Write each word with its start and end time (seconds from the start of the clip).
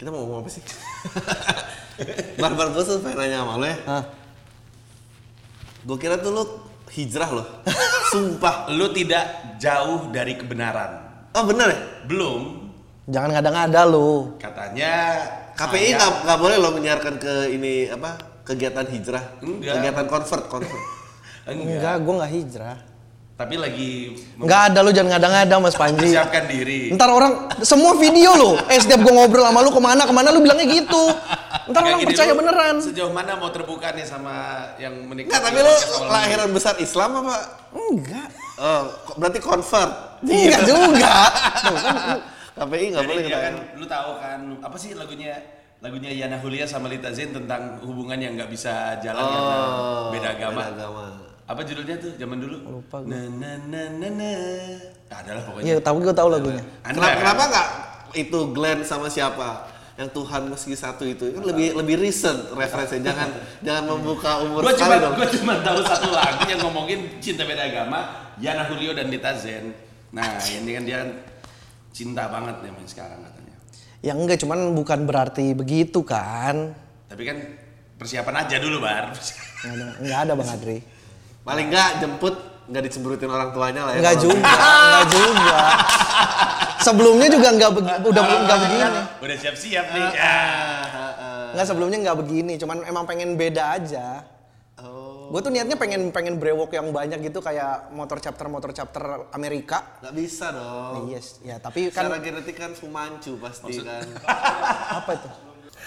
Kita 0.00 0.08
mau 0.08 0.24
ngomong 0.24 0.40
apa 0.40 0.48
sih? 0.48 0.64
Barbar 2.40 2.72
gue 2.72 2.80
tuh 2.80 3.04
pengen 3.04 3.20
nanya 3.20 3.44
sama 3.44 3.60
lo 3.60 3.66
ya. 3.68 3.76
Hah? 3.84 4.04
Gue 5.84 5.96
kira 6.00 6.16
tuh 6.16 6.32
lo 6.32 6.42
hijrah 6.88 7.28
loh. 7.28 7.44
Sumpah. 8.08 8.64
Lu 8.80 8.88
tidak 8.96 9.28
jauh 9.60 10.08
dari 10.08 10.40
kebenaran. 10.40 11.04
Oh 11.36 11.44
bener 11.44 11.68
ya? 11.68 11.80
Belum. 12.08 12.72
Jangan 13.12 13.28
ngada-ngada 13.36 13.84
lu. 13.84 14.40
Katanya 14.40 15.20
KPI 15.52 15.92
saya- 15.92 15.96
nggak 16.00 16.10
nggak 16.24 16.38
boleh 16.40 16.56
lo 16.56 16.68
menyiarkan 16.72 17.14
ke 17.20 17.34
ini 17.52 17.90
apa 17.90 18.16
kegiatan 18.46 18.86
hijrah, 18.86 19.24
Enggak. 19.44 19.84
kegiatan 19.84 20.06
convert 20.08 20.44
convert. 20.48 20.82
enggak. 21.50 21.76
Enggak, 21.76 21.96
gua 22.06 22.14
nggak 22.22 22.32
hijrah. 22.32 22.76
Tapi 23.40 23.56
lagi 23.56 24.12
Enggak 24.36 24.60
ada 24.68 24.84
lu 24.84 24.92
jangan 24.92 25.16
ngada-ngada 25.16 25.54
Mas 25.56 25.72
Panji. 25.72 26.12
mempersiapkan 26.12 26.44
diri. 26.44 26.92
Ntar 26.92 27.08
orang 27.08 27.32
semua 27.64 27.96
video 27.96 28.36
lo, 28.36 28.60
eh 28.68 28.76
setiap 28.76 29.00
gua 29.00 29.16
ngobrol 29.16 29.48
sama 29.48 29.64
lu 29.64 29.72
ke 29.72 29.80
mana 29.80 30.04
ke 30.04 30.12
mana 30.12 30.28
lu 30.28 30.44
bilangnya 30.44 30.68
gitu. 30.68 31.04
Ntar 31.72 31.80
orang 31.80 32.04
percaya 32.04 32.36
lu 32.36 32.40
beneran. 32.44 32.76
Sejauh 32.84 33.08
mana 33.08 33.40
mau 33.40 33.48
terbuka 33.48 33.96
nih 33.96 34.04
sama 34.04 34.36
yang 34.76 34.92
menikah? 35.08 35.32
Enggak, 35.32 35.40
tapi 35.40 35.58
lo 35.64 35.72
lahiran 36.04 36.52
besar 36.52 36.76
Islam 36.76 37.24
apa? 37.24 37.36
Enggak. 37.72 38.28
Oh, 38.60 38.82
berarti 39.16 39.40
convert. 39.40 40.20
Enggak 40.20 40.60
juga. 40.68 41.14
Tuh 41.64 41.76
kan 41.80 41.96
lu- 42.12 42.24
KPI 42.60 42.86
nggak 42.92 43.04
boleh 43.08 43.22
dia 43.24 43.38
kan, 43.40 43.54
lu 43.72 43.86
tahu 43.88 44.10
kan 44.20 44.40
apa 44.60 44.76
sih 44.76 44.92
lagunya 44.92 45.32
lagunya 45.80 46.12
Yana 46.12 46.36
Hulia 46.36 46.68
sama 46.68 46.92
Lita 46.92 47.08
Zain 47.08 47.32
tentang 47.32 47.80
hubungan 47.80 48.20
yang 48.20 48.36
nggak 48.36 48.52
bisa 48.52 49.00
jalan 49.00 49.24
karena 49.24 49.56
beda 50.12 50.28
agama. 50.28 50.60
Oh, 50.60 50.68
Beda 50.68 50.76
agama. 50.76 51.29
Apa 51.50 51.66
judulnya 51.66 51.98
tuh 51.98 52.14
zaman 52.14 52.38
dulu? 52.38 52.56
Lupa 52.78 53.02
Na 53.02 53.26
na 53.26 53.58
na 53.66 53.82
na 53.90 54.08
na. 54.14 54.32
Ah, 55.10 55.18
adalah 55.18 55.42
pokoknya. 55.42 55.66
Iya, 55.66 55.76
tahu 55.82 55.96
gua 55.98 56.14
tahu 56.14 56.28
lagunya. 56.30 56.62
Anda 56.86 56.94
Kenapa, 56.94 57.10
kan? 57.10 57.18
kenapa 57.18 57.42
nggak 57.50 57.68
itu 58.14 58.38
Glenn 58.54 58.80
sama 58.86 59.10
siapa? 59.10 59.66
Yang 59.98 60.10
Tuhan 60.14 60.42
meski 60.46 60.74
satu 60.78 61.02
itu 61.04 61.34
kan 61.34 61.42
lebih 61.42 61.74
lebih 61.74 61.98
recent 61.98 62.54
referensinya. 62.54 63.10
Jangan 63.10 63.28
jangan 63.66 63.84
membuka 63.90 64.30
umur 64.46 64.62
Gue 64.62 64.78
sekali 64.78 64.94
cuma 64.94 65.02
dong. 65.02 65.14
gue 65.18 65.28
cuma 65.42 65.54
tahu 65.58 65.80
satu 65.82 66.08
lagu 66.14 66.42
yang 66.46 66.60
ngomongin 66.62 67.00
cinta 67.18 67.42
beda 67.42 67.66
agama, 67.66 67.98
Yana 68.38 68.70
Julio 68.70 68.94
dan 68.94 69.10
Lita 69.10 69.34
Zen. 69.34 69.74
Nah, 70.14 70.38
ini 70.46 70.70
kan 70.70 70.82
dia 70.86 71.00
cinta 71.90 72.30
banget 72.30 72.62
nih 72.62 72.70
main 72.70 72.86
sekarang 72.86 73.18
katanya. 73.26 73.54
Ya 74.00 74.14
enggak, 74.14 74.38
cuman 74.38 74.70
bukan 74.72 75.02
berarti 75.02 75.50
begitu 75.52 76.06
kan. 76.06 76.78
Tapi 77.10 77.22
kan 77.26 77.36
persiapan 77.98 78.46
aja 78.46 78.56
dulu, 78.62 78.78
Bar. 78.80 79.10
Enggak 79.66 79.74
ada, 79.74 79.86
enggak 79.98 80.18
ada 80.24 80.32
Bang 80.38 80.50
Adri. 80.54 80.78
Paling 81.42 81.66
nggak 81.68 81.90
jemput 81.98 82.34
nggak 82.66 82.82
dicemberutin 82.86 83.26
orang 83.26 83.50
tuanya 83.50 83.82
lah 83.82 83.92
ya. 83.92 83.98
Enggak 83.98 84.14
Kalau- 84.14 84.24
juga, 84.26 84.52
enggak 84.86 85.06
juga. 85.10 85.58
Sebelumnya 86.80 87.28
juga 87.28 87.48
enggak 87.50 87.70
begi- 87.72 88.00
udah 88.04 88.22
enggak 88.38 88.58
begini. 88.58 88.86
Udah 89.18 89.36
siap-siap 89.36 89.86
nih. 89.90 90.06
Ya. 90.12 90.38
Enggak 91.50 91.66
sebelumnya 91.66 91.98
enggak 91.98 92.18
begini, 92.18 92.54
cuman 92.56 92.76
emang 92.84 93.04
pengen 93.04 93.34
beda 93.34 93.74
aja. 93.74 94.22
Oh, 94.78 95.28
Gue 95.28 95.40
tuh 95.40 95.50
niatnya 95.50 95.74
pengen 95.74 96.08
pengen 96.08 96.38
brewok 96.38 96.72
yang 96.72 96.88
banyak 96.88 97.20
gitu 97.22 97.38
kayak 97.38 97.90
motor 97.90 98.16
chapter 98.16 98.46
motor 98.46 98.70
chapter 98.70 99.02
Amerika. 99.30 99.98
nggak 100.00 100.14
bisa 100.14 100.50
dong. 100.50 101.06
Yes, 101.06 101.36
ya 101.40 101.58
tapi 101.58 101.86
kan 101.88 102.06
Secara 102.06 102.18
genetik 102.18 102.54
kan 102.54 102.72
Fumanchu 102.72 103.34
pasti 103.36 103.76
kan. 103.76 104.06
apa 104.98 105.10
itu? 105.12 105.28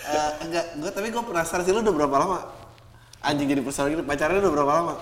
Eh, 0.04 0.31
enggak, 0.44 0.66
gue 0.78 0.92
tapi 0.92 1.08
gue 1.09 1.24
penasaran 1.24 1.64
sih 1.64 1.72
lu 1.72 1.80
udah 1.80 1.96
berapa 1.96 2.16
lama? 2.18 2.40
Anjing 3.20 3.48
jadi 3.48 3.62
personal 3.62 3.88
gini, 3.90 4.04
pacarnya 4.04 4.40
udah 4.40 4.52
berapa 4.54 4.74
lama? 4.74 4.94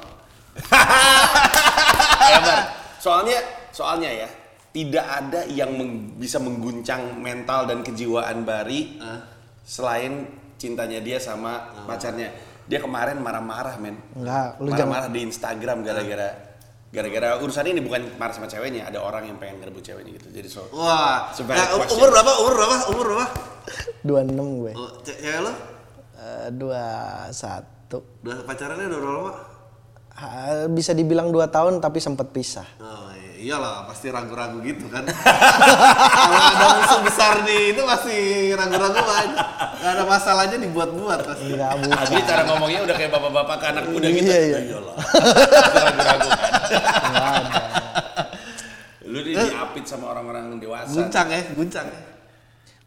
Ya, 2.24 2.40
Bar. 2.40 2.60
Soalnya 2.98 3.38
soalnya 3.72 4.10
ya, 4.14 4.30
tidak 4.70 5.04
ada 5.04 5.42
yang 5.46 5.74
meng- 5.74 6.16
bisa 6.16 6.38
mengguncang 6.38 7.18
mental 7.18 7.66
dan 7.66 7.82
kejiwaan 7.82 8.44
Bari 8.44 9.02
selain 9.62 10.28
cintanya 10.56 11.00
dia 11.00 11.18
sama 11.18 11.58
pacarnya. 11.84 12.30
Dia 12.64 12.80
kemarin 12.80 13.20
marah-marah, 13.20 13.76
men. 13.78 13.98
Enggak, 14.14 14.62
lu 14.62 14.70
jangan 14.70 15.02
Marah-marah 15.02 15.10
di 15.10 15.20
Instagram 15.26 15.78
gara-gara 15.82 16.30
gara-gara 16.92 17.40
urusan 17.40 17.64
ini 17.66 17.80
bukan 17.80 18.16
marah 18.16 18.32
sama 18.32 18.46
ceweknya, 18.46 18.84
ada 18.86 19.00
orang 19.00 19.24
yang 19.26 19.40
pengen 19.40 19.60
ngerebut 19.60 19.80
ceweknya 19.82 20.12
gitu. 20.14 20.28
Jadi 20.30 20.48
so 20.48 20.68
Wah, 20.72 21.32
Sebagai 21.32 21.56
nah, 21.58 21.68
question. 21.74 21.96
umur 21.98 22.08
berapa? 22.12 22.32
Umur 22.38 22.54
berapa? 22.54 22.76
Umur 22.92 23.06
berapa? 23.10 23.26
26 24.04 24.60
gue. 24.60 24.72
Oh, 24.76 24.90
ce- 25.02 25.16
cewek 25.18 25.40
lo? 25.40 25.52
Eh, 26.16 26.48
21. 26.52 28.04
Udah 28.24 28.38
pacarannya 28.44 28.86
udah 28.88 29.00
berapa 29.00 29.18
lama? 29.18 29.34
Ha, 30.14 30.28
bisa 30.68 30.92
dibilang 30.92 31.32
2 31.32 31.48
tahun 31.48 31.80
tapi 31.80 31.98
sempat 31.98 32.30
pisah. 32.30 32.68
Oh 32.78 33.10
iya- 33.12 33.58
iyalah, 33.58 33.90
pasti 33.90 34.14
ragu-ragu 34.14 34.62
gitu 34.62 34.86
kan. 34.88 35.02
Kalau 36.22 36.38
ada 36.46 36.66
musuh 36.78 37.02
besar 37.02 37.42
nih, 37.42 37.74
itu 37.74 37.82
pasti 37.82 38.16
ragu-ragu 38.54 39.02
aja. 39.02 39.42
Gak 39.82 39.92
ada 39.98 40.04
masalahnya 40.06 40.58
dibuat-buat 40.62 41.20
pasti. 41.26 41.50
Enggak 41.50 41.74
bukan. 41.74 41.98
Abi 41.98 42.22
cara 42.22 42.42
ngomongnya 42.46 42.80
udah 42.86 42.96
kayak 42.96 43.12
bapak-bapak 43.12 43.56
ke 43.58 43.66
anak 43.66 43.86
muda 43.90 44.08
gitu. 44.08 44.30
Iya, 44.30 44.40
iya. 44.46 44.60
Iyalah. 44.62 44.96
Ragu-ragu 45.74 46.28
kan. 46.30 46.52
Enggak 47.02 47.26
ada. 47.34 47.62
Lu 49.02 49.20
di 49.20 49.32
diapit 49.34 49.84
sama 49.90 50.06
orang-orang 50.14 50.62
dewasa. 50.62 50.94
Guncang 50.94 51.28
ya, 51.28 51.42
guncang 51.52 51.88
ya. 51.90 52.02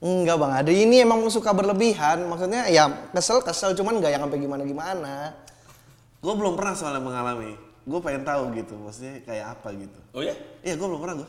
Enggak 0.05 0.37
Bang 0.39 0.53
Adri, 0.53 0.87
ini 0.87 1.03
emang 1.03 1.19
suka 1.27 1.51
berlebihan. 1.51 2.31
Maksudnya 2.31 2.71
ya 2.71 2.87
kesel-kesel 3.11 3.75
cuman 3.75 3.99
enggak 3.99 4.15
yang 4.15 4.23
sampai 4.23 4.39
gimana-gimana. 4.39 5.35
Gue 6.25 6.33
belum 6.33 6.57
pernah 6.57 6.73
soalnya 6.73 7.05
mengalami. 7.05 7.53
Gue 7.85 8.01
pengen 8.01 8.25
tahu 8.25 8.57
gitu, 8.57 8.81
maksudnya 8.81 9.21
kayak 9.29 9.61
apa 9.61 9.69
gitu. 9.77 10.01
Oh 10.17 10.25
ya? 10.25 10.33
Iya, 10.65 10.81
gue 10.81 10.87
belum 10.89 11.05
pernah 11.05 11.21
gue. 11.21 11.29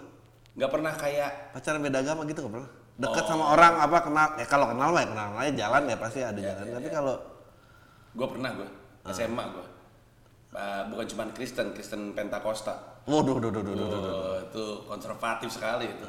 Nggak 0.55 0.71
pernah 0.71 0.93
kayak 0.95 1.31
Pacaran 1.51 1.83
beda 1.83 1.99
agama 1.99 2.23
gitu 2.23 2.39
gak 2.47 2.53
pernah. 2.55 2.69
Dekat 2.95 3.27
sama 3.27 3.51
orang 3.51 3.73
apa 3.75 3.97
kenal, 4.07 4.27
ya 4.39 4.45
kalau 4.47 4.71
kenal 4.71 4.87
mah 4.95 5.01
ya 5.03 5.07
kenal 5.11 5.27
aja 5.35 5.51
jalan 5.51 5.83
ya 5.91 5.97
pasti 5.99 6.19
ada 6.23 6.39
jalan. 6.39 6.65
Tapi 6.79 6.87
kalau 6.87 7.15
gue 8.15 8.27
pernah 8.31 8.49
gue 8.55 8.69
Ah. 9.05 9.11
SMA 9.11 9.43
gue. 9.51 9.65
bukan 10.87 11.05
cuma 11.11 11.23
Kristen, 11.35 11.75
Kristen 11.75 12.15
Pentakosta. 12.15 13.03
waduh, 13.03 13.37
duh, 13.37 13.51
duh, 13.51 13.59
duh, 13.59 13.75
duh, 13.75 13.87
duh. 13.91 13.99
Oh, 14.07 14.37
itu 14.39 14.63
konservatif 14.87 15.51
sekali 15.51 15.91
itu. 15.91 16.07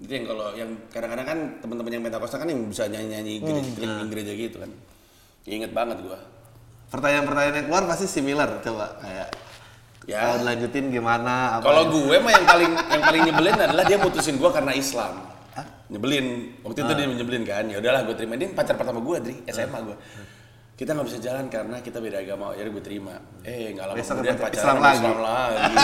Itu 0.00 0.08
yang 0.08 0.24
kalau 0.24 0.48
yang 0.56 0.70
kadang-kadang 0.88 1.26
kan 1.28 1.38
teman-teman 1.60 2.00
yang 2.00 2.04
Pentakosta 2.08 2.40
kan 2.40 2.48
yang 2.48 2.64
bisa 2.64 2.88
nyanyi-nyanyi 2.88 3.44
gereja, 3.44 3.84
Hmm. 3.84 4.08
gereja 4.08 4.32
gitu 4.32 4.56
kan. 4.64 4.72
Ya, 5.44 5.52
inget 5.60 5.76
banget 5.76 6.00
gue. 6.00 6.18
Pertanyaan-pertanyaan 6.92 7.56
yang 7.56 7.66
keluar 7.66 7.84
pasti 7.88 8.04
similar 8.06 8.60
coba 8.60 9.00
kayak 9.00 9.28
Ya. 10.02 10.18
kalau 10.18 10.42
lanjutin 10.42 10.90
gimana 10.90 11.56
apa. 11.56 11.64
Kalau 11.64 11.84
gue 11.94 12.16
mah 12.18 12.32
yang 12.34 12.42
paling 12.42 12.72
yang 12.74 13.02
paling 13.02 13.22
nyebelin 13.22 13.54
adalah 13.54 13.84
dia 13.86 13.96
mutusin 13.96 14.34
gue 14.34 14.50
karena 14.50 14.74
Islam. 14.74 15.14
Nyebelin. 15.88 16.26
Waktu 16.66 16.78
itu 16.82 16.90
Ah. 16.90 16.96
dia 16.98 17.06
nyebelin 17.06 17.42
kan. 17.46 17.64
Ya 17.70 17.78
udahlah 17.78 18.02
gue 18.02 18.14
terima. 18.18 18.34
Dia 18.34 18.50
pacar 18.50 18.74
pertama 18.74 18.98
gue, 18.98 19.16
Dri, 19.22 19.36
SMA 19.46 19.78
gue. 19.84 19.96
Kita 20.74 20.90
nggak 20.92 21.06
bisa 21.06 21.18
jalan 21.22 21.46
karena 21.46 21.78
kita 21.78 22.02
beda 22.02 22.18
agama. 22.18 22.50
Jadi 22.50 22.68
gue 22.68 22.82
terima. 22.82 23.14
Eh, 23.46 23.70
nggak 23.72 23.86
lama 23.86 23.96
Besok 23.96 24.14
kemudian 24.18 24.36
pacaran 24.36 24.56
Islam 24.58 24.76
lagi. 24.80 24.96
Islam 24.98 25.18
lagi. 25.22 25.74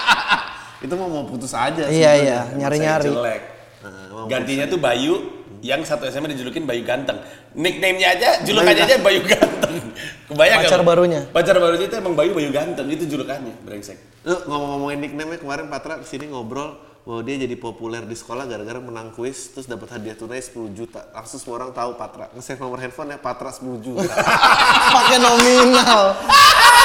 itu 0.84 0.94
mau 0.94 1.08
mau 1.08 1.24
putus 1.24 1.52
aja 1.52 1.84
Iya 1.88 2.10
iya, 2.16 2.38
nyari-nyari. 2.54 3.08
Jelek. 3.08 3.42
Nah, 3.84 3.90
emang 4.08 4.26
Gantinya 4.30 4.64
tuh 4.64 4.80
Bayu 4.80 5.14
yang 5.60 5.84
satu 5.84 6.08
SMA 6.08 6.32
dijulukin 6.32 6.64
Bayu 6.64 6.80
Ganteng. 6.80 7.20
Nickname-nya 7.52 8.08
aja, 8.16 8.28
julukannya 8.40 8.84
aja 8.84 8.96
Bayu 9.00 9.20
Ganteng. 9.20 9.76
Kebayang 10.24 10.64
nggak 10.64 10.70
Pacar 10.72 10.80
lu? 10.80 10.86
barunya? 10.88 11.20
Pacar 11.28 11.56
barunya 11.60 11.86
itu 11.86 11.96
emang 12.00 12.16
Bayu 12.16 12.32
Bayu 12.32 12.48
Ganteng, 12.48 12.88
itu 12.88 13.04
julukannya, 13.04 13.60
brengsek. 13.60 14.24
Lu 14.24 14.40
ngomong-ngomongin 14.48 14.98
nickname 15.04 15.36
kemarin 15.36 15.68
Patra 15.68 16.00
ke 16.00 16.06
sini 16.08 16.32
ngobrol 16.32 16.80
bahwa 17.04 17.20
dia 17.20 17.36
jadi 17.36 17.56
populer 17.60 18.00
di 18.08 18.16
sekolah 18.16 18.48
gara-gara 18.48 18.80
menang 18.80 19.12
kuis 19.12 19.52
terus 19.52 19.68
dapat 19.68 19.92
hadiah 19.92 20.16
tunai 20.16 20.40
10 20.40 20.72
juta. 20.72 21.04
Langsung 21.12 21.36
semua 21.36 21.60
orang 21.60 21.76
tahu 21.76 22.00
Patra. 22.00 22.32
Nge-save 22.32 22.56
nomor 22.56 22.80
handphone 22.80 23.12
ya 23.12 23.18
Patra 23.20 23.52
10 23.52 23.84
juta. 23.84 24.08
Pakai 24.96 25.20
nominal. 25.20 26.16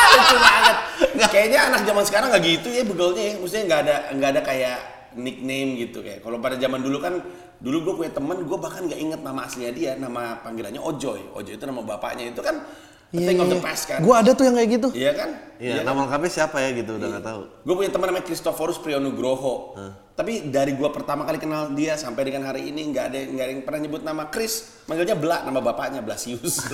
lucu 0.09 0.35
banget. 0.35 0.77
Kayaknya 1.31 1.59
anak 1.71 1.81
zaman 1.87 2.03
sekarang 2.03 2.27
nggak 2.35 2.43
gitu 2.43 2.67
ya 2.75 2.83
begalnya 2.83 3.23
ya. 3.23 3.33
Maksudnya 3.39 3.63
nggak 3.71 3.81
ada 3.87 3.95
nggak 4.19 4.29
ada 4.35 4.41
kayak 4.43 4.77
nickname 5.15 5.71
gitu 5.87 6.03
kayak. 6.03 6.19
Kalau 6.19 6.43
pada 6.43 6.59
zaman 6.59 6.83
dulu 6.83 6.99
kan 6.99 7.23
dulu 7.63 7.77
gue 7.87 7.93
punya 8.03 8.11
temen 8.11 8.43
gue 8.43 8.57
bahkan 8.59 8.87
nggak 8.87 8.99
inget 8.99 9.21
nama 9.23 9.47
aslinya 9.47 9.71
dia 9.75 9.91
nama 9.99 10.39
panggilannya 10.39 10.79
Ojoy 10.79 11.35
Ojoy 11.35 11.59
itu 11.59 11.65
nama 11.67 11.83
bapaknya 11.83 12.31
itu 12.31 12.39
kan 12.39 12.63
Iya, 13.09 13.25
thing 13.25 13.37
of 13.37 13.45
iya. 13.45 13.53
the 13.53 13.59
past 13.59 13.83
kan 13.85 13.99
Gua 13.99 14.21
ada 14.21 14.31
tuh 14.31 14.43
yang 14.43 14.53
kayak 14.53 14.69
gitu. 14.71 14.87
iya 14.93 15.11
kan 15.11 15.29
Iya, 15.55 15.83
nama 15.83 16.07
lengkapnya 16.07 16.31
siapa 16.31 16.55
ya 16.57 16.71
gitu 16.71 16.95
udah 16.95 17.07
nggak 17.09 17.25
tahu. 17.25 17.41
gue 17.59 17.75
punya 17.75 17.89
teman 17.89 18.07
namanya 18.07 18.23
Christophorus 18.23 18.77
Priyonugroho 18.77 19.75
tapi 20.13 20.45
dari 20.45 20.71
gue 20.71 20.87
pertama 20.87 21.23
kali 21.23 21.35
kenal 21.35 21.71
dia 21.73 21.95
sampai 21.95 22.23
dengan 22.23 22.43
hari 22.45 22.63
ini 22.65 22.87
nggak 22.87 23.05
ada 23.05 23.17
nggak 23.25 23.43
ada 23.43 23.51
yang 23.51 23.63
pernah 23.63 23.79
nyebut 23.81 24.01
nama 24.01 24.23
Chris 24.25 24.53
manggilnya 24.85 25.15
Bla 25.15 25.41
nama 25.41 25.59
bapaknya 25.59 25.99
Blasius 25.99 26.63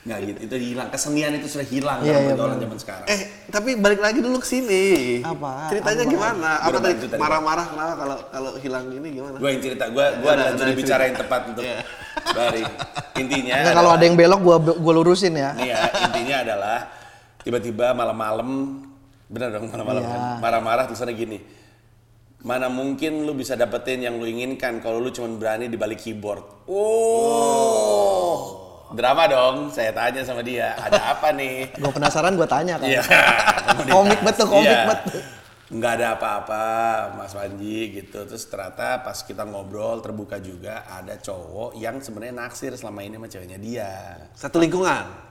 nggak 0.00 0.18
gitu 0.24 0.38
itu 0.42 0.56
hilang 0.72 0.88
kesenian 0.88 1.36
itu 1.36 1.46
sudah 1.46 1.62
hilang 1.64 1.98
Iya, 2.00 2.08
dalam 2.08 2.18
iya, 2.18 2.30
pergaulan 2.30 2.50
benar. 2.50 2.64
zaman 2.64 2.78
sekarang 2.78 3.06
Eh, 3.06 3.20
tapi 3.46 3.70
balik 3.76 4.00
lagi 4.00 4.18
dulu 4.18 4.36
ke 4.38 4.48
sini. 4.48 4.84
Apa? 5.20 5.68
Ceritanya 5.68 6.02
Apa? 6.02 6.10
gimana? 6.10 6.50
Gua 6.56 6.66
Apa 6.66 6.78
tadi 6.80 6.94
marah-marah 7.14 7.66
kenapa 7.68 7.94
kalau 7.94 8.16
kalau 8.26 8.50
hilang 8.56 8.86
ini 8.88 9.08
gimana? 9.12 9.36
gue 9.36 9.48
yang 9.48 9.60
cerita 9.60 9.84
gue 9.86 10.00
gue 10.16 10.24
Udah, 10.24 10.34
adalah 10.34 10.50
juru 10.52 10.64
cerita. 10.64 10.80
bicara 10.80 11.02
yang 11.04 11.16
tepat 11.16 11.40
untuk 11.46 11.62
Iya. 11.62 11.78
Bari 12.30 12.62
intinya 13.18 13.54
Enggak 13.60 13.74
kalau 13.76 13.90
ada 13.92 14.04
yang 14.04 14.16
belok 14.16 14.40
gua 14.40 14.56
gua 14.58 14.92
lurusin 14.96 15.34
ya. 15.34 15.52
nih 15.54 15.72
ya 15.72 15.78
intinya 16.08 16.36
adalah 16.46 16.78
tiba-tiba 17.40 17.92
malam-malam 17.92 18.48
bener 19.30 19.48
dong 19.54 19.66
malam-malam 19.70 20.02
Iya. 20.02 20.10
kan 20.10 20.20
marah-marah 20.42 20.84
ada 20.90 21.12
gini 21.14 21.38
mana 22.40 22.72
mungkin 22.72 23.28
lu 23.28 23.36
bisa 23.36 23.52
dapetin 23.52 24.00
yang 24.00 24.16
lu 24.16 24.24
inginkan 24.24 24.80
kalau 24.80 24.96
lu 24.96 25.12
cuma 25.12 25.28
berani 25.36 25.68
di 25.68 25.76
balik 25.76 26.00
keyboard. 26.00 26.40
Oh. 26.72 28.34
Drama 28.90 29.28
dong, 29.30 29.70
saya 29.70 29.94
tanya 29.94 30.24
sama 30.26 30.42
dia, 30.42 30.74
ada 30.74 31.14
apa 31.14 31.30
nih? 31.30 31.70
Gue 31.78 31.92
penasaran 31.94 32.34
gue 32.34 32.48
tanya 32.48 32.74
kan. 32.80 32.88
Iya. 32.90 33.02
Komik 33.86 34.18
betul, 34.24 34.50
komik 34.50 34.66
Iya. 34.66 34.82
betul. 34.88 35.20
Nggak 35.70 35.92
ada 36.02 36.18
apa-apa, 36.18 36.64
Mas 37.14 37.30
Panji 37.30 37.94
gitu. 37.94 38.26
Terus 38.26 38.42
ternyata 38.50 39.06
pas 39.06 39.14
kita 39.22 39.46
ngobrol 39.46 40.02
terbuka 40.02 40.42
juga 40.42 40.82
ada 40.82 41.14
cowok 41.14 41.78
yang 41.78 42.02
sebenarnya 42.02 42.34
naksir 42.42 42.74
selama 42.74 43.06
ini 43.06 43.14
sama 43.14 43.28
ceweknya 43.30 43.58
dia. 43.62 43.92
Satu 44.34 44.58
lingkungan. 44.58 45.30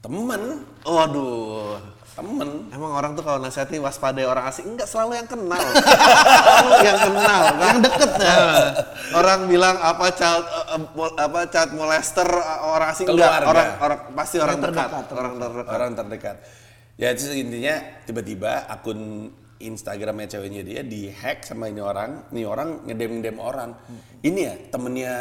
Temen, 0.00 0.64
Waduh. 0.86 1.76
temen. 2.10 2.70
Emang 2.72 2.92
orang 2.96 3.12
tuh 3.12 3.20
kalau 3.20 3.36
nasihati 3.36 3.76
waspadai 3.76 4.24
orang 4.24 4.48
asing 4.48 4.72
enggak 4.72 4.88
selalu 4.88 5.20
yang 5.20 5.28
kenal. 5.28 5.60
selalu 5.60 6.78
yang 6.86 7.00
kenal, 7.04 7.42
yang 7.60 7.78
deket 7.84 8.10
ya. 8.16 8.36
Orang 9.20 9.38
bilang 9.50 9.76
apa 9.76 10.06
child 10.14 10.44
apa 11.18 11.38
child 11.50 11.70
molester 11.74 12.28
orang 12.62 12.88
asing 12.94 13.10
enggak, 13.10 13.42
Keluarga. 13.42 13.50
orang 13.50 13.68
orang 13.82 13.98
pasti 14.14 14.36
orang 14.38 14.56
terdekat, 14.62 14.88
orang 15.12 15.34
terdekat. 15.36 15.68
Orang 15.68 15.90
terdekat. 15.98 16.36
Ya 16.94 17.08
itu 17.10 17.26
intinya 17.32 17.74
tiba-tiba 18.06 18.70
akun 18.70 19.30
Instagramnya 19.60 20.26
ceweknya 20.26 20.64
dia 20.64 20.80
dihack 20.80 21.44
sama 21.44 21.68
ini 21.68 21.84
orang, 21.84 22.24
ini 22.32 22.42
orang 22.48 22.88
ngedem-ngedem 22.88 23.36
orang. 23.36 23.70
Ini 24.24 24.40
ya 24.40 24.54
temennya 24.72 25.14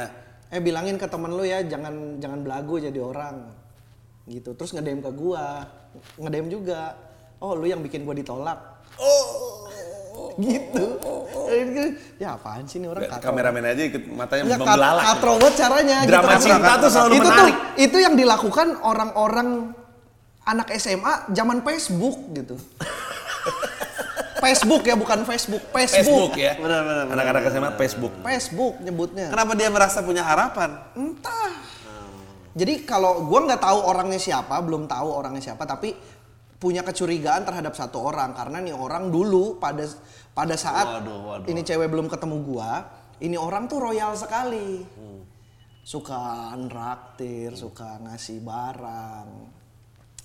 Eh 0.50 0.58
bilangin 0.58 0.98
ke 0.98 1.06
temen 1.06 1.30
lu 1.30 1.46
ya 1.46 1.62
jangan 1.62 2.18
jangan 2.18 2.42
belagu 2.42 2.82
jadi 2.82 2.98
orang. 2.98 3.54
Gitu. 4.26 4.58
Terus 4.58 4.74
ngedem 4.74 4.98
ke 4.98 5.12
gua. 5.14 5.62
Ngedem 6.18 6.50
juga. 6.50 6.98
Oh, 7.38 7.54
lu 7.54 7.70
yang 7.70 7.86
bikin 7.86 8.02
gua 8.02 8.18
ditolak. 8.18 8.58
Oh, 8.98 9.70
Gitu. 10.40 10.86
Ya 12.18 12.36
apaan 12.36 12.64
sih 12.68 12.80
nih 12.80 12.90
orang 12.92 13.08
katro. 13.08 13.32
kameramen 13.32 13.64
aja 13.76 13.84
ikut 13.88 14.04
matanya 14.12 14.44
kat- 14.46 14.60
membelalak. 14.60 15.04
katro 15.04 15.32
banget 15.36 15.56
caranya. 15.60 15.98
Drama 16.08 16.32
gitu. 16.32 16.44
cinta 16.48 16.74
tuh 16.80 16.90
selalu 16.92 17.14
itu 17.14 17.22
menarik. 17.24 17.56
Tuh, 17.56 17.56
itu 17.80 17.98
yang 18.00 18.16
dilakukan 18.16 18.68
orang-orang 18.84 19.50
anak 20.44 20.68
SMA 20.76 21.14
zaman 21.32 21.60
Facebook 21.62 22.18
gitu. 22.34 22.56
Facebook 24.40 24.84
ya 24.88 24.96
bukan 24.96 25.20
Facebook, 25.28 25.64
Facebook. 25.70 26.32
Facebook 26.32 26.34
ya. 26.40 26.54
Benar, 26.56 26.82
benar, 26.88 27.04
benar, 27.06 27.16
Anak-anak 27.20 27.44
SMA 27.52 27.72
Facebook. 27.76 28.14
Facebook 28.24 28.74
nyebutnya. 28.80 29.28
Kenapa 29.30 29.52
dia 29.54 29.70
merasa 29.70 30.00
punya 30.02 30.24
harapan? 30.24 30.80
Entah. 30.96 31.52
Jadi 32.56 32.84
kalau 32.84 33.24
gua 33.30 33.46
nggak 33.46 33.62
tahu 33.62 33.80
orangnya 33.86 34.20
siapa, 34.20 34.58
belum 34.66 34.90
tahu 34.90 35.08
orangnya 35.08 35.54
siapa, 35.54 35.64
tapi 35.64 35.94
punya 36.60 36.84
kecurigaan 36.84 37.48
terhadap 37.48 37.72
satu 37.72 38.04
orang 38.04 38.36
karena 38.36 38.60
nih 38.60 38.76
orang 38.76 39.08
dulu 39.08 39.56
pada 39.64 39.88
pada 40.36 40.60
saat 40.60 41.00
Waduh, 41.00 41.20
waduh. 41.24 41.48
ini 41.48 41.64
cewek 41.64 41.88
belum 41.88 42.12
ketemu 42.12 42.36
gua, 42.44 42.84
ini 43.24 43.40
orang 43.40 43.68
tuh 43.72 43.80
royal 43.80 44.12
sekali. 44.16 44.84
Suka 45.84 46.54
nraktir, 46.54 47.56
suka 47.56 47.98
ngasih 48.04 48.44
barang. 48.46 49.28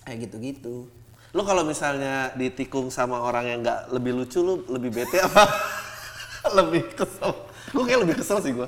Kayak 0.05 0.17
gitu-gitu. 0.29 0.85
Lu 1.35 1.43
kalau 1.43 1.67
misalnya 1.67 2.31
ditikung 2.39 2.87
sama 2.87 3.19
orang 3.19 3.43
yang 3.43 3.59
nggak 3.59 3.91
lebih 3.91 4.15
lucu, 4.15 4.39
lu 4.39 4.63
lebih 4.71 5.03
bete 5.03 5.19
apa? 5.19 5.43
lebih 6.63 6.95
kesel. 6.95 7.35
Gue 7.75 7.83
kayak 7.83 7.99
lebih 8.07 8.15
kesel 8.23 8.39
sih 8.39 8.55
gue. 8.55 8.63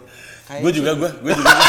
Gue 0.60 0.72
juga, 0.76 0.92
gue, 1.00 1.08
gue 1.24 1.32
juga. 1.32 1.54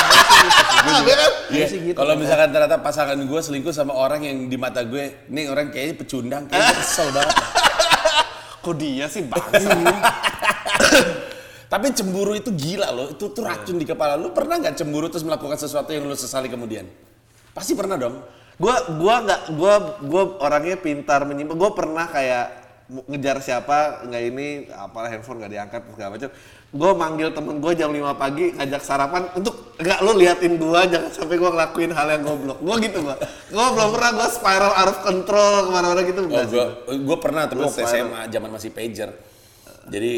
Gue 0.79 0.95
juga. 1.03 1.15
Iya. 1.50 1.67
sih 1.67 1.79
gitu. 1.91 1.99
Kalau 1.99 2.15
misalkan 2.15 2.50
ternyata 2.55 2.79
pasangan 2.79 3.19
gue 3.19 3.41
selingkuh 3.43 3.75
sama 3.75 3.95
orang 3.95 4.23
yang 4.27 4.47
di 4.47 4.55
mata 4.59 4.83
gue, 4.87 5.27
ini 5.31 5.50
orang 5.50 5.71
kayaknya 5.75 5.95
pecundang, 5.99 6.43
kayaknya 6.50 6.75
kesel 6.83 7.09
banget. 7.15 7.37
Kok 8.62 8.75
dia 8.79 9.06
sih 9.11 9.23
bangsa? 9.27 9.71
Tapi 11.69 11.87
cemburu 11.95 12.33
itu 12.39 12.50
gila 12.55 12.91
loh, 12.95 13.06
itu 13.15 13.25
tuh 13.31 13.43
racun 13.43 13.79
di 13.79 13.87
kepala. 13.87 14.15
Lu 14.19 14.31
pernah 14.31 14.59
nggak 14.59 14.79
cemburu 14.79 15.11
terus 15.11 15.27
melakukan 15.27 15.59
sesuatu 15.59 15.91
yang 15.91 16.06
lu 16.06 16.15
sesali 16.15 16.47
kemudian? 16.47 16.87
Pasti 17.55 17.75
pernah 17.75 17.99
dong. 17.99 18.23
Gua 18.58 18.75
gua 18.99 19.14
nggak 19.22 19.40
gua 19.55 19.75
gua 20.02 20.22
orangnya 20.43 20.75
pintar 20.75 21.22
menyimpan. 21.22 21.55
Gua 21.55 21.70
pernah 21.70 22.10
kayak 22.10 22.46
ngejar 22.88 23.38
siapa 23.44 24.02
nggak 24.08 24.22
ini 24.32 24.46
apalah 24.72 25.12
handphone 25.12 25.38
nggak 25.38 25.52
diangkat 25.55 25.81
segala 25.94 26.10
macam. 26.19 26.31
Gua 26.69 26.90
manggil 26.93 27.28
temen 27.31 27.62
gua 27.62 27.72
jam 27.78 27.94
5 27.94 28.19
pagi 28.19 28.50
ngajak 28.58 28.82
sarapan 28.82 29.31
untuk 29.38 29.78
nggak 29.78 29.99
lu 30.02 30.12
liatin 30.19 30.58
gua 30.58 30.90
jangan 30.90 31.10
sampai 31.14 31.37
gua 31.38 31.50
ngelakuin 31.55 31.93
hal 31.94 32.06
yang 32.10 32.22
goblok. 32.26 32.58
Gua 32.58 32.75
gitu 32.82 32.99
gua. 33.06 33.16
Gua 33.55 33.66
belum 33.78 33.90
pernah 33.94 34.10
gua 34.19 34.28
spiral 34.28 34.72
out 34.75 34.90
of 34.90 34.99
control 35.06 35.52
ke 35.64 35.70
mana-mana 35.70 36.00
gitu 36.02 36.20
Oh, 36.26 36.44
gue 36.44 36.66
gue 36.99 37.19
pernah 37.22 37.46
tapi 37.46 37.62
Lu 37.62 37.70
waktu 37.70 37.87
spiral. 37.87 37.94
SMA 37.94 38.20
zaman 38.26 38.50
masih 38.50 38.70
pager. 38.75 39.11
Jadi 39.88 40.12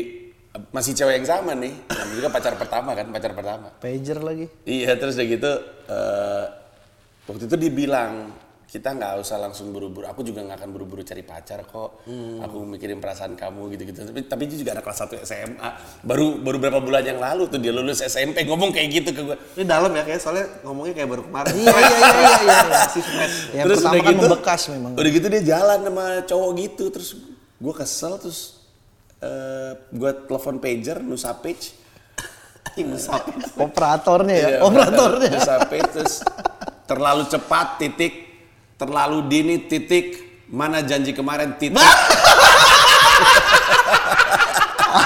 masih 0.74 0.92
cewek 0.98 1.22
yang 1.22 1.28
sama 1.28 1.52
nih. 1.54 1.74
Namanya 1.86 2.16
juga 2.18 2.28
pacar 2.32 2.54
pertama 2.58 2.90
kan, 2.98 3.06
pacar 3.14 3.32
pertama. 3.36 3.68
Pager 3.78 4.18
lagi. 4.18 4.46
Iya 4.66 4.98
terus 4.98 5.14
udah 5.14 5.28
gitu 5.30 5.52
eh, 5.86 6.44
waktu 7.30 7.46
itu 7.46 7.56
dibilang 7.56 8.34
kita 8.70 8.94
nggak 8.94 9.18
usah 9.18 9.42
langsung 9.42 9.74
buru-buru. 9.74 10.06
Aku 10.06 10.22
juga 10.22 10.46
nggak 10.46 10.62
akan 10.62 10.70
buru-buru 10.70 11.02
cari 11.02 11.26
pacar 11.26 11.66
kok. 11.66 12.06
Aku 12.46 12.62
mikirin 12.62 13.02
perasaan 13.02 13.34
kamu 13.34 13.66
gitu-gitu. 13.74 14.06
Tapi 14.06 14.30
tapi 14.30 14.46
dia 14.46 14.62
juga 14.62 14.78
ada 14.78 14.82
kelas 14.86 15.10
1 15.10 15.26
SMA. 15.26 15.70
Baru 16.06 16.38
baru 16.38 16.62
berapa 16.62 16.78
bulan 16.78 17.02
yang 17.02 17.18
lalu 17.18 17.50
tuh 17.50 17.58
dia 17.58 17.74
lulus 17.74 17.98
SMP 17.98 18.46
ngomong 18.46 18.70
kayak 18.70 18.88
gitu 18.94 19.10
ke 19.10 19.26
gue. 19.26 19.36
Ini 19.58 19.66
dalam 19.66 19.90
ya 19.90 20.06
kayak 20.06 20.22
soalnya 20.22 20.46
ngomongnya 20.62 21.02
kayak 21.02 21.10
baru 21.10 21.22
kemarin. 21.26 21.54
Iya 21.58 21.66
iya 21.66 21.98
iya 21.98 21.98
iya 22.14 22.30
iya. 22.46 22.58
Masih 22.70 23.02
fresh. 23.02 23.36
Yang 23.58 23.66
pertama 23.74 24.02
kan 24.06 24.14
membekas 24.14 24.60
memang. 24.70 24.92
Udah 24.94 25.10
gitu 25.18 25.26
dia 25.26 25.42
jalan 25.42 25.78
sama 25.82 26.04
cowok 26.30 26.50
gitu 26.62 26.84
terus 26.94 27.10
gue 27.58 27.74
kesel 27.74 28.12
terus 28.22 28.62
eh 29.18 29.72
gue 29.90 30.10
telepon 30.30 30.62
pager 30.62 31.02
Nusa 31.02 31.34
Page. 31.34 31.82
Operatornya 33.58 34.36
ya, 34.38 34.48
Iya, 34.54 34.58
operatornya. 34.62 35.30
Nusa 35.34 35.58
Page 35.66 35.90
terus 35.90 36.22
terlalu 36.90 37.30
cepat 37.30 37.78
titik, 37.78 38.26
terlalu 38.74 39.30
dini 39.30 39.62
titik, 39.70 40.18
mana 40.50 40.82
janji 40.82 41.14
kemarin 41.14 41.54
titik. 41.54 41.78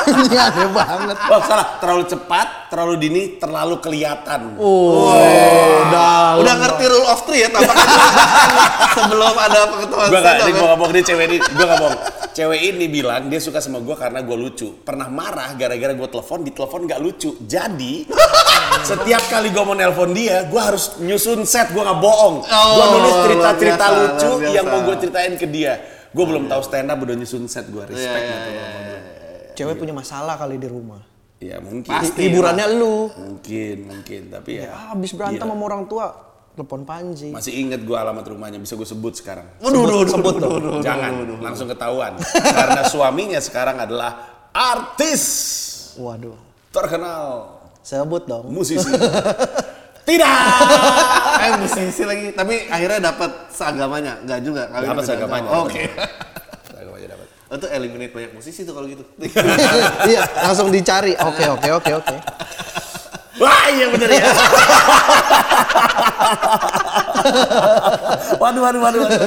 Ini 0.05 0.37
aneh 0.37 0.69
banget. 0.71 1.17
Oh 1.29 1.41
salah, 1.43 1.67
terlalu 1.79 2.05
cepat, 2.07 2.47
terlalu 2.69 2.95
dini, 2.97 3.23
terlalu 3.37 3.77
kelihatan. 3.79 4.57
Oh, 4.57 5.13
Udah, 5.85 6.41
udah 6.41 6.55
ngerti 6.59 6.85
rule 6.89 7.07
of 7.07 7.21
three 7.23 7.45
ya 7.45 7.49
tampaknya 7.49 7.85
sebelum 8.97 9.35
ada 9.37 9.61
pengetahuan 9.69 10.09
Gue 10.11 10.21
gak, 10.21 10.35
ini 10.35 10.43
Bang. 10.43 10.55
gue 10.55 10.67
gak 10.67 10.79
bohong, 10.79 10.93
dia 10.93 11.05
cewek 11.05 11.25
ini, 11.29 11.37
gue 11.39 11.65
gak 11.65 11.81
bohong. 11.81 11.97
Cewek 12.35 12.61
ini 12.67 12.85
bilang 12.91 13.23
dia 13.29 13.39
suka 13.39 13.63
sama 13.63 13.79
gue 13.79 13.95
karena 13.95 14.19
gue 14.21 14.37
lucu. 14.37 14.69
Pernah 14.83 15.07
marah 15.07 15.55
gara-gara 15.55 15.93
gue 15.93 16.09
telepon, 16.09 16.39
di 16.43 16.51
telepon 16.51 16.81
gak 16.85 16.99
lucu. 16.99 17.31
Jadi, 17.41 18.09
setiap 18.91 19.23
kali 19.29 19.55
gue 19.55 19.63
mau 19.63 19.77
nelpon 19.77 20.11
dia, 20.11 20.43
gue 20.45 20.61
harus 20.61 20.99
nyusun 20.99 21.45
set, 21.45 21.71
gue 21.71 21.83
gak 21.83 22.01
bohong. 22.01 22.43
gue 22.43 22.55
Oh, 22.85 22.89
nulis 22.99 23.15
cerita-cerita 23.23 23.87
lucu 23.93 24.31
yang 24.51 24.67
mau 24.67 24.81
gue 24.83 24.97
ceritain 24.99 25.35
ke 25.37 25.47
dia. 25.47 25.79
Gue 26.11 26.25
belum 26.25 26.47
tahu 26.47 26.63
stand 26.63 26.91
up 26.91 26.99
udah 26.99 27.15
nyusun 27.15 27.47
set, 27.47 27.67
gue 27.67 27.83
respect 27.85 28.07
Iya, 28.07 28.23
iya, 28.23 28.35
gitu 28.35 28.51
iya, 28.51 28.67
Cewek 29.55 29.77
punya 29.77 29.91
masalah 29.91 30.35
kali 30.35 30.59
di 30.59 30.67
rumah. 30.67 31.01
Ya 31.39 31.59
mungkin. 31.59 31.91
Pasti. 31.91 32.27
Hiburannya 32.27 32.67
lu. 32.75 33.11
Mungkin, 33.11 33.77
mungkin. 33.87 34.21
Tapi 34.29 34.51
ya. 34.59 34.67
Ya, 34.67 34.75
habis 34.91 35.11
berantem 35.13 35.41
gila. 35.41 35.51
sama 35.51 35.65
orang 35.65 35.83
tua, 35.85 36.07
telepon 36.53 36.83
Panji. 36.83 37.29
Masih 37.31 37.53
inget 37.55 37.83
gue 37.83 37.93
alamat 37.93 38.25
rumahnya, 38.25 38.59
bisa 38.59 38.75
gue 38.75 38.85
sebut 38.85 39.13
sekarang. 39.13 39.47
Waduh, 39.59 40.05
sebut 40.05 40.35
waduh, 40.35 40.41
dong. 40.41 40.53
waduh, 40.57 40.75
Jangan, 40.81 41.11
waduh. 41.17 41.39
langsung 41.39 41.67
ketahuan. 41.67 42.13
Karena 42.33 42.81
suaminya 42.85 43.39
sekarang 43.39 43.77
adalah 43.79 44.11
artis 44.51 45.23
Waduh. 45.95 46.35
terkenal, 46.71 47.55
Sebut 47.81 48.25
dong. 48.25 48.49
musisi. 48.49 48.91
Tidak. 50.05 50.41
Eh 51.41 51.53
musisi 51.59 52.03
lagi, 52.05 52.27
tapi 52.31 52.69
akhirnya 52.69 53.09
dapat 53.09 53.31
seagamanya, 53.49 54.21
enggak 54.21 54.41
juga. 54.41 54.63
kawin 54.69 54.89
Dapat 54.91 55.05
seagamanya. 55.05 55.49
agama. 55.49 55.65
Oke. 55.65 55.83
Dapat. 55.87 56.44
Oh, 57.55 57.59
Itu 57.63 57.71
eliminate 57.71 58.11
banyak 58.11 58.35
musisi 58.35 58.67
tuh 58.67 58.75
kalau 58.75 58.91
gitu. 58.91 59.07
iya, 60.11 60.27
langsung 60.43 60.75
dicari. 60.75 61.15
Oke, 61.23 61.47
oke, 61.47 61.69
oke, 61.71 61.91
oke. 62.03 62.17
Wah 63.39 63.71
iya 63.71 63.87
bener 63.95 64.11
ya. 64.11 64.27
waduh, 68.43 68.59
waduh, 68.59 68.81
waduh, 68.83 69.01
waduh. 69.07 69.19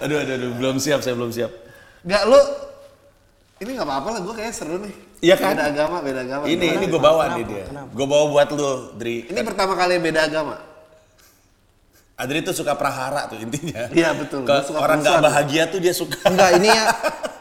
Aduh, 0.00 0.16
aduh, 0.16 0.34
aduh, 0.40 0.50
belum 0.56 0.80
siap, 0.80 1.04
saya 1.04 1.12
belum 1.12 1.28
siap. 1.28 1.52
Enggak 2.08 2.24
lu 2.24 2.40
ini 3.60 3.70
nggak 3.76 3.84
apa-apa 3.84 4.08
lah, 4.16 4.20
gue 4.24 4.32
kayaknya 4.32 4.54
seru 4.56 4.76
nih. 4.80 4.94
Iya 5.20 5.36
kan? 5.36 5.52
Beda 5.52 5.64
agama, 5.68 5.96
beda 6.00 6.20
agama. 6.24 6.42
Ini, 6.48 6.56
Gimana? 6.56 6.76
ini 6.80 6.84
gue 6.88 7.00
bawa 7.04 7.22
Kenapa? 7.28 7.36
nih 7.36 7.44
dia. 7.52 7.64
Gue 7.92 8.06
bawa 8.08 8.24
buat 8.32 8.48
lu, 8.56 8.96
Dri. 8.96 9.16
Ini 9.28 9.40
pertama 9.44 9.76
kali 9.76 10.00
beda 10.00 10.24
agama. 10.24 10.56
Adri 12.16 12.40
tuh 12.40 12.56
suka 12.56 12.72
prahara 12.80 13.28
tuh 13.28 13.36
intinya. 13.36 13.92
Iya, 13.92 14.16
betul. 14.16 14.48
Ke 14.48 14.64
suka 14.64 14.78
orang 14.80 15.04
nggak 15.04 15.20
bahagia 15.20 15.68
tuh 15.68 15.84
dia 15.84 15.92
suka. 15.92 16.16
Enggak, 16.24 16.56
ini 16.56 16.72
ya 16.72 16.84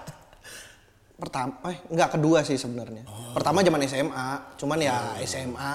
pertama, 1.17 1.53
eh 1.65 1.77
enggak 1.88 2.09
kedua 2.13 2.39
sih 2.41 2.55
sebenarnya. 2.55 3.03
Pertama 3.33 3.59
zaman 3.59 3.81
SMA, 3.83 4.27
cuman 4.55 4.77
ya 4.77 4.95
SMA. 5.24 5.74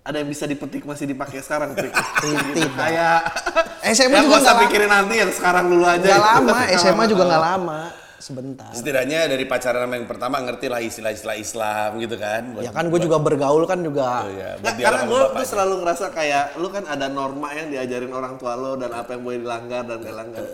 Ada 0.00 0.20
yang 0.20 0.28
bisa 0.28 0.44
dipetik 0.44 0.84
masih 0.84 1.04
dipakai 1.06 1.40
sekarang. 1.40 1.72
Titit. 1.76 2.68
Kayak 2.70 3.24
SMA 3.94 4.12
ya, 4.12 4.20
juga 4.22 4.34
nggak 4.34 4.40
nggak- 4.42 4.60
pikirin 4.62 4.90
nanti 4.90 5.14
yang 5.16 5.30
sekarang 5.30 5.64
dulu 5.66 5.84
aja. 5.86 6.00
Enggak 6.02 6.20
lama, 6.22 6.40
Nggak 6.50 6.68
SMA 6.74 7.04
juga 7.06 7.22
enggak 7.24 7.44
lama. 7.46 7.80
sebentar. 8.16 8.72
Setidaknya 8.72 9.28
dari 9.28 9.44
pacaran 9.44 9.84
sama 9.84 9.94
yang 9.94 10.08
pertama 10.08 10.40
ngerti 10.40 10.66
lah 10.66 10.80
istilah-istilah 10.80 11.36
Islam 11.36 12.00
gitu 12.00 12.16
kan. 12.16 12.56
Buat- 12.56 12.64
Ya 12.64 12.72
kan 12.72 12.88
gue 12.88 12.96
juga 12.98 13.16
bergaul 13.18 13.64
kan 13.64 13.84
juga. 13.84 14.24
Oh, 14.24 14.32
iya. 14.32 14.56
Nggak, 14.56 14.72
Buat 14.72 14.80
karena 14.80 15.02
gue 15.04 15.20
tuh 15.30 15.44
selalu 15.46 15.74
ngerasa 15.78 16.06
kayak 16.08 16.44
lu 16.56 16.68
kan 16.68 16.84
ada 16.86 17.06
norma 17.06 17.52
yang 17.52 17.68
diajarin 17.68 18.08
orang 18.10 18.36
tua 18.36 18.56
lo 18.56 18.76
dan 18.76 18.96
apa 18.96 19.12
yang 19.12 19.22
boleh 19.22 19.38
dilanggar 19.38 19.84
dan 19.84 19.96
gak 19.98 20.08
dilanggar. 20.08 20.44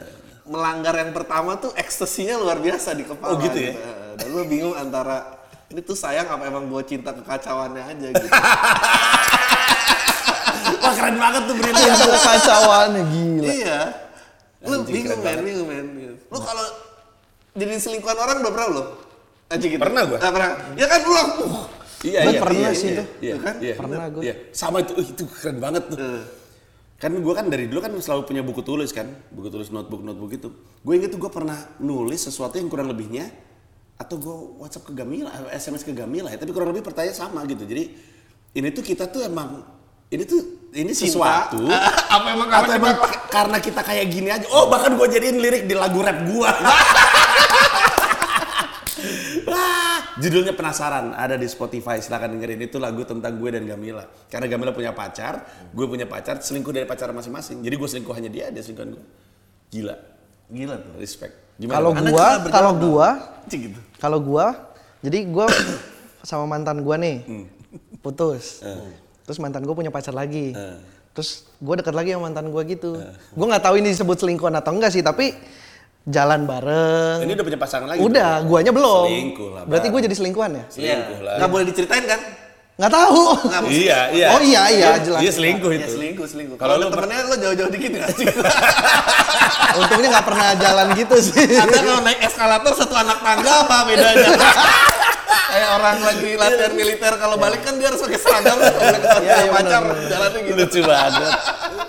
Melanggar 0.48 0.94
yang 0.96 1.12
pertama 1.12 1.56
tuh 1.60 1.70
ekstasinya 1.76 2.40
luar 2.40 2.58
biasa 2.58 2.96
di 2.96 3.04
kepala. 3.04 3.34
Oh, 3.34 3.40
gitu 3.40 3.58
ya? 3.58 3.72
Dan 4.16 4.28
lu 4.32 4.42
bingung 4.48 4.74
antara 4.74 5.40
ini 5.70 5.80
tuh 5.86 5.94
sayang 5.94 6.26
apa 6.26 6.42
emang 6.50 6.66
gue 6.66 6.82
cinta 6.82 7.14
kekacauannya 7.14 7.82
aja 7.84 8.06
gitu. 8.10 8.28
Wah 10.82 10.92
keren 10.96 11.16
banget 11.20 11.42
tuh 11.46 11.54
berita. 11.54 11.78
Cinta 11.78 12.06
kekacauannya 12.08 13.02
gila. 13.06 13.44
iya. 13.46 13.80
Lu 14.60 14.76
Anjing, 14.84 14.92
bingung 14.92 15.20
men, 15.24 15.38
bingung 15.40 15.68
men. 15.68 15.86
Lu 16.28 16.38
kalau 16.42 16.66
jadi 17.56 17.80
selingkuhan 17.80 18.18
orang 18.18 18.36
udah 18.44 18.52
pernah 18.52 18.68
lo? 18.68 18.84
Anjing 19.50 19.70
gitu. 19.76 19.82
Pernah 19.82 20.02
gua. 20.06 20.18
Nggak 20.18 20.32
pernah. 20.34 20.50
Ya 20.76 20.86
kan 20.86 21.00
lu 21.02 21.14
uh, 21.14 21.24
Iya, 22.00 22.20
Gua 22.24 22.32
iya. 22.32 22.40
pernah 22.40 22.70
iya, 22.72 22.80
sih 22.80 22.88
iya, 22.88 22.96
tuh. 22.96 23.06
Iya, 23.20 23.34
Tuh 23.36 23.42
kan? 23.44 23.54
Iya, 23.60 23.74
Pernah 23.76 24.06
gua. 24.08 24.22
Iya. 24.24 24.34
Sama 24.56 24.76
itu, 24.80 24.92
uh, 24.96 25.04
itu 25.04 25.24
keren 25.28 25.56
banget 25.60 25.82
tuh. 25.92 25.98
Kan 27.00 27.16
gue 27.16 27.32
kan 27.32 27.48
dari 27.48 27.64
dulu 27.64 27.80
kan 27.80 27.96
selalu 27.96 28.28
punya 28.28 28.42
buku 28.44 28.60
tulis 28.60 28.92
kan, 28.92 29.08
buku 29.32 29.48
tulis 29.48 29.72
notebook 29.72 30.04
notebook 30.04 30.36
itu. 30.36 30.52
Gue 30.84 31.00
inget 31.00 31.08
tuh 31.08 31.16
gue 31.16 31.32
pernah 31.32 31.56
nulis 31.80 32.28
sesuatu 32.28 32.60
yang 32.60 32.68
kurang 32.68 32.92
lebihnya 32.92 33.32
atau 33.96 34.20
gue 34.20 34.36
WhatsApp 34.60 34.84
ke 34.84 34.92
Gamila, 34.92 35.32
eh, 35.48 35.56
SMS 35.56 35.80
ke 35.80 35.96
Gamila 35.96 36.28
ya, 36.28 36.36
tapi 36.36 36.52
kurang 36.52 36.76
lebih 36.76 36.84
pertanyaan 36.84 37.16
sama 37.16 37.40
gitu. 37.48 37.64
Jadi 37.64 37.88
ini 38.52 38.68
tuh 38.68 38.84
kita 38.84 39.08
tuh 39.08 39.24
emang 39.24 39.64
ini 40.12 40.28
tuh 40.28 40.68
ini 40.76 40.92
sesuatu 40.92 41.64
apa 42.20 42.26
emang 42.36 42.48
atau 42.52 42.68
karena 42.68 42.74
emang 42.76 42.96
kita 43.00 43.18
karena 43.32 43.58
kita 43.64 43.80
kayak 43.80 44.06
gini 44.12 44.28
aja. 44.28 44.46
Oh 44.52 44.68
bahkan 44.68 44.92
gue 44.92 45.06
jadiin 45.08 45.40
lirik 45.40 45.64
di 45.64 45.72
lagu 45.72 46.04
rap 46.04 46.20
gue. 46.28 46.50
Judulnya 50.18 50.58
penasaran 50.58 51.14
ada 51.14 51.38
di 51.38 51.46
Spotify 51.46 52.02
silakan 52.02 52.34
dengerin 52.34 52.66
itu 52.66 52.82
lagu 52.82 53.06
tentang 53.06 53.38
gue 53.38 53.50
dan 53.54 53.62
Gamila 53.62 54.02
karena 54.26 54.50
Gamila 54.50 54.74
punya 54.74 54.90
pacar 54.90 55.46
gue 55.70 55.86
punya 55.86 56.10
pacar 56.10 56.42
selingkuh 56.42 56.74
dari 56.74 56.88
pacar 56.88 57.14
masing-masing 57.14 57.62
jadi 57.62 57.78
gue 57.78 57.88
selingkuhannya 57.88 58.30
dia 58.32 58.50
dia 58.50 58.58
selingkuhan 58.58 58.98
gue 58.98 59.04
gila 59.70 59.94
gila 60.50 60.74
tuh. 60.82 60.92
respect 60.98 61.34
Kalau 61.76 61.92
gua, 61.92 62.26
kalau 62.48 62.72
gua, 62.72 63.08
gitu. 63.52 63.80
kalau 64.00 64.16
gua, 64.16 64.46
jadi 65.04 65.28
gua 65.28 65.44
sama 66.28 66.48
mantan 66.48 66.80
gua 66.80 66.96
nih 66.96 67.20
Hmm. 67.28 67.44
putus. 68.00 68.64
Terus 69.28 69.36
mantan 69.36 69.68
gua 69.68 69.76
punya 69.76 69.92
pacar 69.92 70.16
lagi. 70.16 70.56
Eh. 70.56 70.80
Terus 71.12 71.44
gua 71.60 71.76
deket 71.76 71.92
lagi 71.92 72.16
sama 72.16 72.32
mantan 72.32 72.48
gua 72.48 72.64
gitu. 72.64 72.96
Gua 73.36 73.46
nggak 73.52 73.60
tahu 73.60 73.76
ini 73.76 73.92
disebut 73.92 74.16
selingkuhan 74.24 74.56
atau 74.56 74.72
enggak 74.72 74.88
sih, 74.88 75.04
tapi 75.04 75.36
jalan 76.02 76.40
bareng. 76.42 77.18
ini 77.22 77.32
udah 77.32 77.44
punya 77.44 77.58
pasangan 77.58 77.86
lagi 77.86 78.00
Udah, 78.00 78.30
dong? 78.38 78.48
guanya 78.48 78.72
belum. 78.72 79.04
selingkuh 79.06 79.48
lah 79.50 79.62
Berarti 79.64 79.86
gua 79.88 80.00
jadi 80.00 80.14
selingkuhan 80.14 80.50
ya? 80.50 80.64
selingkuh 80.66 81.18
lah 81.20 81.34
Nggak 81.36 81.50
boleh 81.50 81.64
diceritain 81.66 82.04
kan? 82.04 82.20
Nggak 82.72 82.92
tahu. 82.94 83.22
Nggak 83.44 83.60
iya 83.68 83.98
iya 84.08 84.26
Oh 84.30 84.40
iya 84.40 84.62
iya 84.70 84.88
jelas. 84.96 85.20
iya 85.20 85.28
selingkuh 85.30 85.68
Ya 85.68 85.78
itu 85.78 85.92
selingkuh, 85.92 86.24
selingkuh. 86.24 86.56
Kalau 86.56 86.74
lu 86.76 86.88
temennya 86.88 87.20
lo 87.22 87.36
jauh-jauh 87.36 87.68
dikit 87.68 87.90
nggak 87.92 88.10
sih? 88.10 88.26
Untungnya 89.78 90.08
nggak 90.10 90.26
pernah 90.26 90.48
jalan 90.56 90.86
gitu 90.94 91.16
sih. 91.20 91.44
Anda 91.54 91.78
kalau 91.78 92.00
naik 92.00 92.20
eskalator 92.22 92.72
satu 92.72 92.94
anak 92.94 93.18
tangga 93.20 93.52
apa 93.60 93.76
bedanya? 93.84 94.28
Kayak 95.50 95.70
orang 95.74 95.98
lagi 96.00 96.30
latihan 96.32 96.72
militer 96.72 97.12
kalau 97.16 97.36
balik 97.36 97.60
kan 97.60 97.74
dia 97.74 97.90
harus 97.90 98.00
pakai 98.00 98.18
seragam 98.18 98.56
kalau 98.56 98.70
Iya, 98.70 98.94
pakai 98.94 99.42
iya, 99.42 99.50
pacar 99.52 99.82
jalannya 100.06 100.40
gitu. 100.40 100.56
lucu 100.56 100.80
banget 100.80 101.32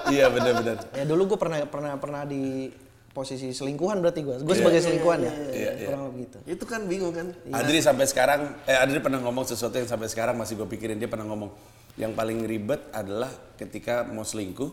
iya 0.09 0.25
benar-benar 0.27 0.75
Ya 0.91 1.03
dulu 1.05 1.21
gue 1.25 1.37
pernah 1.37 1.57
pernah 1.63 1.93
pernah 1.95 2.21
di 2.23 2.73
posisi 3.11 3.51
selingkuhan 3.51 3.99
berarti 3.99 4.23
gue. 4.23 4.35
Gue 4.43 4.55
sebagai 4.55 4.79
selingkuhan 4.79 5.19
ya. 5.19 5.33
Iya, 5.51 5.71
iya. 5.75 5.87
Kurang 5.91 6.01
lebih 6.11 6.19
gitu. 6.27 6.37
Itu 6.47 6.63
kan 6.63 6.81
bingung 6.87 7.11
kan? 7.11 7.27
Adri 7.51 7.83
sampai 7.83 8.07
sekarang, 8.07 8.55
eh 8.63 8.79
Adri 8.79 9.03
pernah 9.03 9.19
ngomong 9.19 9.43
sesuatu 9.43 9.75
yang 9.75 9.87
sampai 9.87 10.07
sekarang 10.07 10.39
masih 10.39 10.55
gue 10.55 10.67
pikirin. 10.67 10.95
Dia 10.95 11.11
pernah 11.11 11.27
ngomong, 11.27 11.51
yang 11.99 12.15
paling 12.15 12.47
ribet 12.47 12.87
adalah 12.95 13.29
ketika 13.59 14.07
mau 14.07 14.23
selingkuh, 14.23 14.69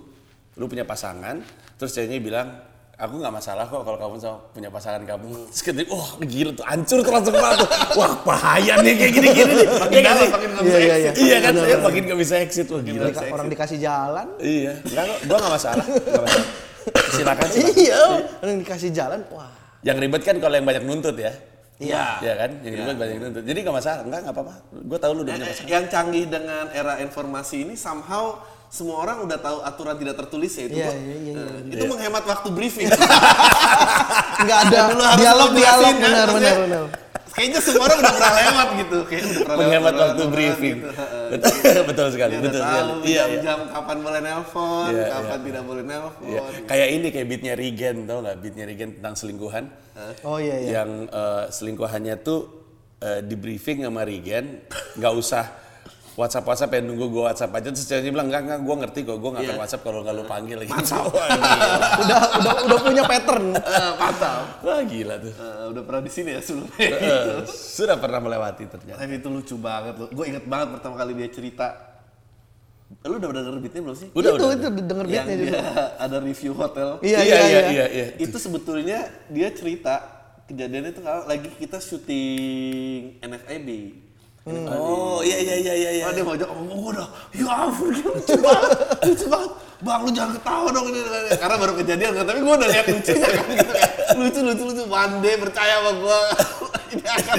lu 0.54 0.64
punya 0.71 0.87
pasangan, 0.87 1.42
terus 1.75 1.90
ceweknya 1.99 2.18
bilang, 2.23 2.49
aku 2.95 3.14
nggak 3.18 3.35
masalah 3.35 3.66
kok 3.66 3.83
kalau 3.83 3.99
kamu 3.99 4.14
sama 4.23 4.38
punya 4.54 4.71
pasangan 4.71 5.02
kamu. 5.02 5.26
Terus 5.50 5.62
ketika, 5.66 5.90
wah 5.95 6.11
gila 6.23 6.50
tuh, 6.54 6.64
hancur 6.66 6.99
tuh 7.02 7.12
langsung 7.14 7.35
kepala 7.35 7.54
tuh. 7.59 7.68
Wah 7.99 8.12
bahaya 8.23 8.75
nih 8.83 8.92
kayak 8.99 9.12
gini-gini 9.18 9.52
nih. 9.54 9.66
Iya 9.66 10.00
kan? 10.02 10.14
dalam, 10.14 10.30
makin 10.30 10.50
nggak 10.50 10.66
bisa 10.66 10.78
Iya, 10.78 10.78
iya, 10.78 11.11
exit. 11.11 11.23
Iya 11.26 11.37
kan, 11.42 11.52
saya 11.59 11.76
makin 11.78 12.02
gak 12.07 12.21
bisa 12.23 12.35
exit. 12.38 12.66
Wah 12.71 12.83
gila. 12.83 13.07
Orang 13.35 13.49
dikasih 13.50 13.78
jalan. 13.83 14.26
Iya, 14.38 14.73
enggak 14.83 15.04
kok, 15.11 15.18
gue 15.26 15.37
gak 15.38 15.52
masalah. 15.59 15.85
Nggak 15.87 16.23
masalah. 16.23 16.67
Silakan, 16.90 17.47
silakan. 17.47 17.75
iya, 17.76 18.00
orang 18.38 18.59
dikasih 18.59 18.90
jalan. 18.90 19.21
Wah. 19.28 19.50
Yang 19.80 19.97
ribet 20.00 20.23
kan 20.23 20.37
kalau 20.37 20.54
yang 20.54 20.64
banyak 20.64 20.85
nuntut 20.85 21.14
ya. 21.14 21.33
Iya. 21.78 22.18
Iya 22.18 22.33
kan, 22.37 22.50
yang 22.61 22.75
ribet 22.76 22.97
banyak 22.97 23.16
nuntut. 23.21 23.42
Jadi 23.42 23.59
gak 23.61 23.75
masalah, 23.75 23.99
enggak, 24.02 24.21
gak 24.23 24.35
apa-apa. 24.35 24.54
Gue 24.75 24.99
tahu 24.99 25.12
lu 25.12 25.21
udah 25.23 25.33
punya 25.33 25.45
Eh, 25.45 25.49
pasangan. 25.49 25.71
Yang 25.71 25.85
canggih 25.88 26.25
dengan 26.26 26.64
era 26.73 26.95
informasi 26.99 27.57
ini 27.62 27.75
somehow 27.75 28.25
semua 28.68 29.00
orang 29.00 29.25
udah 29.25 29.38
tahu 29.38 29.59
aturan 29.62 29.97
tidak 29.97 30.14
tertulis 30.16 30.52
ya 30.52 30.64
itu. 30.66 30.76
Iya, 30.76 30.85
gua- 30.85 30.99
iya, 30.99 31.16
iya, 31.16 31.33
eh, 31.38 31.73
Itu 31.73 31.85
menghemat 31.87 32.25
waktu 32.25 32.49
briefing. 32.50 32.88
Nggak 34.38 34.59
ada 34.66 34.78
Dulu 34.88 35.02
harus 35.02 35.23
dialog 35.54 35.95
kan, 35.95 36.11
benar 36.26 36.26
benar. 36.30 36.85
Kayaknya 37.38 37.61
semua 37.62 37.85
orang 37.87 37.99
udah 38.02 38.14
pernah 38.18 38.35
lewat 38.35 38.68
gitu. 38.75 38.99
Kayaknya 39.07 39.28
udah 39.30 39.40
pernah 39.47 39.59
menghemat 39.62 39.92
lewat, 39.95 40.02
waktu 40.02 40.23
briefing. 40.35 40.78
gitu. 40.83 40.90
Betul, 41.33 41.52
betul 41.92 42.07
sekali, 42.09 42.33
Dia 42.35 42.45
betul 42.49 42.62
sekali. 42.64 42.90
Iya, 42.90 43.04
iya. 43.04 43.23
jam-jam 43.28 43.59
kapan 43.68 43.97
boleh 44.00 44.21
nelpon, 44.25 44.88
Iya, 44.88 45.07
kapan 45.12 45.38
iya. 45.38 45.47
tidak 45.47 45.62
boleh 45.68 45.83
nelpon. 45.85 46.25
Iya. 46.25 46.40
Kayak 46.64 46.88
ini 46.88 47.07
kayak 47.12 47.26
beatnya 47.28 47.54
Regen, 47.54 47.97
tau 48.09 48.21
lah 48.25 48.33
beatnya 48.35 48.64
Regen 48.64 48.90
tentang 48.97 49.14
selingkuhan. 49.14 49.64
Oh 50.25 50.40
iya 50.40 50.57
iya. 50.57 50.68
Yang 50.80 50.90
eh, 51.12 51.45
selingkuhannya 51.52 52.14
tuh 52.25 52.40
eh, 52.99 53.21
di 53.21 53.37
briefing 53.37 53.85
sama 53.85 54.09
Regen, 54.09 54.64
nggak 54.97 55.12
usah 55.14 55.45
WhatsApp 56.18 56.42
WhatsApp 56.44 56.75
yang 56.75 56.90
nunggu 56.90 57.06
gue 57.14 57.22
WhatsApp 57.22 57.54
aja 57.54 57.70
terus 57.70 57.87
ceweknya 57.87 58.10
bilang 58.10 58.26
enggak 58.26 58.42
enggak 58.42 58.60
gue 58.66 58.75
ngerti 58.82 58.98
kok 59.06 59.16
gue 59.16 59.30
nggak 59.30 59.44
akan 59.46 59.54
Iya. 59.54 59.60
WhatsApp 59.62 59.82
kalau 59.87 60.00
nggak 60.02 60.14
lu 60.18 60.25
panggil 60.26 60.58
gitu. 60.66 60.75
Wah, 60.75 61.28
gila. 61.30 61.66
Udah 62.02 62.20
udah 62.34 62.52
udah 62.66 62.78
punya 62.82 63.02
pattern. 63.06 63.46
Eh, 63.78 63.92
mantap. 63.94 64.42
Wah 64.66 64.80
gila 64.82 65.14
tuh. 65.16 65.30
Eh, 65.30 65.64
udah 65.70 65.82
pernah 65.87 66.02
di 66.02 66.10
sini 66.10 66.30
ya 66.34 66.40
sebelumnya. 66.42 66.75
Eh, 66.82 67.38
Sudah 67.46 67.96
pernah 67.96 68.18
melewati 68.18 68.66
ternyata. 68.66 68.98
Tapi 68.98 69.14
itu 69.14 69.28
lucu 69.30 69.54
banget 69.54 69.94
loh. 69.94 70.08
Gue 70.10 70.25
inget 70.26 70.42
banget 70.42 70.68
pertama 70.75 70.94
kali 70.98 71.14
dia 71.14 71.30
cerita. 71.30 71.66
Lu 73.04 73.14
udah 73.14 73.28
pernah 73.30 73.42
denger 73.44 73.60
beatnya 73.60 73.82
belum 73.84 73.96
sih? 73.96 74.08
Udah, 74.10 74.30
itu 74.34 74.42
udah, 74.42 74.56
itu 74.58 74.68
denger 74.82 75.06
Yang 75.06 75.14
beatnya 75.22 75.37
juga. 75.38 75.60
ada 76.00 76.16
review 76.18 76.52
hotel. 76.52 76.88
Iya 76.98 77.18
iya 77.20 77.22
iya 77.22 77.38
iya 77.38 77.46
iya. 77.46 77.62
iya. 77.70 77.87
iya. 77.94 78.06
Itu 78.18 78.37
sebetulnya 78.37 78.98
dia 79.28 79.48
cerita 79.52 79.94
kejadiannya 80.48 80.90
itu 80.90 81.02
kalau 81.04 81.22
lagi 81.28 81.46
kita 81.54 81.78
syuting 81.78 83.22
NFIB. 83.22 83.68
Oh 84.69 85.21
iya 85.21 85.37
iya 85.38 85.55
iya 85.59 85.75
iya. 85.75 85.90
iya. 86.00 86.05
Oh, 86.09 86.12
dia 86.17 86.25
ngajak 86.25 86.49
ngomong 86.49 86.78
gue 86.81 86.93
udah, 86.97 87.09
ya 87.37 87.47
ampun 87.52 87.88
gila, 87.93 88.11
lucu 88.17 88.37
banget, 88.40 88.71
lucu 89.05 89.26
banget. 89.28 89.52
Bang 89.78 90.00
lu 90.02 90.11
jangan 90.11 90.33
ketawa 90.35 90.69
dong 90.75 90.87
ini, 90.90 91.00
karena 91.38 91.55
baru 91.55 91.73
kejadian 91.78 92.11
kan, 92.19 92.25
tapi 92.26 92.38
gue 92.43 92.55
udah 92.59 92.69
lihat 92.69 92.87
lucunya 92.90 93.28
kan 93.31 93.47
gitu 93.47 93.73
kan. 93.73 93.90
Lucu, 94.19 94.40
lucu, 94.43 94.62
lucu, 94.67 94.85
Bande 94.90 95.33
percaya 95.38 95.75
sama 95.78 95.93
gue. 95.95 96.19
ini 96.99 97.05
akan 97.07 97.37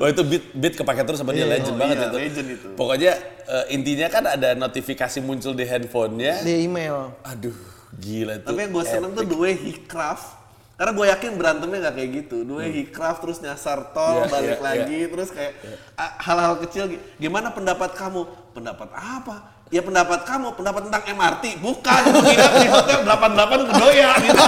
Oh 0.00 0.08
itu 0.08 0.22
beat 0.26 0.44
beat 0.54 0.74
kepake 0.78 1.02
terus 1.06 1.18
sama 1.22 1.34
dia 1.34 1.46
legend 1.46 1.74
Oh, 1.74 1.78
banget 1.78 1.96
iya, 1.98 2.06
itu. 2.06 2.18
legend 2.18 2.48
itu. 2.54 2.68
Pokoknya 2.74 3.12
eh, 3.46 3.64
intinya 3.74 4.08
kan 4.10 4.24
ada 4.26 4.54
notifikasi 4.54 5.18
muncul 5.22 5.52
di 5.54 5.66
handphonenya. 5.66 6.42
Di 6.42 6.66
email. 6.66 7.14
Aduh 7.22 7.54
gila 7.98 8.40
tuh. 8.42 8.54
Tapi 8.54 8.58
yang 8.58 8.72
gue 8.72 8.84
seneng 8.86 9.10
tuh 9.12 9.24
the 9.26 9.38
way 9.38 9.54
he 9.54 9.74
craft. 9.86 10.41
Karena 10.82 10.98
gue 10.98 11.06
yakin 11.08 11.30
berantemnya 11.38 11.78
gak 11.80 11.94
kayak 11.94 12.10
gitu. 12.10 12.42
Way 12.42 12.68
he 12.68 12.82
craft 12.84 13.22
terus 13.22 13.38
nyasar 13.38 13.94
tol, 13.94 14.18
Iya, 14.18 14.26
balik 14.26 14.50
iya, 14.50 14.58
lagi, 14.58 15.00
terus 15.06 15.30
kayak 15.30 15.52
ah, 15.94 16.18
hal-hal 16.18 16.58
kecil. 16.58 16.90
gi- 16.90 16.98
Gimana 17.16 17.54
pendapat 17.54 17.94
kamu? 17.94 18.26
Pendapat 18.50 18.90
apa? 18.90 19.46
Ya 19.70 19.78
pendapat 19.78 20.26
kamu, 20.26 20.52
pendapat 20.52 20.90
tentang 20.90 21.06
MRT. 21.06 21.62
Bukan, 21.62 22.02
menginap 22.12 22.52
di 22.56 22.66
hotel 22.66 22.98
88 23.00 23.70
kedoya 23.70 24.08
gitu. 24.20 24.42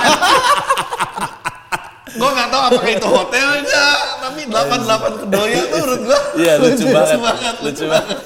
gue 2.15 2.31
gak 2.31 2.49
tahu 2.49 2.63
apakah 2.65 2.91
itu 2.93 3.09
hotelnya, 3.09 3.85
tapi 4.21 4.41
88 4.47 5.23
kedoya 5.23 5.61
tuh 5.65 5.79
menurut 5.81 6.01
gue 6.05 6.19
Iya 6.43 6.53
lucu 6.59 6.85
banget. 6.89 7.19
Lucu 7.61 7.85
banget. 7.87 8.19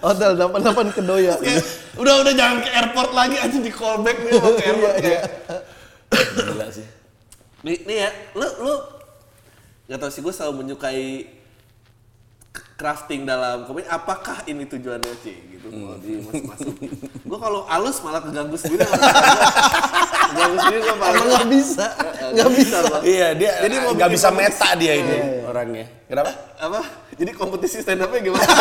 Hotel 0.00 0.30
88 0.34 0.96
Kedoya. 0.96 1.34
Kayak, 1.36 1.62
udah 1.94 2.14
udah 2.18 2.32
jangan 2.32 2.58
ke 2.58 2.70
airport 2.72 3.10
lagi 3.12 3.36
aja 3.36 3.54
di 3.54 3.70
callback 3.70 4.18
nih 4.18 4.32
mau 4.34 4.50
ke 4.50 4.64
airport 4.72 4.94
kayak 4.98 5.22
Gila 6.34 6.66
sih. 6.72 6.86
Nih, 7.62 7.78
nih 7.86 7.96
ya, 8.02 8.10
lu 8.34 8.48
lu 8.62 8.74
nggak 9.86 9.98
tahu 9.98 10.10
sih 10.10 10.20
gue 10.20 10.34
selalu 10.34 10.54
menyukai 10.62 11.30
crafting 12.74 13.22
dalam 13.22 13.62
komedi. 13.62 13.86
Apakah 13.86 14.42
ini 14.50 14.66
tujuannya 14.66 15.14
sih 15.22 15.36
gitu 15.54 15.70
mau 15.70 15.94
di 15.96 16.18
masuk 16.26 16.74
Gue 17.22 17.38
kalau 17.38 17.62
halus 17.70 18.02
malah 18.02 18.18
keganggu 18.18 18.58
sendiri. 18.58 18.82
malah 18.82 18.98
keganggu 20.34 20.56
sendiri 20.58 20.80
gue 20.82 20.96
malah. 20.98 21.22
Nggak 21.22 21.46
bisa, 21.54 21.86
nggak 22.34 22.50
bisa. 22.50 22.76
Bang. 22.90 23.02
Iya 23.06 23.28
dia 23.38 23.52
Jadi 23.62 23.74
mau 23.78 23.92
nggak 23.94 24.10
bisa 24.10 24.28
kompetisi. 24.34 24.58
meta 24.58 24.68
dia 24.74 24.92
ini 24.98 25.16
orangnya. 25.46 25.86
Kenapa? 26.10 26.30
Apa? 26.58 26.80
Jadi 27.14 27.30
kompetisi 27.30 27.78
stand 27.78 28.02
up-nya 28.02 28.20
gimana? 28.20 28.42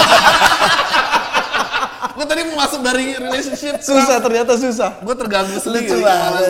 Gue 2.02 2.26
tadi 2.26 2.42
mau 2.50 2.58
masuk 2.66 2.82
dari 2.82 3.14
relationship. 3.14 3.78
Susah 3.82 4.18
ternyata 4.18 4.58
susah. 4.58 4.92
Gue 5.06 5.16
terganggu 5.16 5.58
sendiri. 5.58 5.88
Lucu 5.88 5.98
banget. 6.02 6.44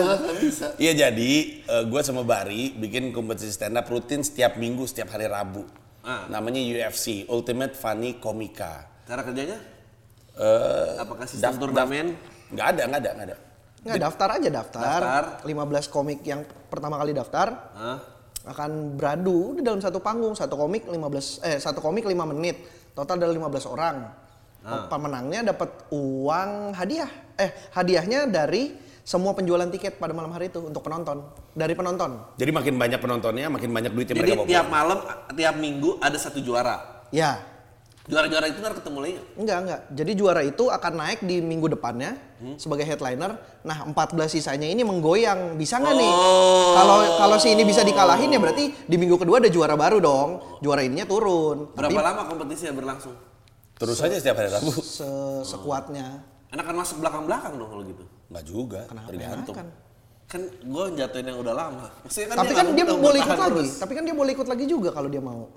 Iya 0.80 0.92
jadi 1.08 1.30
gue 1.86 2.00
sama 2.00 2.24
Bari 2.24 2.72
bikin 2.76 3.12
kompetisi 3.12 3.52
stand 3.52 3.76
up 3.76 3.86
rutin 3.88 4.24
setiap 4.24 4.56
minggu 4.56 4.88
setiap 4.88 5.12
hari 5.12 5.28
Rabu. 5.28 5.64
Ah. 6.02 6.26
Namanya 6.26 6.58
UFC 6.58 7.28
Ultimate 7.30 7.78
Funny 7.78 8.18
Comica. 8.18 8.90
Cara 9.06 9.22
kerjanya? 9.22 9.58
Eh, 10.34 10.98
Apakah 10.98 11.28
sistem 11.28 11.60
turnamen? 11.60 12.16
Nggak 12.50 12.66
ada, 12.74 12.82
nggak 12.88 13.00
ada, 13.04 13.10
nggak 13.12 13.26
ada. 13.28 13.36
Nggak 13.82 14.00
daftar 14.00 14.28
aja 14.38 14.48
daftar. 14.48 15.00
Daftar. 15.02 15.24
15 15.44 15.92
komik 15.92 16.20
yang 16.24 16.40
pertama 16.70 16.96
kali 16.96 17.12
daftar 17.12 17.48
Hah? 17.76 17.98
akan 18.42 18.98
beradu 18.98 19.54
di 19.58 19.62
dalam 19.62 19.78
satu 19.78 20.02
panggung, 20.02 20.34
satu 20.34 20.58
komik 20.58 20.88
15 20.90 21.44
eh 21.46 21.58
satu 21.60 21.78
komik 21.78 22.08
5 22.08 22.32
menit. 22.34 22.56
Total 22.96 23.16
ada 23.20 23.30
15 23.30 23.68
orang. 23.70 24.21
Ah. 24.62 24.86
Pemenangnya 24.86 25.52
dapat 25.52 25.90
uang 25.90 26.72
hadiah. 26.72 27.10
Eh, 27.34 27.50
hadiahnya 27.74 28.30
dari 28.30 28.78
semua 29.02 29.34
penjualan 29.34 29.66
tiket 29.66 29.98
pada 29.98 30.14
malam 30.14 30.30
hari 30.30 30.46
itu 30.46 30.62
untuk 30.62 30.86
penonton. 30.86 31.26
Dari 31.50 31.74
penonton. 31.74 32.38
Jadi 32.38 32.50
makin 32.54 32.74
banyak 32.78 32.98
penontonnya, 33.02 33.50
makin 33.50 33.70
banyak 33.74 33.90
duit 33.90 34.06
yang 34.14 34.18
Jadi 34.22 34.30
mereka 34.30 34.40
bawa. 34.46 34.50
tiap 34.50 34.66
malam, 34.70 34.98
tiap 35.34 35.54
minggu 35.58 35.98
ada 35.98 36.14
satu 36.14 36.38
juara. 36.38 37.06
Ya, 37.10 37.42
Juara-juara 38.02 38.50
itu 38.50 38.58
ntar 38.58 38.74
ketemu 38.74 38.98
lagi 38.98 39.12
nggak? 39.14 39.26
Enggak, 39.38 39.58
enggak. 39.62 39.80
Jadi 39.94 40.12
juara 40.18 40.42
itu 40.42 40.64
akan 40.66 40.92
naik 40.98 41.22
di 41.22 41.38
minggu 41.38 41.70
depannya 41.70 42.18
Hmm. 42.42 42.58
sebagai 42.58 42.82
headliner. 42.82 43.38
Nah, 43.62 43.86
14 43.86 44.26
sisanya 44.26 44.66
ini 44.66 44.82
menggoyang. 44.82 45.54
Bisa 45.54 45.78
nggak 45.78 45.94
nih? 45.94 46.10
Oh. 46.10 46.74
Kalau 46.74 46.98
kalau 47.14 47.36
si 47.38 47.54
ini 47.54 47.62
bisa 47.62 47.86
dikalahin 47.86 48.34
ya 48.34 48.42
berarti 48.42 48.74
di 48.74 48.96
minggu 48.98 49.22
kedua 49.22 49.38
ada 49.38 49.46
juara 49.46 49.78
baru 49.78 50.02
dong. 50.02 50.42
Juara 50.58 50.82
ininya 50.82 51.06
turun. 51.06 51.70
Berapa 51.78 51.94
Tapi 51.94 52.02
lama 52.02 52.22
kompetisinya 52.26 52.74
berlangsung? 52.74 53.14
Terus 53.82 53.98
aja 53.98 54.16
setiap 54.16 54.36
hari 54.38 54.50
Rabu. 54.50 54.70
se- 54.78 55.42
sekuatnya. 55.44 56.22
Enakan 56.52 56.74
masuk 56.78 57.02
belakang-belakang 57.02 57.52
dong 57.58 57.70
kalau 57.72 57.82
gitu. 57.82 58.04
Nggak 58.30 58.44
juga, 58.46 58.80
tergantung. 58.86 59.54
Kan. 59.56 59.68
Kan 60.28 60.40
gue 60.48 60.84
jatuhin 60.96 61.26
yang 61.28 61.38
udah 61.40 61.54
lama. 61.56 61.86
Maksudnya 62.06 62.32
Tapi 62.32 62.46
nggak 62.46 62.56
kan 62.56 62.66
dia 62.72 62.84
boleh 62.86 63.18
ikut 63.20 63.36
lagi. 63.36 63.50
terus. 63.52 63.70
Tapi 63.80 63.92
kan 63.92 64.02
dia 64.06 64.16
boleh 64.16 64.32
ikut 64.32 64.48
lagi 64.48 64.64
juga 64.64 64.88
kalau 64.92 65.08
dia 65.10 65.20
mau. 65.20 65.50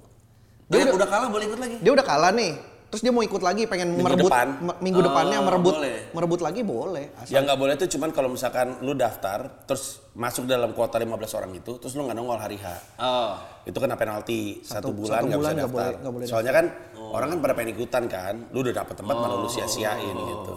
Dia 0.66 0.90
udah, 0.90 1.06
kalah 1.08 1.30
boleh 1.30 1.46
ikut 1.46 1.60
lagi. 1.62 1.76
Dia 1.80 1.92
udah 1.94 2.06
kalah 2.06 2.32
nih. 2.34 2.52
Terus 2.86 3.02
dia 3.02 3.12
mau 3.12 3.20
ikut 3.20 3.40
lagi 3.40 3.66
pengen 3.66 3.92
Minggu 3.92 4.06
merebut 4.06 4.30
depan. 4.30 4.48
minggu 4.80 5.00
Oh, 5.00 5.06
depannya 5.06 5.38
merebut 5.40 5.76
boleh. 5.76 5.98
merebut 6.12 6.40
lagi 6.40 6.62
boleh. 6.62 7.06
Asal- 7.14 7.32
Yang 7.32 7.44
nggak 7.44 7.60
boleh 7.60 7.74
tuh 7.76 7.88
cuman 7.92 8.10
kalau 8.10 8.30
misalkan 8.30 8.68
lu 8.80 8.94
daftar, 8.94 9.40
terus 9.64 9.84
masuk 10.12 10.46
dalam 10.46 10.72
kuota 10.72 10.96
15 10.96 11.12
orang 11.34 11.52
itu, 11.54 11.76
terus 11.76 11.92
lu 11.92 12.04
nggak 12.04 12.14
nongol 12.14 12.38
hari 12.38 12.56
H. 12.56 12.66
Oh. 12.98 13.36
Itu 13.64 13.78
kena 13.78 13.94
penalti 13.94 14.62
satu, 14.62 14.90
Satu- 14.90 14.94
bulan 14.94 15.12
satu 15.12 15.26
nggak 15.26 15.32
bisa 15.32 15.36
bulan 15.36 15.52
nggak 15.52 15.66
daftar. 15.66 15.76
boleh- 15.84 15.98
nggak 16.00 16.14
boleh 16.14 16.26
Soalnya 16.26 16.54
kan 16.54 16.66
orang 16.96 17.28
kan 17.28 17.38
pada 17.42 17.54
pengen 17.54 17.72
ikutan 17.74 18.04
kan, 18.06 18.34
lu 18.50 18.58
udah 18.62 18.74
dapet 18.76 18.96
tempat 18.96 19.16
malah 19.16 19.38
lu 19.38 19.50
sia-siain 19.50 20.16
gitu. 20.16 20.54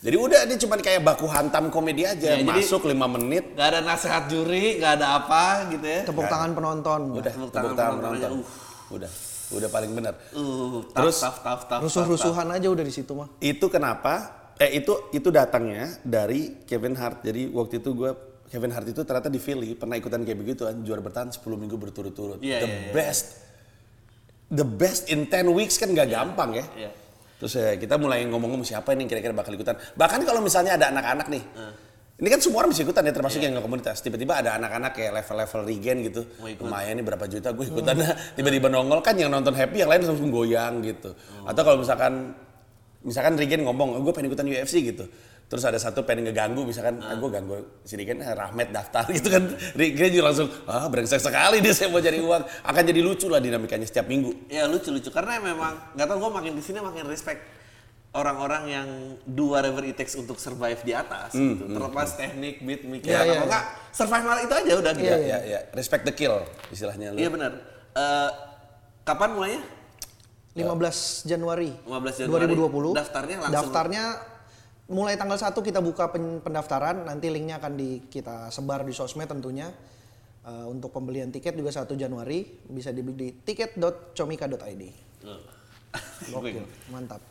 Jadi 0.00 0.16
udah 0.16 0.40
dia 0.42 0.56
cuman 0.58 0.78
kayak 0.78 1.00
baku 1.02 1.28
hantam 1.28 1.68
komedi 1.68 2.02
aja, 2.02 2.32
Ya, 2.32 2.40
masuk 2.40 2.84
5 2.84 3.04
menit, 3.06 3.52
Gak 3.52 3.68
ada 3.68 3.80
nasihat 3.80 4.24
juri, 4.26 4.80
gak 4.80 4.96
ada 4.96 5.06
apa 5.18 5.68
gitu 5.68 5.84
ya. 5.84 6.00
Tepuk 6.02 6.24
tangan 6.24 6.50
penonton. 6.50 7.00
udah 7.14 7.28
Tepuk 7.28 7.48
tepuk 7.48 7.52
tangan 7.52 7.72
tangan 7.74 7.94
penonton 7.94 8.12
aja, 8.16 8.26
penonton. 8.26 8.48
Udah, 8.90 9.10
udah 9.50 9.68
paling 9.70 9.90
benar. 9.92 10.14
Uh, 10.30 10.82
Terus- 10.94 11.20
tough, 11.20 11.42
tough, 11.42 11.42
tough, 11.42 11.62
tough, 11.66 11.82
Rusuh-rusuhan 11.82 12.46
aja 12.54 12.70
udah 12.70 12.84
di 12.86 12.94
situ 12.94 13.12
mah. 13.14 13.28
Itu 13.42 13.66
kenapa? 13.66 14.38
Eh 14.60 14.78
itu 14.78 15.10
itu 15.10 15.28
datangnya 15.32 15.98
dari 16.04 16.62
Kevin 16.68 16.94
Hart. 16.94 17.24
Jadi 17.24 17.50
waktu 17.50 17.80
itu 17.80 17.90
gue 17.96 18.10
Kevin 18.50 18.74
Hart 18.74 18.86
itu 18.90 19.00
ternyata 19.06 19.30
di 19.30 19.40
Philly 19.40 19.78
pernah 19.78 19.94
ikutan 19.94 20.26
kayak 20.26 20.38
begitu 20.38 20.66
kan 20.66 20.76
juara 20.82 21.00
bertahan 21.00 21.30
10 21.30 21.42
minggu 21.54 21.78
berturut-turut. 21.78 22.38
Iya, 22.42 22.58
the 22.62 22.68
iya, 22.68 22.78
iya. 22.86 22.92
best. 22.92 23.26
The 24.50 24.66
best 24.66 25.06
in 25.08 25.30
10 25.30 25.46
weeks 25.54 25.78
kan 25.78 25.94
gak 25.94 26.10
gampang 26.10 26.58
ya. 26.58 26.66
Iya. 26.74 26.90
Terus 27.40 27.56
ya, 27.56 27.72
kita 27.80 27.96
mulai 27.96 28.26
ngomong-ngomong 28.28 28.66
siapa 28.68 28.92
ini 28.92 29.08
kira-kira 29.08 29.32
bakal 29.32 29.56
ikutan. 29.56 29.78
Bahkan 29.96 30.20
kalau 30.28 30.44
misalnya 30.44 30.76
ada 30.76 30.92
anak-anak 30.92 31.26
nih. 31.32 31.42
Ini 32.20 32.28
kan 32.28 32.40
semua 32.44 32.60
orang 32.60 32.76
bisa 32.76 32.84
ikutan 32.84 33.00
ya 33.08 33.16
termasuk 33.16 33.40
yang 33.40 33.56
nggak 33.56 33.64
komunitas. 33.64 34.04
Tiba-tiba 34.04 34.44
ada 34.44 34.60
anak-anak 34.60 34.92
kayak 34.92 35.12
level-level 35.24 35.60
regen 35.64 35.96
gitu. 36.04 36.22
Lumayan 36.60 37.00
nih 37.00 37.04
berapa 37.08 37.24
juta 37.24 37.48
gue 37.56 37.64
ikutan. 37.64 37.96
Tiba-tiba 38.36 38.68
nongol 38.68 39.00
kan 39.00 39.16
yang 39.16 39.32
nonton 39.32 39.56
happy 39.56 39.80
yang 39.80 39.88
lain 39.88 40.04
langsung 40.04 40.28
goyang 40.28 40.84
gitu. 40.84 41.16
Atau 41.48 41.64
kalau 41.64 41.80
misalkan 41.80 42.36
misalkan 43.00 43.40
Regen 43.40 43.64
ngomong, 43.64 43.96
oh, 43.96 44.00
gue 44.04 44.12
pengen 44.12 44.28
ikutan 44.28 44.44
UFC 44.44 44.84
gitu. 44.84 45.08
Terus 45.50 45.66
ada 45.66 45.82
satu 45.82 46.06
pengen 46.06 46.30
ngeganggu, 46.30 46.62
misalkan, 46.62 47.02
ah, 47.02 47.18
gue 47.18 47.26
ganggu 47.26 47.58
si 47.82 47.98
Regen, 47.98 48.22
eh, 48.22 48.36
Rahmat 48.36 48.70
daftar 48.70 49.08
gitu 49.16 49.32
kan. 49.32 49.50
Regen 49.74 50.12
juga 50.14 50.30
langsung, 50.30 50.46
ah 50.70 50.86
brengsek 50.86 51.18
sekali 51.18 51.58
dia 51.58 51.74
saya 51.74 51.88
mau 51.90 51.98
cari 51.98 52.22
uang. 52.22 52.42
Akan 52.68 52.82
jadi 52.84 53.00
lucu 53.02 53.26
lah 53.26 53.42
dinamikanya 53.42 53.88
setiap 53.88 54.06
minggu. 54.06 54.46
Ya 54.52 54.68
lucu-lucu 54.70 55.10
karena 55.10 55.42
memang 55.42 55.96
nggak 55.96 56.06
tahu 56.06 56.18
gue 56.22 56.30
makin 56.36 56.52
di 56.54 56.62
sini 56.62 56.78
makin 56.84 57.08
respect 57.08 57.59
orang-orang 58.10 58.62
yang 58.66 58.88
do 59.22 59.54
whatever 59.54 59.86
it 59.86 59.94
takes 59.94 60.18
untuk 60.18 60.34
survive 60.36 60.82
di 60.82 60.90
atas 60.90 61.30
gitu. 61.30 61.70
Terlepas 61.70 62.18
teknik, 62.18 62.58
beat, 62.58 62.82
mic, 62.82 63.06
Iya, 63.06 63.22
iya, 63.22 63.38
atau 63.38 63.46
enggak 63.46 63.64
survival 63.94 64.36
itu 64.42 64.54
aja 64.54 64.72
udah 64.82 64.92
gitu. 64.98 65.06
Ya, 65.06 65.18
ya, 65.18 65.38
ya. 65.46 65.60
Respect 65.70 66.02
the 66.02 66.14
kill 66.14 66.42
istilahnya 66.74 67.14
lu. 67.14 67.18
Iya 67.22 67.30
benar. 67.30 67.52
Eh, 67.94 68.30
kapan 69.06 69.30
mulainya? 69.30 69.62
15 70.50 71.30
Januari, 71.30 71.70
15 71.86 72.26
Januari. 72.26 72.50
2020. 72.50 72.98
Daftarnya 72.98 73.36
langsung? 73.38 73.54
Daftarnya 73.54 74.04
mulai 74.90 75.14
tanggal 75.14 75.38
1 75.38 75.54
kita 75.62 75.78
buka 75.78 76.10
pen- 76.10 76.42
pendaftaran, 76.42 77.06
nanti 77.06 77.30
linknya 77.30 77.62
akan 77.62 77.78
di 77.78 78.02
kita 78.10 78.50
sebar 78.50 78.82
di 78.82 78.90
sosmed 78.90 79.30
tentunya. 79.30 79.70
Eh, 80.42 80.66
untuk 80.66 80.90
pembelian 80.90 81.30
tiket 81.30 81.54
juga 81.54 81.70
1 81.70 81.94
Januari 81.94 82.42
bisa 82.66 82.90
dibeli 82.90 83.14
di 83.14 83.28
tiket.comika.id. 83.38 84.82
Gokil, 86.34 86.66
mantap. 86.94 87.22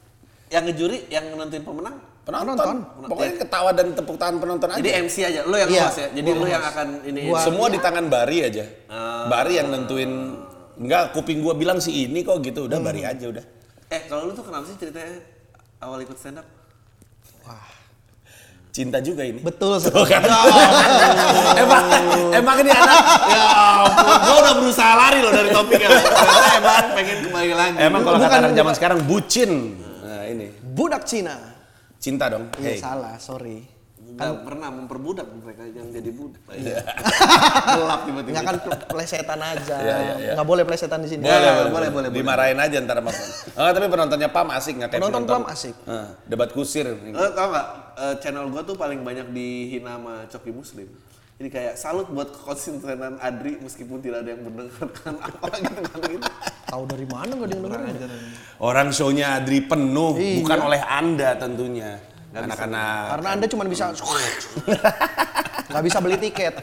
Yang 0.49 0.63
ngejuri, 0.73 0.97
yang 1.13 1.25
nentuin 1.38 1.63
pemenang? 1.63 1.95
Penonton. 2.25 2.57
Penonton. 2.57 3.09
Pokoknya 3.09 3.33
ketawa 3.41 3.69
dan 3.73 3.88
tepuk 3.93 4.17
tangan 4.21 4.38
penonton 4.38 4.69
aja. 4.69 4.77
Jadi 4.81 4.91
MC 5.01 5.15
aja, 5.25 5.41
lo 5.45 5.55
yang 5.57 5.69
Iya, 5.69 5.83
host 5.89 5.99
ya. 6.01 6.07
Jadi 6.13 6.29
lo 6.29 6.45
yang 6.45 6.63
akan 6.65 6.88
ini. 7.05 7.21
Semua 7.41 7.67
di 7.73 7.79
tangan 7.81 8.05
Bari 8.05 8.38
aja. 8.45 8.65
Ah. 8.89 9.25
Bari 9.29 9.53
yang 9.57 9.67
nentuin 9.73 10.12
enggak 10.77 11.13
kuping 11.17 11.41
gua 11.41 11.53
bilang 11.57 11.81
si 11.81 12.05
ini 12.05 12.21
kok 12.21 12.41
gitu. 12.45 12.69
Udah 12.69 12.77
Bari 12.81 13.01
aja 13.05 13.25
udah. 13.29 13.45
Eh 13.89 14.05
kalau 14.05 14.29
lu 14.29 14.31
tuh 14.38 14.45
kenapa 14.45 14.69
sih 14.69 14.77
ceritanya 14.77 15.21
awal 15.81 16.01
ikut 16.05 16.17
stand 16.17 16.38
up? 16.41 16.47
Cinta 18.69 19.01
juga 19.01 19.25
ini. 19.25 19.41
Betul 19.41 19.81
sekali. 19.81 20.05
kan. 20.13 20.21
emang 21.65 21.85
emang 22.29 22.55
ini 22.62 22.69
anak 22.69 23.01
ya 23.25 23.43
ampun, 23.81 24.15
gua 24.29 24.35
udah 24.45 24.53
berusaha 24.62 24.93
lari 24.93 25.19
loh 25.25 25.31
dari 25.33 25.49
topiknya. 25.49 25.89
Ternyata 25.89 26.49
emang 26.62 26.89
pengen 26.93 27.17
kembali 27.25 27.53
lagi. 27.57 27.75
emang 27.81 28.01
kalau 28.05 28.17
kata 28.21 28.35
anak 28.45 28.53
zaman 28.53 28.73
sekarang 28.77 28.99
bucin. 29.09 29.51
Budak 30.79 31.03
Cina. 31.03 31.35
Cinta 31.99 32.31
dong. 32.31 32.47
Iya 32.55 32.71
Hey. 32.71 32.79
salah, 32.79 33.19
sorry. 33.19 33.67
Nggak 33.99 34.47
pernah 34.47 34.71
memperbudak 34.71 35.27
mereka 35.27 35.67
yang 35.67 35.91
jadi 35.91 36.09
budak. 36.15 36.39
Iya. 36.55 36.79
Gelap 37.75 38.01
tiba-tiba. 38.07 38.31
Nggak 38.31 38.45
kan 38.47 38.57
plesetan 38.87 39.39
aja. 39.43 39.75
Iya, 39.75 39.95
iya, 39.99 40.13
iya. 40.23 40.33
Nggak 40.39 40.47
boleh 40.47 40.63
plesetan 40.63 41.03
di 41.03 41.11
sini. 41.11 41.27
Boleh, 41.27 41.67
boleh, 41.67 41.89
boleh, 41.91 42.09
Dimarahin 42.15 42.55
aja 42.55 42.79
ntar 42.79 43.03
sama 43.03 43.11
Oh, 43.59 43.69
tapi 43.75 43.91
penontonnya 43.91 44.31
Pam 44.31 44.47
asik 44.55 44.79
nggak 44.79 44.89
kayak 44.95 45.01
Penonton 45.03 45.23
penonton 45.27 45.43
Pam 45.43 45.51
asik. 45.51 45.75
Nah, 45.83 46.07
debat 46.23 46.49
kusir. 46.55 46.87
Lo 46.87 47.27
tau 47.35 47.47
gak, 47.51 47.67
eh, 47.99 48.15
channel 48.23 48.47
gua 48.47 48.63
tuh 48.63 48.79
paling 48.79 49.03
banyak 49.03 49.35
dihina 49.35 49.99
sama 49.99 50.13
Coki 50.31 50.51
Muslim. 50.55 50.87
Jadi 51.39 51.56
kayak 51.56 51.80
salut 51.80 52.12
buat 52.12 52.36
konsistenan 52.36 53.15
Adri 53.23 53.56
meskipun 53.63 54.04
tidak 54.04 54.28
ada 54.28 54.36
yang 54.36 54.43
mendengarkan 54.43 55.15
apa 55.23 55.47
gitu 55.56 55.82
kan 55.88 55.99
gitu. 56.04 56.28
Tahu 56.67 56.84
dari 56.84 57.08
mana 57.08 57.32
nggak 57.32 57.47
ada 57.47 57.56
yang 57.56 57.63
dengerin? 57.63 57.95
Orang 58.60 58.88
show-nya 58.91 59.39
Adri 59.39 59.63
penuh, 59.63 60.19
Iya. 60.19 60.43
bukan 60.43 60.60
oleh 60.60 60.82
Anda 60.84 61.39
tentunya. 61.39 61.95
Anak-anak. 62.30 63.04
Karena 63.10 63.28
anda 63.34 63.45
cuma 63.49 63.63
bisa 63.65 63.89
nggak 65.65 65.82
bisa 65.82 65.97
beli 65.97 66.17
tiket. 66.19 66.60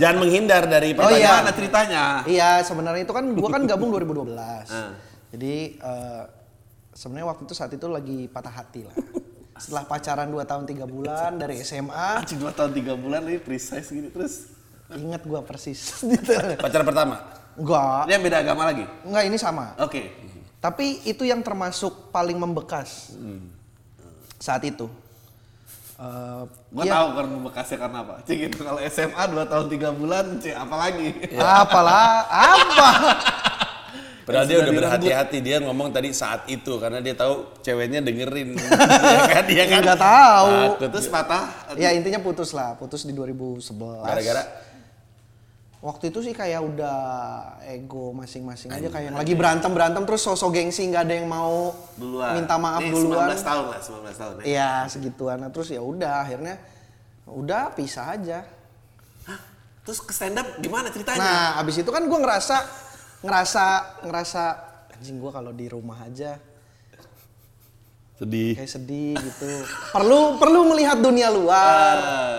Jangan 0.00 0.16
menghindar 0.18 0.64
dari 0.64 0.90
Oh, 0.90 0.96
iya. 0.96 0.98
pertanyaan. 0.98 1.36
Gimana 1.36 1.52
ceritanya? 1.52 2.02
Iya, 2.24 2.50
sebenarnya 2.64 3.02
itu 3.04 3.14
kan 3.14 3.24
gua 3.36 3.48
kan 3.52 3.62
gabung 3.68 3.92
2012. 3.92 4.66
Ah. 4.72 4.90
Jadi 5.30 5.76
eh, 5.76 6.22
sebenarnya 6.90 7.28
waktu 7.28 7.42
itu 7.44 7.54
saat 7.54 7.70
itu 7.70 7.86
lagi 7.86 8.26
patah 8.26 8.50
hati 8.50 8.88
lah. 8.88 8.96
Setelah 9.56 9.84
pacaran 9.84 10.28
2 10.28 10.36
tahun 10.42 10.64
3 10.64 10.84
bulan 10.86 11.30
dari 11.34 11.56
SMA, 11.60 12.08
Anjing 12.20 12.38
2 12.38 12.52
tahun 12.52 12.70
3 12.72 12.96
bulan 12.96 13.20
ini 13.24 13.38
precise 13.38 13.88
gini 13.88 14.08
terus. 14.08 14.52
ingat 14.86 15.26
gua 15.26 15.42
persis 15.42 15.78
gitu. 16.14 16.30
Pacar 16.56 16.86
pertama. 16.86 17.18
Enggak, 17.56 18.06
Ini 18.06 18.12
yang 18.12 18.22
beda 18.22 18.38
agama 18.38 18.62
lagi? 18.64 18.84
enggak 19.02 19.24
ini 19.24 19.36
sama. 19.36 19.72
Oke. 19.80 20.12
Tapi 20.56 21.02
itu 21.02 21.22
yang 21.22 21.40
termasuk 21.40 22.10
paling 22.10 22.36
membekas 22.36 23.16
saat 24.36 24.62
itu. 24.62 24.86
Eh, 25.96 26.42
Gua 26.68 26.84
iya. 26.84 26.92
tahu 26.92 27.08
kan 27.16 27.24
bekasnya 27.40 27.78
karena 27.80 27.98
apa. 28.04 28.14
Cik 28.22 28.36
gitu 28.46 28.58
kalau 28.60 28.76
SMA 28.84 29.22
2 29.26 29.48
tahun 29.48 29.66
3 29.72 29.98
bulan, 29.98 30.24
cik 30.38 30.54
apalagi. 30.54 31.08
Apalah, 31.34 32.28
apa? 32.28 32.88
Padahal 34.26 34.46
dia 34.50 34.58
udah 34.58 34.74
berhati-hati 34.74 35.38
dia 35.38 35.62
ngomong 35.62 35.94
tadi 35.94 36.10
saat 36.10 36.50
itu 36.50 36.82
karena 36.82 36.98
dia 36.98 37.14
tahu 37.14 37.46
ceweknya 37.62 38.02
dengerin. 38.02 38.58
ya 39.22 39.22
kan 39.30 39.44
dia 39.46 39.64
kan. 39.70 39.80
Nggak 39.86 40.00
tahu. 40.02 40.50
Takut. 40.50 40.88
Terus 40.98 41.06
patah. 41.06 41.44
Ya 41.78 41.94
intinya 41.94 42.18
putus 42.18 42.50
lah, 42.50 42.74
putus 42.74 43.06
di 43.06 43.14
2011. 43.14 43.62
Gara-gara 44.02 44.66
Waktu 45.86 46.10
itu 46.10 46.18
sih 46.18 46.34
kayak 46.34 46.66
udah 46.66 46.98
ego 47.62 48.10
masing-masing 48.10 48.74
aja 48.74 48.90
kayak 48.90 49.12
yang 49.12 49.14
lagi 49.14 49.38
berantem 49.38 49.70
berantem 49.70 50.02
terus 50.02 50.24
sosok 50.24 50.58
gengsi 50.58 50.82
nggak 50.90 51.06
ada 51.06 51.14
yang 51.20 51.28
mau 51.30 51.76
Duluan. 51.94 52.34
minta 52.34 52.58
maaf 52.58 52.82
Nih, 52.82 52.90
duluan. 52.90 53.30
19 53.30 53.44
tahun 53.46 53.64
lah, 53.70 53.80
19 53.84 54.18
tahun 54.18 54.34
ya. 54.40 54.44
Iya 54.50 54.70
segituan. 54.90 55.36
Nah, 55.38 55.50
terus 55.54 55.70
ya 55.70 55.78
udah 55.78 56.26
akhirnya 56.26 56.58
udah 57.30 57.70
pisah 57.76 58.18
aja. 58.18 58.42
Terus 59.86 60.02
ke 60.02 60.10
stand 60.10 60.34
up 60.42 60.58
gimana 60.58 60.90
ceritanya? 60.90 61.22
Nah 61.22 61.46
abis 61.62 61.78
itu 61.78 61.90
kan 61.94 62.02
gue 62.02 62.18
ngerasa 62.18 62.56
ngerasa 63.24 63.64
ngerasa 64.04 64.42
anjing 64.96 65.16
gue 65.20 65.30
kalau 65.32 65.52
di 65.52 65.66
rumah 65.68 66.00
aja 66.04 66.40
Sedih. 68.16 68.56
kayak 68.56 68.72
sedih 68.72 69.12
gitu. 69.12 69.44
perlu 69.92 70.40
perlu 70.40 70.72
melihat 70.72 70.96
dunia 70.96 71.28
luar. 71.28 71.96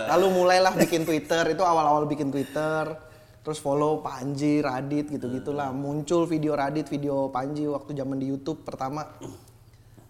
Lalu 0.09 0.25
mulailah 0.41 0.73
bikin 0.73 1.05
Twitter 1.05 1.53
itu 1.53 1.61
awal-awal 1.61 2.09
bikin 2.09 2.33
Twitter. 2.33 2.97
Terus 3.45 3.61
follow 3.61 4.01
Panji, 4.01 4.59
Radit 4.59 5.07
gitu-gitulah. 5.07 5.69
Muncul 5.69 6.25
video 6.25 6.57
Radit, 6.57 6.89
video 6.89 7.29
Panji 7.29 7.69
waktu 7.69 7.93
zaman 7.93 8.17
di 8.17 8.25
YouTube 8.25 8.65
pertama. 8.65 9.05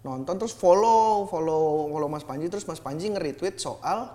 Nonton 0.08 0.40
terus 0.40 0.56
follow, 0.56 1.28
follow, 1.28 1.92
follow 1.92 2.08
Mas 2.08 2.24
Panji 2.24 2.48
terus 2.48 2.64
Mas 2.64 2.80
Panji 2.80 3.12
nge-retweet 3.12 3.60
soal 3.60 4.08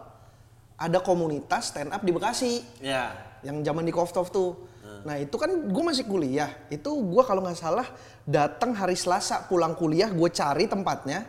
ada 0.75 0.99
komunitas 1.05 1.69
stand 1.69 1.93
up 1.93 2.01
di 2.01 2.17
Bekasi 2.17 2.65
Ya. 2.81 3.13
yang 3.45 3.61
zaman 3.61 3.85
di 3.85 3.93
Koftov 3.93 4.33
tuh. 4.33 4.72
Nah 5.03 5.17
itu 5.19 5.37
kan 5.39 5.51
gue 5.51 5.83
masih 5.83 6.05
kuliah. 6.07 6.51
Itu 6.71 6.95
gue 6.95 7.23
kalau 7.27 7.43
nggak 7.43 7.59
salah 7.59 7.87
datang 8.23 8.75
hari 8.75 8.95
Selasa 8.95 9.47
pulang 9.51 9.75
kuliah 9.75 10.11
gue 10.11 10.29
cari 10.31 10.71
tempatnya 10.71 11.27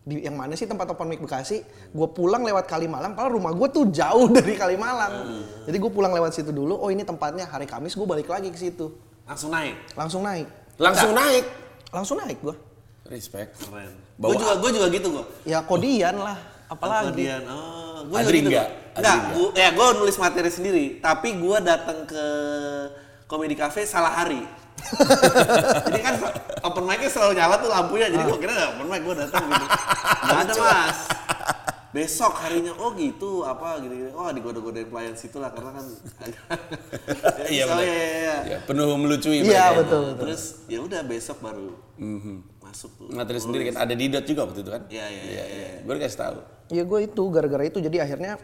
di 0.00 0.24
yang 0.24 0.32
mana 0.32 0.56
sih 0.56 0.64
tempat 0.64 0.88
open 0.90 1.12
mic 1.12 1.20
Bekasi. 1.20 1.62
Gue 1.92 2.08
pulang 2.10 2.42
lewat 2.42 2.66
Kalimalang. 2.70 3.12
Padahal 3.12 3.36
rumah 3.36 3.52
gue 3.52 3.68
tuh 3.70 3.84
jauh 3.92 4.30
dari 4.36 4.56
Kalimalang. 4.56 5.28
Jadi 5.66 5.76
gue 5.76 5.90
pulang 5.92 6.10
lewat 6.14 6.32
situ 6.34 6.50
dulu. 6.50 6.78
Oh 6.78 6.88
ini 6.88 7.04
tempatnya 7.04 7.46
hari 7.46 7.68
Kamis 7.68 7.94
gue 7.94 8.06
balik 8.06 8.30
lagi 8.30 8.48
ke 8.48 8.58
situ. 8.58 8.94
Langsung 9.28 9.50
naik. 9.52 9.76
Langsung 9.94 10.22
naik. 10.24 10.46
Langsung 10.80 11.12
naik. 11.12 11.44
Langsung 11.90 12.16
naik 12.18 12.38
gue. 12.40 12.56
Respect. 13.10 13.58
Keren. 13.58 13.92
Gue 14.16 14.34
juga 14.38 14.54
gue 14.58 14.70
juga 14.74 14.86
gitu 14.90 15.08
gue. 15.18 15.24
Ya 15.46 15.58
kodian 15.62 16.16
lah. 16.18 16.38
Apalagi. 16.70 17.10
Kemudian, 17.10 17.42
oh, 17.50 18.06
juga 18.06 18.30
gitu 18.30 18.50
Enggak, 18.50 18.68
enggak? 18.94 19.18
gua, 19.34 19.48
ya 19.54 19.68
gue 19.70 19.86
nulis 20.02 20.16
materi 20.18 20.50
sendiri, 20.50 20.84
tapi 20.98 21.28
gue 21.38 21.58
datang 21.62 21.98
ke 22.06 22.24
komedi 23.30 23.54
cafe 23.54 23.86
salah 23.86 24.10
hari. 24.10 24.42
jadi 25.86 26.00
kan 26.02 26.14
open 26.66 26.82
mic-nya 26.82 27.06
selalu 27.06 27.38
nyala 27.38 27.62
tuh 27.62 27.70
lampunya, 27.70 28.10
jadi 28.10 28.26
gue 28.26 28.38
kira 28.42 28.74
open 28.74 28.86
mic 28.90 29.06
gue 29.06 29.14
datang 29.22 29.46
gitu. 29.46 29.66
Gak 30.26 30.38
ada 30.50 30.54
mas. 30.58 30.98
Besok 31.90 32.38
harinya, 32.42 32.70
oh 32.78 32.94
gitu, 32.94 33.42
apa 33.42 33.82
gitu, 33.82 33.94
gitu. 33.98 34.10
oh 34.14 34.30
digoda-godain 34.30 34.86
pelayan 34.86 35.14
situ 35.14 35.42
lah 35.42 35.50
karena 35.54 35.78
kan. 35.78 35.86
Iya 37.50 37.66
benar. 37.66 37.82
iya, 37.82 37.94
iya, 37.94 38.10
iya. 38.14 38.36
Ya, 38.46 38.58
penuh 38.62 38.94
melutui 38.94 39.42
Iya 39.42 39.74
betul. 39.74 40.14
betul. 40.14 40.22
Terus 40.26 40.42
ya 40.70 40.78
udah 40.86 41.00
besok 41.02 41.38
baru 41.42 41.74
masuk 42.62 42.90
tuh. 42.94 43.06
Materi 43.10 43.42
sendiri 43.42 43.62
kan 43.74 43.82
ada 43.82 43.94
di 43.98 44.06
dot 44.06 44.22
juga 44.22 44.46
waktu 44.46 44.62
itu 44.62 44.70
kan? 44.70 44.82
Iya 44.86 45.06
iya 45.10 45.22
iya. 45.26 45.44
iya. 45.50 45.68
Gue 45.82 45.94
dikasih 45.98 46.18
tahu. 46.18 46.38
Ya 46.70 46.82
gue 46.86 46.98
itu 47.02 47.22
gara-gara 47.34 47.64
itu 47.66 47.78
jadi 47.82 48.06
akhirnya 48.06 48.38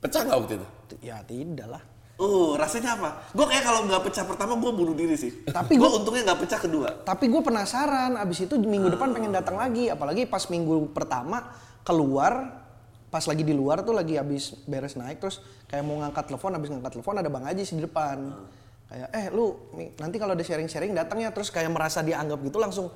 Pecah 0.00 0.20
nggak 0.24 0.36
waktu 0.36 0.54
itu? 0.60 0.66
ya 1.00 1.16
tidak 1.24 1.68
lah. 1.68 1.82
Uh, 2.14 2.54
rasanya 2.54 2.94
apa? 2.94 3.26
Gue 3.34 3.42
kayak 3.42 3.66
kalau 3.66 3.90
nggak 3.90 4.06
pecah 4.06 4.22
pertama 4.22 4.54
gue 4.54 4.70
bunuh 4.70 4.94
diri 4.94 5.18
sih. 5.18 5.34
Tapi 5.50 5.74
gue 5.74 5.90
untungnya 5.90 6.30
nggak 6.30 6.46
pecah 6.46 6.60
kedua. 6.62 7.02
Tapi 7.02 7.26
gue 7.26 7.42
penasaran, 7.42 8.14
abis 8.14 8.46
itu 8.46 8.54
minggu 8.54 8.94
depan 8.94 9.10
pengen 9.10 9.34
datang 9.34 9.58
lagi. 9.58 9.90
Apalagi 9.90 10.22
pas 10.30 10.46
minggu 10.46 10.94
pertama 10.94 11.42
keluar, 11.82 12.62
pas 13.10 13.26
lagi 13.26 13.42
di 13.42 13.50
luar 13.50 13.82
tuh 13.82 13.98
lagi 13.98 14.14
abis 14.14 14.54
beres 14.62 14.94
naik, 14.94 15.18
terus 15.18 15.42
kayak 15.66 15.82
mau 15.82 15.98
ngangkat 16.06 16.30
telepon, 16.30 16.54
abis 16.54 16.70
ngangkat 16.70 16.92
telepon 16.94 17.14
ada 17.18 17.26
Bang 17.26 17.50
Ajis 17.50 17.74
di 17.74 17.82
depan. 17.82 18.46
Kayak, 18.86 19.08
eh 19.10 19.26
lu 19.34 19.58
nanti 19.98 20.16
kalau 20.22 20.38
ada 20.38 20.44
sharing-sharing 20.46 20.94
datang 20.94 21.18
ya, 21.18 21.34
terus 21.34 21.50
kayak 21.50 21.70
merasa 21.74 21.98
dianggap 21.98 22.38
gitu 22.46 22.62
langsung 22.62 22.94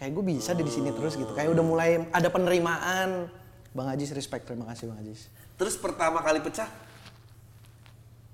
kayak 0.00 0.16
gue 0.16 0.24
bisa 0.32 0.56
di 0.56 0.64
sini 0.72 0.96
terus 0.96 1.20
gitu. 1.20 1.36
Kayak 1.36 1.52
udah 1.52 1.64
mulai 1.64 2.08
ada 2.08 2.32
penerimaan. 2.32 3.28
Bang 3.76 3.92
Ajis 3.92 4.16
respect, 4.16 4.48
terima 4.48 4.64
kasih 4.72 4.88
Bang 4.88 5.04
Ajis. 5.04 5.28
Terus 5.60 5.76
pertama 5.76 6.24
kali 6.24 6.40
pecah, 6.40 6.64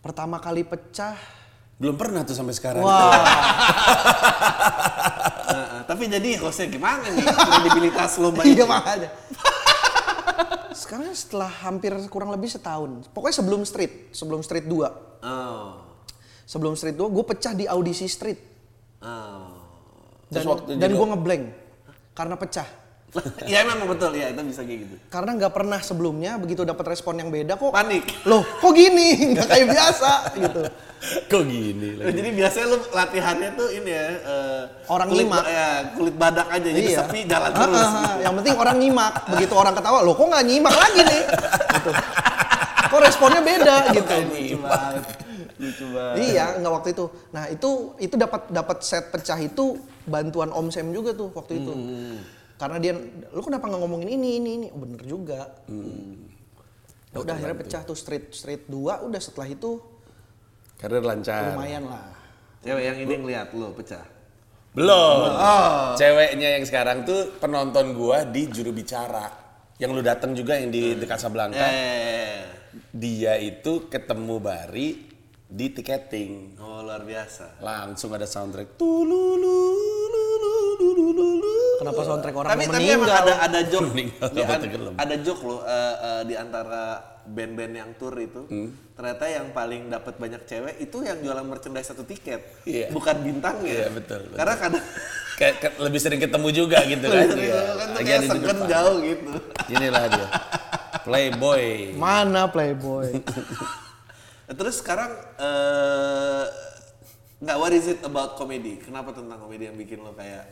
Pertama 0.03 0.37
kali 0.37 0.63
pecah, 0.63 1.15
Belum 1.79 1.95
pernah 1.95 2.23
tuh 2.23 2.35
sampai 2.35 2.53
sekarang. 2.53 2.83
wah 2.83 3.11
Nah, 5.45 5.83
tapi 5.85 6.07
jadi 6.07 6.39
hostnya 6.39 6.67
gimana 6.67 7.05
nih 7.05 7.23
kredibilitas 7.23 8.17
lomba 8.17 8.43
iya 8.43 8.55
ini? 8.57 8.65
makanya. 8.65 9.09
Sekarang 10.73 11.13
setelah 11.13 11.51
hampir 11.61 11.91
kurang 12.09 12.31
lebih 12.31 12.49
setahun, 12.49 13.05
pokoknya 13.11 13.37
sebelum 13.37 13.63
street, 13.63 14.11
sebelum 14.11 14.41
street 14.41 14.65
2. 14.65 14.73
Oh, 15.23 15.69
Sebelum 16.43 16.73
street 16.73 16.95
2 16.95 17.03
gue 17.05 17.25
pecah 17.27 17.53
di 17.53 17.65
audisi 17.65 18.07
street. 18.07 18.41
oh. 19.01 19.61
Terus 20.27 20.39
Dan, 20.39 20.49
waktu 20.49 20.69
dan 20.73 20.81
jadi- 20.83 20.97
gue 20.97 21.07
ngeblank 21.09 21.45
karena 22.13 22.35
pecah. 22.35 22.69
Iya 23.45 23.61
memang 23.63 23.85
betul 23.87 24.13
ya 24.13 24.29
itu 24.29 24.41
bisa 24.41 24.65
kayak 24.65 24.81
gitu. 24.83 24.95
Karena 25.07 25.37
nggak 25.37 25.53
pernah 25.53 25.79
sebelumnya 25.79 26.41
begitu 26.41 26.65
dapat 26.65 26.85
respon 26.89 27.15
yang 27.15 27.29
beda 27.29 27.55
kok. 27.55 27.69
Panik. 27.69 28.09
Loh, 28.25 28.41
kok 28.41 28.73
gini? 28.73 29.13
Nggak 29.37 29.47
kayak 29.47 29.67
biasa 29.69 30.11
gitu. 30.35 30.61
Kok 31.03 31.43
gini 31.45 31.89
Nah, 31.93 32.09
lagi? 32.09 32.15
jadi 32.15 32.29
biasanya 32.33 32.67
lu 32.69 32.79
latihannya 32.89 33.49
tuh 33.53 33.69
ini 33.71 33.91
ya 33.91 34.07
eh, 34.23 34.63
Orang 34.87 35.11
kulit, 35.11 35.27
nyimak. 35.27 35.45
ya, 35.45 35.67
kulit 35.93 36.15
badak 36.15 36.47
aja 36.49 36.63
jadi 36.65 36.89
Iya. 36.89 36.99
sepi 37.03 37.21
jalan 37.27 37.51
Ah, 37.51 37.59
terus. 37.59 37.83
ah, 37.83 37.91
ah. 37.93 38.15
Yang 38.23 38.35
penting 38.39 38.55
orang 38.57 38.77
nyimak. 38.79 39.13
Begitu 39.29 39.53
orang 39.53 39.75
ketawa, 39.75 39.99
loh 40.01 40.15
kok 40.15 40.27
nggak 40.27 40.45
nyimak 40.47 40.75
lagi 40.75 41.01
nih? 41.03 41.23
Gitu. 41.75 41.91
Kok 42.89 43.01
responnya 43.03 43.41
beda 43.43 43.77
gitu. 43.91 44.15
Lucu 44.15 44.57
banget. 44.59 45.03
Lucu 45.59 45.85
banget. 45.91 46.17
Iya, 46.23 46.47
nggak 46.57 46.73
waktu 46.73 46.89
itu. 46.91 47.05
Nah 47.29 47.45
itu 47.47 47.71
itu 47.99 48.15
dapat 48.15 48.41
dapat 48.49 48.77
set 48.81 49.05
pecah 49.11 49.37
itu 49.37 49.65
bantuan 50.05 50.49
Om 50.49 50.71
Sam 50.71 50.89
juga 50.91 51.13
tuh 51.13 51.29
waktu 51.31 51.59
itu. 51.59 51.73
Karena 52.63 52.79
dia, 52.79 52.95
lu 53.35 53.43
kenapa 53.43 53.67
nggak 53.67 53.81
ngomongin 53.83 54.07
ini 54.15 54.39
ini 54.39 54.51
ini? 54.55 54.67
Oh, 54.71 54.79
bener 54.79 55.03
juga. 55.03 55.51
Ya 57.11 57.19
udah 57.19 57.35
akhirnya 57.35 57.59
pecah 57.59 57.83
tuh 57.83 57.99
street 57.99 58.31
street 58.31 58.71
2 58.71 59.03
udah 59.03 59.19
setelah 59.19 59.51
itu 59.51 59.83
Karir 60.79 61.03
lancar. 61.03 61.59
lumayan 61.59 61.91
lah. 61.91 62.15
Cewek 62.63 62.83
yang 62.87 62.99
ini 63.03 63.15
ngeliat 63.19 63.51
lu 63.51 63.75
pecah. 63.75 64.07
Belum. 64.79 65.35
Ceweknya 65.99 66.57
yang 66.57 66.65
sekarang 66.65 67.03
tuh 67.03 67.35
penonton 67.43 67.99
gua 67.99 68.23
di 68.23 68.47
juru 68.47 68.71
bicara. 68.71 69.27
Yang 69.83 69.91
lu 69.99 70.03
datang 70.07 70.31
juga 70.33 70.55
yang 70.55 70.71
di 70.71 70.95
dekat 70.95 71.19
Sablangka. 71.19 71.67
Eh, 71.67 72.47
Dia 72.95 73.37
itu 73.43 73.91
ketemu 73.91 74.39
Bari 74.39 75.12
di 75.53 75.69
tiketing. 75.69 76.57
oh 76.57 76.81
luar 76.81 77.05
biasa. 77.05 77.61
Langsung 77.61 78.09
ada 78.11 78.25
soundtrack. 78.25 78.81
Kenapa 81.75 82.01
soundtrack 82.01 82.35
orang 82.35 82.51
tapi 82.53 82.65
mau 82.65 82.73
tapi 82.73 82.85
meninggal? 82.87 83.11
ada 83.19 83.35
ada 83.43 83.61
joke 83.65 83.91
Meninggal, 83.93 84.29
di 84.31 84.41
tenggelam. 84.41 84.95
ada 84.95 85.15
joke 85.19 85.43
loh 85.43 85.61
eh, 85.63 85.75
eh, 86.01 86.23
di 86.25 86.35
antara 86.35 86.83
band-band 87.23 87.75
yang 87.75 87.91
tour 87.93 88.15
itu 88.17 88.43
Hmm. 88.45 88.71
ternyata 88.93 89.25
yang 89.27 89.51
paling 89.51 89.87
dapat 89.89 90.15
banyak 90.17 90.43
cewek 90.43 90.75
itu 90.79 90.97
yang 91.01 91.19
jualan 91.19 91.43
merchandise 91.43 91.87
satu 91.87 92.03
tiket 92.03 92.39
Iya. 92.65 92.91
bukan 92.91 93.19
bintangnya 93.21 93.87
Iya, 93.87 93.91
betul, 93.91 94.21
betul. 94.25 94.37
karena 94.37 94.55
kadang 94.63 94.85
Kayak 95.33 95.55
lebih 95.81 95.99
sering 95.99 96.21
ketemu 96.21 96.49
juga 96.53 96.79
gitu 96.85 97.03
kan. 97.05 97.25
Sering 97.25 97.43
Iya. 97.43 97.59
kan 97.59 97.67
tuh 97.67 97.89
Lagi 97.93 98.05
kayak 98.05 98.15
ada 98.15 98.23
di 98.23 98.31
segen 98.31 98.47
depan. 98.53 98.69
jauh 98.69 98.97
gitu 99.01 99.31
Inilah 99.71 100.03
dia. 100.09 100.27
Playboy. 101.07 101.65
Mana 101.97 102.43
Playboy? 102.47 103.09
Terus 104.53 104.75
sekarang 104.85 105.11
eh 105.41 106.45
nggak 107.43 107.57
what 107.59 107.75
is 107.75 107.91
it 107.91 107.99
about 108.07 108.39
comedy 108.39 108.79
kenapa 108.79 109.11
tentang 109.11 109.35
komedi 109.35 109.67
yang 109.67 109.75
bikin 109.75 109.99
lo 109.99 110.15
kayak 110.15 110.47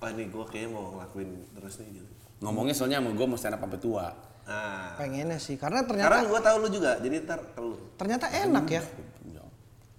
wah 0.00 0.08
nih 0.08 0.24
gue 0.32 0.44
kayaknya 0.48 0.72
mau 0.72 0.96
ngelakuin 0.96 1.28
terus 1.52 1.76
nih 1.84 2.00
gitu 2.00 2.12
Ngomongnya 2.38 2.72
soalnya 2.72 3.02
sama 3.02 3.10
gue 3.12 3.26
mau 3.26 3.34
stand 3.34 3.58
up 3.58 3.66
sampai 3.66 3.80
tua. 3.82 4.06
nah 4.48 4.94
Pengennya 4.94 5.36
sih, 5.42 5.58
karena 5.58 5.82
karena 5.84 6.08
ternyata 6.08 6.30
gue 6.30 6.40
tahu 6.40 6.56
lu 6.62 6.68
juga 6.70 6.90
jadi 7.02 7.16
ntar 7.26 7.40
ke 7.52 7.60
lu 7.60 7.76
ternyata 7.98 8.30
enak 8.30 8.66
ya. 8.70 8.82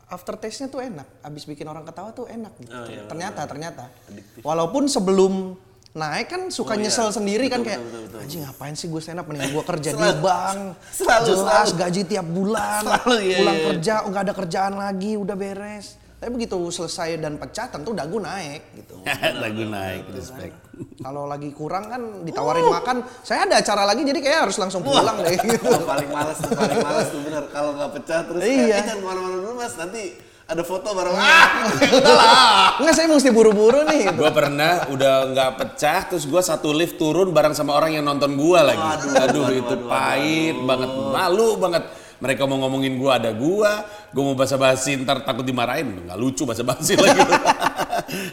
Aftertaste-nya 0.09 0.73
tuh 0.73 0.81
enak, 0.81 1.05
abis 1.21 1.45
bikin 1.45 1.69
orang 1.69 1.85
ketawa 1.85 2.09
tuh 2.17 2.25
enak 2.25 2.49
gitu. 2.57 2.73
Oh, 2.73 2.81
iya, 2.89 3.05
ternyata 3.05 3.45
ternyata. 3.45 3.93
Walaupun 4.41 4.89
sebelum 4.89 5.53
naik 5.91 6.27
kan 6.27 6.41
suka 6.47 6.71
Oh, 6.71 6.75
iya. 6.75 6.85
nyesel 6.85 7.09
sendiri 7.09 7.45
kan 7.45 7.59
Betul, 7.59 7.67
kayak 7.67 7.79
betul, 7.79 7.89
betul, 7.91 8.05
betul. 8.07 8.19
anjing 8.21 8.41
ngapain 8.43 8.73
sih 8.73 8.87
gue 8.87 8.99
stand 8.99 9.17
up 9.17 9.25
mendingan 9.25 9.51
gue 9.51 9.63
kerja 9.73 9.89
di 9.89 9.97
Selalu- 9.97 10.21
bank 10.21 10.59
selalu, 10.87 11.25
jelas 11.27 11.47
selalu. 11.65 11.79
gaji 11.79 12.01
tiap 12.05 12.27
bulan 12.27 12.81
Selalu, 12.83 13.15
iya, 13.19 13.37
pulang 13.37 13.55
iya. 13.55 13.65
kerja 13.67 13.93
nggak 14.03 14.21
ada 14.21 14.33
kerjaan 14.35 14.73
lagi 14.75 15.11
udah 15.15 15.35
beres 15.35 15.85
tapi 16.15 16.29
begitu 16.31 16.57
selesai 16.67 17.15
dan 17.17 17.33
pecah 17.35 17.67
tentu 17.69 17.89
dagu 17.91 18.17
naik 18.17 18.61
gitu 18.75 18.99
Lagu 19.41 19.63
naik, 19.65 20.03
respect. 20.11 20.55
kalau 20.99 21.23
lagi 21.25 21.49
kurang 21.49 21.87
kan 21.87 22.01
ditawarin 22.21 22.63
makan 22.65 22.97
saya 23.19 23.43
ada 23.43 23.55
acara 23.57 23.83
lagi 23.83 24.03
jadi 24.03 24.19
kayak 24.19 24.39
harus 24.45 24.57
langsung 24.57 24.79
pulang 24.79 25.15
deh 25.17 25.31
gitu 25.33 25.63
paling 25.89 26.07
males 26.07 26.37
tuh, 26.37 26.51
paling 26.53 26.79
males 26.79 27.07
tuh 27.07 27.19
bener. 27.19 27.43
Kalau 27.49 27.71
nggak 27.73 27.91
pecah 27.93 28.19
terus 28.25 28.39
Iya. 28.39 28.51
kayak, 28.51 28.67
"Eh, 28.69 28.83
jangan 28.83 28.95
ke 28.95 29.05
mana-mana 29.05 29.35
dulu 29.37 29.53
mas, 29.57 29.73
nanti 29.73 30.03
ada 30.49 30.63
foto 30.65 30.89
bareng. 30.91 31.13
Ah, 31.13 31.47
lah. 32.17 32.81
Enggak, 32.81 32.93
saya 32.97 33.05
mesti 33.05 33.29
buru-buru 33.29 33.85
nih. 33.85 34.09
Gue 34.17 34.31
pernah 34.33 34.89
udah 34.89 35.29
nggak 35.29 35.49
pecah, 35.61 36.09
terus 36.09 36.25
gue 36.25 36.41
satu 36.41 36.73
lift 36.73 36.97
turun 36.97 37.29
bareng 37.29 37.53
sama 37.53 37.77
orang 37.77 37.93
yang 37.93 38.05
nonton 38.05 38.33
gue 38.33 38.59
lagi. 38.59 38.81
Aduh, 38.81 39.13
Aduh, 39.13 39.43
aduh, 39.45 39.45
itu 39.53 39.75
aduh, 39.77 39.85
pahit 39.85 40.57
banget, 40.65 40.89
malu 40.89 41.49
banget. 41.61 41.83
Mereka 42.19 42.43
mau 42.43 42.59
ngomongin 42.59 42.99
gua 42.99 43.15
ada 43.15 43.31
gua, 43.31 43.87
gua 44.11 44.23
mau 44.27 44.35
basa-basi 44.35 44.99
ntar 44.99 45.23
takut 45.23 45.39
dimarahin, 45.39 46.03
nggak 46.03 46.19
lucu 46.19 46.43
basa-basi 46.43 46.99
lagi. 46.99 47.23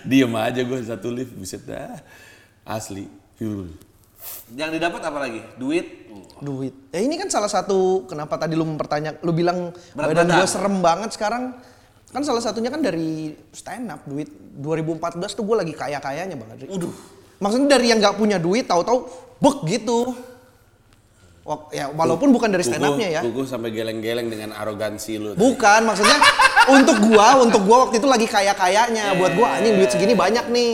Diem 0.02 0.34
aja 0.34 0.58
gua 0.66 0.82
satu 0.82 1.06
lift, 1.06 1.30
buset 1.38 1.62
dah. 1.62 1.94
Asli. 2.66 3.06
Yang 4.58 4.70
didapat 4.74 5.00
apa 5.06 5.18
lagi? 5.22 5.38
Duit. 5.54 5.86
duit. 6.42 6.74
Ya 6.90 6.98
ini 6.98 7.14
kan 7.14 7.30
salah 7.30 7.46
satu 7.46 8.10
kenapa 8.10 8.34
tadi 8.34 8.58
lu 8.58 8.66
mempertanya, 8.66 9.22
lu 9.22 9.30
bilang 9.30 9.70
Berat 9.94 10.10
badan 10.10 10.26
badan. 10.26 10.34
gua 10.34 10.46
serem 10.50 10.76
banget 10.82 11.10
sekarang. 11.14 11.54
Kan 12.06 12.22
salah 12.22 12.40
satunya 12.40 12.70
kan 12.70 12.80
dari 12.80 13.34
stand 13.50 13.90
up 13.90 14.06
duit 14.06 14.30
2014 14.56 15.36
tuh 15.36 15.44
gue 15.44 15.56
lagi 15.58 15.74
kaya-kayanya 15.74 16.38
Bang 16.38 16.54
Adri. 16.54 16.70
Uduh. 16.70 16.92
Maksudnya 17.42 17.76
dari 17.76 17.92
yang 17.92 17.98
nggak 18.00 18.16
punya 18.16 18.38
duit 18.40 18.64
tahu-tahu 18.64 19.04
bek 19.36 19.56
gitu. 19.68 20.14
Wak- 21.46 21.70
ya 21.70 21.86
walaupun 21.94 22.34
bukan 22.34 22.50
dari 22.50 22.66
stand 22.66 22.82
up-nya 22.82 23.08
ya. 23.10 23.20
Kuku 23.22 23.46
sampai 23.46 23.70
geleng-geleng 23.70 24.26
dengan 24.26 24.50
arogansi 24.56 25.14
lu. 25.14 25.30
Bukan, 25.38 25.80
maksudnya 25.86 26.18
untuk 26.76 26.96
gua, 27.06 27.38
untuk 27.38 27.62
gua 27.62 27.86
waktu 27.86 28.02
itu 28.02 28.08
lagi 28.10 28.26
kaya-kayanya. 28.26 29.14
Buat 29.14 29.32
gua 29.38 29.54
anjing 29.60 29.78
duit 29.78 29.90
segini 29.94 30.18
banyak 30.18 30.46
nih. 30.50 30.72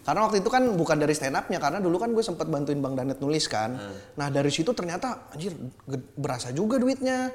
Karena 0.00 0.24
waktu 0.24 0.40
itu 0.40 0.48
kan 0.48 0.64
bukan 0.72 0.96
dari 0.96 1.12
stand 1.12 1.36
up-nya, 1.36 1.60
karena 1.60 1.76
dulu 1.78 2.00
kan 2.00 2.10
gue 2.10 2.24
sempat 2.24 2.48
bantuin 2.48 2.80
Bang 2.80 2.96
Danet 2.96 3.20
nulis 3.20 3.44
kan. 3.44 3.76
Nah 4.16 4.32
dari 4.32 4.48
situ 4.48 4.72
ternyata 4.72 5.28
anjir 5.36 5.52
berasa 6.16 6.48
juga 6.50 6.80
duitnya. 6.80 7.28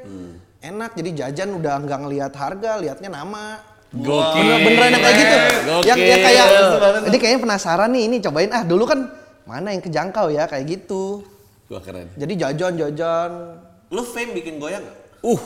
Enak, 0.66 0.98
jadi 0.98 1.10
jajan 1.14 1.62
udah 1.62 1.78
nggak 1.86 2.00
ngelihat 2.10 2.34
harga, 2.34 2.82
liatnya 2.82 3.10
nama. 3.14 3.62
Gokil. 3.94 4.42
Bener, 4.42 4.58
beneran 4.66 4.90
yang 4.98 5.04
kayak 5.06 5.18
gitu. 5.22 5.36
Gokil. 5.70 5.86
Yang, 5.86 6.00
yang 6.10 6.22
kayak, 6.26 6.46
jadi 7.06 7.18
kayaknya 7.22 7.40
penasaran 7.46 7.90
nih 7.94 8.04
ini 8.10 8.16
cobain 8.18 8.50
ah 8.50 8.64
dulu 8.66 8.84
kan 8.90 9.00
mana 9.46 9.78
yang 9.78 9.86
kejangkau 9.86 10.34
ya 10.34 10.50
kayak 10.50 10.66
gitu. 10.66 11.22
Gua 11.70 11.78
keren. 11.86 12.10
Jadi 12.18 12.34
jajan-jajan, 12.34 13.32
Lu 13.94 14.02
fame 14.02 14.34
bikin 14.42 14.58
goyang? 14.58 14.82
Uh, 15.22 15.42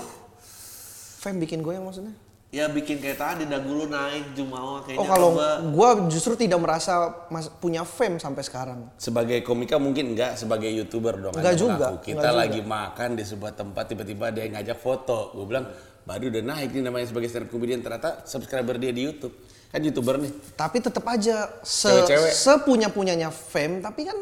fame 1.20 1.44
bikin 1.44 1.60
goyang 1.60 1.84
maksudnya? 1.84 2.16
Ya 2.50 2.66
bikin 2.66 2.98
kayak 2.98 3.22
tadi 3.22 3.44
dagu 3.46 3.70
lu 3.70 3.86
naik 3.86 4.34
jumawa 4.34 4.82
kayaknya 4.82 4.98
Oh 4.98 5.06
kalau 5.06 5.38
coba. 5.38 5.62
gua 5.70 5.90
justru 6.10 6.34
tidak 6.34 6.58
merasa 6.58 7.14
mas- 7.30 7.54
punya 7.62 7.86
fame 7.86 8.18
sampai 8.18 8.42
sekarang. 8.42 8.90
sebagai 8.98 9.46
komika 9.46 9.78
mungkin 9.78 10.18
enggak, 10.18 10.34
sebagai 10.34 10.66
youtuber 10.66 11.30
dong. 11.30 11.34
Enggak 11.38 11.54
juga, 11.54 11.94
mengaku. 11.94 12.10
Kita 12.10 12.18
enggak 12.18 12.34
juga. 12.34 12.42
lagi 12.42 12.62
makan 12.66 13.10
di 13.14 13.24
sebuah 13.24 13.54
tempat 13.54 13.84
tiba-tiba 13.86 14.34
ada 14.34 14.42
yang 14.42 14.58
ngajak 14.58 14.78
foto. 14.78 15.30
Gue 15.38 15.46
bilang, 15.46 15.70
Badu 16.02 16.26
udah 16.26 16.42
naik 16.42 16.74
nih 16.74 16.82
namanya 16.82 17.06
sebagai 17.06 17.30
stand 17.30 17.46
up 17.46 17.54
comedian 17.54 17.86
ternyata 17.86 18.26
subscriber 18.26 18.82
dia 18.82 18.90
di 18.90 19.06
YouTube. 19.06 19.38
Kan 19.70 19.86
youtuber 19.86 20.18
nih. 20.18 20.34
Tapi 20.58 20.82
tetap 20.82 21.06
aja 21.06 21.54
se 21.62 21.92
sepunya 22.34 22.90
punyanya 22.90 23.30
fame, 23.30 23.78
tapi 23.78 24.10
kan 24.10 24.18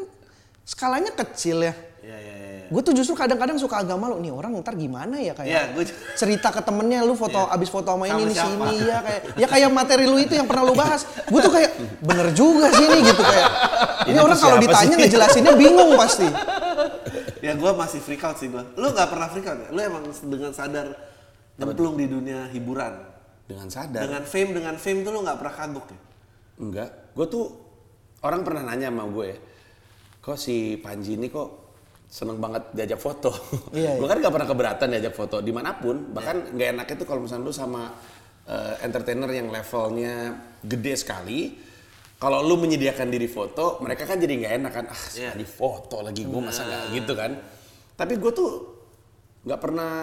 skalanya 0.68 1.16
kecil 1.16 1.64
ya. 1.64 1.72
Iya 2.04 2.16
iya 2.20 2.34
iya. 2.36 2.37
Gue 2.68 2.84
tuh 2.84 2.92
justru 2.92 3.16
kadang-kadang 3.16 3.56
suka 3.56 3.80
agak 3.80 3.96
malu 3.96 4.20
nih 4.20 4.28
orang 4.28 4.52
ntar 4.60 4.76
gimana 4.76 5.16
ya 5.16 5.32
kayak 5.32 5.48
Iya, 5.48 5.62
gua 5.72 5.82
juga. 5.88 5.98
cerita 6.14 6.48
ke 6.52 6.60
temennya 6.60 7.00
lu 7.00 7.16
foto 7.16 7.48
abis 7.48 7.68
foto 7.68 7.88
sama 7.88 8.04
ini 8.04 8.28
Sama 8.30 8.68
sini 8.68 8.84
ya 8.84 8.98
kayak 9.00 9.22
ya 9.40 9.46
kayak 9.48 9.70
materi 9.72 10.04
lu 10.04 10.20
itu 10.20 10.36
yang 10.36 10.44
pernah 10.44 10.68
lu 10.68 10.76
bahas. 10.76 11.08
Gue 11.24 11.40
tuh 11.40 11.48
kayak 11.48 11.72
bener 12.04 12.28
juga 12.36 12.68
sih 12.76 12.84
ini 12.84 12.98
gitu 13.08 13.22
kayak. 13.24 13.48
Ini, 14.04 14.12
Ini 14.12 14.18
orang 14.20 14.38
kalau 14.38 14.56
ditanya 14.60 14.96
sih? 14.96 15.02
ngejelasinnya 15.04 15.52
bingung 15.56 15.90
pasti. 15.96 16.28
Ya 17.38 17.52
gua 17.54 17.72
masih 17.72 18.02
freak 18.02 18.22
out 18.22 18.36
sih 18.36 18.50
gua. 18.50 18.66
Lu 18.76 18.92
nggak 18.92 19.08
pernah 19.08 19.28
freak 19.30 19.46
out 19.46 19.58
ya? 19.64 19.68
Lu 19.72 19.80
emang 19.80 20.02
dengan 20.06 20.52
sadar 20.52 20.86
nyemplung 21.56 21.96
di 21.96 22.06
dunia 22.06 22.46
hiburan. 22.50 22.94
Dengan 23.48 23.72
sadar. 23.72 24.04
Dengan 24.04 24.22
fame, 24.22 24.50
dengan 24.52 24.74
fame 24.76 25.00
tuh 25.00 25.10
lu 25.10 25.24
nggak 25.24 25.38
pernah 25.40 25.54
kagok 25.56 25.86
ya? 25.88 25.98
Enggak. 26.58 26.90
Gue 27.16 27.26
tuh 27.26 27.44
orang 28.20 28.42
pernah 28.42 28.62
nanya 28.66 28.90
sama 28.90 29.06
gue 29.08 29.26
ya, 29.30 29.38
kok 30.18 30.34
si 30.34 30.74
Panji 30.76 31.14
ini 31.14 31.30
kok 31.30 31.67
seneng 32.08 32.40
banget 32.40 32.72
diajak 32.72 32.98
foto. 32.98 33.30
Iya, 33.76 34.00
gue 34.00 34.08
iya. 34.08 34.10
kan 34.10 34.16
gak 34.24 34.32
pernah 34.32 34.48
keberatan 34.48 34.86
diajak 34.96 35.14
foto 35.14 35.44
di 35.44 35.52
mana 35.52 35.76
pun. 35.76 36.08
Bahkan 36.16 36.56
nggak 36.56 36.68
enaknya 36.74 36.96
tuh 36.96 37.06
kalau 37.06 37.20
misalnya 37.22 37.44
lu 37.44 37.52
sama 37.52 37.92
eh, 38.48 38.74
entertainer 38.82 39.28
yang 39.28 39.52
levelnya 39.52 40.34
gede 40.64 40.94
sekali. 40.96 41.40
Kalau 42.18 42.42
lu 42.42 42.58
menyediakan 42.58 43.14
diri 43.14 43.30
foto, 43.30 43.78
mereka 43.78 44.02
kan 44.02 44.18
jadi 44.18 44.34
nggak 44.42 44.54
enak 44.58 44.72
kan. 44.74 44.84
Ah, 44.90 44.98
si 44.98 45.22
Iya. 45.22 45.36
Panji 45.36 45.46
foto 45.46 46.02
lagi 46.02 46.26
gue 46.26 46.40
masa 46.42 46.66
nggak 46.66 46.84
gitu 46.98 47.12
kan. 47.14 47.30
Tapi 47.94 48.14
gue 48.18 48.32
tuh 48.34 48.50
nggak 49.46 49.60
pernah 49.62 49.94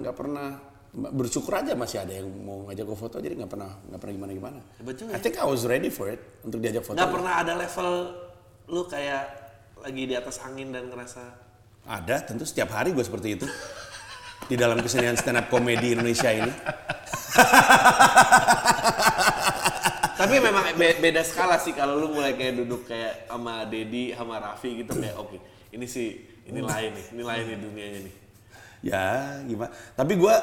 nggak 0.00 0.16
pernah 0.16 0.48
bersyukur 0.94 1.52
aja 1.58 1.74
masih 1.76 2.00
ada 2.00 2.16
yang 2.16 2.30
mau 2.30 2.64
ngajak 2.70 2.86
gue 2.86 2.98
foto 2.98 3.16
jadi 3.18 3.34
nggak 3.34 3.50
pernah 3.50 3.70
nggak 3.90 4.00
pernah 4.00 4.14
gimana 4.14 4.32
gimana. 4.32 4.60
Juga 4.94 5.12
I 5.12 5.20
think 5.20 5.36
I 5.36 5.44
was 5.44 5.66
ready 5.68 5.90
for 5.92 6.08
it 6.08 6.22
untuk 6.46 6.62
diajak 6.64 6.80
foto. 6.86 6.96
Nggak 6.96 7.12
pernah 7.12 7.32
ada 7.42 7.52
level 7.60 7.88
lu 8.72 8.82
kayak 8.88 9.43
lagi 9.84 10.02
di 10.08 10.14
atas 10.16 10.40
angin 10.40 10.72
dan 10.72 10.88
ngerasa 10.88 11.22
Ada, 11.84 12.24
tentu 12.24 12.48
setiap 12.48 12.72
hari 12.72 12.96
gue 12.96 13.04
seperti 13.04 13.36
itu. 13.36 13.44
Di 14.48 14.56
dalam 14.56 14.80
kesenian 14.80 15.12
stand 15.20 15.36
up 15.36 15.52
komedi 15.52 15.92
Indonesia 15.92 16.32
ini. 16.32 16.48
Tapi 20.16 20.34
memang 20.40 20.64
be- 20.80 20.96
beda 21.04 21.20
skala 21.20 21.60
sih 21.60 21.76
kalau 21.76 22.00
lu 22.00 22.16
mulai 22.16 22.32
kayak 22.32 22.64
duduk 22.64 22.88
kayak 22.88 23.28
sama 23.28 23.68
Dedi, 23.68 24.16
sama 24.16 24.40
Raffi 24.40 24.80
gitu 24.80 24.96
kayak 24.96 25.16
oke, 25.20 25.36
ini 25.76 25.84
sih 25.84 26.16
ini 26.48 26.64
lain 26.64 26.96
nih, 26.96 27.06
ini 27.12 27.22
lain 27.24 27.44
nih 27.44 27.58
dunianya 27.60 28.00
nih. 28.08 28.14
Ya, 28.80 29.40
gimana. 29.44 29.72
Tapi 29.92 30.12
gue 30.16 30.36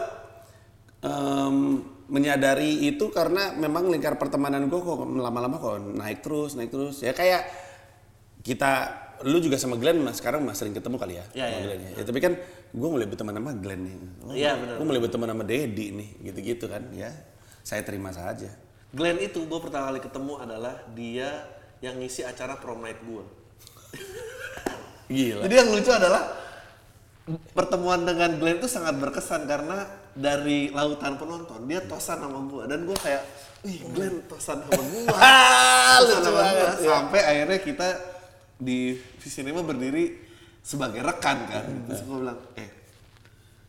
em, 1.01 1.81
menyadari 2.05 2.85
itu 2.85 3.09
karena 3.09 3.57
memang 3.57 3.89
lingkar 3.89 4.21
pertemanan 4.21 4.69
gue 4.69 4.77
kok 4.77 5.01
lama-lama 5.09 5.57
kok 5.57 5.81
naik 5.81 6.21
terus, 6.21 6.53
naik 6.53 6.69
terus. 6.69 7.01
Ya 7.01 7.17
kayak 7.17 7.49
kita, 8.45 9.00
lu 9.25 9.37
juga 9.39 9.57
sama 9.57 9.75
Glenn 9.77 10.01
mas 10.01 10.17
sekarang 10.21 10.41
mas 10.41 10.57
sering 10.57 10.73
ketemu 10.73 10.97
kali 10.97 11.13
ya, 11.19 11.25
Iya, 11.33 11.45
sama 11.45 11.57
iya. 11.57 11.63
Glenn 11.65 11.81
ya. 11.81 11.91
Ya, 11.97 12.03
tapi 12.07 12.19
kan 12.19 12.33
gue 12.71 12.89
mulai 12.89 13.07
berteman 13.07 13.33
sama 13.37 13.51
Glenn 13.57 13.81
nih. 13.85 13.95
Oh, 14.25 14.33
Iya, 14.33 14.51
benar. 14.57 14.75
Gue 14.79 14.85
mulai 14.87 15.01
berteman 15.01 15.27
sama 15.31 15.43
Dedi 15.45 15.85
nih, 15.93 16.09
gitu-gitu 16.31 16.65
kan. 16.69 16.83
Ya, 16.93 17.11
saya 17.61 17.81
terima 17.85 18.09
saja. 18.11 18.49
Glenn 18.91 19.17
itu 19.23 19.43
gue 19.47 19.59
pertama 19.63 19.87
kali 19.93 19.99
ketemu 20.03 20.33
adalah 20.39 20.75
dia 20.91 21.47
yang 21.79 21.97
ngisi 21.97 22.21
acara 22.27 22.59
prom 22.59 22.83
night 22.83 22.99
gue. 23.01 23.23
Gila. 25.15 25.43
Jadi 25.47 25.55
yang 25.55 25.69
lucu 25.71 25.91
adalah 25.91 26.23
pertemuan 27.53 28.01
dengan 28.03 28.35
Glenn 28.41 28.57
itu 28.59 28.67
sangat 28.67 28.97
berkesan 28.97 29.45
karena 29.45 29.85
dari 30.11 30.73
lautan 30.73 31.15
penonton 31.15 31.63
dia 31.69 31.79
tosan 31.85 32.19
sama 32.19 32.39
gue 32.49 32.63
dan 32.67 32.83
gue 32.83 32.97
kayak, 32.97 33.23
ih 33.63 33.79
Glenn 33.95 34.25
tosan 34.27 34.59
sama 34.65 34.81
gue, 34.81 35.03
tosan 36.03 36.19
sama 36.19 36.39
gue 36.41 36.43
banget, 36.43 36.77
ya. 36.83 36.89
sampai 36.91 37.21
akhirnya 37.23 37.59
kita 37.63 37.87
di 38.61 38.93
Visinema 39.17 39.65
berdiri 39.65 40.21
sebagai 40.61 41.01
rekan 41.01 41.49
kan. 41.49 41.65
Terus 41.89 42.05
gue 42.05 42.17
bilang, 42.21 42.37
eh 42.53 42.69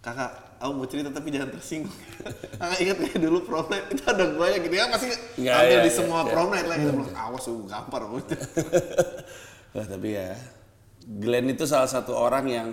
kakak, 0.04 0.60
aku 0.60 0.72
mau 0.76 0.84
cerita 0.84 1.08
tapi 1.08 1.32
jangan 1.32 1.48
tersinggung. 1.48 1.96
kakak 2.60 2.78
ingat 2.78 2.96
kayak 3.00 3.18
dulu 3.18 3.38
prom 3.40 3.66
night 3.72 3.88
itu 3.88 4.02
ada 4.04 4.24
gue 4.28 4.46
yang 4.46 4.60
gini 4.60 4.76
kan 4.76 4.88
pasti 4.92 5.06
Iya, 5.40 5.52
tampil 5.56 5.72
iya, 5.72 5.86
di 5.88 5.90
semua 5.90 6.18
iya. 6.20 6.28
prom 6.28 6.48
night 6.52 6.66
lah. 6.68 6.76
Kita 6.76 6.92
bilang, 6.92 7.14
awas 7.16 7.44
lu 7.48 7.64
gampar. 7.64 8.00
Wah 9.72 9.86
tapi 9.96 10.08
ya, 10.12 10.36
Glenn 11.02 11.48
itu 11.48 11.64
salah 11.64 11.88
satu 11.88 12.12
orang 12.12 12.44
yang 12.46 12.68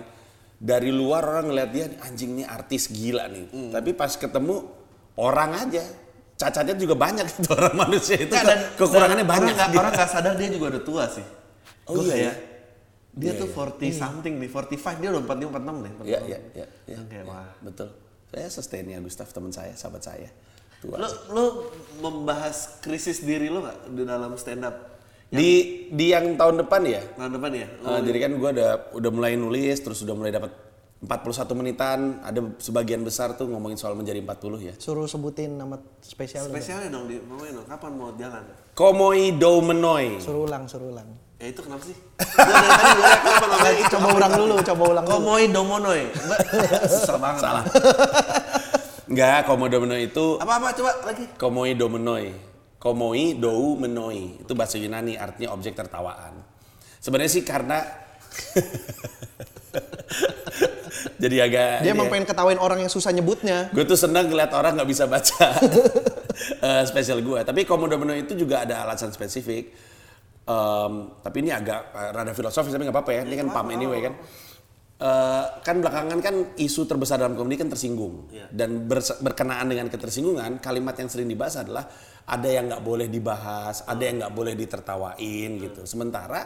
dari 0.60 0.92
luar 0.92 1.24
orang 1.24 1.48
ngeliat 1.48 1.70
dia 1.72 1.88
anjing 2.04 2.36
nih 2.36 2.44
artis 2.44 2.92
gila 2.92 3.24
nih. 3.32 3.48
Hmm. 3.48 3.70
Tapi 3.72 3.96
pas 3.96 4.12
ketemu 4.12 4.60
orang 5.16 5.56
aja, 5.56 5.80
cacatnya 6.36 6.76
juga 6.76 6.92
banyak 7.00 7.24
itu 7.40 7.48
orang 7.48 7.74
manusia 7.78 8.20
itu 8.20 8.28
Nggak, 8.28 8.76
ke- 8.76 8.84
kekurangannya 8.84 9.24
dan 9.24 9.32
banyak. 9.32 9.54
Orang 9.72 9.92
nggak 9.96 10.10
sadar 10.12 10.36
dia 10.36 10.52
juga 10.52 10.76
udah 10.76 10.82
tua 10.84 11.04
sih. 11.08 11.24
Oh 11.88 11.94
Gua 11.96 12.04
iya 12.04 12.12
kayak, 12.12 12.24
ya? 12.24 12.34
Dia 13.10 13.32
Iya, 13.34 13.40
tuh 13.42 13.48
iya. 13.50 13.90
40 13.90 13.90
something 13.92 14.34
nih, 14.38 14.48
45 14.48 15.00
dia 15.02 15.08
udah 15.10 15.22
45 15.26 15.50
46 15.50 15.76
nih. 15.82 15.92
46. 15.98 16.06
Iya 16.06 16.18
iya 16.24 16.38
iya. 16.54 16.66
iya, 16.86 16.96
Oke, 17.02 17.16
iya, 17.16 17.22
wah. 17.26 17.50
Betul. 17.60 17.88
Saya 18.30 18.46
sustainnya 18.46 18.98
Gustaf 19.02 19.28
teman 19.34 19.50
saya, 19.50 19.74
sahabat 19.74 20.02
saya. 20.06 20.30
Tua. 20.80 20.96
Lo 20.96 21.08
lo 21.34 21.44
membahas 22.00 22.78
krisis 22.80 23.20
diri 23.20 23.50
lo 23.50 23.60
nggak 23.60 23.78
di 23.92 24.02
dalam 24.06 24.32
stand 24.38 24.64
up 24.64 24.76
Di 25.30 25.50
di 25.94 26.10
yang 26.10 26.34
tahun 26.34 26.66
depan 26.66 26.82
ya, 26.86 27.02
tahun 27.14 27.38
depan 27.38 27.50
ya? 27.54 27.66
Eh, 27.70 28.00
jadi 28.02 28.18
kan 28.26 28.32
gue 28.34 28.50
udah 28.50 28.70
udah 28.98 29.10
mulai 29.14 29.38
nulis, 29.38 29.78
terus 29.78 30.02
udah 30.02 30.14
mulai 30.18 30.34
dapat 30.34 30.50
41 31.00 31.56
menitan. 31.56 32.20
Ada 32.20 32.40
sebagian 32.60 33.00
besar 33.00 33.32
tuh 33.32 33.48
ngomongin 33.48 33.80
soal 33.80 33.96
menjadi 33.96 34.20
40 34.20 34.60
ya. 34.60 34.74
Suruh 34.76 35.08
sebutin 35.08 35.56
nama 35.56 35.80
spesial. 36.04 36.44
Spesialnya 36.44 36.92
dong 36.92 37.08
di 37.08 37.16
ngomongin 37.24 37.56
dong, 37.56 37.66
kapan 37.66 37.92
mau 37.96 38.12
jalan? 38.14 38.44
Komoi 38.76 39.32
do 39.34 39.64
menoi. 39.64 40.20
Suruh 40.20 40.44
ulang, 40.44 40.68
suruh 40.68 40.92
ulang. 40.92 41.08
Ya 41.40 41.48
itu 41.48 41.64
kenapa 41.64 41.88
sih? 41.88 41.96
Gua 41.96 42.52
dari 42.52 42.68
tadi 42.68 42.90
gue 42.92 43.12
kenapa 43.16 43.46
namanya 43.48 43.72
itu? 43.72 43.88
Coba 43.96 44.08
ulang 44.12 44.32
dulu, 44.36 44.54
coba 44.60 44.82
ulang 44.92 45.04
dulu. 45.08 45.14
Komoi 45.16 45.44
domonoi. 45.48 46.02
Mbak, 46.12 46.38
Susah 46.84 47.16
banget. 47.16 47.40
Salah. 47.40 47.64
Enggak, 49.10 49.42
komo 49.42 49.66
do 49.66 49.78
menoi 49.82 50.06
itu 50.06 50.26
Apa-apa 50.38 50.70
coba 50.70 50.92
lagi. 51.02 51.24
komoi 51.34 51.72
do 51.74 51.88
menoi. 51.88 52.30
Komoi 52.76 53.34
dou 53.34 53.74
menoi. 53.74 54.36
Itu 54.44 54.52
bahasa 54.52 54.76
Yunani 54.76 55.16
artinya 55.16 55.56
objek 55.56 55.72
tertawaan. 55.72 56.36
Sebenarnya 57.00 57.32
sih 57.32 57.42
karena 57.42 57.80
jadi 61.22 61.36
agak 61.44 61.70
Dia 61.82 61.92
emang 61.92 62.08
pengen 62.08 62.24
ketawain 62.24 62.56
orang 62.56 62.80
yang 62.80 62.88
susah 62.88 63.10
nyebutnya. 63.10 63.68
Gue 63.70 63.82
tuh 63.82 63.94
seneng 63.94 64.26
ngeliat 64.26 64.50
orang 64.50 64.74
nggak 64.74 64.88
bisa 64.88 65.04
baca 65.04 65.46
eh, 66.66 66.82
spesial 66.84 67.20
gue. 67.20 67.40
Tapi 67.40 67.64
komodo 67.64 67.96
meno 67.96 68.12
itu 68.12 68.34
juga 68.34 68.64
ada 68.64 68.84
alasan 68.84 69.10
spesifik. 69.10 69.70
Em, 70.42 70.92
tapi 71.20 71.36
ini 71.40 71.50
agak 71.50 71.80
eh, 71.90 72.10
rada 72.10 72.32
filosofis 72.32 72.70
tapi 72.70 72.82
nggak 72.82 72.96
apa-apa 72.96 73.12
ya. 73.12 73.22
Ini 73.22 73.36
kan 73.36 73.48
pam 73.50 73.68
anyway 73.68 74.00
kan. 74.02 74.14
eh, 75.00 75.44
kan 75.62 75.80
belakangan 75.80 76.18
kan 76.20 76.34
isu 76.56 76.84
terbesar 76.84 77.16
dalam 77.16 77.32
komedi 77.32 77.56
kan 77.56 77.68
tersinggung 77.68 78.28
Iya. 78.28 78.52
dan 78.52 78.84
berse- 78.84 79.16
berkenaan 79.18 79.64
dengan 79.64 79.88
ketersinggungan 79.88 80.60
kalimat 80.60 80.92
yang 80.92 81.08
sering 81.08 81.24
dibahas 81.24 81.56
adalah 81.56 81.88
ada 82.22 82.44
yang 82.44 82.68
nggak 82.68 82.84
boleh 82.84 83.08
dibahas, 83.08 83.80
ada 83.88 84.02
yang 84.04 84.20
nggak 84.20 84.30
boleh 84.30 84.52
ditertawain 84.52 85.50
gitu. 85.56 85.88
Sementara 85.88 86.44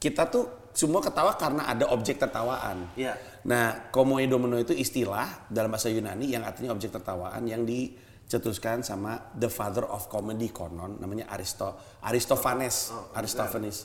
kita 0.00 0.24
tuh 0.24 0.61
semua 0.72 1.04
ketawa 1.04 1.36
karena 1.36 1.68
ada 1.68 1.88
objek 1.92 2.16
tertawaan. 2.16 2.88
Iya. 2.96 3.16
Nah, 3.44 3.92
komoedomeno 3.92 4.56
itu 4.56 4.72
istilah 4.72 5.46
dalam 5.52 5.68
bahasa 5.68 5.92
Yunani 5.92 6.32
yang 6.32 6.42
artinya 6.42 6.72
objek 6.72 6.92
tertawaan 6.92 7.44
yang 7.44 7.68
dicetuskan 7.68 8.80
sama 8.80 9.32
the 9.36 9.52
father 9.52 9.84
of 9.84 10.08
comedy 10.08 10.48
konon 10.48 10.96
namanya 10.96 11.28
Aristo 11.28 11.76
Aristophanes. 12.00 12.88
Aristophanes. 13.12 13.84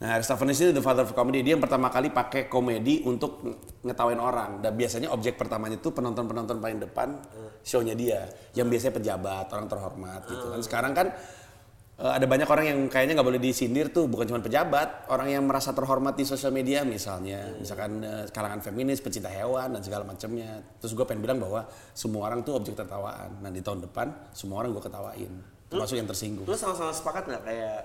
Nah, 0.00 0.16
Aristophanes 0.16 0.56
ini 0.64 0.72
the 0.72 0.80
father 0.80 1.04
of 1.04 1.12
comedy. 1.12 1.44
Dia 1.44 1.54
yang 1.54 1.62
pertama 1.62 1.92
kali 1.92 2.08
pakai 2.08 2.48
komedi 2.48 3.04
untuk 3.04 3.44
ng- 3.44 3.84
ngetawain 3.84 4.16
orang. 4.16 4.64
Dan 4.64 4.72
biasanya 4.72 5.12
objek 5.12 5.36
pertamanya 5.36 5.76
itu 5.76 5.92
penonton-penonton 5.92 6.56
paling 6.56 6.80
depan 6.80 7.20
show-nya 7.60 7.92
dia. 7.92 8.24
Yang 8.56 8.66
biasanya 8.72 8.94
pejabat, 8.96 9.46
orang 9.52 9.68
terhormat 9.68 10.20
gitu 10.24 10.46
kan. 10.56 10.60
Sekarang 10.64 10.92
kan 10.96 11.12
eh, 12.00 12.12
ada 12.12 12.24
banyak 12.24 12.44
orang 12.44 12.66
yang 12.66 12.78
kayaknya 12.86 13.14
nggak 13.14 13.28
boleh 13.28 13.38
disindir 13.38 13.88
tuh 13.88 14.04
bukan 14.04 14.24
cuma 14.26 14.40
pejabat 14.40 15.06
orang 15.06 15.28
yang 15.30 15.42
merasa 15.42 15.70
terhormat 15.70 16.12
di 16.12 16.24
sosial 16.24 16.50
media 16.50 16.80
misalnya 16.82 17.52
misalkan 17.54 18.00
eh, 18.00 18.24
kalangan 18.28 18.60
feminis 18.60 18.98
pecinta 18.98 19.28
hewan 19.28 19.70
dan 19.70 19.80
segala 19.80 20.02
macamnya 20.02 20.48
terus 20.76 20.92
gue 20.92 21.04
pengen 21.04 21.20
bilang 21.20 21.38
bahwa 21.38 21.64
semua 21.92 22.26
orang 22.26 22.40
tuh 22.40 22.56
objek 22.56 22.74
tertawaan 22.74 23.38
nah 23.38 23.48
di 23.48 23.60
tahun 23.60 23.84
depan 23.84 24.10
semua 24.32 24.60
orang 24.60 24.72
gue 24.72 24.82
ketawain 24.82 25.32
termasuk 25.68 25.94
yang 25.94 26.08
tersinggung 26.08 26.44
Lu 26.44 26.54
sama-sama 26.54 26.90
sepakat 26.90 27.24
nggak 27.26 27.42
kayak 27.44 27.78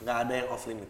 nggak 0.00 0.16
ada 0.18 0.32
yang 0.34 0.48
off 0.48 0.64
limit? 0.64 0.88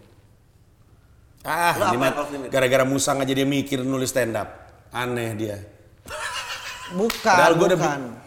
ah 1.43 1.73
Lu 1.73 1.85
apa 1.87 2.05
yang 2.05 2.17
off 2.17 2.31
limit? 2.31 2.49
gara-gara 2.49 2.85
musang 2.85 3.19
aja 3.19 3.33
dia 3.33 3.43
mikir 3.43 3.81
nulis 3.81 4.09
stand 4.09 4.35
up 4.35 4.49
aneh 4.91 5.33
dia 5.35 5.57
Bukan, 6.91 7.23
Padahal 7.23 7.55
udah 7.55 7.79
bukan. 7.79 8.01
bi- 8.03 8.19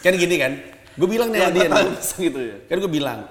kan 0.00 0.12
gini 0.14 0.36
kan 0.36 0.52
gue 0.94 1.08
bilang 1.08 1.26
nih 1.28 1.50
dia 1.50 1.66
nih, 1.66 1.90
gitu 2.20 2.38
ya. 2.38 2.56
kan 2.64 2.76
gue 2.78 2.86
bilang 2.88 3.26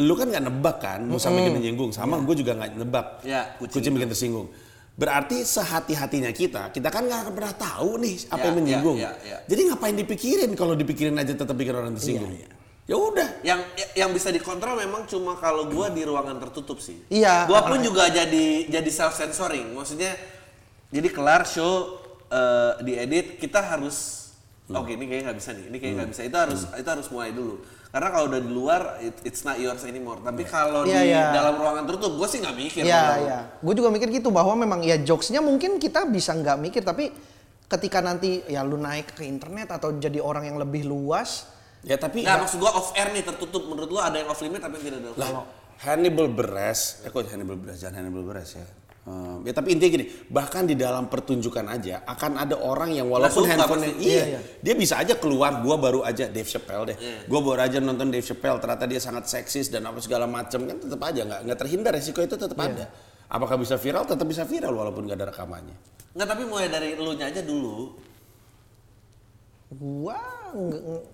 lu 0.00 0.16
kan 0.16 0.32
nggak 0.32 0.44
nebak 0.48 0.76
kan 0.80 1.00
musang 1.04 1.36
bikin 1.36 1.60
tersinggung 1.60 1.90
sama 1.92 2.16
gue 2.24 2.34
juga 2.34 2.56
nggak 2.56 2.70
nebak 2.76 3.06
Ya, 3.22 3.52
kucing. 3.60 3.84
kucing. 3.84 3.92
bikin 3.94 4.08
tersinggung 4.08 4.48
berarti 4.96 5.44
sehati-hatinya 5.44 6.32
kita 6.32 6.72
kita 6.72 6.88
kan 6.88 7.04
nggak 7.04 7.20
akan 7.24 7.32
pernah 7.32 7.54
tahu 7.54 7.90
nih 8.00 8.16
apa 8.28 8.36
Ya, 8.36 8.46
yang 8.48 8.56
menyinggung 8.56 8.96
ya, 8.96 9.12
ya, 9.20 9.28
ya. 9.32 9.38
jadi 9.44 9.60
ngapain 9.70 9.96
dipikirin 9.96 10.50
kalau 10.52 10.74
dipikirin 10.74 11.16
aja 11.16 11.32
tetap 11.32 11.54
bikin 11.54 11.72
orang 11.72 11.92
tersinggung 11.94 12.32
ya 12.88 12.96
udah 12.98 13.28
Yang 13.46 13.60
yang 13.94 14.10
bisa 14.10 14.34
dikontrol 14.34 14.74
memang 14.74 15.06
cuma 15.06 15.38
kalau 15.38 15.70
gua 15.70 15.94
di 15.94 16.02
ruangan 16.02 16.42
tertutup 16.42 16.82
sih. 16.82 16.98
Iya. 17.06 17.46
Gua 17.46 17.62
pun 17.62 17.78
juga 17.80 18.10
jadi 18.10 18.66
jadi 18.66 18.90
self 18.90 19.14
censoring. 19.14 19.78
Maksudnya 19.78 20.10
jadi 20.90 21.06
kelar 21.06 21.46
show 21.46 22.02
eh, 22.26 22.82
diedit 22.82 23.38
kita 23.38 23.62
harus 23.62 24.19
Hmm. 24.70 24.78
oke 24.78 24.90
ini 24.94 25.04
kayaknya 25.04 25.24
nggak 25.26 25.38
bisa 25.38 25.50
nih. 25.50 25.64
Ini 25.66 25.76
kayaknya 25.76 25.96
nggak 25.98 26.10
bisa. 26.10 26.22
Itu 26.22 26.36
harus 26.38 26.60
itu 26.70 26.88
harus 26.88 27.06
mulai 27.10 27.30
dulu. 27.30 27.54
Karena 27.90 28.08
kalau 28.08 28.24
udah 28.30 28.38
di 28.38 28.50
luar 28.50 28.80
it- 29.02 29.22
it's 29.24 29.42
not 29.42 29.58
yours 29.58 29.82
anymore. 29.82 30.22
Tapi 30.22 30.46
kalau 30.46 30.86
Iya, 30.86 30.94
di 30.96 31.10
iya. 31.10 31.34
dalam 31.34 31.58
ruangan 31.58 31.84
tertutup 31.84 32.14
gua 32.14 32.28
sih 32.30 32.38
nggak 32.38 32.54
mikir. 32.54 32.82
Iya, 32.86 33.02
Bang. 33.02 33.20
iya. 33.20 33.38
Gue 33.58 33.74
juga 33.74 33.90
mikir 33.90 34.08
gitu 34.08 34.30
bahwa 34.30 34.54
memang 34.54 34.80
ya 34.80 34.94
jokesnya 34.96 35.42
mungkin 35.42 35.76
kita 35.76 36.06
bisa 36.06 36.30
nggak 36.32 36.54
mikir 36.56 36.82
tapi 36.82 37.10
ketika 37.66 37.98
nanti 37.98 38.46
ya 38.46 38.62
lu 38.62 38.78
naik 38.78 39.12
ke 39.12 39.22
internet 39.22 39.70
atau 39.70 39.90
jadi 39.92 40.18
orang 40.18 40.42
yang 40.44 40.56
lebih 40.56 40.82
luas, 40.82 41.50
ya 41.82 41.94
tapi 41.94 42.22
Nggak, 42.22 42.46
maksud 42.46 42.58
gua 42.58 42.70
off 42.72 42.94
air 42.94 43.10
nih 43.10 43.22
tertutup. 43.22 43.62
Menurut 43.64 43.90
lu 43.90 43.98
ada 43.98 44.14
yang 44.14 44.30
off 44.30 44.38
limit 44.38 44.58
tapi 44.58 44.78
yang 44.78 44.86
tidak 44.86 44.98
ada 45.00 45.10
off 45.10 45.18
limit? 45.18 45.46
Hannibal 45.80 46.28
Beres, 46.28 47.00
eh 47.02 47.08
kok 47.08 47.26
Hannibal 47.26 47.56
Beres, 47.56 47.80
jangan 47.80 48.02
Hannibal 48.02 48.22
Beres 48.22 48.54
ya. 48.54 48.66
Eh, 49.00 49.48
ya 49.48 49.56
tapi 49.56 49.72
intinya 49.72 49.96
gini, 49.96 50.06
bahkan 50.28 50.62
di 50.62 50.76
dalam 50.76 51.08
pertunjukan 51.08 51.64
aja 51.64 52.04
akan 52.04 52.36
ada 52.36 52.52
orang 52.54 52.92
yang 52.92 53.08
walaupun 53.08 53.42
suka 53.42 53.56
handphonenya 53.56 53.96
iya, 53.96 54.04
Iya, 54.04 54.24
iya. 54.28 54.40
dia 54.60 54.74
bisa 54.76 55.00
aja 55.00 55.16
keluar. 55.16 55.56
Gua 55.58 55.74
baru 55.74 56.04
aja 56.04 56.28
Dave 56.28 56.44
Chappelle 56.44 56.92
deh, 56.92 56.96
Iya. 56.96 57.24
gua 57.24 57.40
baru 57.40 57.60
aja 57.60 57.80
nonton 57.80 58.08
Dave 58.08 58.20
Chappelle. 58.22 58.60
Ternyata 58.60 58.84
dia 58.84 59.00
sangat 59.00 59.24
seksis 59.24 59.66
dan 59.66 59.84
apa 59.84 59.96
segala 59.98 60.28
macam 60.28 60.60
kan 60.62 60.76
tetap 60.76 61.00
aja 61.02 61.20
nggak 61.22 61.40
nggak 61.42 61.58
terhindar 61.58 61.90
resiko 61.90 62.20
itu 62.20 62.36
tetap 62.36 62.54
ada. 62.54 62.92
Apakah 63.26 63.56
bisa 63.56 63.74
viral? 63.74 64.04
Tetap 64.04 64.26
bisa 64.26 64.44
viral 64.44 64.74
walaupun 64.74 65.02
nggak 65.02 65.16
ada 65.16 65.26
rekamannya. 65.28 65.76
Nggak, 66.12 66.28
tapi 66.28 66.42
mulai 66.44 66.68
dari 66.68 66.92
lu 66.92 67.14
nya 67.14 67.26
aja 67.26 67.40
dulu. 67.40 67.96
gua 69.70 70.18
nggak- 70.50 71.04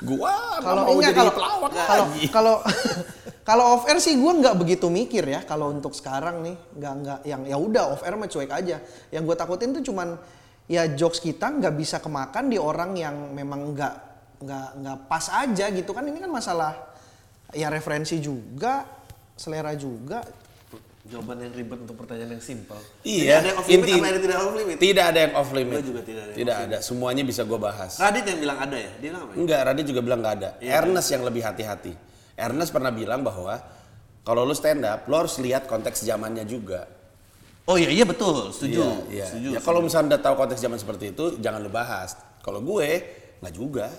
Gua 0.00 0.34
kalau 0.58 0.82
mau 0.86 0.98
jadi 0.98 1.10
kalau 1.12 1.32
pelawak 1.32 1.70
kalau 1.76 2.06
lagi. 2.08 2.22
kalau 2.28 2.54
kalau 3.48 3.64
off 3.80 3.88
air 3.88 3.96
sih 3.96 4.12
gue 4.20 4.32
nggak 4.44 4.60
begitu 4.60 4.92
mikir 4.92 5.24
ya 5.24 5.40
kalau 5.48 5.72
untuk 5.72 5.96
sekarang 5.96 6.44
nih 6.44 6.56
nggak 6.76 6.94
nggak 7.00 7.18
yang 7.24 7.42
ya 7.48 7.56
udah 7.56 7.96
off 7.96 8.04
air 8.04 8.12
mah 8.12 8.28
cuek 8.28 8.52
aja 8.52 8.76
yang 9.08 9.24
gue 9.24 9.32
takutin 9.32 9.72
tuh 9.72 9.80
cuman 9.88 10.20
ya 10.68 10.84
jokes 10.92 11.16
kita 11.16 11.48
nggak 11.56 11.72
bisa 11.72 11.96
kemakan 11.96 12.52
di 12.52 12.60
orang 12.60 12.92
yang 12.92 13.32
memang 13.32 13.72
nggak 13.72 13.94
nggak 14.44 14.68
nggak 14.84 14.98
pas 15.08 15.32
aja 15.32 15.72
gitu 15.72 15.96
kan 15.96 16.04
ini 16.04 16.20
kan 16.20 16.28
masalah 16.28 16.76
ya 17.56 17.72
referensi 17.72 18.20
juga 18.20 18.84
selera 19.32 19.72
juga 19.72 20.20
Jawaban 21.08 21.40
yang 21.40 21.56
ribet 21.56 21.88
untuk 21.88 22.04
pertanyaan 22.04 22.36
yang 22.36 22.44
simpel. 22.44 22.76
Iya, 23.00 23.40
Tidak 23.40 23.40
ada 23.40 23.48
yang 23.48 23.56
off 23.56 23.64
limit 23.64 23.80
inti- 23.80 24.20
tidak 24.20 24.38
off 24.44 24.52
limit? 24.52 24.76
Tidak 24.76 25.04
ada 25.08 25.18
yang 25.24 25.32
off 25.40 25.50
limit. 25.56 25.76
Gua 25.80 25.86
juga 25.88 26.00
tidak 26.04 26.20
ada 26.20 26.28
yang 26.28 26.36
Tidak 26.36 26.52
off 26.60 26.66
ada. 26.68 26.76
Semuanya 26.84 27.22
bisa 27.24 27.42
gua 27.48 27.56
bahas. 27.56 27.92
Radit 27.96 28.24
yang 28.28 28.40
bilang 28.44 28.58
ada 28.60 28.76
ya? 28.76 28.92
Dia 29.00 29.08
bilang 29.08 29.22
apa? 29.24 29.32
ya? 29.32 29.36
Enggak, 29.40 29.60
Radit 29.72 29.86
juga 29.88 30.00
bilang 30.04 30.20
nggak 30.20 30.34
ada. 30.36 30.50
Iya, 30.60 30.70
Ernest 30.84 31.08
yang 31.08 31.22
lebih 31.24 31.42
hati-hati. 31.48 31.92
Ernest 32.38 32.70
pernah 32.70 32.94
bilang 32.94 33.26
bahwa 33.26 33.58
kalau 34.22 34.46
lu 34.46 34.54
stand 34.54 34.86
up, 34.86 35.10
lo 35.10 35.26
harus 35.26 35.36
lihat 35.42 35.66
konteks 35.66 36.06
zamannya 36.06 36.46
juga. 36.46 36.86
Oh 37.68 37.76
iya 37.76 37.90
iya 37.90 38.04
betul, 38.06 38.48
setuju. 38.54 38.80
Iya, 38.80 38.94
iya. 39.10 39.26
Setuju. 39.26 39.48
Ya 39.56 39.60
kalau 39.60 39.80
misalnya 39.82 40.16
udah 40.16 40.22
tahu 40.22 40.34
konteks 40.38 40.60
zaman 40.62 40.78
seperti 40.78 41.12
itu, 41.12 41.36
jangan 41.36 41.60
lu 41.60 41.68
bahas. 41.68 42.16
Kalau 42.40 42.62
gue 42.62 42.88
nggak 43.42 43.54
juga. 43.54 43.90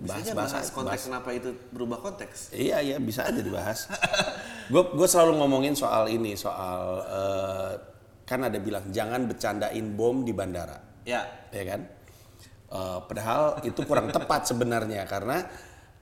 Bisa 0.00 0.16
aja 0.16 0.32
bahas- 0.32 0.32
bahas, 0.32 0.52
bahas- 0.56 0.70
konteks 0.72 0.96
bahas. 0.96 1.08
kenapa 1.12 1.28
itu 1.36 1.50
berubah 1.76 1.98
konteks. 2.00 2.56
Iya 2.56 2.80
iya 2.80 2.96
bisa 2.96 3.28
aja 3.28 3.36
dibahas. 3.36 3.84
Gue 4.72 4.80
gue 4.96 5.04
selalu 5.04 5.36
ngomongin 5.44 5.76
soal 5.76 6.08
ini 6.08 6.32
soal 6.40 7.04
eh, 7.04 7.72
kan 8.24 8.40
ada 8.40 8.56
bilang 8.56 8.88
jangan 8.88 9.28
bercandain 9.28 9.92
bom 9.92 10.24
di 10.24 10.32
bandara. 10.32 10.80
Ya. 11.04 11.28
ya 11.52 11.64
kan? 11.68 11.80
Eh, 12.70 12.98
padahal 13.04 13.60
itu 13.60 13.82
kurang 13.84 14.08
tepat 14.08 14.48
sebenarnya 14.48 15.04
karena 15.04 15.44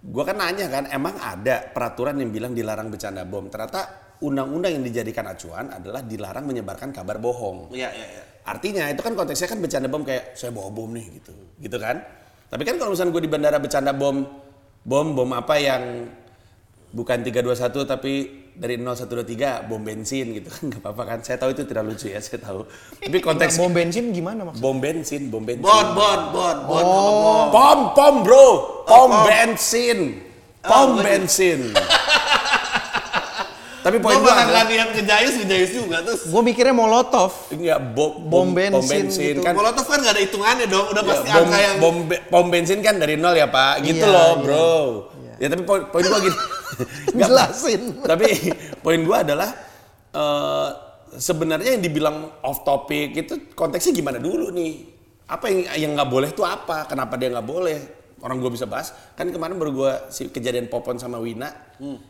gua 0.03 0.23
kan 0.23 0.39
nanya 0.39 0.67
kan 0.71 0.85
emang 0.91 1.19
ada 1.19 1.71
peraturan 1.75 2.19
yang 2.23 2.31
bilang 2.31 2.53
dilarang 2.55 2.93
bercanda 2.93 3.27
bom. 3.27 3.51
Ternyata 3.51 3.81
undang-undang 4.23 4.79
yang 4.79 4.85
dijadikan 4.87 5.27
acuan 5.31 5.71
adalah 5.71 6.03
dilarang 6.03 6.47
menyebarkan 6.47 6.91
kabar 6.91 7.23
bohong. 7.23 7.71
Iya 7.75 7.91
iya 7.95 8.07
iya. 8.07 8.23
Artinya 8.49 8.89
itu 8.89 9.05
kan 9.05 9.13
konteksnya 9.13 9.49
kan 9.51 9.59
bercanda 9.61 9.89
bom 9.93 10.03
kayak 10.03 10.35
saya 10.35 10.51
bawa 10.51 10.73
bom 10.73 10.89
nih 10.91 11.21
gitu, 11.21 11.35
gitu 11.61 11.77
kan? 11.77 12.01
Tapi 12.49 12.63
kan 12.65 12.81
kalau 12.81 12.97
misalnya 12.97 13.13
gue 13.13 13.23
di 13.29 13.31
bandara 13.31 13.59
bercanda 13.61 13.93
bom, 13.93 14.25
bom 14.89 15.07
bom 15.13 15.31
apa 15.37 15.55
yang 15.61 16.09
bukan 16.97 17.21
321 17.21 17.85
tapi 17.85 18.15
dari 18.59 18.75
0123 18.75 19.07
bom 19.65 19.79
bensin 19.79 20.35
gitu 20.35 20.51
kan 20.51 20.63
nggak 20.69 20.83
apa-apa 20.83 21.03
kan? 21.07 21.19
Saya 21.21 21.39
tahu 21.39 21.51
itu 21.53 21.63
tidak 21.63 21.85
lucu 21.85 22.07
ya, 22.07 22.19
saya 22.19 22.39
tahu. 22.39 22.67
Tapi 22.99 23.19
konteks 23.19 23.55
bom 23.55 23.71
bensin 23.71 24.11
gimana 24.11 24.43
maksudnya 24.43 24.65
bom 24.65 24.77
bensin, 24.77 25.23
bom 25.29 25.41
bensin. 25.41 25.63
Bon 25.63 25.87
bon 25.93 26.21
bon 26.29 26.57
bon 26.65 26.85
bom. 26.85 27.45
Pom 27.49 27.79
pom 27.93 28.15
bro, 28.21 28.47
pom 28.83 29.09
pom. 29.09 29.25
bensin, 29.25 30.27
Oh, 30.59 30.67
pom 30.67 30.89
gua- 30.93 31.07
bensin. 31.07 31.71
Tapi 33.79 34.03
poin 34.03 34.19
adalah 34.19 34.45
nggak 34.45 34.67
niat 34.69 34.89
ke 34.91 35.03
Jayus, 35.03 35.35
ke 35.39 35.45
Jayus 35.47 35.71
juga 35.73 36.03
terus. 36.03 36.27
gue 36.29 36.43
mikirnya 36.43 36.75
molotov 36.75 37.31
enggak 37.49 37.79
bom, 37.89 38.13
Bom 38.21 38.49
bensin 38.53 39.09
gitu. 39.09 39.41
kan 39.41 39.55
Molotov 39.55 39.87
kan 39.87 40.03
nggak 40.03 40.13
ada 40.13 40.21
hitungannya 40.21 40.67
dong, 40.67 40.93
udah 40.93 41.01
Ya, 41.01 41.09
pasti 41.09 41.29
bom, 41.31 41.41
angka 41.41 41.59
yang 41.59 41.77
bom, 41.79 41.97
pom 42.29 42.47
bensin 42.51 42.79
kan 42.83 42.99
dari 42.99 43.15
nol 43.15 43.33
ya 43.33 43.47
pak, 43.47 43.81
gitu 43.81 44.03
Iya, 44.03 44.13
loh 44.13 44.31
iya. 44.35 44.45
Ya 45.39 45.47
tapi 45.47 45.63
poin, 45.63 45.87
poin 45.89 46.03
gua 46.03 46.19
gini. 46.19 46.39
Jelasin. 47.19 47.83
tapi 48.11 48.27
poin 48.79 49.01
gua 49.03 49.23
adalah 49.23 49.51
eh, 50.11 50.69
sebenarnya 51.15 51.79
yang 51.79 51.83
dibilang 51.83 52.17
off 52.43 52.63
topic 52.63 53.15
itu 53.17 53.35
konteksnya 53.55 53.95
gimana 53.95 54.19
dulu 54.19 54.51
nih? 54.51 54.99
Apa 55.29 55.47
yang 55.47 55.61
yang 55.79 55.91
nggak 55.95 56.11
boleh 56.11 56.31
tuh 56.35 56.43
apa? 56.43 56.87
Kenapa 56.87 57.15
dia 57.15 57.31
nggak 57.31 57.47
boleh? 57.47 57.79
Orang 58.19 58.43
gua 58.43 58.51
bisa 58.51 58.67
bahas. 58.67 58.91
Kan 59.15 59.31
kemarin 59.31 59.55
baru 59.55 59.71
gua 59.71 59.93
si 60.11 60.27
kejadian 60.27 60.67
Popon 60.67 60.99
sama 60.99 61.23
Wina 61.23 61.55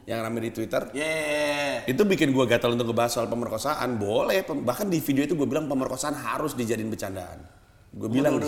yang 0.09 0.25
rame 0.25 0.41
di 0.41 0.49
Twitter. 0.49 0.88
Yeah. 0.97 1.85
Itu 1.85 2.09
bikin 2.09 2.33
gua 2.33 2.49
gatal 2.49 2.73
untuk 2.73 2.97
ngebahas 2.97 3.12
soal 3.12 3.29
pemerkosaan. 3.29 4.01
Boleh, 4.01 4.41
pem- 4.41 4.64
bahkan 4.64 4.88
di 4.88 5.05
video 5.05 5.29
itu 5.29 5.37
gue 5.37 5.45
bilang 5.45 5.69
pemerkosaan 5.69 6.17
harus 6.17 6.57
dijadiin 6.57 6.88
bercandaan. 6.88 7.45
Gue 7.93 8.09
bilang 8.09 8.41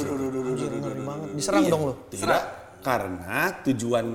diserang 1.32 1.64
Iya, 1.64 1.72
dong 1.72 1.82
lo 1.88 1.94
Tidak, 2.08 2.42
karena 2.80 3.56
tujuan 3.64 4.06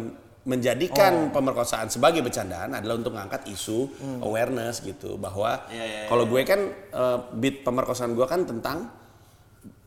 menjadikan 0.46 1.34
pemerkosaan 1.34 1.90
sebagai 1.90 2.22
bercandaan 2.22 2.78
adalah 2.78 3.02
untuk 3.02 3.18
mengangkat 3.18 3.50
isu 3.50 3.90
awareness 4.22 4.86
gitu 4.86 5.18
bahwa 5.18 5.66
Iya, 5.74 5.84
iya, 5.84 6.00
kalau 6.06 6.30
gue 6.30 6.42
kan 6.46 6.62
eh, 6.72 7.18
beat 7.34 7.66
pemerkosaan 7.66 8.14
gue 8.14 8.26
kan 8.30 8.46
tentang 8.46 8.94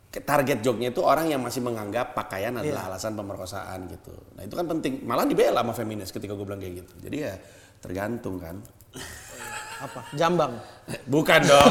target 0.08 0.58
joknya 0.64 0.90
itu 0.90 0.98
orang 0.98 1.30
yang 1.30 1.38
masih 1.38 1.62
menganggap 1.62 2.10
pakaian 2.10 2.50
adalah 2.58 2.90
alasan 2.90 3.14
pemerkosaan 3.14 3.86
gitu. 3.86 4.10
Nah 4.34 4.42
itu 4.42 4.54
kan 4.56 4.66
penting. 4.66 5.04
Malah 5.06 5.28
dibela 5.28 5.62
sama 5.62 5.76
feminis 5.76 6.10
ketika 6.10 6.34
gue 6.34 6.42
bilang 6.42 6.58
kayak 6.58 6.82
gitu. 6.82 6.92
Jadi 7.06 7.16
ya 7.22 7.34
tergantung 7.78 8.42
kan. 8.42 8.58
Apa? 9.86 10.10
Jambang. 10.18 10.58
Bukan 11.06 11.40
dong. 11.46 11.70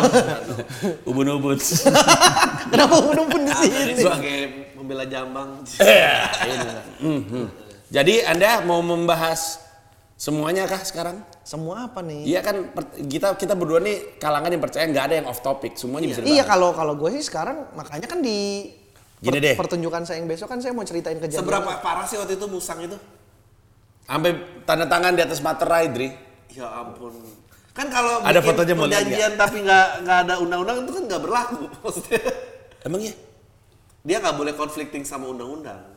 Ubun-ubun. 1.11 1.59
Kenapa 2.71 2.95
udah 3.03 3.25
di 3.27 3.51
sini? 3.67 3.91
Sebagai 3.99 4.37
membela 4.79 5.03
Jambang. 5.03 5.59
Mhm. 7.03 7.66
Jadi 7.87 8.19
Anda 8.21 8.59
mau 8.61 8.83
membahas 8.83 9.63
semuanya 10.13 10.67
kah 10.67 10.83
sekarang? 10.83 11.23
Semua 11.41 11.87
apa 11.87 12.03
nih? 12.03 12.27
Iya 12.27 12.43
kan 12.43 12.67
per- 12.69 12.99
kita 12.99 13.39
kita 13.39 13.55
berdua 13.55 13.79
nih 13.79 14.19
kalangan 14.19 14.51
yang 14.51 14.59
percaya 14.59 14.83
nggak 14.83 15.05
ada 15.07 15.15
yang 15.17 15.27
off 15.27 15.39
topic, 15.39 15.79
semuanya 15.79 16.11
bisa 16.11 16.19
Iya 16.19 16.43
dibahas. 16.43 16.47
kalau 16.47 16.69
kalau 16.75 16.93
gue 16.95 17.09
sih 17.15 17.23
sekarang 17.23 17.63
makanya 17.73 18.07
kan 18.11 18.19
di 18.19 18.67
Gini 19.17 19.39
deh. 19.39 19.55
pertunjukan 19.55 20.03
saya 20.03 20.19
yang 20.19 20.27
besok 20.27 20.45
kan 20.45 20.59
saya 20.59 20.75
mau 20.75 20.83
ceritain 20.83 21.15
kejadian. 21.15 21.41
Seberapa 21.41 21.79
parah 21.79 22.03
sih 22.03 22.19
waktu 22.19 22.35
itu 22.35 22.45
musang 22.45 22.83
itu? 22.83 22.99
Sampai 24.03 24.31
tanda 24.63 24.85
tangan 24.85 25.15
di 25.15 25.21
atas 25.23 25.39
materai, 25.39 25.87
Dri. 25.89 26.11
Ya 26.51 26.67
ampun. 26.69 27.11
Kan 27.71 27.87
kalau 27.87 28.19
Ada 28.21 28.41
fotonya, 28.41 28.73
mau 28.73 28.83
lihat 28.85 29.05
perjanjian 29.05 29.31
tapi 29.37 29.57
nggak 29.61 29.87
nggak 30.03 30.17
ada 30.25 30.33
undang-undang 30.37 30.77
itu 30.83 30.91
kan 30.91 31.03
nggak 31.07 31.21
berlaku. 31.21 31.63
Maksudnya 31.87 32.19
Emang 32.83 33.01
iya? 33.01 33.13
dia 34.01 34.17
nggak 34.19 34.35
boleh 34.35 34.53
conflicting 34.53 35.03
sama 35.03 35.27
undang-undang. 35.27 35.96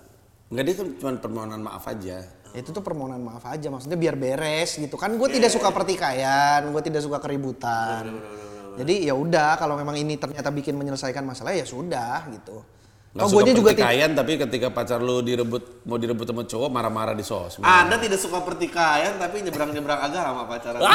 Enggak 0.51 0.65
dia 0.67 0.75
kan 0.75 0.87
cuma 0.93 1.11
permohonan 1.17 1.63
maaf 1.63 1.87
aja. 1.87 2.27
Itu 2.51 2.75
tuh 2.75 2.83
permohonan 2.83 3.23
maaf 3.23 3.47
aja 3.47 3.71
maksudnya 3.71 3.95
biar 3.95 4.19
beres 4.19 4.75
gitu 4.75 4.99
kan. 4.99 5.15
Gue 5.15 5.31
tidak 5.31 5.47
suka 5.49 5.71
pertikaian, 5.71 6.67
gue 6.67 6.83
tidak 6.83 7.01
suka 7.01 7.19
keributan. 7.19 8.19
Jadi 8.75 9.07
ya 9.07 9.15
udah 9.15 9.55
kalau 9.55 9.75
memang 9.75 9.95
ini 9.95 10.15
ternyata 10.15 10.51
bikin 10.51 10.75
menyelesaikan 10.75 11.23
masalah 11.23 11.55
ya 11.55 11.63
sudah 11.63 12.27
gitu. 12.33 12.67
Nggak 13.11 13.23
Oh, 13.23 13.31
suka 13.33 13.43
juga 13.45 13.71
ti- 13.71 13.79
pertikaian 13.79 14.11
tapi 14.13 14.33
ketika 14.39 14.71
pacar 14.71 14.99
lu 14.99 15.19
direbut 15.21 15.83
mau 15.83 15.99
direbut 15.99 16.23
sama 16.25 16.43
cowok 16.45 16.69
marah-marah 16.69 17.11
di 17.13 17.23
sosmed. 17.23 17.63
Anda 17.63 17.99
tidak 17.99 18.19
suka 18.19 18.39
pertikaian 18.41 19.19
tapi 19.19 19.43
nyebrang-nyebrang 19.43 19.99
agama 20.01 20.47
pacaran. 20.47 20.79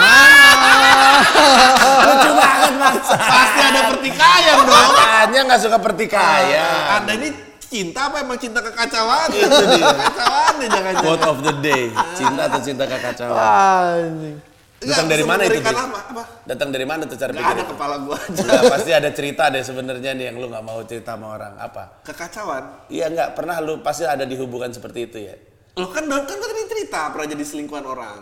Lucu 2.06 2.32
banget 2.34 2.74
bangsa. 2.74 3.16
Pasti 3.16 3.62
ada 3.62 3.82
pertikaian 3.88 4.56
dong. 4.58 4.72
Makanya 4.92 5.40
nggak 5.46 5.62
suka 5.62 5.78
pertikaian. 5.78 6.84
Anda 6.94 7.12
ini 7.16 7.30
cinta 7.68 8.12
apa 8.12 8.22
emang 8.22 8.38
cinta 8.40 8.60
kekacauan? 8.62 9.30
Itu 9.34 9.64
dia. 9.76 9.86
Kekacauan 9.92 10.54
deh 10.62 10.70
jangan-jangan. 10.70 11.04
Quote 11.06 11.26
of 11.30 11.40
the 11.44 11.54
day, 11.60 11.84
cinta 12.14 12.42
atau 12.48 12.60
cinta 12.62 12.84
kekacauan. 12.86 13.40
Anjing. 13.42 14.38
Datang 14.86 15.08
dari 15.10 15.24
mana 15.26 15.42
itu, 15.50 15.58
apa? 15.66 16.00
apa? 16.14 16.24
Datang 16.46 16.70
dari 16.70 16.86
mana 16.86 17.02
tuh 17.10 17.18
cara 17.18 17.32
Gak 17.34 17.42
pikir 17.42 17.56
ada 17.58 17.64
itu? 17.64 17.72
kepala 17.74 17.96
gua 18.06 18.18
aja. 18.22 18.44
Pasti 18.70 18.92
ada 18.94 19.10
cerita 19.10 19.44
deh 19.50 19.64
sebenarnya 19.66 20.12
nih 20.14 20.26
yang 20.30 20.36
lu 20.38 20.46
nggak 20.52 20.62
mau 20.62 20.78
cerita 20.86 21.18
sama 21.18 21.34
orang. 21.34 21.54
Apa? 21.58 22.06
Kekacauan. 22.06 22.64
Iya 22.94 23.10
nggak 23.10 23.30
pernah 23.34 23.58
lu 23.66 23.82
pasti 23.82 24.06
ada 24.06 24.28
di 24.28 24.36
hubungan 24.38 24.70
seperti 24.70 25.00
itu 25.10 25.18
ya. 25.26 25.36
Lo 25.80 25.90
kan 25.90 26.06
kan 26.06 26.22
kan 26.28 26.38
tadi 26.38 26.64
cerita 26.70 27.10
pernah 27.10 27.28
jadi 27.34 27.44
selingkuhan 27.44 27.86
orang. 27.88 28.20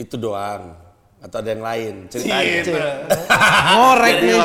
Itu 0.00 0.16
doang 0.16 0.87
atau 1.18 1.36
ada 1.42 1.50
yang 1.50 1.64
lain 1.66 1.94
ceritain. 2.06 2.62
Gitu. 2.62 2.78
Ngorek 3.74 4.16
nih. 4.22 4.38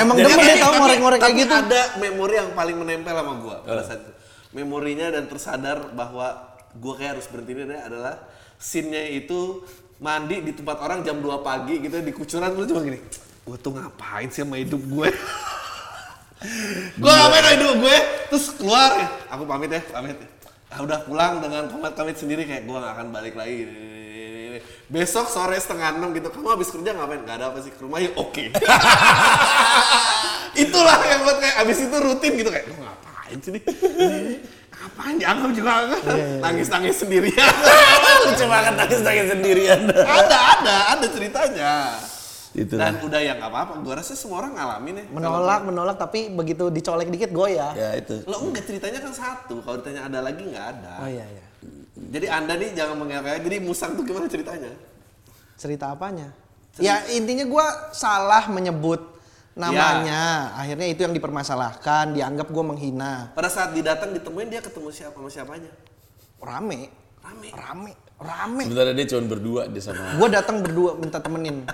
Emang 0.00 0.16
demen 0.16 0.38
deh 0.40 0.56
tau 0.56 0.72
tapi- 0.72 0.78
ngorek-ngorek 0.80 1.18
kayak 1.20 1.34
tapi 1.36 1.42
gitu. 1.44 1.54
ada 1.54 1.80
memori 2.00 2.34
yang 2.40 2.50
paling 2.56 2.76
menempel 2.80 3.12
sama 3.12 3.32
gua 3.36 3.56
pada 3.60 3.82
saat 3.84 4.00
itu. 4.00 4.12
Memorinya 4.50 5.06
dan 5.12 5.24
tersadar 5.28 5.92
bahwa 5.92 6.56
gua 6.80 6.94
kayak 6.96 7.20
harus 7.20 7.26
berhenti 7.28 7.52
ini 7.52 7.76
adalah 7.76 8.16
scene-nya 8.56 9.12
itu 9.12 9.60
mandi 10.00 10.40
di 10.40 10.52
tempat 10.56 10.80
orang 10.80 11.04
jam 11.04 11.20
2 11.20 11.44
pagi 11.44 11.84
gitu 11.84 12.00
di 12.00 12.12
kucuran 12.16 12.48
lu 12.56 12.64
cuma 12.64 12.80
gini. 12.80 12.98
Gua 13.44 13.56
tuh 13.60 13.76
ngapain 13.76 14.28
sih 14.32 14.40
sama 14.40 14.56
hidup 14.56 14.80
gue? 14.80 15.08
gua 17.00 17.12
ngapain 17.12 17.44
sama 17.44 17.52
hidup 17.60 17.74
gue? 17.76 17.96
Terus 18.32 18.44
keluar 18.56 18.90
ya. 18.96 19.08
Aku 19.36 19.44
pamit 19.44 19.68
ya, 19.68 19.84
pamit. 19.92 20.16
Ah, 20.70 20.80
udah 20.80 21.02
pulang 21.04 21.42
dengan 21.44 21.66
komat 21.68 21.92
kamit 21.92 22.16
sendiri 22.16 22.48
kayak 22.48 22.64
gua 22.64 22.80
gak 22.80 22.92
akan 22.96 23.06
balik 23.12 23.34
lagi. 23.36 23.68
Besok 24.90 25.30
sore 25.30 25.54
setengah 25.54 26.02
enam 26.02 26.10
gitu, 26.18 26.34
kamu 26.34 26.50
habis 26.50 26.74
kerja 26.74 26.90
ngapain? 26.90 27.22
Gak 27.22 27.38
ada 27.38 27.54
apa 27.54 27.62
sih 27.62 27.70
ke 27.70 27.78
rumah 27.78 28.02
ya 28.02 28.10
oke. 28.18 28.50
Itulah 30.66 30.98
yang 31.06 31.22
buat 31.22 31.38
kayak 31.38 31.62
abis 31.62 31.86
itu 31.86 31.96
rutin 32.02 32.32
gitu 32.34 32.50
kayak, 32.50 32.66
lu 32.66 32.74
ngapain 32.82 33.38
sih 33.38 33.54
nih? 33.54 33.62
Ngapain 34.74 35.14
dianggap 35.22 35.50
juga 35.54 35.70
nangis-nangis 36.42 36.98
sendirian. 36.98 37.54
Lucu 38.26 38.44
banget 38.50 38.74
nangis 38.74 39.00
nangis 39.06 39.26
sendirian. 39.30 39.80
ada, 39.94 40.38
ada, 40.58 40.76
ada 40.98 41.06
ceritanya. 41.06 41.94
Itu. 42.50 42.74
Dan 42.74 42.98
udah 42.98 43.22
ya 43.22 43.38
nggak 43.38 43.46
apa-apa, 43.46 43.78
gua 43.86 44.02
rasa 44.02 44.18
semua 44.18 44.42
orang 44.42 44.58
ngalamin 44.58 44.94
ya. 44.98 45.04
Menolak, 45.14 45.70
menolak 45.70 45.96
tapi 46.02 46.34
begitu 46.34 46.66
dicolek 46.66 47.14
dikit 47.14 47.30
goyah. 47.30 47.78
Ya 47.78 47.94
itu. 47.94 48.26
Lo 48.26 48.42
enggak 48.42 48.66
ceritanya 48.66 48.98
kan 48.98 49.14
satu, 49.14 49.62
kalau 49.62 49.78
ditanya 49.78 50.10
ada 50.10 50.18
lagi 50.18 50.42
nggak 50.42 50.66
ada. 50.66 50.98
Oh 50.98 51.06
iya 51.06 51.30
iya. 51.30 51.49
Jadi 52.08 52.26
anda 52.32 52.56
nih 52.56 52.72
jangan 52.72 52.96
mengelak 52.96 53.44
jadi 53.44 53.60
musang 53.60 53.92
tuh 53.92 54.08
gimana 54.08 54.24
ceritanya? 54.24 54.72
Cerita 55.60 55.92
apanya? 55.92 56.32
Ya 56.80 57.04
intinya 57.12 57.44
gua 57.44 57.92
salah 57.92 58.48
menyebut 58.48 59.04
namanya. 59.52 60.56
Akhirnya 60.56 60.88
itu 60.88 61.04
yang 61.04 61.12
dipermasalahkan, 61.12 62.16
dianggap 62.16 62.48
gua 62.48 62.64
menghina. 62.72 63.36
Pada 63.36 63.52
saat 63.52 63.76
didatang 63.76 64.16
ditemuin 64.16 64.48
dia 64.48 64.64
ketemu 64.64 64.88
siapa 64.88 65.16
sama 65.20 65.28
siapanya? 65.28 65.68
Rame, 66.40 66.88
Rame. 67.20 67.48
rame, 67.52 67.92
rame. 68.16 68.64
Sebenarnya 68.64 68.94
dia 68.96 69.06
cuma 69.12 69.22
berdua 69.28 69.62
dia 69.68 69.82
sama. 69.84 70.16
Gua 70.16 70.28
datang 70.32 70.64
berdua 70.64 70.96
minta 70.96 71.20
temenin. 71.20 71.68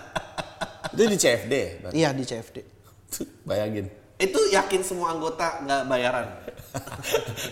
Itu 0.90 1.06
di 1.06 1.18
CFD 1.20 1.52
ya? 1.54 1.90
Iya 1.94 2.08
di 2.10 2.24
CFD. 2.26 2.56
Bayangin. 3.46 4.05
Itu 4.16 4.40
yakin 4.48 4.80
semua 4.80 5.12
anggota 5.12 5.60
nggak 5.62 5.82
bayaran? 5.86 6.26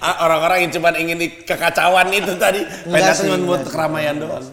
Ah, 0.05 0.29
Orang-orang 0.29 0.69
yang 0.69 0.73
cuma 0.77 0.93
ingin 0.93 1.17
di- 1.17 1.33
kekacauan 1.45 2.13
itu 2.13 2.37
tadi. 2.37 2.61
Sih, 2.61 3.25
cuma 3.25 3.41
buat 3.41 3.65
keramaian 3.65 4.21
doang. 4.21 4.45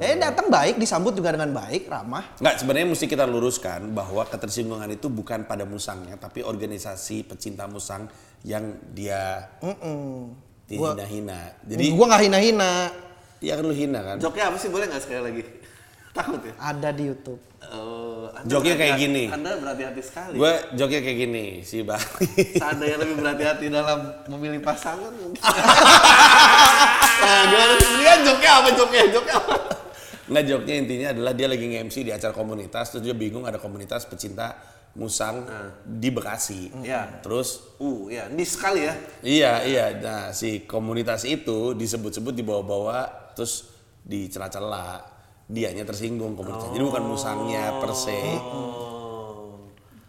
Eh 0.00 0.16
datang 0.16 0.48
baik, 0.48 0.80
disambut 0.80 1.12
juga 1.12 1.36
dengan 1.36 1.52
baik, 1.52 1.84
ramah. 1.84 2.24
Nggak, 2.40 2.54
sebenarnya 2.56 2.88
mesti 2.88 3.04
kita 3.04 3.28
luruskan 3.28 3.92
bahwa 3.92 4.24
ketersinggungan 4.24 4.88
itu 4.88 5.12
bukan 5.12 5.44
pada 5.44 5.68
musangnya, 5.68 6.16
tapi 6.16 6.40
organisasi 6.40 7.28
pecinta 7.28 7.68
musang 7.68 8.08
yang 8.40 8.80
dia 8.96 9.44
dihina-hina. 10.64 11.60
Jadi, 11.60 11.84
gua 11.92 12.06
nggak 12.08 12.22
hina-hina. 12.24 12.72
ya 13.40 13.56
kan 13.56 13.64
lu 13.64 13.72
hina 13.72 14.00
kan? 14.00 14.16
Joknya 14.16 14.48
apa 14.48 14.56
sih 14.56 14.68
boleh 14.72 14.88
nggak 14.88 15.02
sekali 15.04 15.20
lagi? 15.20 15.42
Takut 16.16 16.40
ya? 16.44 16.52
Ada 16.56 16.88
di 16.92 17.02
YouTube. 17.04 17.40
Oh, 17.68 17.89
Anda 18.40 18.50
Joknya 18.56 18.74
kayak 18.80 18.94
gini. 18.96 19.24
Anda 19.28 19.50
berhati-hati 19.60 20.00
sekali. 20.00 20.34
Gue 20.40 20.52
joknya 20.72 21.00
kayak 21.04 21.18
gini, 21.28 21.44
si 21.60 21.84
Bali. 21.84 22.26
Seandainya 22.56 22.96
lebih 23.04 23.20
berhati-hati 23.20 23.66
dalam 23.68 23.98
memilih 24.32 24.64
pasangan 24.64 25.12
mungkin. 25.12 25.36
nah, 27.20 27.42
gimana 27.52 27.72
sih? 27.76 27.88
Ini 27.92 28.04
kan 28.08 28.18
joknya 28.24 28.50
apa 28.56 28.68
joknya? 28.72 29.02
Joknya 29.12 29.34
apa? 29.36 29.54
Nggak 30.30 30.44
joknya 30.46 30.74
intinya 30.78 31.08
adalah 31.12 31.32
dia 31.36 31.48
lagi 31.52 31.64
nge-MC 31.68 31.96
di 32.06 32.12
acara 32.16 32.32
komunitas, 32.32 32.96
terus 32.96 33.02
dia 33.04 33.12
bingung 33.12 33.44
ada 33.44 33.60
komunitas 33.60 34.08
pecinta 34.08 34.56
musang 34.96 35.44
di 35.84 36.08
Bekasi. 36.08 36.70
Iya. 36.82 37.20
Terus 37.22 37.68
Uh, 37.80 38.12
ya, 38.12 38.28
ini 38.28 38.44
sekali 38.44 38.84
ya. 38.84 38.92
Iya 39.24 39.52
iya, 39.64 39.84
nah 40.04 40.36
si 40.36 40.68
komunitas 40.68 41.24
itu 41.24 41.72
disebut-sebut 41.72 42.36
dibawa-bawa 42.36 43.08
terus 43.32 43.72
dicela-cela, 44.04 45.00
dianya 45.50 45.82
tersinggung 45.82 46.38
komunitas. 46.38 46.70
Jadi 46.70 46.84
bukan 46.86 47.02
musangnya 47.10 47.82
per 47.82 47.90
se. 47.98 48.38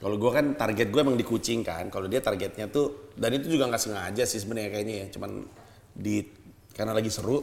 Kalau 0.01 0.17
gue 0.17 0.31
kan 0.33 0.45
target 0.57 0.89
gue 0.89 1.01
emang 1.01 1.17
di 1.17 1.25
kucing 1.25 1.61
kan, 1.61 1.89
kalau 1.93 2.09
dia 2.09 2.21
targetnya 2.21 2.69
tuh 2.69 3.13
dan 3.13 3.37
itu 3.37 3.53
juga 3.53 3.69
nggak 3.69 3.81
sengaja 3.81 4.23
sih 4.25 4.41
sebenarnya 4.41 4.69
kayaknya 4.73 4.95
ya, 4.97 5.07
cuman 5.13 5.45
di 5.93 6.25
karena 6.73 6.97
lagi 6.97 7.13
seru 7.13 7.37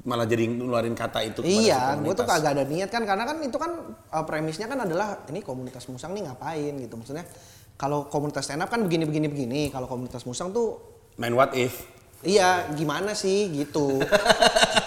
malah 0.00 0.24
jadi 0.24 0.48
ngeluarin 0.48 0.96
kata 0.96 1.20
itu 1.28 1.44
Iya, 1.44 2.00
gue 2.00 2.14
tuh 2.16 2.24
kagak 2.24 2.56
ada 2.56 2.64
niat 2.64 2.88
kan 2.88 3.04
karena 3.04 3.28
kan 3.28 3.36
itu 3.44 3.58
kan 3.60 3.92
uh, 4.16 4.24
premisnya 4.24 4.64
kan 4.64 4.80
adalah 4.80 5.28
ini 5.28 5.44
komunitas 5.44 5.84
musang 5.92 6.16
nih 6.16 6.24
ngapain 6.24 6.72
gitu 6.80 6.94
maksudnya. 6.96 7.28
Kalau 7.76 8.08
komunitas 8.08 8.48
stand 8.48 8.64
up 8.64 8.72
kan 8.72 8.80
begini 8.80 9.04
begini 9.04 9.28
begini, 9.28 9.60
kalau 9.68 9.84
komunitas 9.84 10.24
musang 10.24 10.56
tuh 10.56 10.80
main 11.20 11.36
what 11.36 11.52
if. 11.52 11.84
iya 12.24 12.64
gimana 12.72 13.12
sih 13.12 13.52
gitu. 13.52 14.00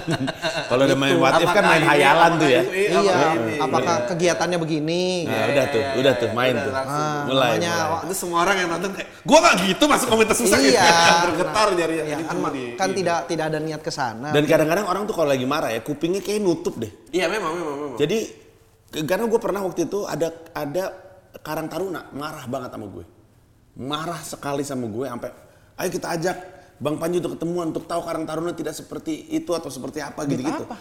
Kalau 0.70 0.82
udah 0.84 0.98
main 0.98 1.14
what 1.16 1.38
if 1.38 1.48
kan 1.50 1.64
main 1.64 1.82
hayalan 1.84 2.30
tuh 2.38 2.48
ya. 2.48 2.62
ini, 2.66 3.06
iya, 3.06 3.18
apakah 3.62 4.08
kegiatannya 4.10 4.58
begini? 4.58 5.24
Nah, 5.26 5.46
udah 5.52 5.64
tuh, 5.70 5.82
iya, 5.82 5.90
udah 5.98 6.12
iya, 6.12 6.20
tuh 6.22 6.28
iya, 6.28 6.36
main 6.36 6.54
tuh. 6.54 6.72
langsung. 6.72 7.06
Ah, 7.06 7.22
mulai. 7.26 7.50
Itu 8.06 8.14
semua 8.14 8.38
orang 8.44 8.56
yang 8.60 8.68
nonton 8.72 8.90
kayak, 8.94 9.08
gua 9.22 9.38
nggak 9.42 9.54
gitu 9.68 9.84
masuk 9.86 10.06
komunitas 10.10 10.38
susah 10.40 10.58
gitu. 10.58 10.74
iya, 10.74 10.90
Bergetar 11.30 11.66
nah, 11.70 11.76
jarinya. 11.78 12.04
iya, 12.04 12.16
Ini 12.16 12.24
kan, 12.24 12.34
cuma 12.34 12.48
ma- 12.48 12.54
di- 12.54 12.74
kan 12.74 12.88
tidak 12.92 13.18
tidak 13.30 13.44
ada 13.52 13.58
niat 13.62 13.80
ke 13.80 13.92
sana. 13.92 14.28
Dan 14.32 14.42
kadang-kadang 14.44 14.86
orang 14.88 15.02
tuh 15.06 15.14
kalau 15.14 15.28
lagi 15.30 15.46
marah 15.46 15.70
ya 15.70 15.80
kupingnya 15.80 16.20
kayak 16.24 16.40
nutup 16.42 16.74
deh. 16.76 16.90
Iya 17.12 17.26
memang, 17.28 17.52
memang, 17.54 17.76
memang. 17.76 17.98
Jadi 17.98 18.18
karena 19.06 19.24
gue 19.28 19.40
pernah 19.42 19.60
waktu 19.66 19.90
itu 19.90 20.06
ada 20.06 20.28
ada 20.54 20.84
Karang 21.44 21.68
Taruna 21.68 22.08
marah 22.16 22.48
banget 22.48 22.72
sama 22.72 22.86
gue, 22.88 23.04
marah 23.76 24.20
sekali 24.24 24.64
sama 24.64 24.88
gue 24.88 25.04
sampai 25.04 25.30
ayo 25.76 25.88
kita 25.92 26.08
ajak 26.16 26.36
Bang 26.76 27.00
Panji 27.00 27.24
untuk 27.24 27.40
ketemuan 27.40 27.72
untuk 27.72 27.88
tahu 27.88 28.00
Karang 28.04 28.28
Taruna 28.28 28.52
tidak 28.52 28.76
seperti 28.76 29.32
itu 29.32 29.50
atau 29.56 29.72
seperti 29.72 30.04
apa 30.04 30.28
gitu-gitu. 30.28 30.64
apa? 30.68 30.76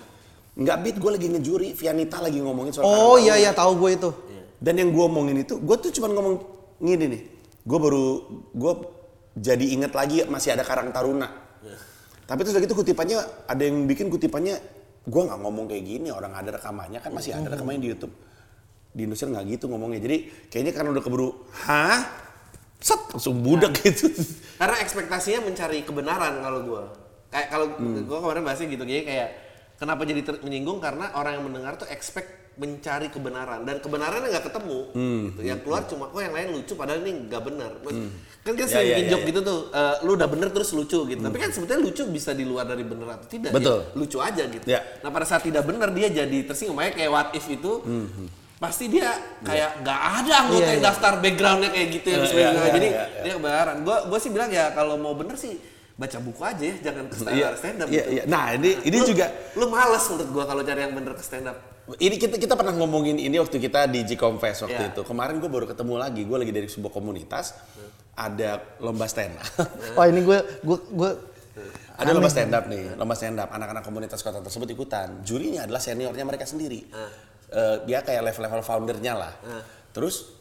Nggak 0.56 0.78
beat 0.84 0.98
gue 1.00 1.12
lagi 1.16 1.28
ngejuri, 1.32 1.70
Vianita 1.76 2.20
lagi 2.24 2.40
ngomongin 2.40 2.72
soal 2.76 2.88
oh 2.88 3.16
iya 3.20 3.36
iya 3.40 3.52
tahu 3.52 3.80
gue 3.80 3.92
itu. 3.96 4.10
Dan 4.56 4.80
yang 4.80 4.96
gue 4.96 5.04
omongin 5.04 5.44
itu, 5.44 5.60
gue 5.60 5.76
tuh 5.78 5.92
cuma 5.96 6.12
ngomong 6.16 6.36
gini 6.80 7.06
nih. 7.12 7.22
Gue 7.68 7.80
baru, 7.80 8.06
gue 8.56 8.74
jadi 9.36 9.66
inget 9.76 9.92
lagi 9.92 10.24
masih 10.28 10.56
ada 10.56 10.64
Karang 10.64 10.92
Taruna. 10.96 11.28
Tapi 12.26 12.40
terus 12.42 12.56
lagi 12.58 12.66
itu 12.66 12.74
kutipannya, 12.74 13.20
ada 13.46 13.62
yang 13.62 13.86
bikin 13.86 14.10
kutipannya 14.10 14.58
gue 15.06 15.22
nggak 15.22 15.40
ngomong 15.40 15.66
kayak 15.70 15.84
gini 15.86 16.10
orang 16.10 16.34
ada 16.34 16.58
rekamannya 16.58 16.98
kan 16.98 17.14
masih 17.14 17.38
ada 17.38 17.54
rekamannya 17.54 17.82
di 17.86 17.90
YouTube 17.94 18.14
di 18.96 19.06
Indonesia 19.06 19.30
nggak 19.30 19.46
gitu 19.54 19.66
ngomongnya 19.70 20.00
jadi 20.02 20.18
kayaknya 20.50 20.74
karena 20.74 20.90
udah 20.98 21.04
keburu 21.06 21.30
hah 21.68 22.02
set 22.86 23.02
langsung 23.10 23.42
budak 23.42 23.74
gitu 23.80 24.06
Karena 24.62 24.78
ekspektasinya 24.78 25.42
mencari 25.44 25.82
kebenaran 25.82 26.38
kalau 26.40 26.60
gua. 26.62 26.84
Kayak 27.28 27.48
kalau 27.50 27.66
Hmm. 27.74 28.06
gua 28.06 28.22
kemarin 28.22 28.44
bahasnya 28.44 28.68
gitu 28.70 28.84
jadi 28.84 29.02
kayak 29.04 29.30
kenapa 29.76 30.06
jadi 30.06 30.22
menyinggung 30.40 30.78
karena 30.78 31.10
orang 31.12 31.36
yang 31.36 31.44
mendengar 31.44 31.76
tuh 31.76 31.90
expect 31.90 32.30
mencari 32.56 33.12
kebenaran 33.12 33.68
dan 33.68 33.84
kebenarannya 33.84 34.32
nggak 34.32 34.46
ketemu 34.46 34.80
Hmm. 34.94 35.22
gitu. 35.28 35.40
Yang 35.44 35.60
keluar 35.60 35.82
cuma 35.84 36.08
kok 36.08 36.22
yang 36.22 36.32
lain 36.32 36.48
lucu 36.54 36.74
padahal 36.74 37.02
ini 37.02 37.28
nggak 37.28 37.42
benar. 37.44 37.72
Mas- 37.82 38.00
Kan 38.40 38.54
kita 38.54 38.64
Ya, 38.64 38.74
sering 38.78 38.88
ya, 38.88 38.98
ya, 39.02 39.18
ya. 39.18 39.26
gitu 39.26 39.40
tuh, 39.42 39.60
eh, 39.74 39.96
lu 40.06 40.14
udah 40.14 40.30
bener 40.30 40.54
terus 40.54 40.70
lucu 40.72 41.00
gitu. 41.04 41.18
Tapi 41.20 41.34
kan 41.36 41.50
sebetulnya 41.50 41.82
lucu 41.82 42.06
bisa 42.08 42.30
di 42.32 42.46
luar 42.46 42.64
dari 42.64 42.86
bener 42.86 43.10
atau 43.12 43.26
tidak. 43.26 43.50
Betul. 43.50 43.82
Ya, 43.82 43.98
lucu 43.98 44.18
aja 44.22 44.44
gitu. 44.46 44.66
Ya. 44.66 44.80
Nah 45.02 45.10
pada 45.10 45.26
saat 45.26 45.42
tidak 45.42 45.66
benar 45.66 45.90
dia 45.90 46.08
jadi 46.08 46.38
tersinggung. 46.46 46.78
Makanya 46.78 46.94
kayak 46.96 47.10
what 47.10 47.28
if 47.34 47.44
itu 47.44 47.82
pasti 48.56 48.88
dia 48.88 49.12
kayak 49.42 49.84
nggak 49.84 50.00
ada 50.16 50.34
anggota 50.40 50.58
Iya, 50.58 50.68
yang 50.70 50.80
iya. 50.80 50.88
daftar 50.88 51.14
backgroundnya 51.20 51.70
kayak 51.70 51.88
gitu 51.92 52.08
yang 52.08 52.18
Iya, 52.18 52.30
sebenarnya. 52.30 52.62
iya, 52.62 52.74
Jadi 52.74 52.88
iya, 52.88 53.04
iya. 53.06 53.22
dia 53.22 53.34
kebenaran. 53.36 53.76
Gue 53.82 53.98
gue 54.06 54.20
sih 54.20 54.32
bilang 54.32 54.50
ya 54.50 54.66
kalau 54.72 54.96
mau 54.96 55.14
bener 55.14 55.36
sih 55.36 55.60
baca 55.94 56.18
buku 56.18 56.42
aja 56.42 56.60
ya, 56.62 56.76
jangan 56.82 57.04
ke 57.06 57.16
stand 57.16 57.36
Iya, 57.36 57.46
up. 57.46 57.54
Stand 57.56 57.78
up 57.78 57.88
iya, 57.88 57.96
gitu. 57.98 58.12
iya. 58.14 58.24
Nah, 58.26 58.46
ini- 58.54 58.80
ini 58.82 58.98
Lu- 58.98 59.08
juga- 59.08 59.32
lu 59.54 59.66
males 59.68 60.04
menurut 60.06 60.30
gue 60.30 60.44
kalau 60.46 60.62
cari 60.62 60.80
yang 60.82 60.94
bener 60.94 61.14
ke 61.14 61.24
stand 61.24 61.48
up. 61.48 61.58
ini 61.96 62.16
kita 62.16 62.36
kita 62.36 62.54
pernah 62.54 62.74
ngomongin 62.74 63.14
ini 63.16 63.38
waktu 63.38 63.62
kita 63.62 63.86
di 63.86 64.02
Gcom 64.04 64.36
Fest 64.36 64.64
waktu 64.64 64.82
Iya. 64.82 64.92
itu 64.92 65.02
kemarin 65.04 65.38
gue 65.38 65.46
baru 65.46 65.64
ketemu 65.66 65.94
lagi 65.96 66.22
gue 66.24 66.34
lagi 66.36 66.50
dari 66.50 66.66
sebuah 66.66 66.90
komunitas 66.90 67.54
ada 68.12 68.58
lomba 68.80 69.06
stand 69.06 69.36
up 69.36 69.46
Wah 69.94 70.08
ini 70.08 70.20
gue 70.20 70.34
gue 70.60 70.78
gue 70.90 71.12
ada 71.94 72.10
lomba 72.10 72.26
stand 72.28 72.50
up 72.52 72.66
nih 72.66 72.96
lomba 72.96 73.14
stand 73.14 73.38
up 73.38 73.50
anak-anak 73.50 73.84
komunitas 73.84 74.18
kota 74.20 74.42
tersebut 74.42 74.66
ikutan 74.68 75.22
jurinya 75.22 75.62
adalah 75.62 75.78
seniornya 75.78 76.26
mereka 76.26 76.44
sendiri 76.44 76.90
Eh, 77.46 77.78
dia 77.86 78.02
kayak 78.02 78.26
level-level 78.34 78.62
foundernya 78.66 79.14
lah. 79.14 79.34
Terus 79.94 80.34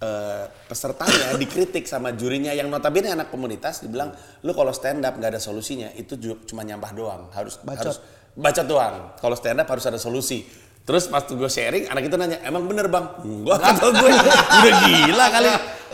eh, 0.00 0.44
pesertanya 0.66 1.34
dikritik 1.42 1.84
sama 1.84 2.14
jurinya 2.16 2.54
yang 2.56 2.72
notabene 2.72 3.12
anak 3.12 3.28
komunitas 3.28 3.84
dibilang 3.84 4.14
lu 4.46 4.54
kalau 4.54 4.72
stand 4.72 5.04
up 5.04 5.18
nggak 5.18 5.36
ada 5.36 5.42
solusinya 5.42 5.92
itu 5.94 6.16
cuma 6.48 6.64
nyampah 6.64 6.92
doang. 6.96 7.22
Harus 7.36 7.60
Bacot. 7.60 7.78
harus 7.84 7.98
baca 8.38 8.62
doang. 8.64 8.96
Kalau 9.20 9.36
stand 9.36 9.60
up 9.60 9.68
harus 9.68 9.84
ada 9.86 10.00
solusi. 10.00 10.46
Terus 10.88 11.04
pas 11.12 11.20
gue 11.20 11.50
sharing 11.52 11.92
anak 11.92 12.08
itu 12.08 12.16
nanya 12.16 12.40
emang 12.48 12.64
bener 12.64 12.88
bang? 12.88 13.04
Gua 13.44 13.60
kata 13.60 13.92
gue 14.00 14.08
udah 14.08 14.74
gila 14.88 15.26
kali. 15.28 15.48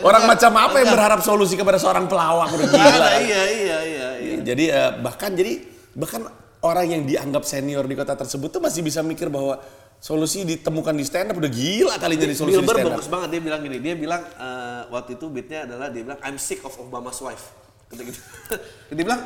Orang 0.07 0.23
macam 0.23 0.51
apa 0.55 0.75
yang 0.79 0.89
berharap 0.91 1.19
solusi 1.19 1.59
kepada 1.59 1.75
seorang 1.75 2.07
pelawak? 2.07 2.47
Udah 2.55 2.67
gila. 2.71 3.07
Iya 3.19 3.43
iya 3.51 3.77
iya. 3.83 4.09
iya. 4.23 4.35
jadi 4.39 4.65
eh, 4.71 4.91
bahkan 5.03 5.35
jadi 5.35 5.59
bahkan 5.99 6.23
orang 6.63 6.85
yang 6.87 7.03
dianggap 7.03 7.43
senior 7.43 7.83
di 7.85 7.95
kota 7.99 8.15
tersebut 8.15 8.49
tuh 8.49 8.61
masih 8.63 8.81
bisa 8.81 9.03
mikir 9.03 9.27
bahwa 9.27 9.59
solusi 10.05 10.45
ditemukan 10.45 10.93
di 10.93 11.01
stand 11.01 11.33
up 11.33 11.41
udah 11.41 11.49
gila 11.49 11.97
kali 11.97 12.13
jadi 12.13 12.37
solusi 12.37 12.61
di 12.61 12.61
Bilber 12.61 12.77
stand 12.77 12.85
up. 12.85 12.93
bagus 13.01 13.09
banget 13.09 13.29
dia 13.33 13.41
bilang 13.41 13.61
gini, 13.65 13.77
dia 13.81 13.97
bilang 13.97 14.21
eh, 14.21 14.81
waktu 14.93 15.17
itu 15.17 15.25
beatnya 15.33 15.65
adalah 15.65 15.89
dia 15.89 16.05
bilang 16.05 16.19
I'm 16.21 16.37
sick 16.37 16.61
of 16.61 16.77
Obama's 16.77 17.17
wife. 17.25 17.49
Kata 17.89 18.01
gitu. 18.05 18.21
dia 18.93 19.05
bilang, 19.05 19.21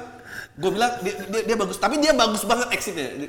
gue 0.56 0.72
bilang 0.72 0.92
dia, 1.04 1.20
dia, 1.28 1.42
dia 1.52 1.56
bagus, 1.60 1.76
tapi 1.84 2.00
dia 2.00 2.16
bagus 2.16 2.48
banget 2.48 2.72
exitnya. 2.72 3.28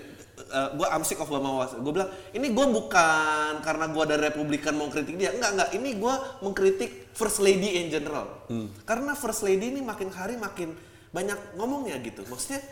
gue 0.51 0.87
I'm 0.95 1.03
sick 1.03 1.19
of 1.19 1.27
Obama's 1.27 1.75
wife. 1.75 1.83
Gue 1.83 1.93
bilang 1.99 2.11
ini 2.31 2.55
gue 2.55 2.67
bukan 2.71 3.53
karena 3.67 3.85
gue 3.91 4.05
dari 4.07 4.23
Republikan 4.31 4.79
mau 4.79 4.87
kritik 4.87 5.19
dia, 5.19 5.35
enggak 5.35 5.51
enggak. 5.59 5.71
Ini 5.75 5.91
gue 5.99 6.15
mengkritik 6.47 6.91
First 7.19 7.43
Lady 7.43 7.83
in 7.83 7.91
general. 7.91 8.47
Karena 8.87 9.19
First 9.19 9.43
Lady 9.43 9.75
ini 9.75 9.83
makin 9.83 10.15
hari 10.15 10.39
makin 10.39 10.71
banyak 11.11 11.59
ngomongnya 11.59 11.99
gitu. 11.99 12.23
Maksudnya 12.31 12.63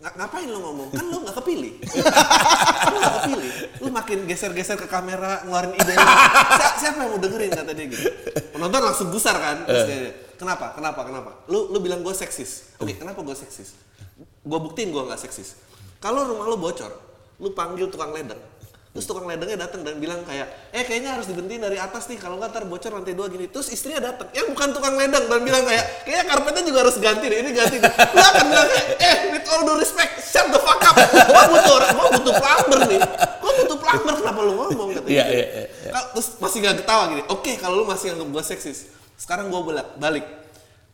ngapain 0.00 0.48
lo 0.50 0.58
ngomong? 0.60 0.88
Kan 0.90 1.04
lo 1.08 1.22
nggak 1.22 1.36
kepilih. 1.38 1.72
lu 2.90 2.96
nggak 2.98 3.14
kepilih. 3.22 3.50
Lu 3.80 3.88
makin 3.90 4.18
geser-geser 4.26 4.76
ke 4.76 4.86
kamera 4.86 5.42
ngeluarin 5.46 5.74
ide. 5.74 5.94
Si- 5.94 6.76
siapa 6.84 7.06
yang 7.06 7.10
mau 7.14 7.20
dengerin 7.22 7.50
kata 7.54 7.72
dia 7.72 7.86
gitu. 7.88 8.06
Penonton 8.52 8.80
langsung 8.82 9.08
gusar 9.14 9.36
kan. 9.38 9.64
Terus 9.64 9.84
dia, 9.86 9.98
kenapa? 10.36 10.74
Kenapa? 10.74 11.00
Kenapa? 11.06 11.30
Lu 11.46 11.70
lu 11.70 11.78
bilang 11.78 12.02
gue 12.02 12.12
seksis. 12.12 12.74
Oke, 12.78 12.98
kenapa 12.98 13.22
gue 13.22 13.36
seksis? 13.36 13.74
Gue 14.44 14.58
buktiin 14.60 14.90
gue 14.90 15.02
nggak 15.02 15.20
seksis. 15.20 15.56
Kalau 16.02 16.26
rumah 16.28 16.46
lu 16.50 16.60
bocor, 16.60 16.92
lu 17.40 17.54
panggil 17.56 17.88
tukang 17.88 18.12
ledeng. 18.12 18.38
Terus 18.94 19.10
tukang 19.10 19.26
ledengnya 19.26 19.58
datang 19.58 19.82
dan 19.82 19.98
bilang 19.98 20.22
kayak, 20.22 20.70
eh 20.70 20.86
kayaknya 20.86 21.18
harus 21.18 21.26
dibentiin 21.26 21.58
dari 21.66 21.82
atas 21.82 22.06
nih, 22.06 22.14
kalau 22.14 22.38
nggak 22.38 22.54
ntar 22.54 22.62
bocor 22.62 22.94
lantai 22.94 23.18
dua 23.18 23.26
gini. 23.26 23.50
Terus 23.50 23.74
istrinya 23.74 23.98
datang, 23.98 24.30
yang 24.30 24.46
bukan 24.54 24.70
tukang 24.70 24.94
ledeng 24.94 25.26
dan 25.26 25.42
bilang 25.42 25.66
kayak, 25.66 26.06
kayaknya 26.06 26.24
karpetnya 26.30 26.62
juga 26.62 26.78
harus 26.86 26.96
ganti 27.02 27.26
deh, 27.26 27.42
ini 27.42 27.50
ganti 27.50 27.82
deh. 27.82 27.90
Lu 27.90 28.22
akan 28.22 28.44
bilang 28.54 28.68
kayak, 28.70 28.86
eh 29.02 29.16
with 29.34 29.50
all 29.50 29.66
due 29.66 29.82
respect, 29.82 30.22
shut 30.22 30.46
the 30.46 30.62
fuck 30.62 30.78
up. 30.86 30.94
Gua 31.10 31.42
butuh 31.50 31.72
orang, 31.74 31.90
gua 31.90 32.06
butuh 32.14 32.34
plumber 32.38 32.80
nih. 32.86 33.00
Gua 33.42 33.52
butuh 33.66 33.78
plumber, 33.82 34.14
kenapa 34.14 34.40
lu 34.46 34.52
ngomong? 34.62 34.86
Iya, 34.86 34.94
gitu. 35.02 35.08
iya, 35.10 35.24
iya, 35.26 35.46
iya. 35.66 35.66
Terus 36.14 36.38
masih 36.38 36.58
gak 36.62 36.76
ketawa 36.86 37.02
gini, 37.10 37.22
oke 37.26 37.52
kalau 37.58 37.74
lu 37.82 37.84
masih 37.90 38.14
anggap 38.14 38.28
gua 38.30 38.44
seksis, 38.46 38.94
sekarang 39.18 39.50
gua 39.50 39.66
balik. 39.66 39.88
balik. 39.98 40.26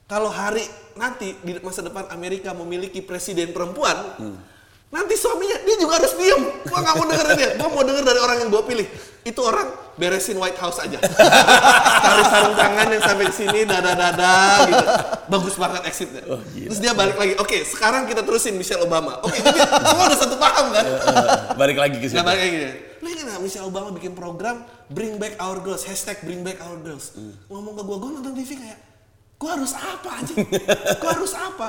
Kalau 0.08 0.32
hari 0.32 0.64
nanti 0.96 1.36
di 1.44 1.60
masa 1.60 1.84
depan 1.84 2.08
Amerika 2.16 2.56
memiliki 2.56 3.04
presiden 3.04 3.52
perempuan, 3.52 4.16
nanti 4.90 5.14
suaminya 5.14 5.58
dia 5.62 5.76
juga 5.78 6.02
harus 6.02 6.12
diem. 6.18 6.42
Gua 6.66 6.78
nggak 6.82 6.94
mau 6.98 7.06
dengerin 7.06 7.34
dia. 7.38 7.50
Gua 7.56 7.68
mau 7.70 7.82
denger 7.86 8.04
dari 8.04 8.20
orang 8.20 8.36
yang 8.42 8.50
gua 8.50 8.62
pilih. 8.66 8.86
Itu 9.20 9.40
orang 9.44 9.68
beresin 10.00 10.40
White 10.40 10.56
House 10.56 10.80
aja. 10.80 10.96
Tarik 12.04 12.26
sarung 12.32 12.56
tangan 12.56 12.88
yang 12.88 13.04
sampai 13.04 13.24
ke 13.28 13.34
sini, 13.36 13.60
dada 13.68 13.92
dada 13.92 14.64
gitu. 14.64 14.84
Bagus 15.28 15.54
banget 15.60 15.82
exitnya. 15.84 16.22
Terus 16.24 16.80
dia 16.80 16.96
balik 16.96 17.20
lagi. 17.20 17.36
Oke, 17.36 17.62
sekarang 17.68 18.08
kita 18.08 18.24
terusin 18.24 18.56
Michelle 18.56 18.80
Obama. 18.80 19.20
Oke, 19.20 19.36
jadi 19.44 19.60
semua 19.60 20.04
udah 20.08 20.18
satu 20.18 20.36
paham 20.40 20.66
kan? 20.72 20.84
Eh, 21.10 21.56
balik 21.58 21.76
lagi 21.76 21.96
ke 22.00 22.06
situ. 22.08 22.16
Nah, 22.16 22.24
balik 22.24 22.40
kayak 22.40 22.52
gini. 22.54 22.72
Lu 23.00 23.08
ingat 23.12 23.38
Michelle 23.44 23.68
Obama 23.68 23.88
bikin 23.92 24.12
program 24.16 24.64
Bring 24.88 25.20
Back 25.20 25.36
Our 25.36 25.60
Girls, 25.60 25.84
hashtag 25.84 26.20
Bring 26.24 26.40
Back 26.40 26.60
Our 26.64 26.80
Girls. 26.80 27.12
Ngomong 27.48 27.76
ke 27.76 27.82
gua, 27.84 27.96
gua 28.00 28.10
nonton 28.16 28.32
TV 28.36 28.56
kayak, 28.56 28.78
gua 29.36 29.60
harus 29.60 29.72
apa 29.76 30.10
aja? 30.20 30.34
gua 31.00 31.10
harus 31.12 31.32
apa? 31.36 31.68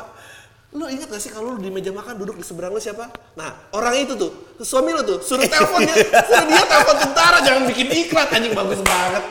Lu 0.72 0.88
ingat 0.88 1.12
gak 1.12 1.20
sih 1.20 1.28
kalau 1.28 1.56
lu 1.56 1.60
di 1.60 1.68
meja 1.68 1.92
makan 1.92 2.16
duduk 2.16 2.40
di 2.40 2.46
seberang 2.48 2.72
lu 2.72 2.80
siapa? 2.80 3.12
Nah, 3.36 3.72
orang 3.76 4.08
itu 4.08 4.16
tuh, 4.16 4.32
suami 4.64 4.96
lu 4.96 5.04
tuh, 5.04 5.20
suruh 5.20 5.44
telepon 5.52 5.84
dia, 5.84 5.96
suruh 6.00 6.48
dia 6.48 6.64
telepon 6.64 6.96
tentara, 6.96 7.38
jangan 7.44 7.64
bikin 7.68 7.88
iklan 7.92 8.28
anjing 8.32 8.56
bagus 8.56 8.80
banget. 8.80 9.24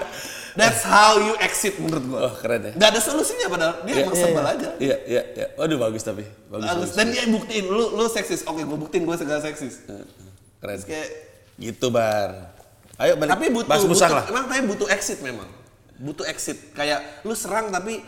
That's 0.53 0.84
how 0.84 1.16
you 1.16 1.38
exit 1.41 1.80
menurut 1.80 2.05
gua. 2.11 2.18
Oh, 2.28 2.34
keren 2.36 2.68
ya. 2.68 2.72
Gak 2.76 2.88
ada 2.93 3.01
solusinya 3.01 3.47
padahal, 3.49 3.74
dia 3.88 4.05
emang 4.05 4.16
sebel 4.18 4.45
aja. 4.45 4.68
Iya, 4.76 4.97
iya, 5.09 5.22
iya. 5.32 5.47
Waduh 5.57 5.78
bagus 5.80 6.03
tapi. 6.05 6.28
Bagus. 6.53 6.66
Bagus. 6.68 6.91
Dan 6.93 7.07
dia 7.14 7.24
buktiin, 7.30 7.64
lu 7.70 7.97
lu 7.97 8.05
seksis. 8.11 8.45
Oke, 8.45 8.61
gua 8.68 8.76
buktiin 8.76 9.09
gua 9.09 9.16
segala 9.16 9.41
seksis. 9.41 9.80
Keren. 10.61 10.76
Terus 10.76 10.84
kayak 10.84 11.09
Gitu, 11.57 11.86
Bar. 11.93 12.57
Ayo 13.01 13.16
balik. 13.16 13.32
tapi 13.32 13.47
butuh, 13.49 13.68
butuh 13.68 13.88
musang 13.88 14.12
lah. 14.12 14.28
emang 14.28 14.45
tapi 14.45 14.61
butuh 14.68 14.88
exit 14.93 15.24
memang 15.24 15.49
butuh 16.01 16.24
exit 16.28 16.72
kayak 16.76 17.24
lu 17.24 17.32
serang 17.32 17.72
tapi 17.72 18.05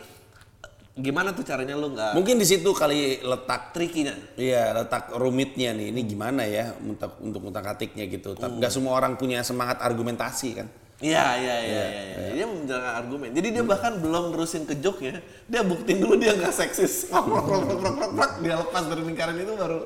gimana 0.93 1.33
tuh 1.33 1.41
caranya 1.41 1.73
lu 1.73 1.89
nggak 1.89 2.13
Mungkin 2.13 2.37
di 2.37 2.45
situ 2.45 2.69
kali 2.69 3.17
letak 3.19 3.73
trikinya 3.73 4.13
Iya, 4.37 4.77
letak 4.77 5.09
rumitnya 5.17 5.73
nih. 5.73 5.89
Ini 5.89 6.01
gimana 6.05 6.45
ya 6.45 6.69
untuk 6.77 7.17
untuk 7.17 7.49
utak 7.49 7.65
atiknya 7.65 8.05
gitu. 8.05 8.37
Tapi 8.37 8.61
nggak 8.61 8.69
semua 8.69 8.93
orang 8.93 9.17
punya 9.17 9.41
semangat 9.41 9.81
argumentasi 9.81 10.49
kan. 10.53 10.67
iya 11.03 11.35
iya 11.35 11.55
iya 11.59 11.83
iya 11.83 12.03
iya. 12.15 12.29
dia 12.31 12.45
menjalankan 12.47 12.93
argumen 12.95 13.27
jadi 13.35 13.47
dia 13.59 13.63
bahkan 13.65 13.99
belum 13.99 14.31
nerusin 14.31 14.63
ke 14.63 14.79
joke 14.79 15.03
ya 15.03 15.19
dia 15.51 15.59
buktiin 15.59 15.99
dulu 15.99 16.15
dia 16.15 16.31
nggak 16.31 16.53
seksis 16.55 17.07
Rok, 17.11 17.27
rok, 17.27 17.43
rok, 17.43 17.63
rok, 17.67 17.75
rok, 17.75 17.95
rok, 17.99 18.11
rok. 18.15 18.31
dia 18.39 18.55
lepas 18.55 18.83
dari 18.87 19.01
lingkaran 19.03 19.35
itu 19.35 19.51
baru 19.51 19.79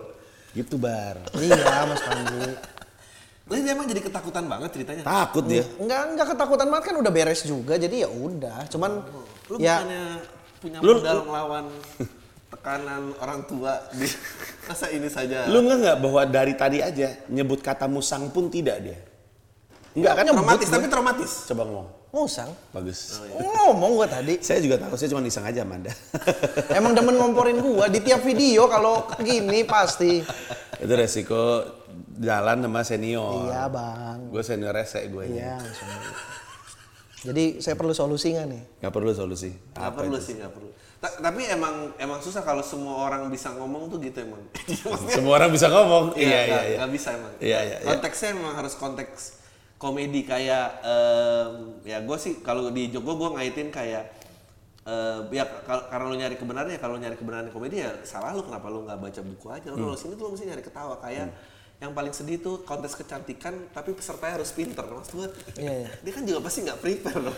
Gitu, 0.54 0.76
Bar. 0.78 1.18
iya 1.42 1.86
Mas 1.86 2.02
Panji. 2.02 2.54
Lalu 3.48 3.60
dia 3.62 3.72
emang 3.74 3.88
jadi 3.88 4.02
ketakutan 4.04 4.46
banget 4.46 4.70
ceritanya 4.74 5.02
Takut 5.02 5.44
dia. 5.48 5.64
Enggak 5.80 6.02
enggak 6.12 6.28
ketakutan 6.36 6.68
banget 6.70 6.86
kan 6.92 6.96
udah 7.00 7.12
beres 7.12 7.42
juga 7.42 7.74
jadi 7.78 7.96
ya 8.06 8.10
udah. 8.12 8.58
Cuman 8.70 8.92
lu 9.48 9.56
ya 9.58 9.82
bukannya 9.82 10.04
punya 10.58 10.78
Lu- 10.82 10.98
modal 11.00 11.20
ngelawan 11.24 11.66
tekanan 12.52 13.04
orang 13.20 13.44
tua 13.44 13.74
di 13.92 14.08
masa 14.68 14.88
ini 14.88 15.08
saja 15.08 15.48
Lu 15.52 15.62
nggak 15.62 15.78
nggak 15.84 15.98
bahwa 16.00 16.22
dari 16.24 16.54
tadi 16.56 16.80
aja 16.80 17.14
nyebut 17.28 17.60
kata 17.60 17.86
musang 17.86 18.32
pun 18.32 18.48
tidak 18.48 18.80
dia? 18.80 18.98
Enggak 19.98 20.14
kan? 20.14 20.24
traumatis 20.30 20.70
tapi 20.70 20.86
gua. 20.86 20.94
traumatis 20.94 21.32
Coba 21.50 21.64
ngomong. 21.66 21.88
musang. 22.08 22.50
Bagus. 22.70 23.18
Ngomong 23.34 23.98
gua 23.98 24.08
tadi. 24.08 24.38
Saya 24.40 24.62
juga 24.62 24.78
tahu, 24.80 24.94
saya 24.94 25.10
cuma 25.12 25.26
iseng 25.26 25.44
aja 25.44 25.66
Amanda. 25.66 25.90
Emang 26.78 26.94
demen 26.94 27.18
ngomporin 27.18 27.58
gua 27.60 27.90
di 27.90 28.00
tiap 28.00 28.22
video 28.22 28.70
kalau 28.70 29.10
gini 29.20 29.66
pasti. 29.66 30.22
Itu 30.78 30.94
resiko 30.94 31.66
jalan 32.18 32.62
sama 32.62 32.82
senior. 32.86 33.50
Iya, 33.50 33.66
Bang. 33.70 34.30
Gue 34.30 34.42
senior 34.42 34.74
rese 34.74 35.06
gue 35.06 35.24
ini. 35.30 35.42
Iya, 35.42 35.58
langsung. 35.58 35.90
Jadi 37.20 37.60
saya 37.60 37.74
perlu 37.74 37.92
solusi 37.92 38.30
nggak 38.30 38.48
nih? 38.48 38.62
Gak 38.80 38.92
perlu 38.92 39.10
solusi. 39.12 39.50
Nggak 39.74 39.94
perlu 39.96 40.14
itu? 40.14 40.24
sih 40.24 40.34
nggak 40.36 40.54
perlu 40.54 40.70
Ta- 40.98 41.14
tapi 41.20 41.46
emang 41.46 41.94
emang 41.96 42.18
susah 42.18 42.42
kalau 42.42 42.62
semua 42.62 43.06
orang 43.06 43.26
bisa 43.28 43.54
ngomong 43.54 43.86
tuh 43.88 43.98
gitu 44.00 44.18
emang 44.20 44.42
Maksudnya, 44.86 45.14
Semua 45.14 45.34
orang 45.36 45.50
bisa 45.50 45.68
ngomong. 45.68 46.14
Iya, 46.14 46.26
iya, 46.26 46.42
nggak- 46.44 46.66
iya. 46.66 46.78
nggak 46.78 46.92
bisa 46.92 47.10
emang 47.12 47.32
Iya, 47.38 47.60
iya, 47.60 47.76
iya. 47.76 47.88
konteksnya 47.88 48.30
emang 48.32 48.54
harus 48.54 48.74
konteks 48.74 49.20
komedi 49.78 50.22
kayak 50.24 50.82
em, 50.82 51.54
ya 51.84 52.02
gue 52.02 52.18
sih 52.18 52.42
kalau 52.42 52.70
di 52.70 52.90
Jogja 52.90 53.14
gue 53.14 53.30
ngaitin 53.32 53.70
kayak 53.70 54.10
eh, 54.84 55.20
ya 55.32 55.46
karena 55.68 56.06
lu 56.08 56.16
nyari 56.16 56.34
kebenaran 56.36 56.66
ya 56.68 56.80
kalau 56.80 56.96
nyari 56.96 57.14
kebenaran 57.14 57.46
di 57.46 57.52
komedi 57.52 57.76
ya 57.78 57.94
salah 58.02 58.32
lu 58.32 58.42
kenapa 58.42 58.66
lu 58.68 58.82
nggak 58.82 58.98
baca 58.98 59.22
buku 59.22 59.46
aja 59.48 59.68
Hmm. 59.68 59.78
lu 59.78 59.86
kalau 59.88 59.98
sini 59.98 60.14
tuh 60.14 60.24
lu 60.24 60.34
mesti 60.34 60.46
nyari 60.46 60.62
ketawa 60.62 60.98
kayak 60.98 61.30
yang 61.78 61.94
paling 61.94 62.10
sedih 62.10 62.38
tuh 62.38 62.62
kontes 62.62 62.92
kecantikan 62.92 63.54
tapi 63.70 63.94
pesertanya 63.94 64.42
harus 64.42 64.50
pinter 64.50 64.82
maksud 64.84 65.14
gue 65.16 65.28
Iya, 65.56 65.74
iya. 65.78 65.90
dia 65.96 66.12
kan 66.12 66.24
juga 66.24 66.40
pasti 66.42 66.60
nggak 66.64 66.80
prepare 66.80 67.20
dong 67.22 67.38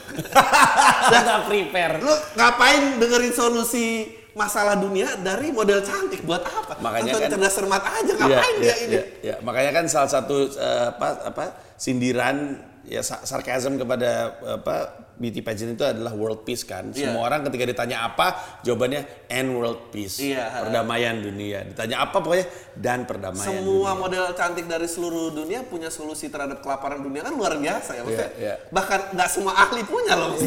Udah 1.04 1.22
nggak 1.28 1.44
prepare. 1.46 1.94
lu 2.00 2.14
ngapain 2.34 2.84
dengerin 2.96 3.34
solusi 3.34 3.88
masalah 4.32 4.74
dunia 4.74 5.20
dari 5.20 5.52
model 5.52 5.82
cantik 5.82 6.24
buat 6.24 6.40
apa 6.40 6.80
Makanya 6.80 7.12
Nonton 7.12 7.22
kan- 7.22 7.32
cerdas 7.34 7.54
cermat 7.54 7.84
aja 7.84 8.00
Iya, 8.06 8.16
ngapain 8.16 8.56
dia 8.56 8.64
iya, 8.64 8.76
ini 8.78 8.94
iya, 8.94 9.04
iya. 9.22 9.36
Makanya 9.42 9.72
kan 9.74 9.86
salah 9.86 10.08
satu 10.10 10.36
eh, 10.48 10.86
apa 10.90 11.08
apa 11.26 11.44
sindiran 11.76 12.38
ya 12.86 13.02
sa- 13.02 13.20
sarkasm 13.22 13.76
kepada 13.76 14.12
apa 14.56 14.76
beauty 15.20 15.44
pageant 15.44 15.76
itu 15.76 15.84
adalah 15.84 16.16
world 16.16 16.48
peace 16.48 16.64
kan. 16.64 16.96
Iya. 16.96 17.12
Semua 17.12 17.28
orang 17.28 17.44
ketika 17.52 17.68
ditanya 17.68 18.08
apa, 18.08 18.60
jawabannya 18.64 19.28
and 19.28 19.52
world 19.52 19.92
peace. 19.92 20.24
Iya. 20.24 20.66
Perdamaian 20.66 21.20
dunia. 21.20 21.68
Ditanya 21.68 22.08
apa 22.08 22.18
pokoknya 22.24 22.48
dan 22.74 23.04
perdamaian 23.04 23.44
semua 23.44 23.92
dunia. 23.94 24.00
model 24.00 24.26
cantik 24.34 24.66
dari 24.66 24.88
seluruh 24.88 25.36
dunia 25.36 25.68
punya 25.68 25.92
solusi 25.92 26.32
terhadap 26.32 26.64
kelaparan 26.64 27.04
dunia 27.04 27.28
kan 27.28 27.36
luar 27.36 27.60
biasa 27.60 28.00
ya 28.00 28.02
maksudnya 28.08 28.32
Iya, 28.40 28.40
iya. 28.40 28.56
bahkan 28.72 29.12
nggak 29.12 29.30
semua 29.30 29.54
ahli 29.60 29.84
punya 29.84 30.16
loh 30.16 30.34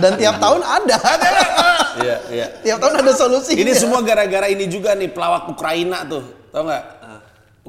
Dan 0.00 0.16
tiap 0.16 0.40
tahun 0.40 0.62
ada. 0.64 0.96
Iya, 2.00 2.16
iya. 2.32 2.46
tiap 2.64 2.78
tahun 2.80 3.04
ada 3.04 3.12
solusi. 3.12 3.52
Ini 3.58 3.76
semua 3.76 4.00
gara-gara 4.00 4.48
ini 4.48 4.64
juga 4.70 4.96
nih 4.96 5.10
pelawak 5.12 5.50
Ukraina 5.52 6.06
tuh, 6.08 6.24
tau 6.48 6.64
nggak? 6.64 6.84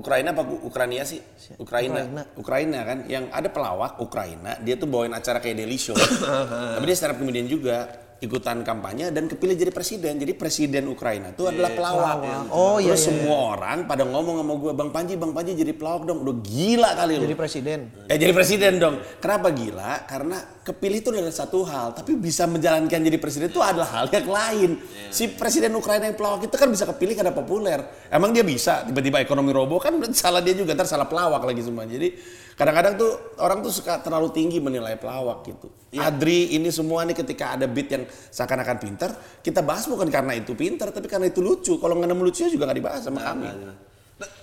Ukraina 0.01 0.33
apa 0.33 0.41
Ukraina 0.43 1.05
sih? 1.05 1.21
Ukraina. 1.61 2.01
Ukraina. 2.01 2.21
Ukraina 2.33 2.79
kan, 2.81 2.97
yang 3.05 3.29
ada 3.29 3.53
pelawak 3.53 4.01
Ukraina, 4.01 4.57
dia 4.57 4.73
tuh 4.73 4.89
bawain 4.89 5.13
acara 5.13 5.37
kayak 5.37 5.61
Daily 5.61 5.77
Show. 5.77 5.93
Tapi 6.75 6.85
dia 6.89 6.97
stand 6.97 7.13
up 7.13 7.17
comedian 7.21 7.45
juga, 7.45 7.85
ikutan 8.21 8.61
kampanye 8.61 9.09
dan 9.09 9.25
kepilih 9.25 9.57
jadi 9.57 9.73
presiden. 9.73 10.13
Jadi 10.21 10.37
presiden 10.37 10.85
Ukraina 10.85 11.33
itu 11.33 11.49
adalah 11.49 11.73
pelawak. 11.73 12.17
Oh, 12.53 12.77
iya, 12.77 12.93
Terus 12.93 13.09
iya, 13.09 13.09
semua 13.09 13.57
orang 13.57 13.89
pada 13.89 14.05
ngomong 14.05 14.45
sama 14.45 14.53
gue, 14.61 14.71
Bang 14.77 14.89
Panji, 14.93 15.13
Bang 15.17 15.33
Panji 15.33 15.57
jadi 15.57 15.73
pelawak 15.73 16.05
dong. 16.05 16.21
Udah 16.21 16.37
gila 16.45 16.89
kali 16.93 17.17
lu. 17.17 17.25
Jadi 17.25 17.35
presiden. 17.35 17.79
Ya 18.05 18.15
jadi 18.21 18.33
presiden 18.37 18.77
dong. 18.77 19.01
Kenapa 19.17 19.49
gila? 19.49 20.05
Karena 20.05 20.37
kepilih 20.61 21.01
itu 21.01 21.09
adalah 21.09 21.33
satu 21.33 21.65
hal, 21.65 21.97
tapi 21.97 22.13
bisa 22.13 22.45
menjalankan 22.45 23.01
jadi 23.01 23.17
presiden 23.17 23.49
itu 23.49 23.57
adalah 23.57 23.89
hal 23.89 24.05
yang 24.13 24.29
lain. 24.29 24.69
Si 25.09 25.25
presiden 25.33 25.73
Ukraina 25.73 26.05
yang 26.05 26.13
pelawak 26.13 26.45
itu 26.45 26.53
kan 26.53 26.69
bisa 26.69 26.85
kepilih 26.85 27.17
karena 27.17 27.33
populer. 27.33 27.81
Emang 28.13 28.29
dia 28.29 28.45
bisa 28.45 28.85
tiba-tiba 28.85 29.17
ekonomi 29.17 29.49
roboh 29.49 29.81
kan 29.81 29.97
salah 30.13 30.45
dia 30.45 30.53
juga 30.53 30.77
ntar 30.77 30.85
salah 30.85 31.09
pelawak 31.09 31.41
lagi 31.41 31.65
semua. 31.65 31.89
Jadi 31.89 32.13
kadang-kadang 32.55 32.93
tuh 32.99 33.11
orang 33.39 33.59
tuh 33.63 33.71
suka 33.73 33.99
terlalu 34.03 34.29
tinggi 34.31 34.57
menilai 34.59 34.95
pelawak 34.99 35.47
gitu. 35.47 35.67
Adri 35.99 36.55
ini 36.55 36.71
semua 36.71 37.03
nih 37.03 37.15
ketika 37.17 37.59
ada 37.59 37.67
beat 37.67 37.91
yang 37.91 38.03
seakan-akan 38.07 38.77
pintar, 38.79 39.11
kita 39.43 39.59
bahas 39.59 39.87
bukan 39.91 40.07
karena 40.07 40.35
itu 40.35 40.55
pintar, 40.55 40.91
tapi 40.95 41.11
karena 41.11 41.27
itu 41.27 41.43
lucu. 41.43 41.75
Kalau 41.79 41.99
nggak 41.99 42.09
nemu 42.11 42.23
lucunya 42.23 42.49
juga 42.51 42.63
nggak 42.71 42.79
dibahas 42.79 43.01
sama 43.03 43.19
kami. 43.23 43.47
Nah, 43.51 43.75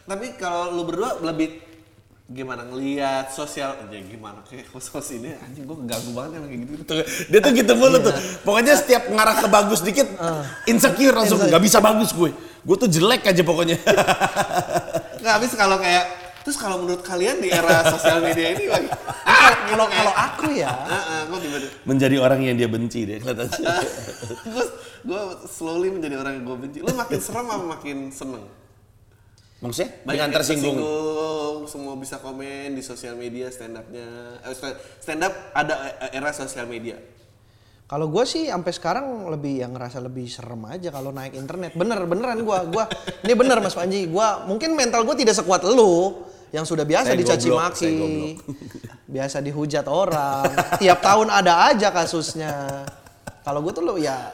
tapi 0.05 0.27
kalau 0.37 0.77
lu 0.77 0.83
berdua 0.85 1.21
lebih 1.25 1.69
gimana 2.29 2.61
ngelihat 2.69 3.33
sosial 3.33 3.73
ya 3.89 4.05
gimana 4.05 4.45
kayak 4.45 4.69
host-host 4.77 5.17
ini 5.17 5.33
anjing 5.41 5.65
gua 5.65 5.81
keganggu 5.81 6.13
banget 6.13 6.31
emang 6.37 6.51
kayak 6.53 6.61
gitu 6.61 6.73
Tuh, 6.85 6.97
dia 7.33 7.41
tuh 7.41 7.53
gitu 7.57 7.73
mulu 7.73 7.97
tuh. 8.05 8.15
Pokoknya 8.45 8.77
setiap 8.77 9.09
ngarah 9.09 9.37
ke 9.41 9.49
bagus 9.49 9.81
dikit, 9.81 10.09
insecure 10.69 11.17
langsung 11.17 11.41
nggak 11.41 11.63
bisa 11.65 11.81
bagus 11.81 12.13
gue. 12.13 12.31
Gue 12.61 12.77
tuh 12.77 12.91
jelek 12.91 13.25
aja 13.25 13.41
pokoknya. 13.41 13.81
nggak 15.25 15.33
habis 15.41 15.53
kalau 15.57 15.81
kayak 15.81 16.28
terus 16.49 16.65
kalau 16.65 16.81
menurut 16.81 17.05
kalian 17.05 17.45
di 17.45 17.53
era 17.53 17.85
sosial 17.93 18.25
media 18.25 18.57
ini 18.57 18.73
lagi 18.73 18.89
Kalau 19.69 19.85
kalau 19.85 20.13
aku 20.17 20.49
ya, 20.57 20.73
gue 21.29 21.39
Menjadi 21.85 22.17
orang 22.17 22.41
yang 22.41 22.57
dia 22.57 22.65
benci 22.73 23.05
deh 23.05 23.21
kelihatannya. 23.21 23.69
gue 24.49 24.65
gue 25.13 25.23
slowly 25.45 25.93
menjadi 25.93 26.17
orang 26.17 26.41
yang 26.41 26.45
gue 26.49 26.57
benci 26.57 26.79
lu 26.81 26.89
makin 26.97 27.21
serem 27.21 27.53
apa 27.53 27.65
makin 27.77 28.09
seneng 28.09 28.49
Maksudnya? 29.61 29.93
banyak 29.93 30.09
Dengan 30.09 30.25
yang 30.25 30.33
tersinggung. 30.33 30.77
tersinggung, 30.81 31.57
semua 31.69 31.95
bisa 32.01 32.17
komen 32.17 32.73
di 32.73 32.81
sosial 32.81 33.13
media 33.21 33.53
stand 33.53 33.77
upnya 33.77 34.41
eh, 34.49 34.57
stand 35.05 35.29
up 35.29 35.35
ada 35.53 36.01
era 36.09 36.33
sosial 36.33 36.65
media 36.65 36.97
kalau 37.85 38.09
gue 38.09 38.25
sih 38.25 38.49
sampai 38.49 38.73
sekarang 38.73 39.05
lebih 39.33 39.65
yang 39.65 39.77
ngerasa 39.77 40.01
lebih 40.01 40.29
serem 40.29 40.61
aja 40.69 40.93
kalau 40.93 41.09
naik 41.09 41.33
internet. 41.33 41.73
Bener 41.73 41.97
beneran 42.05 42.37
gue, 42.45 42.59
gua 42.69 42.85
ini 43.25 43.33
bener 43.33 43.65
Mas 43.65 43.73
Panji. 43.73 44.05
Gua 44.05 44.45
mungkin 44.45 44.77
mental 44.77 45.09
gue 45.09 45.17
tidak 45.17 45.41
sekuat 45.41 45.65
lu 45.65 46.21
yang 46.49 46.65
sudah 46.65 46.83
biasa 46.83 47.13
Saya 47.13 47.19
dicaci 47.19 47.49
goblok, 47.49 47.63
maki, 47.69 47.95
biasa 49.15 49.37
dihujat 49.41 49.85
orang. 49.85 50.49
Tiap 50.77 50.99
tahun 50.99 51.29
ada 51.29 51.69
aja 51.69 51.89
kasusnya. 51.89 52.85
Kalau 53.41 53.61
gue 53.61 53.73
tuh 53.73 53.83
lo 53.83 53.97
ya 53.97 54.33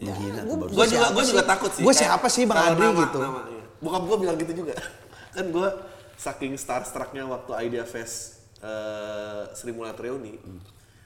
Ya, 0.00 0.16
gue 0.16 0.84
juga 0.88 1.12
gue 1.12 1.22
sih? 1.22 1.36
juga 1.36 1.44
takut 1.44 1.68
sih. 1.70 1.84
Kayak 1.84 1.92
siapa 1.94 2.26
sih 2.26 2.48
Bang 2.48 2.72
Adri 2.72 2.80
nama- 2.82 3.00
gitu? 3.04 3.20
nama, 3.20 3.40
iya. 3.46 3.64
bokap 3.78 4.02
gue 4.02 4.16
bilang 4.16 4.36
gitu 4.36 4.52
juga. 4.56 4.72
Kan 5.36 5.52
gue 5.52 5.68
saking 6.16 6.56
starstrucknya 6.56 7.28
waktu 7.28 7.52
Idea 7.62 7.84
Fest 7.84 8.40
eh, 8.58 9.44
Sri 9.52 9.70
Mulat 9.70 9.96
Reuni 9.96 10.40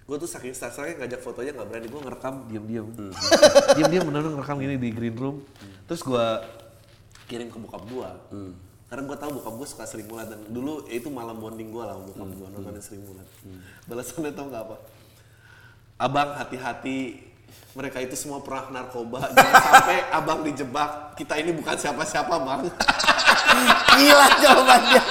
gue 0.04 0.16
tuh 0.16 0.28
saking 0.28 0.52
starstrucknya 0.52 1.00
ngajak 1.00 1.18
fotonya 1.18 1.50
nggak 1.52 1.66
berani. 1.66 1.86
Gue 1.88 2.00
ngerekam 2.02 2.34
diam-diam. 2.46 2.86
Diam-diam 3.74 4.04
bener 4.04 4.20
ngerekam 4.28 4.56
gini 4.58 4.76
di 4.76 4.90
green 4.90 5.16
room. 5.16 5.36
Terus 5.84 6.00
gue 6.00 6.26
kirim 7.24 7.48
ke 7.48 7.58
bokap 7.58 7.82
gue 7.84 8.08
karena 8.94 9.10
gue 9.10 9.18
tahu 9.18 9.30
bokap 9.42 9.54
gue 9.58 9.66
suka 9.66 9.84
Sri 9.90 10.06
Mulat 10.06 10.30
dan 10.30 10.38
dulu 10.46 10.86
ya 10.86 11.02
itu 11.02 11.10
malam 11.10 11.34
bonding 11.42 11.74
gue 11.74 11.82
lah 11.82 11.98
bokap 11.98 12.30
gue 12.30 12.46
nontonin 12.46 12.78
Sri 12.78 13.02
Mulat. 13.02 13.26
balasannya 13.90 14.30
tau 14.30 14.46
nggak 14.46 14.62
apa? 14.70 14.76
Abang 15.98 16.30
hati-hati. 16.38 17.18
Mereka 17.74 18.06
itu 18.06 18.14
semua 18.14 18.38
pernah 18.38 18.70
narkoba. 18.70 19.26
Jangan 19.34 19.54
sampai 19.66 19.98
abang 20.14 20.46
dijebak. 20.46 21.18
Kita 21.18 21.34
ini 21.42 21.50
bukan 21.58 21.74
siapa-siapa 21.74 22.38
bang. 22.38 22.70
Gila 23.98 24.26
jawabannya. 24.38 25.02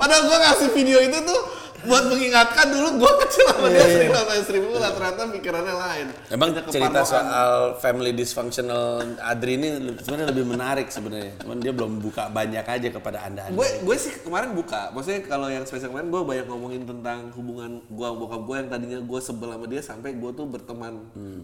padahal 0.00 0.22
gue 0.32 0.38
ngasih 0.40 0.68
video 0.72 0.98
itu 1.04 1.18
tuh 1.20 1.40
buat 1.82 2.04
mengingatkan 2.06 2.66
dulu 2.68 2.88
gue 2.96 3.12
kecil 3.22 3.44
sama 3.46 3.66
dia 3.68 3.84
sering 3.84 4.10
nonton 4.10 4.38
Sri 4.40 4.58
Mulat 4.58 4.92
ternyata 4.92 5.20
pikirannya 5.28 5.74
lain. 5.74 6.06
Emang 6.28 6.48
cerita 6.66 7.00
soal 7.02 7.50
family 7.76 8.10
dysfunctional 8.10 9.04
Adri 9.18 9.54
ini 9.54 9.68
sebenarnya 9.96 10.32
lebih 10.32 10.44
menarik 10.46 10.88
sebenarnya. 10.88 11.36
Cuman 11.38 11.58
dia 11.58 11.70
belum 11.70 12.00
buka 12.00 12.28
banyak 12.28 12.62
aja 12.62 12.88
kepada 12.88 13.18
anda. 13.22 13.46
gue 13.48 13.68
gue 13.82 13.96
sih 13.96 14.14
kemarin 14.20 14.52
buka. 14.52 14.90
Maksudnya 14.90 15.20
kalau 15.24 15.46
yang 15.46 15.62
spesial 15.62 15.90
kemarin 15.90 16.08
gue 16.08 16.22
banyak 16.22 16.46
ngomongin 16.46 16.82
tentang 16.82 17.28
hubungan 17.34 17.82
gue 17.82 18.06
sama 18.06 18.16
bokap 18.16 18.42
gue 18.42 18.56
yang 18.56 18.68
tadinya 18.68 18.98
gue 18.98 19.20
sebel 19.20 19.48
sama 19.50 19.66
dia 19.66 19.82
sampai 19.82 20.10
gue 20.14 20.30
tuh 20.32 20.46
berteman 20.46 20.94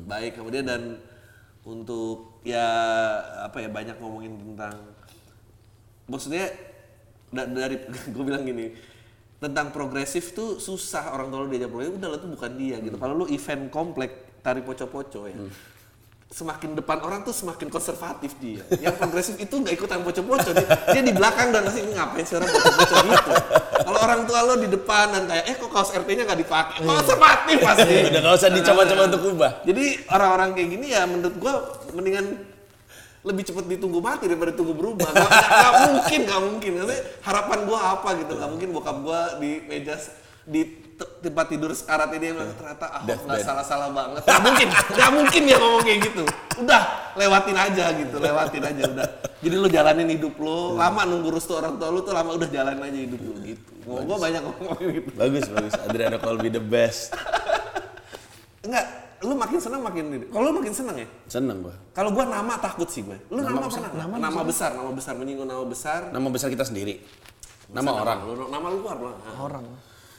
baik 0.07 0.39
sama 0.39 0.49
dia. 0.49 0.65
Dan 0.65 0.97
untuk 1.63 2.43
ya 2.43 2.67
apa 3.43 3.59
ya 3.59 3.69
banyak 3.69 3.95
ngomongin 3.99 4.35
tentang 4.35 4.75
maksudnya 6.05 6.51
da- 7.31 7.47
dari 7.47 7.79
gue 8.15 8.23
bilang 8.23 8.43
gini 8.43 8.75
tentang 9.43 9.75
progresif 9.75 10.39
tuh 10.39 10.63
susah 10.63 11.11
orang 11.11 11.27
tua 11.27 11.43
lu 11.43 11.51
diajak 11.51 11.67
progresif 11.67 11.99
udah 11.99 12.09
lah 12.15 12.19
tuh 12.23 12.31
bukan 12.31 12.51
dia 12.55 12.79
gitu 12.79 12.95
kalau 12.95 13.15
lu 13.19 13.27
event 13.27 13.67
komplek 13.75 14.39
tari 14.39 14.63
poco-poco 14.63 15.27
ya 15.27 15.35
semakin 16.33 16.73
depan 16.73 17.05
orang 17.05 17.21
tuh 17.29 17.37
semakin 17.37 17.69
konservatif 17.69 18.33
dia. 18.41 18.65
Yang 18.81 18.97
progresif 18.97 19.37
itu 19.37 19.53
nggak 19.53 19.77
ikutan 19.77 20.01
poco-poco, 20.01 20.51
dia, 20.57 20.69
dia 20.89 21.03
di 21.05 21.13
belakang 21.13 21.53
dan 21.53 21.69
masih 21.69 21.85
ngapain 21.93 22.25
sih 22.25 22.41
orang 22.41 22.49
poco-poco 22.49 22.97
gitu. 23.05 23.33
Kalau 23.85 23.99
orang 24.01 24.21
tua 24.25 24.41
lo 24.49 24.55
di 24.57 24.69
depan 24.73 25.13
dan 25.13 25.23
kayak 25.29 25.45
eh 25.45 25.55
kok 25.61 25.69
kaos 25.69 25.93
RT-nya 25.93 26.25
nggak 26.25 26.41
dipakai, 26.41 26.77
konservatif 26.89 27.57
pasti. 27.61 27.95
Udah 28.09 28.21
gak 28.25 28.35
usah 28.41 28.51
dicoba-coba 28.51 29.03
untuk 29.13 29.23
ubah. 29.37 29.53
Jadi 29.69 29.85
orang-orang 30.09 30.49
kayak 30.57 30.69
gini 30.73 30.87
ya 30.97 31.03
menurut 31.05 31.37
gua 31.37 31.53
mendingan 31.93 32.27
lebih 33.23 33.43
cepat 33.47 33.65
ditunggu 33.71 34.03
mati 34.03 34.27
daripada 34.27 34.51
tunggu 34.51 34.75
berubah. 34.75 35.07
Gak, 35.07 35.31
gak- 35.31 35.51
gak 35.55 35.75
mungkin, 35.87 36.21
gak 36.27 36.41
mungkin. 36.43 36.71
Maksudnya 36.75 37.01
harapan 37.23 37.59
gua 37.65 37.79
apa 37.95 38.09
gitu? 38.19 38.33
Gak 38.35 38.51
mungkin 38.51 38.69
bokap 38.75 38.97
gua 38.99 39.21
di 39.39 39.63
meja 39.63 39.95
di 40.43 40.61
te- 40.99 41.13
tempat 41.23 41.47
tidur 41.47 41.71
sekarat 41.71 42.11
ini 42.19 42.35
bilang 42.35 42.51
ternyata 42.59 42.87
ah 42.91 43.01
nggak 43.07 43.47
salah-salah 43.47 43.89
banget. 43.95 44.23
Gak 44.27 44.41
mungkin, 44.43 44.67
gak 44.75 45.11
mungkin 45.15 45.41
dia 45.47 45.57
ngomong 45.63 45.83
kayak 45.87 46.01
gitu. 46.03 46.23
Udah 46.67 46.83
lewatin 47.15 47.57
aja 47.57 47.85
gitu, 47.95 48.17
lewatin 48.19 48.63
aja 48.67 48.83
udah. 48.91 49.09
Jadi 49.43 49.55
lu 49.55 49.69
jalanin 49.71 50.07
hidup 50.11 50.35
lu, 50.39 50.75
lama 50.75 51.03
nunggu 51.07 51.31
restu 51.35 51.55
orang 51.55 51.79
tua 51.79 51.95
lu 51.95 52.03
tuh 52.03 52.15
lama 52.15 52.35
udah 52.35 52.47
jalanin 52.51 52.83
aja 52.83 52.99
hidup 53.07 53.21
lu 53.23 53.35
gitu. 53.47 53.71
Gua, 53.87 54.03
gua 54.03 54.17
banyak 54.19 54.43
ngomong 54.43 54.79
gitu. 54.83 55.11
Bagus, 55.15 55.47
bagus. 55.47 55.75
Adriano 55.79 56.19
Colby 56.19 56.51
the 56.51 56.63
best. 56.63 57.15
Enggak, 58.63 58.87
lu 59.23 59.35
makin 59.39 59.59
senang 59.63 59.81
makin 59.87 60.05
ini. 60.11 60.27
Kalau 60.29 60.51
lu 60.51 60.55
makin 60.59 60.75
senang 60.75 60.97
ya? 60.99 61.09
Seneng 61.31 61.63
gua. 61.63 61.75
Kalau 61.95 62.11
gua 62.11 62.27
nama 62.27 62.59
takut 62.59 62.91
sih 62.91 63.07
gue. 63.07 63.19
Lu 63.31 63.39
nama, 63.39 63.63
besar, 63.65 63.89
pernah? 63.89 64.05
Nama, 64.07 64.15
nama 64.19 64.41
besar, 64.43 64.71
nama 64.75 64.91
besar 64.91 65.13
menyinggung 65.15 65.49
nama 65.49 65.65
besar. 65.65 66.01
Nama 66.11 66.29
besar 66.29 66.49
kita 66.51 66.65
sendiri. 66.67 66.99
Nama 67.71 67.91
orang. 67.91 68.19
Lu, 68.27 68.45
nama 68.51 68.67
lu 68.69 68.79
luar 68.83 68.99
lah. 68.99 69.15
orang. 69.39 69.65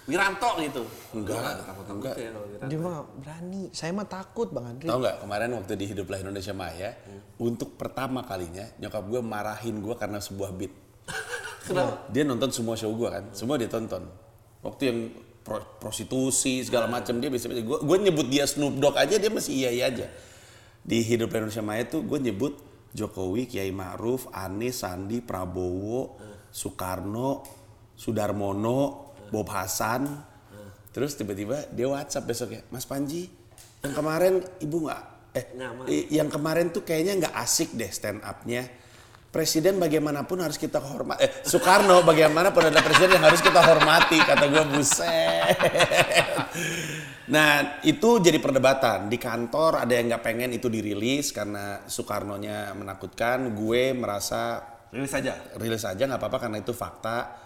Wiranto 0.04 0.60
gitu. 0.60 0.84
Enggak, 1.16 1.64
takut 1.64 1.88
enggak. 1.88 2.16
ya. 2.20 2.32
Dia 2.68 2.80
mah 2.80 3.08
berani. 3.16 3.72
Saya 3.72 3.96
mah 3.96 4.04
takut 4.04 4.52
Bang 4.52 4.76
Andri. 4.76 4.92
Tahu 4.92 5.00
nggak 5.00 5.18
kemarin 5.24 5.50
waktu 5.56 5.74
di 5.80 5.86
Hiduplah 5.96 6.20
Indonesia 6.20 6.52
Maya, 6.52 6.92
untuk 7.40 7.80
pertama 7.80 8.20
kalinya 8.28 8.68
nyokap 8.84 9.04
gue 9.08 9.22
marahin 9.24 9.80
gue 9.80 9.96
karena 9.96 10.20
sebuah 10.20 10.52
beat. 10.60 10.76
Kenapa? 11.68 12.04
Dia 12.12 12.28
nonton 12.28 12.52
semua 12.52 12.76
show 12.76 12.92
gue 12.92 13.08
kan, 13.08 13.32
semua 13.32 13.56
dia 13.56 13.72
tonton. 13.72 14.04
Waktu 14.60 14.82
yang 14.92 15.00
pro- 15.44 15.68
prostitusi 15.78 16.64
segala 16.64 16.88
macam 16.88 17.20
dia 17.20 17.28
bisa 17.30 17.52
gue 17.52 17.62
gue 17.62 17.98
nyebut 18.00 18.28
dia 18.32 18.48
Snoop 18.48 18.80
Dogg 18.80 18.96
aja 18.98 19.20
dia 19.20 19.30
masih 19.30 19.54
iya 19.54 19.70
iya 19.70 19.86
aja. 19.92 20.08
Di 20.84 21.00
Hiduplah 21.04 21.44
Indonesia 21.44 21.64
Maya 21.64 21.84
tuh 21.88 22.04
gue 22.04 22.20
nyebut 22.20 22.60
Jokowi, 22.94 23.50
Kiai 23.50 23.74
Ma'ruf, 23.74 24.30
Anies, 24.30 24.86
Sandi, 24.86 25.24
Prabowo, 25.24 26.20
Soekarno, 26.54 27.42
Sudarmono, 27.98 29.12
Bob 29.34 29.50
Hasan. 29.50 30.06
Terus 30.94 31.18
tiba-tiba 31.18 31.66
dia 31.74 31.90
WhatsApp 31.90 32.30
besoknya, 32.30 32.62
Mas 32.70 32.86
Panji, 32.86 33.26
yang 33.82 33.98
kemarin 33.98 34.46
ibu 34.62 34.86
nggak, 34.86 35.02
eh, 35.90 36.06
yang 36.14 36.30
kemarin 36.30 36.70
tuh 36.70 36.86
kayaknya 36.86 37.26
nggak 37.26 37.36
asik 37.42 37.74
deh 37.74 37.90
stand 37.90 38.22
up-nya. 38.22 38.70
Presiden 39.34 39.82
bagaimanapun 39.82 40.46
harus 40.46 40.62
kita 40.62 40.78
hormati. 40.78 41.26
Eh, 41.26 41.42
Soekarno 41.42 42.06
bagaimanapun 42.06 42.70
adalah 42.70 42.86
presiden 42.86 43.18
yang 43.18 43.26
harus 43.26 43.42
kita 43.42 43.66
hormati, 43.66 44.22
kata 44.22 44.46
gue 44.46 44.64
buset. 44.70 45.58
Nah 47.34 47.82
itu 47.82 48.22
jadi 48.22 48.38
perdebatan 48.38 49.10
di 49.10 49.18
kantor 49.18 49.82
ada 49.82 49.90
yang 49.90 50.14
nggak 50.14 50.22
pengen 50.22 50.54
itu 50.54 50.70
dirilis 50.70 51.34
karena 51.34 51.82
Soekarnonya 51.90 52.78
menakutkan. 52.78 53.58
Gue 53.58 53.98
merasa 53.98 54.70
Rilis 54.94 55.10
aja. 55.18 55.34
rilis 55.58 55.82
aja 55.82 56.04
nggak 56.06 56.22
apa-apa 56.22 56.38
karena 56.38 56.62
itu 56.62 56.70
fakta. 56.70 57.42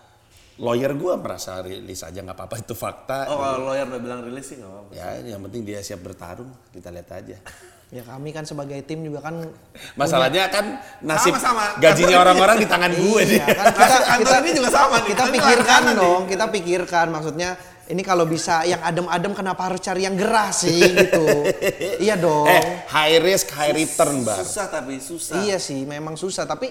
Lawyer 0.60 0.92
gue 0.92 1.14
merasa 1.16 1.64
rilis 1.64 2.04
aja 2.04 2.20
nggak 2.20 2.36
apa-apa 2.36 2.56
itu 2.60 2.76
fakta. 2.76 3.32
Oh 3.32 3.40
kalau 3.40 3.72
lawyer 3.72 3.88
udah 3.88 4.02
bilang 4.04 4.20
rilis 4.28 4.52
sih 4.52 4.60
nggak 4.60 4.68
apa-apa. 4.68 4.92
Ya 4.92 5.24
yang 5.24 5.40
penting 5.48 5.64
dia 5.64 5.80
siap 5.80 6.04
bertarung 6.04 6.52
kita 6.76 6.92
lihat 6.92 7.08
aja. 7.16 7.40
Ya 7.88 8.04
kami 8.04 8.36
kan 8.36 8.44
sebagai 8.44 8.84
tim 8.84 9.00
juga 9.00 9.24
kan 9.24 9.48
Masalahnya 9.96 10.52
kan 10.52 10.84
nasib 11.00 11.32
Sama-sama. 11.32 11.80
gajinya 11.80 12.20
orang-orang 12.20 12.60
di 12.60 12.68
tangan 12.68 12.92
gue 12.92 13.22
Iya, 13.24 13.48
kan 13.48 13.66
kita, 13.72 13.98
kita, 14.20 14.36
ini 14.44 14.52
juga 14.60 14.70
sama 14.76 14.96
nih. 15.00 15.16
kita 15.16 15.24
Kan 15.24 15.32
pikirkan 15.32 15.82
dong, 15.96 16.22
kita 16.28 16.46
pikirkan 16.52 17.08
maksudnya 17.16 17.50
ini 17.88 18.04
kalau 18.04 18.28
bisa 18.28 18.68
yang 18.68 18.84
adem-adem 18.84 19.32
kenapa 19.32 19.72
harus 19.72 19.80
cari 19.80 20.04
yang 20.04 20.20
gerah 20.20 20.52
sih 20.52 20.84
gitu. 20.84 21.24
iya 22.04 22.20
dong. 22.20 22.44
Eh 22.52 22.84
high 22.92 23.24
risk 23.24 23.56
high 23.56 23.72
return 23.72 24.28
bar. 24.28 24.44
Susah 24.44 24.68
tapi 24.68 25.00
susah. 25.00 25.40
Iya 25.40 25.56
sih, 25.56 25.88
memang 25.88 26.20
susah 26.20 26.44
tapi 26.44 26.68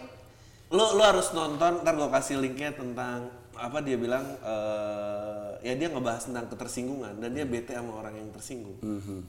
Lo 0.68 0.98
lo 0.98 1.02
harus 1.06 1.30
nonton, 1.32 1.80
ntar 1.80 1.94
gue 1.94 2.10
kasih 2.10 2.42
linknya 2.42 2.74
tentang 2.74 3.30
apa 3.56 3.78
dia 3.80 3.96
bilang 3.96 4.36
eh 4.44 5.45
ya 5.60 5.72
dia 5.72 5.88
ngebahas 5.88 6.26
tentang 6.26 6.46
ketersinggungan 6.48 7.16
dan 7.16 7.30
dia 7.30 7.44
bete 7.44 7.72
sama 7.72 7.96
orang 7.96 8.14
yang 8.16 8.28
tersinggung. 8.30 8.76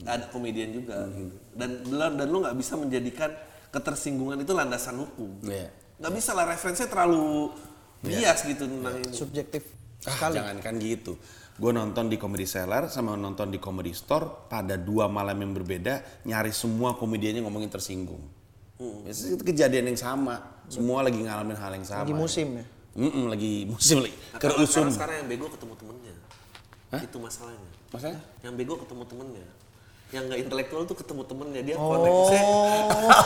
Ada 0.02 0.28
komedian 0.28 0.70
juga 0.72 1.06
gitu. 1.08 1.36
Dan 1.52 1.70
dan 2.14 2.26
lu 2.26 2.40
nggak 2.40 2.56
bisa 2.56 2.74
menjadikan 2.74 3.30
ketersinggungan 3.68 4.40
itu 4.40 4.52
landasan 4.52 4.96
hukum. 4.98 5.44
Iya. 5.44 5.68
Nggak 5.98 6.12
bisa 6.14 6.30
lah 6.32 6.46
referensinya 6.46 6.88
terlalu 6.88 7.52
bias 8.00 8.38
gitu 8.42 8.64
tentang 8.64 8.96
ini. 8.96 9.12
subjektif 9.12 9.62
Ah, 10.06 10.14
sekali. 10.14 10.34
jangan 10.38 10.56
kan 10.58 10.74
gitu. 10.78 11.18
Gue 11.58 11.74
nonton 11.74 12.06
di 12.06 12.14
Comedy 12.14 12.46
Cellar 12.46 12.86
sama 12.86 13.18
nonton 13.18 13.50
di 13.50 13.58
Comedy 13.58 13.90
Store 13.90 14.46
pada 14.46 14.78
dua 14.78 15.10
malam 15.10 15.34
yang 15.34 15.50
berbeda 15.50 16.22
nyari 16.22 16.54
semua 16.54 16.94
komediannya 16.94 17.42
ngomongin 17.42 17.66
tersinggung. 17.66 18.22
Biasanya 18.78 19.34
itu 19.34 19.42
kejadian 19.44 19.90
yang 19.90 19.98
sama. 19.98 20.38
Semua 20.70 21.02
lagi 21.02 21.18
ngalamin 21.18 21.58
hal 21.58 21.74
yang 21.74 21.82
sama. 21.82 22.06
Lagi 22.06 22.14
musim 22.14 22.62
ya. 22.62 22.64
Mm-mm, 22.94 23.26
lagi 23.26 23.66
musim 23.66 23.98
lagi. 23.98 24.14
Karena- 24.38 24.54
Kerusum. 24.54 24.86
karena 24.86 24.94
sekarang 24.94 25.16
yang 25.18 25.28
bego 25.28 25.46
ketemu 25.50 25.74
temennya. 25.74 26.14
Itu 26.94 27.16
masalahnya. 27.18 27.68
Maksudnya? 27.88 28.20
Yang 28.40 28.52
bego 28.56 28.74
ketemu 28.78 29.02
temennya. 29.04 29.46
Yang 30.08 30.22
nggak 30.24 30.40
intelektual 30.40 30.82
tuh 30.84 30.96
ketemu 30.96 31.22
temennya 31.22 31.60
dia 31.62 31.76
Oh. 31.76 31.84
konteksnya. 31.90 32.42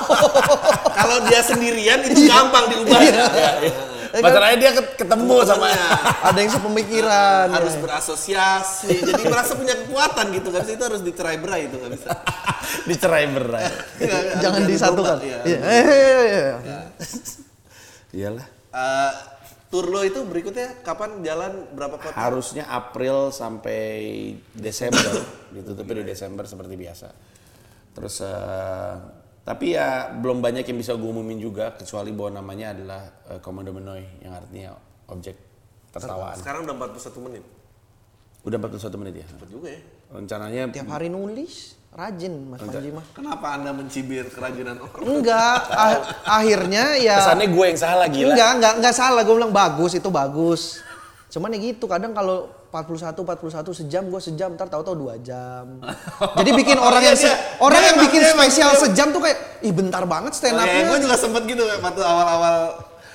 Kalau 0.98 1.16
dia 1.24 1.40
sendirian 1.40 1.98
itu 2.02 2.26
gampang 2.26 2.64
diubah. 2.68 3.00
Iya. 3.00 3.22
Masalahnya 4.12 4.58
dia 4.58 4.70
ket- 4.74 4.94
ketemu 4.98 5.36
sama. 5.42 5.70
Ada 6.26 6.36
yang 6.36 6.50
sepemikiran. 6.50 7.46
harus 7.48 7.74
ya. 7.74 7.80
berasosiasi. 7.80 8.98
Jadi 8.98 9.22
merasa 9.24 9.54
punya 9.54 9.78
kekuatan 9.78 10.26
gitu 10.32 10.48
kan. 10.50 10.62
Itu 10.62 10.82
harus 10.82 11.00
dicerai 11.00 11.38
berai 11.38 11.70
itu 11.70 11.78
nggak 11.78 11.92
bisa. 11.94 12.08
dicerai 12.90 13.24
berai. 13.30 13.62
Nggak, 13.62 14.20
nggak, 14.20 14.36
Jangan 14.42 14.60
disatukan. 14.66 15.16
iya. 15.22 15.38
Iya. 15.46 15.58
Iya, 15.62 16.20
iya. 16.20 16.78
Iyalah. 18.12 18.46
Eh, 18.72 19.12
tour 19.72 19.88
lo 19.88 20.04
itu 20.04 20.20
berikutnya 20.28 20.84
kapan 20.84 21.24
jalan 21.24 21.72
berapa 21.72 21.96
kota? 21.96 22.12
Harusnya 22.12 22.68
April 22.68 23.32
sampai 23.32 23.80
Desember. 24.52 25.16
Ditutupnya 25.56 26.04
di 26.04 26.12
Desember 26.12 26.44
seperti 26.44 26.76
biasa. 26.76 27.08
Terus 27.96 28.20
eh, 28.20 28.94
tapi 29.42 29.72
ya 29.72 30.12
belum 30.12 30.44
banyak 30.44 30.68
yang 30.68 30.76
bisa 30.76 30.92
gue 30.92 31.08
umumin 31.08 31.40
juga 31.40 31.72
kecuali 31.72 32.12
bahwa 32.12 32.44
namanya 32.44 32.76
adalah 32.76 33.02
eh, 33.32 33.40
Komando 33.40 33.72
Menoy 33.72 34.04
yang 34.20 34.36
artinya 34.36 34.76
objek 35.08 35.40
tertawaan. 35.88 36.36
Sekarang 36.36 36.68
udah 36.68 36.76
41 36.76 37.26
menit. 37.32 37.44
Udah 38.44 38.58
41 38.60 39.00
menit 39.00 39.14
ya. 39.24 39.26
Cepet 39.32 39.48
juga 39.48 39.68
ya. 39.72 39.80
Rencananya 40.12 40.68
Tiap 40.68 40.92
hari 40.92 41.08
nulis, 41.08 41.80
rajin 41.92 42.32
Mas 42.46 42.58
Panji 42.58 42.88
mah. 42.88 43.04
Kenapa 43.12 43.46
anda 43.52 43.70
mencibir 43.70 44.24
kerajinan 44.26 44.80
orang? 44.80 45.04
Enggak, 45.04 45.58
ah- 45.68 46.00
akhirnya 46.34 46.96
ya 46.96 47.20
kesannya 47.20 47.48
gue 47.48 47.64
yang 47.66 47.76
salah 47.78 48.06
gila. 48.06 48.32
Enggak, 48.32 48.50
enggak, 48.56 48.72
enggak 48.80 48.94
salah. 48.94 49.20
Gue 49.22 49.36
bilang 49.36 49.52
bagus, 49.52 49.92
itu 49.92 50.08
bagus. 50.08 50.80
Cuman 51.28 51.48
ya 51.50 51.60
gitu, 51.62 51.84
kadang 51.86 52.12
kalau 52.12 52.48
41, 52.68 53.12
41 53.18 53.44
sejam, 53.74 54.02
gue 54.02 54.20
sejam, 54.22 54.48
ntar 54.50 54.64
tahu-tahu 54.66 54.96
dua 54.98 55.14
jam. 55.18 55.84
Jadi 56.38 56.50
bikin 56.54 56.76
orang 56.76 57.00
Iya, 57.00 57.08
yang 57.08 57.18
se- 57.18 57.28
iya. 57.28 57.36
orang 57.58 57.76
Dia 57.76 57.84
yang 57.84 57.94
emang- 57.94 58.04
bikin 58.06 58.20
dia 58.20 58.32
spesial 58.32 58.70
dia- 58.70 58.80
sejam 58.82 59.06
tuh 59.10 59.20
kayak, 59.20 59.38
ih 59.60 59.72
bentar 59.72 60.02
banget 60.02 60.32
stand 60.32 60.56
Oh, 60.56 60.58
ya, 60.58 60.64
up-nya. 60.66 60.84
gue 60.88 60.98
juga 61.02 61.16
sempet 61.18 61.42
gitu 61.46 61.62
waktu 61.78 62.00
awal-awal 62.02 62.56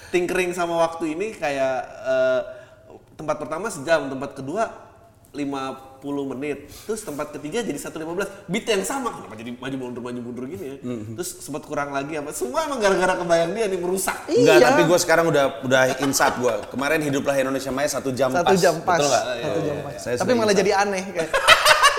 tinkering 0.08 0.52
sama 0.52 0.78
waktu 0.80 1.12
ini 1.12 1.34
kayak 1.34 1.78
eh, 2.06 2.42
tempat 3.14 3.38
pertama 3.38 3.66
sejam, 3.68 4.06
tempat 4.08 4.34
kedua 4.34 4.70
50 6.00 6.32
menit. 6.32 6.58
Terus 6.84 7.02
tempat 7.02 7.32
ketiga 7.32 7.60
jadi 7.60 7.76
1.15. 7.76 8.06
Beat 8.46 8.66
yang 8.68 8.84
sama. 8.84 9.10
Kenapa 9.12 9.34
jadi 9.34 9.52
maju 9.52 9.76
mundur 9.78 10.02
maju 10.02 10.20
mundur 10.22 10.44
gini 10.46 10.64
ya? 10.64 10.76
Terus 11.14 11.30
sempat 11.40 11.64
kurang 11.64 11.90
lagi 11.90 12.16
apa? 12.16 12.30
Semua 12.32 12.64
emang 12.64 12.78
gara-gara 12.78 13.14
kebayang 13.16 13.52
dia 13.52 13.66
nih 13.66 13.80
merusak. 13.80 14.18
Enggak, 14.28 14.56
Iya. 14.56 14.66
tapi 14.68 14.82
gue 14.84 14.98
sekarang 14.98 15.26
udah 15.28 15.44
udah 15.62 15.82
insat 16.02 16.38
gue. 16.38 16.54
Kemarin 16.70 17.00
hiduplah 17.02 17.34
Indonesia 17.34 17.70
Maya 17.70 17.90
satu 17.90 18.10
jam 18.10 18.30
Satu 18.30 18.46
pas. 18.46 18.58
jam 18.58 18.76
pas. 18.82 18.98
Betul 18.98 19.10
nggak? 19.10 19.24
Satu 19.24 19.60
jam 19.60 19.76
Iya, 19.76 19.84
pas. 19.84 19.96
saya 19.98 20.16
Tapi 20.18 20.32
malah 20.32 20.46
insat. 20.48 20.60
jadi 20.60 20.72
aneh 20.76 21.04
kayak. 21.12 21.30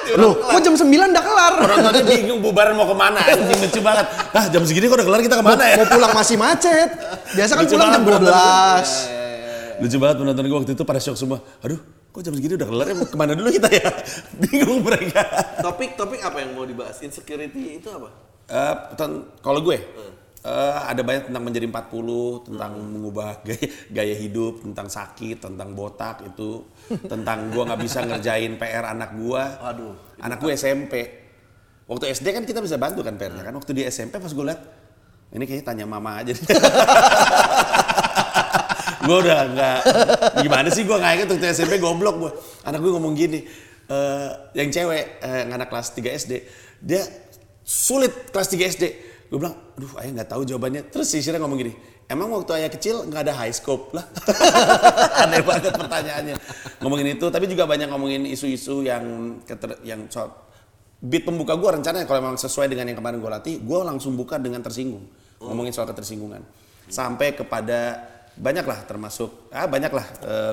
Loh, 0.08 0.32
kok 0.40 0.64
jam 0.64 0.72
9 0.72 0.88
udah 0.88 1.20
kelar? 1.20 1.52
Penontonnya 1.60 2.00
bingung 2.02 2.40
bubaran 2.40 2.72
mau 2.72 2.88
ke 2.88 2.96
mana. 2.96 3.20
Anjing 3.20 3.60
lucu 3.60 3.80
banget. 3.82 4.06
Ah 4.32 4.48
jam 4.48 4.64
segini 4.64 4.88
kok 4.88 4.96
udah 4.96 5.04
kelar 5.04 5.20
kita 5.20 5.36
ke 5.36 5.44
mana 5.44 5.64
ya? 5.68 5.76
Mau 5.76 5.86
pulang 5.86 6.12
masih 6.12 6.36
macet. 6.36 6.88
Biasa 7.30 7.52
kan 7.52 7.62
Lucu 7.62 7.74
pulang 7.76 7.90
jam 7.92 8.00
banget 8.00 8.16
penonton. 8.16 8.32
12. 8.32 9.84
Lucu 9.84 9.96
banget 10.00 10.16
penonton 10.16 10.42
gue 10.42 10.56
waktu 10.56 10.72
itu 10.72 10.82
pada 10.82 10.96
shock 10.98 11.14
semua. 11.14 11.44
Aduh, 11.60 11.76
kok 12.08 12.20
jam 12.20 12.32
segini 12.32 12.54
udah 12.54 12.66
kelar 12.66 12.86
ya? 12.86 12.94
Ke 13.00 13.16
mana 13.16 13.32
dulu 13.32 13.48
kita 13.48 13.68
ya? 13.68 13.90
Bingung 14.42 14.80
mereka. 14.80 15.22
Topik-topik 15.60 16.20
apa 16.20 16.36
yang 16.40 16.50
mau 16.52 16.64
dibahas? 16.64 16.98
Insecurity 16.98 17.78
itu 17.78 17.88
apa? 17.88 18.08
Eh, 18.48 18.74
ten- 18.94 19.28
kalau 19.38 19.60
gue, 19.60 19.76
eh, 19.76 20.76
ada 20.82 21.00
banyak 21.00 21.28
tentang 21.28 21.44
menjadi 21.44 21.66
40, 21.68 22.42
tentang 22.42 22.72
mengubah 22.74 23.44
gaya, 23.44 23.66
gaya 23.88 24.16
hidup, 24.16 24.64
tentang 24.64 24.88
sakit, 24.88 25.36
tentang 25.38 25.72
botak 25.72 26.24
itu, 26.24 26.64
tentang 27.04 27.52
gue 27.52 27.62
nggak 27.62 27.80
bisa 27.80 28.02
ngerjain 28.02 28.56
PR 28.56 28.88
anak 28.88 29.12
gue. 29.14 29.42
Aduh, 29.60 29.94
Anak 30.18 30.40
gue 30.40 30.52
SMP. 30.52 30.94
Waktu 31.84 32.12
SD 32.12 32.26
kan 32.32 32.44
kita 32.44 32.60
bisa 32.60 32.76
bantu 32.76 33.00
kan 33.00 33.16
PR-nya 33.16 33.40
kan. 33.40 33.54
Waktu 33.54 33.72
di 33.72 33.82
SMP 33.84 34.16
pas 34.16 34.28
gue 34.28 34.44
liat, 34.44 34.60
ini 35.32 35.44
kayaknya 35.44 35.64
tanya 35.64 35.84
mama 35.84 36.20
aja. 36.20 36.32
gue 39.08 39.18
udah 39.24 39.40
nggak 39.56 39.78
gimana 40.44 40.68
sih 40.68 40.84
gue 40.84 40.92
nggak 40.92 41.12
inget 41.16 41.28
waktu 41.32 41.46
SMP 41.56 41.80
goblok 41.80 42.16
gue. 42.20 42.32
Anak 42.68 42.84
gue 42.84 42.92
ngomong 42.92 43.16
gini, 43.16 43.40
eh, 43.88 44.30
yang 44.52 44.68
cewek, 44.68 45.24
yang 45.24 45.50
anak 45.56 45.72
kelas 45.72 45.96
3 45.96 46.12
SD, 46.12 46.32
dia 46.84 47.00
sulit 47.64 48.28
kelas 48.28 48.52
3 48.52 48.68
SD. 48.68 48.84
Gue 49.32 49.40
bilang, 49.40 49.56
aduh 49.76 49.92
ayah 50.04 50.12
nggak 50.20 50.28
tahu 50.28 50.42
jawabannya. 50.44 50.92
Terus 50.92 51.08
si 51.08 51.24
Syira 51.24 51.40
ngomong 51.40 51.56
gini, 51.60 51.72
emang 52.08 52.32
waktu 52.32 52.64
ayah 52.64 52.70
kecil 52.72 53.08
nggak 53.08 53.22
ada 53.28 53.34
high 53.36 53.52
scope 53.52 53.96
lah. 53.96 54.04
Aneh 55.24 55.40
banget 55.40 55.72
pertanyaannya. 55.72 56.36
Ngomongin 56.84 57.16
itu, 57.16 57.26
tapi 57.32 57.48
juga 57.48 57.64
banyak 57.64 57.88
ngomongin 57.88 58.28
isu-isu 58.28 58.84
yang 58.84 59.36
keter, 59.44 59.80
yang 59.84 60.04
soal 60.12 60.32
beat 60.98 61.22
pembuka 61.22 61.54
gue 61.54 61.70
rencananya 61.78 62.10
kalau 62.10 62.20
memang 62.24 62.40
sesuai 62.40 62.66
dengan 62.66 62.90
yang 62.90 62.98
kemarin 62.98 63.22
gue 63.22 63.30
latih, 63.30 63.54
gue 63.62 63.80
langsung 63.84 64.18
buka 64.18 64.40
dengan 64.40 64.64
tersinggung. 64.64 65.06
Ngomongin 65.38 65.70
soal 65.70 65.86
ketersinggungan. 65.86 66.42
Sampai 66.90 67.36
kepada 67.36 68.02
banyak 68.38 68.62
lah 68.62 68.78
termasuk, 68.86 69.50
ah 69.50 69.66
banyak 69.66 69.90
lah. 69.90 70.06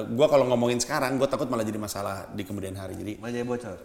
gue 0.10 0.28
kalau 0.28 0.46
ngomongin 0.50 0.82
sekarang, 0.82 1.22
gue 1.22 1.30
takut 1.30 1.46
malah 1.46 1.62
jadi 1.62 1.78
masalah 1.78 2.26
di 2.34 2.42
kemudian 2.42 2.74
hari. 2.74 2.98
Jadi 2.98 3.14
Majaya 3.22 3.46
bocor. 3.46 3.78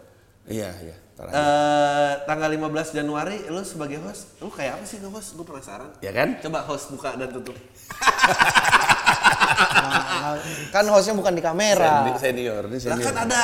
iya 0.49 0.73
iya. 0.81 0.97
Eh, 1.21 2.13
tanggal 2.25 2.49
15 2.49 2.97
Januari 2.97 3.45
lu 3.53 3.61
sebagai 3.61 4.01
host, 4.01 4.41
lu 4.41 4.49
kayak 4.49 4.81
apa 4.81 4.85
sih 4.89 4.97
nge-host? 5.05 5.37
Gue 5.37 5.45
penasaran. 5.45 5.93
Ya 6.01 6.17
kan? 6.17 6.41
Coba 6.41 6.65
host 6.65 6.89
buka 6.89 7.13
dan 7.13 7.29
tutup. 7.29 7.53
Nah, 9.61 10.41
kan 10.75 10.85
hostnya 10.89 11.13
bukan 11.13 11.37
di 11.37 11.45
kamera. 11.45 12.09
Senior, 12.17 12.17
senior, 12.17 12.63
ini 12.73 12.79
Lah 12.81 12.97
senior. 12.97 13.05
kan 13.05 13.17
ada 13.29 13.43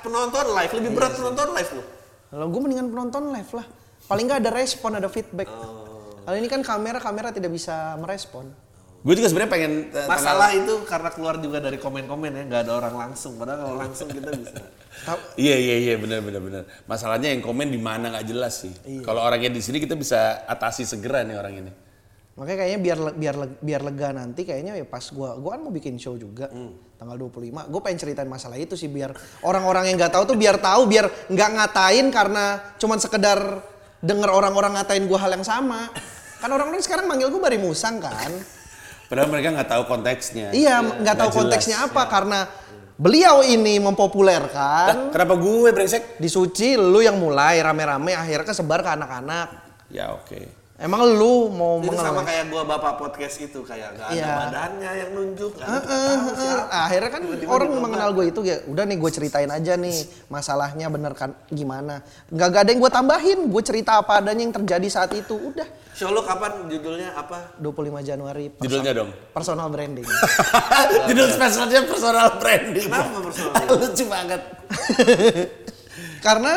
penonton 0.00 0.46
live, 0.56 0.72
lebih 0.80 0.90
berat 0.96 1.12
penonton 1.20 1.48
live 1.52 1.70
lu. 1.76 1.82
Kalau 2.32 2.46
gue 2.48 2.60
mendingan 2.64 2.88
penonton 2.88 3.22
live 3.28 3.50
lah. 3.52 3.66
Paling 4.08 4.24
nggak 4.24 4.40
ada 4.48 4.50
respon, 4.56 4.90
ada 4.96 5.08
feedback. 5.12 5.48
Kalau 6.24 6.36
ini 6.36 6.48
kan 6.48 6.64
kamera, 6.64 6.96
kamera 6.96 7.28
tidak 7.28 7.52
bisa 7.52 7.92
merespon. 8.00 8.48
Gue 9.08 9.16
juga 9.16 9.32
sebenarnya 9.32 9.48
pengen 9.48 9.72
eh, 9.88 10.04
Masalah 10.04 10.52
itu 10.52 10.84
karena 10.84 11.08
keluar 11.08 11.40
juga 11.40 11.64
dari 11.64 11.80
komen-komen 11.80 12.28
ya, 12.28 12.42
nggak 12.44 12.60
ada 12.60 12.72
orang 12.76 13.08
langsung. 13.08 13.40
Padahal 13.40 13.64
kalau 13.64 13.76
langsung 13.80 14.04
kita 14.04 14.28
bisa. 14.36 14.60
Iya 15.32 15.56
iya 15.56 15.76
iya 15.80 15.94
benar 15.96 16.20
benar 16.20 16.44
benar. 16.44 16.62
Masalahnya 16.84 17.32
yang 17.32 17.40
komen 17.40 17.72
di 17.72 17.80
mana 17.80 18.12
nggak 18.12 18.26
jelas 18.28 18.60
sih. 18.60 18.72
Kalau 19.00 19.24
orangnya 19.24 19.48
di 19.48 19.64
sini 19.64 19.80
kita 19.80 19.96
bisa 19.96 20.44
atasi 20.44 20.84
segera 20.84 21.24
nih 21.24 21.40
orang 21.40 21.54
ini. 21.56 21.72
Makanya 22.36 22.58
kayaknya 22.60 22.78
biar 22.78 22.98
le- 23.00 23.16
biar 23.16 23.34
le- 23.34 23.58
biar 23.58 23.80
lega 23.82 24.08
nanti 24.12 24.44
kayaknya 24.44 24.76
ya 24.76 24.84
pas 24.84 25.08
gua 25.08 25.34
gua 25.34 25.56
kan 25.56 25.64
mau 25.64 25.72
bikin 25.72 25.96
show 25.96 26.14
juga 26.14 26.46
Hmm. 26.46 26.76
tanggal 26.94 27.16
25. 27.16 27.64
Gue 27.64 27.80
pengen 27.80 27.98
ceritain 27.98 28.28
masalah 28.28 28.54
itu 28.54 28.76
sih 28.76 28.86
biar 28.86 29.10
orang-orang 29.40 29.88
yang 29.88 29.96
nggak 29.96 30.12
tahu 30.12 30.28
tuh 30.28 30.36
biar 30.36 30.60
tahu 30.60 30.84
biar 30.84 31.08
nggak 31.26 31.50
ngatain 31.56 32.06
karena 32.12 32.44
cuman 32.76 33.00
sekedar 33.00 33.40
denger 33.98 34.28
orang-orang 34.28 34.76
ngatain 34.76 35.08
gua 35.08 35.18
hal 35.18 35.32
yang 35.32 35.42
sama. 35.42 35.88
Kan 36.38 36.52
orang-orang 36.52 36.78
sekarang 36.78 37.08
manggil 37.08 37.32
gua 37.32 37.42
bari 37.42 37.56
musang 37.56 37.96
kan. 37.98 38.57
Padahal 39.08 39.28
mereka 39.28 39.48
nggak 39.56 39.68
tahu 39.68 39.82
konteksnya. 39.88 40.52
Iya, 40.52 40.84
nggak 40.84 40.94
tahu 40.94 41.00
Nggak 41.02 41.16
jelas. 41.16 41.34
konteksnya 41.34 41.76
apa 41.82 42.02
karena 42.06 42.40
beliau 42.94 43.40
ini 43.40 43.80
mempopulerkan 43.80 44.86
Lah, 44.86 44.96
kenapa 45.08 45.34
gue 45.38 45.70
brengsek? 45.72 46.20
di 46.20 46.28
suci 46.28 46.76
lu 46.76 47.00
yang 47.00 47.16
mulai 47.16 47.56
rame-rame 47.58 48.12
akhirnya 48.12 48.46
kesebar 48.46 48.84
ke 48.84 48.90
anak-anak. 48.92 49.48
Ya 49.88 50.12
oke. 50.12 50.57
Emang 50.78 51.02
lu 51.10 51.50
mau 51.50 51.82
Itu 51.82 51.90
sama 51.92 52.22
kayak 52.22 52.48
gua 52.48 52.62
bapak 52.62 52.94
podcast 52.96 53.34
itu 53.40 53.60
kayak 53.60 53.98
nggak 53.98 54.08
ada 54.08 54.14
Iya. 54.14 54.30
badannya 54.40 54.90
yang 54.96 55.10
nunjuk. 55.10 55.52
tahu 55.52 55.66
heeh. 55.74 56.16
siapa. 56.32 56.70
akhirnya 56.80 57.10
kan 57.10 57.20
Tiba-tiba 57.20 57.50
orang 57.50 57.68
dicoba. 57.68 57.82
mengenal 57.82 58.08
gue 58.12 58.24
itu 58.24 58.40
ya 58.42 58.56
udah 58.64 58.84
nih 58.84 58.96
gue 58.96 59.10
ceritain 59.10 59.50
aja 59.50 59.72
nih 59.74 59.98
masalahnya 60.28 60.86
bener 60.86 61.12
kan 61.12 61.34
gimana 61.48 61.98
nggak 62.28 62.48
gak 62.48 62.60
ada 62.60 62.70
yang 62.70 62.80
gue 62.80 62.92
tambahin 62.92 63.38
gue 63.44 63.62
cerita 63.64 63.98
apa 63.98 64.22
adanya 64.22 64.38
yang 64.40 64.54
terjadi 64.54 64.86
saat 64.88 65.10
itu 65.12 65.34
udah 65.34 65.66
Show 65.90 66.08
lu 66.08 66.22
kapan 66.22 66.70
judulnya 66.70 67.10
apa? 67.12 67.58
25 67.58 67.74
Januari 68.00 68.46
perso- 68.48 68.62
Judulnya 68.62 68.92
dong. 68.94 69.10
personal 69.28 69.66
branding 69.66 70.06
Judul 71.10 71.26
spesialnya 71.28 71.82
personal 71.84 72.38
branding. 72.38 72.86
Kenapa 72.86 73.18
personal 73.18 73.52
Lucu 73.82 74.04
banget. 74.06 74.40
karena 76.20 76.52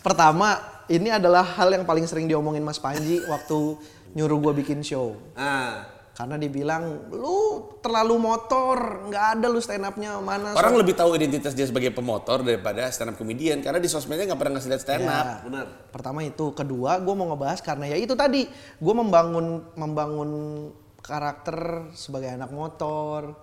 pertama 0.00 0.75
ini 0.86 1.10
adalah 1.10 1.42
hal 1.42 1.72
yang 1.74 1.84
paling 1.84 2.06
sering 2.06 2.30
diomongin 2.30 2.62
Mas 2.62 2.78
Panji 2.78 3.22
waktu 3.26 3.78
nyuruh 4.14 4.38
gue 4.38 4.52
bikin 4.64 4.80
show 4.80 5.18
Ah, 5.34 5.96
karena 6.16 6.40
dibilang 6.40 7.12
lu 7.12 7.68
terlalu 7.84 8.16
motor 8.16 9.04
nggak 9.12 9.24
ada 9.36 9.46
lu 9.52 9.60
stand 9.60 9.84
upnya 9.84 10.16
mana 10.16 10.56
Orang 10.56 10.80
lebih 10.80 10.96
tahu 10.96 11.12
identitas 11.12 11.52
dia 11.52 11.68
sebagai 11.68 11.92
pemotor 11.92 12.40
daripada 12.40 12.88
stand 12.88 13.12
up 13.12 13.20
comedian 13.20 13.60
karena 13.60 13.76
di 13.76 13.84
sosmednya 13.84 14.32
nggak 14.32 14.40
pernah 14.40 14.56
ngasih 14.56 14.70
lihat 14.72 14.82
stand 14.82 15.04
up. 15.04 15.26
Ya. 15.28 15.36
benar. 15.44 15.66
Pertama 15.92 16.24
itu, 16.24 16.56
kedua 16.56 16.96
gue 17.04 17.12
mau 17.12 17.28
ngebahas 17.28 17.60
karena 17.60 17.92
ya 17.92 18.00
itu 18.00 18.16
tadi 18.16 18.48
gue 18.80 18.94
membangun 18.96 19.76
membangun 19.76 20.30
karakter 21.04 21.92
sebagai 21.92 22.32
anak 22.32 22.48
motor. 22.48 23.36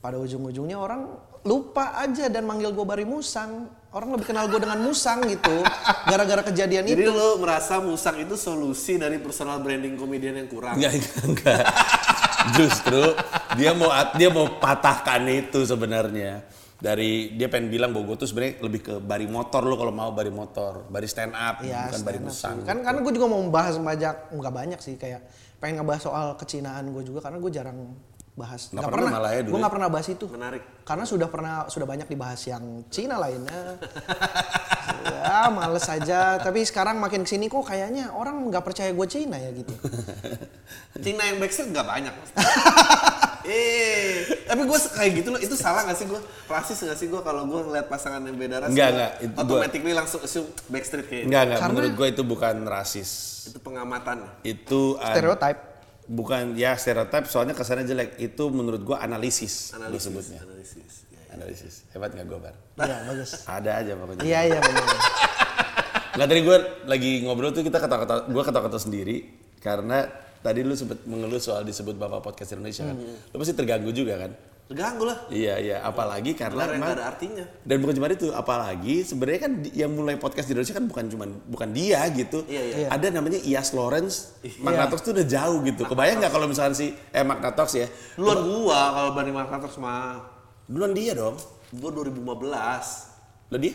Pada 0.00 0.16
ujung-ujungnya 0.16 0.80
orang 0.80 1.18
lupa 1.44 2.00
aja 2.00 2.32
dan 2.32 2.48
manggil 2.48 2.72
gue 2.72 2.86
Bari 2.88 3.04
Musang. 3.04 3.68
Orang 3.96 4.12
lebih 4.12 4.28
kenal 4.28 4.44
gue 4.52 4.60
dengan 4.60 4.76
Musang 4.84 5.24
gitu. 5.24 5.64
Gara-gara 6.12 6.44
kejadian 6.44 6.84
Jadi 6.84 7.00
itu. 7.00 7.16
lu 7.16 7.40
merasa 7.40 7.80
musang 7.80 8.20
itu 8.20 8.36
solusi 8.36 9.00
dari 9.00 9.16
personal 9.16 9.64
branding 9.64 9.96
komedian 9.96 10.36
yang 10.36 10.52
kurang? 10.52 10.76
Enggak, 10.76 11.00
enggak, 11.00 11.16
enggak. 11.24 11.64
Justru 12.60 13.16
dia 13.56 13.72
mau 13.72 13.88
dia 14.20 14.28
mau 14.28 14.60
patahkan 14.60 15.24
itu 15.32 15.64
sebenarnya. 15.64 16.44
Dari 16.76 17.40
dia 17.40 17.48
pengen 17.48 17.72
bilang 17.72 17.96
bahwa 17.96 18.12
gue 18.12 18.20
tuh 18.20 18.28
sebenarnya 18.28 18.60
lebih 18.60 18.80
ke 18.84 18.94
bari 19.00 19.24
motor 19.24 19.64
lo 19.64 19.80
kalau 19.80 19.96
mau 19.96 20.12
bari 20.12 20.28
motor, 20.28 20.84
bari 20.92 21.08
stand 21.08 21.32
up, 21.32 21.64
Ya, 21.64 21.88
bukan 21.88 22.00
bari 22.04 22.20
stand 22.20 22.20
up 22.20 22.28
musang. 22.28 22.56
sih. 22.60 22.68
Kan 22.68 22.76
karena 22.84 23.00
gue 23.00 23.12
juga 23.16 23.26
mau 23.32 23.40
membahas 23.40 23.80
banyak, 23.80 24.16
nggak 24.28 24.52
banyak 24.52 24.80
sih 24.84 25.00
kayak 25.00 25.24
pengen 25.56 25.80
ngebahas 25.80 26.04
soal 26.04 26.26
kecinaan 26.36 26.92
gue 26.92 27.00
juga 27.00 27.24
karena 27.24 27.40
gue 27.40 27.48
jarang 27.48 27.96
bahas. 28.36 28.68
Nggak 28.68 28.92
pernah 28.92 29.10
malah 29.10 29.32
ya 29.32 29.40
Gue 29.42 29.50
ya? 29.50 29.60
nggak 29.64 29.74
pernah 29.74 29.88
bahas 29.88 30.06
itu. 30.06 30.24
Menarik. 30.28 30.62
Karena 30.84 31.04
sudah 31.04 31.26
pernah 31.26 31.54
sudah 31.66 31.86
banyak 31.88 32.06
dibahas 32.06 32.40
yang 32.44 32.62
Cina 32.86 33.16
lainnya. 33.16 33.80
ya 35.24 35.48
males 35.48 35.86
aja. 35.88 36.36
Tapi 36.38 36.60
sekarang 36.62 37.00
makin 37.00 37.24
ke 37.24 37.32
sini 37.32 37.48
kok 37.48 37.64
kayaknya 37.64 38.12
orang 38.12 38.36
nggak 38.46 38.62
percaya 38.62 38.92
gue 38.92 39.06
Cina 39.08 39.40
ya 39.40 39.50
gitu. 39.50 39.72
Cina 41.04 41.22
yang 41.24 41.40
backstreet 41.40 41.72
nggak 41.72 41.88
banyak. 41.88 42.14
Eh, 43.46 44.26
tapi 44.42 44.66
gue 44.66 44.74
kayak 44.74 45.12
gitu 45.14 45.28
loh. 45.30 45.38
Itu 45.38 45.54
salah 45.54 45.86
gak 45.86 45.94
sih 45.94 46.10
gue? 46.10 46.18
Rasis 46.50 46.82
gak 46.82 46.98
sih 46.98 47.06
gue 47.06 47.22
kalau 47.22 47.46
gue 47.46 47.62
ngeliat 47.62 47.86
pasangan 47.86 48.18
yang 48.18 48.34
beda 48.34 48.58
ras? 48.58 48.74
Nggak, 48.74 48.90
gua 48.90 48.96
nggak. 48.98 49.12
Itu 49.22 49.30
gua- 49.30 49.42
Automatically 49.46 49.94
langsung 49.94 50.18
assume 50.18 50.50
backstreet 50.66 51.06
kayak 51.06 51.24
Enggak, 51.30 51.42
enggak. 51.46 51.58
Karena- 51.62 51.70
Menurut 51.78 51.92
gue 51.94 52.08
itu 52.10 52.22
bukan 52.26 52.56
rasis. 52.66 53.10
itu 53.46 53.62
pengamatan. 53.62 54.26
Itu 54.42 54.98
Stereotype. 54.98 55.75
Bukan 56.06 56.54
ya 56.54 56.78
stereotip 56.78 57.26
soalnya 57.26 57.54
kesannya 57.54 57.86
jelek. 57.86 58.18
Itu 58.22 58.50
menurut 58.54 58.82
gue 58.82 58.96
analisis. 58.96 59.74
gua 59.74 59.86
Analisis. 59.86 60.02
sebutnya. 60.06 60.38
Analisis. 60.42 60.92
Ya. 61.10 61.20
Analisis. 61.34 61.74
Hebat 61.90 62.14
nggak 62.14 62.26
gue, 62.26 62.38
Bar? 62.38 62.54
Iya 62.86 62.96
bagus. 63.10 63.30
Ada 63.44 63.70
aja 63.82 63.92
pokoknya. 63.98 64.22
Iya 64.22 64.40
iya 64.54 64.58
benar. 64.62 64.86
Nggak 66.16 66.28
tadi 66.32 66.40
gue 66.40 66.58
lagi 66.88 67.12
ngobrol 67.26 67.52
tuh 67.52 67.60
kita 67.66 67.78
kata-kata 67.82 68.32
gue 68.32 68.42
kata-kata 68.42 68.78
sendiri 68.80 69.16
karena 69.60 70.08
tadi 70.40 70.62
lu 70.62 70.72
sempet 70.78 71.02
mengeluh 71.04 71.42
soal 71.42 71.66
disebut 71.66 71.98
bapak 71.98 72.22
podcast 72.22 72.54
Indonesia 72.56 72.86
kan. 72.86 72.96
Hmm. 72.96 73.16
Lu 73.34 73.36
pasti 73.42 73.52
terganggu 73.52 73.90
juga 73.92 74.16
kan? 74.16 74.32
Terganggu 74.66 75.06
lah. 75.06 75.30
Iya 75.30 75.54
iya, 75.56 75.76
apalagi 75.78 76.34
karena 76.34 76.66
emang- 76.66 76.90
gak 76.90 76.98
ada 76.98 77.06
artinya. 77.06 77.44
dan 77.62 77.78
bukan 77.78 77.94
cuma 77.94 78.10
itu, 78.10 78.28
apalagi 78.28 79.06
sebenarnya 79.06 79.40
kan 79.40 79.52
yang 79.70 79.90
mulai 79.90 80.18
podcast 80.18 80.46
di 80.46 80.58
Indonesia 80.58 80.74
kan 80.74 80.86
bukan 80.86 81.04
cuman 81.06 81.28
bukan 81.46 81.68
dia 81.70 82.02
gitu. 82.10 82.42
Iya, 82.44 82.62
iya. 82.66 82.86
Ada 82.90 83.10
namanya 83.10 83.38
Ias 83.38 83.70
Lawrence, 83.70 84.42
Magnatox 84.58 85.00
tuh 85.00 85.14
udah 85.14 85.22
jauh 85.24 85.62
gitu. 85.62 85.86
Kebayang 85.86 86.18
nggak 86.18 86.32
kalau 86.32 86.46
misalkan 86.46 86.74
si 86.74 86.90
eh 86.90 87.22
Magnatox 87.22 87.68
ya, 87.74 87.86
Duluan 88.14 88.42
gua 88.42 88.80
kalau 88.92 89.10
banding 89.12 89.34
marketer 89.34 89.70
sama 89.70 90.18
duluan 90.66 90.90
dia 90.90 91.14
dong. 91.14 91.38
gua 91.72 91.90
2015. 91.90 93.14
Lo 93.46 93.58
dia? 93.58 93.74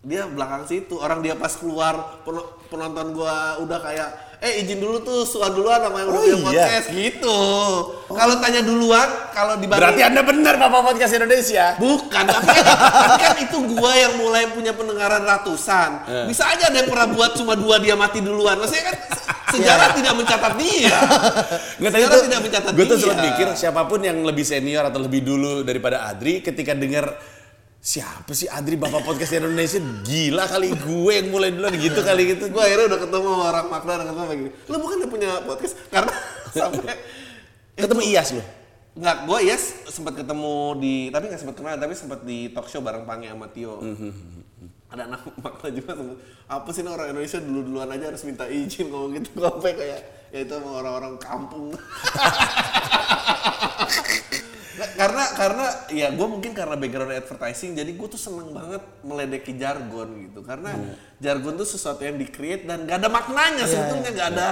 Dia 0.00 0.24
belakang 0.26 0.64
situ. 0.64 0.96
Orang 0.96 1.20
dia 1.20 1.32
pas 1.34 1.52
keluar 1.52 2.24
pen- 2.24 2.48
penonton 2.66 3.12
gua 3.12 3.56
udah 3.58 3.78
kayak 3.78 4.08
eh 4.42 4.66
izin 4.66 4.82
dulu 4.82 5.06
tuh 5.06 5.22
suan 5.22 5.54
duluan 5.54 5.78
sama 5.78 6.02
yang 6.02 6.10
udah 6.10 6.18
Oh, 6.18 6.26
punya 6.26 6.34
iya? 6.34 6.42
podcast 6.42 6.86
gitu. 6.90 7.38
Kalau 8.10 8.34
tanya 8.42 8.60
duluan, 8.66 9.08
kalau 9.30 9.54
dibanding 9.54 9.78
Berarti 9.86 10.02
anda 10.02 10.20
benar 10.26 10.54
bapak 10.58 10.80
podcast 10.82 11.14
Indonesia. 11.14 11.78
Bukan, 11.78 12.24
tapi, 12.26 12.50
tapi 13.06 13.18
kan 13.22 13.36
itu 13.38 13.56
gua 13.70 13.94
yang 13.94 14.18
mulai 14.18 14.50
punya 14.50 14.74
pendengaran 14.74 15.22
ratusan. 15.22 15.90
Eh. 16.10 16.26
Bisa 16.26 16.50
aja 16.50 16.74
ada 16.74 16.76
yang 16.82 16.90
pernah 16.90 17.06
buat 17.06 17.38
cuma 17.38 17.54
dua 17.54 17.78
dia 17.78 17.94
mati 17.94 18.18
duluan. 18.18 18.58
Maksudnya 18.58 18.90
kan 18.90 18.96
sejarah 19.54 19.88
tidak 19.94 20.14
mencatat 20.18 20.52
dia. 20.58 20.90
Nggak 21.78 21.92
Sejarah 21.94 22.10
tuh, 22.10 22.24
tidak 22.26 22.40
mencatat 22.42 22.72
gue 22.74 22.84
tuh 22.84 22.96
dia. 22.98 23.02
selalu 23.06 23.20
mikir 23.30 23.46
siapa 23.54 23.80
pun 23.86 24.00
yang 24.02 24.18
lebih 24.26 24.42
senior 24.42 24.90
atau 24.90 24.98
lebih 24.98 25.22
dulu 25.22 25.62
daripada 25.62 26.10
Adri 26.10 26.42
ketika 26.42 26.74
dengar 26.74 27.14
siapa 27.82 28.30
sih 28.30 28.46
Adri 28.46 28.78
bapak 28.78 29.02
podcast 29.02 29.34
Indonesia 29.34 29.82
gila 30.06 30.46
kali 30.46 30.70
gue 30.70 31.12
yang 31.18 31.34
mulai 31.34 31.50
duluan 31.50 31.74
gitu 31.74 31.98
kali 31.98 32.30
gitu. 32.30 32.46
Gue 32.46 32.62
akhirnya 32.62 32.94
udah 32.94 33.00
ketemu 33.02 33.26
sama 33.26 33.44
orang 33.50 33.66
Magda 33.66 33.92
dan 33.98 34.06
ketemu 34.06 34.26
begini. 34.30 34.50
Lu 34.70 34.76
bukan 34.78 34.96
udah 35.02 35.10
punya 35.10 35.30
podcast? 35.42 35.74
Karena 35.90 36.14
sampai 36.54 36.94
Ketemu 37.74 38.02
Iyas 38.06 38.38
lo. 38.38 38.44
Nggak, 38.92 39.16
gue 39.26 39.38
yes 39.48 39.62
sempat 39.90 40.14
ketemu 40.14 40.78
di, 40.78 41.10
tapi 41.10 41.26
nggak 41.26 41.40
sempat 41.42 41.56
kenal, 41.58 41.74
tapi 41.74 41.94
sempat 41.98 42.22
di 42.22 42.54
talk 42.54 42.70
show 42.70 42.84
bareng 42.84 43.02
Pange 43.02 43.34
sama 43.34 43.50
Tio. 43.50 43.82
Ada 44.92 45.08
anak 45.08 45.24
Magda 45.42 45.68
juga 45.72 45.96
apa 46.46 46.68
sih 46.70 46.84
ini 46.84 46.90
orang 46.92 47.16
Indonesia 47.16 47.40
dulu-duluan 47.40 47.88
aja 47.88 48.12
harus 48.12 48.22
minta 48.28 48.44
izin 48.46 48.92
ngomong 48.92 49.16
gitu, 49.18 49.32
gue 49.42 49.72
kayak, 49.74 50.30
ya 50.30 50.38
itu 50.44 50.54
orang-orang 50.54 51.18
kampung. 51.18 51.74
Karena 54.72 55.24
karena 55.36 55.66
ya 55.92 56.08
gue 56.12 56.26
mungkin 56.26 56.56
karena 56.56 56.80
background 56.80 57.12
advertising 57.12 57.76
jadi 57.76 57.92
gue 57.92 58.08
tuh 58.08 58.20
seneng 58.20 58.56
banget 58.56 58.82
meledeki 59.04 59.52
jargon 59.60 60.08
gitu. 60.28 60.40
Karena 60.40 60.72
jargon 61.20 61.60
tuh 61.60 61.68
sesuatu 61.68 62.00
yang 62.02 62.16
di 62.16 62.26
create 62.28 62.64
dan 62.64 62.88
gak 62.88 63.04
ada 63.04 63.08
maknanya. 63.12 63.68
Sebetulnya 63.68 64.10
gak 64.16 64.28
ada 64.32 64.48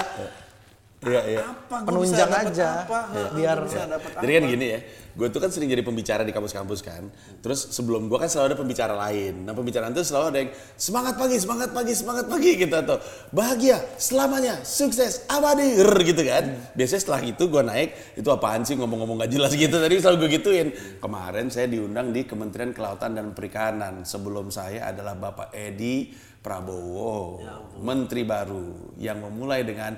Iya 1.01 1.23
iya. 1.25 1.39
apa 1.49 1.81
gua 1.81 1.89
Penunjang 1.97 2.29
aja, 2.29 2.85
apa, 2.85 2.99
Iya. 3.09 3.25
ha, 3.25 3.33
biar- 3.33 3.65
bisa 3.65 3.89
dapet 3.89 4.11
Jadi 4.21 4.33
kan 4.37 4.45
gini 4.45 4.67
ya, 4.69 4.79
gue 5.17 5.29
tuh 5.33 5.41
kan 5.41 5.49
sering 5.49 5.73
jadi 5.73 5.81
pembicara 5.81 6.23
di 6.23 6.29
kampus-kampus 6.29 6.85
kan. 6.85 7.09
Terus 7.41 7.73
sebelum 7.73 8.05
gue 8.05 8.21
kan 8.21 8.29
selalu 8.29 8.53
ada 8.53 8.59
pembicara 8.61 8.93
lain. 8.93 9.49
Nah 9.49 9.57
pembicaraan 9.57 9.97
tuh 9.97 10.05
selalu 10.05 10.25
ada 10.29 10.39
yang 10.45 10.51
semangat 10.77 11.17
pagi, 11.17 11.41
semangat 11.41 11.71
pagi, 11.73 11.93
semangat 11.97 12.27
pagi 12.29 12.51
gitu 12.53 12.77
atau 12.77 13.01
bahagia, 13.33 13.81
selamanya, 13.97 14.61
sukses, 14.61 15.25
abadi, 15.25 15.81
rrr, 15.81 16.05
gitu 16.05 16.21
kan. 16.21 16.45
Biasanya 16.77 17.01
setelah 17.01 17.23
itu 17.25 17.43
gue 17.49 17.63
naik, 17.65 17.89
itu 18.21 18.29
apaan 18.29 18.61
sih 18.63 18.77
ngomong-ngomong 18.77 19.25
gak 19.25 19.33
jelas 19.33 19.57
gitu. 19.59 19.81
Tadi 19.81 20.05
selalu 20.05 20.29
gue 20.29 20.31
gituin. 20.37 20.69
Kemarin 21.01 21.49
saya 21.49 21.65
diundang 21.65 22.13
di 22.13 22.29
Kementerian 22.29 22.77
Kelautan 22.77 23.17
dan 23.17 23.33
Perikanan. 23.33 24.05
Sebelum 24.05 24.53
saya 24.53 24.93
adalah 24.93 25.17
Bapak 25.17 25.57
Edi 25.57 26.13
Prabowo, 26.41 27.41
Menteri 27.81 28.21
baru 28.21 28.97
yang 28.97 29.21
memulai 29.21 29.65
dengan 29.65 29.97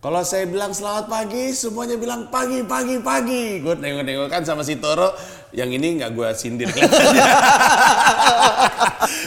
kalau 0.00 0.24
saya 0.24 0.48
bilang 0.48 0.72
selamat 0.72 1.06
pagi, 1.06 1.52
semuanya 1.52 1.94
bilang 1.94 2.32
pagi, 2.32 2.64
pagi, 2.64 2.96
pagi. 2.98 3.60
Gue 3.60 3.76
nengok-nengok 3.76 4.28
kan 4.28 4.42
sama 4.42 4.64
si 4.64 4.80
Toro, 4.80 5.12
yang 5.52 5.68
ini 5.68 6.00
nggak 6.00 6.10
gue 6.10 6.28
sindir. 6.32 6.72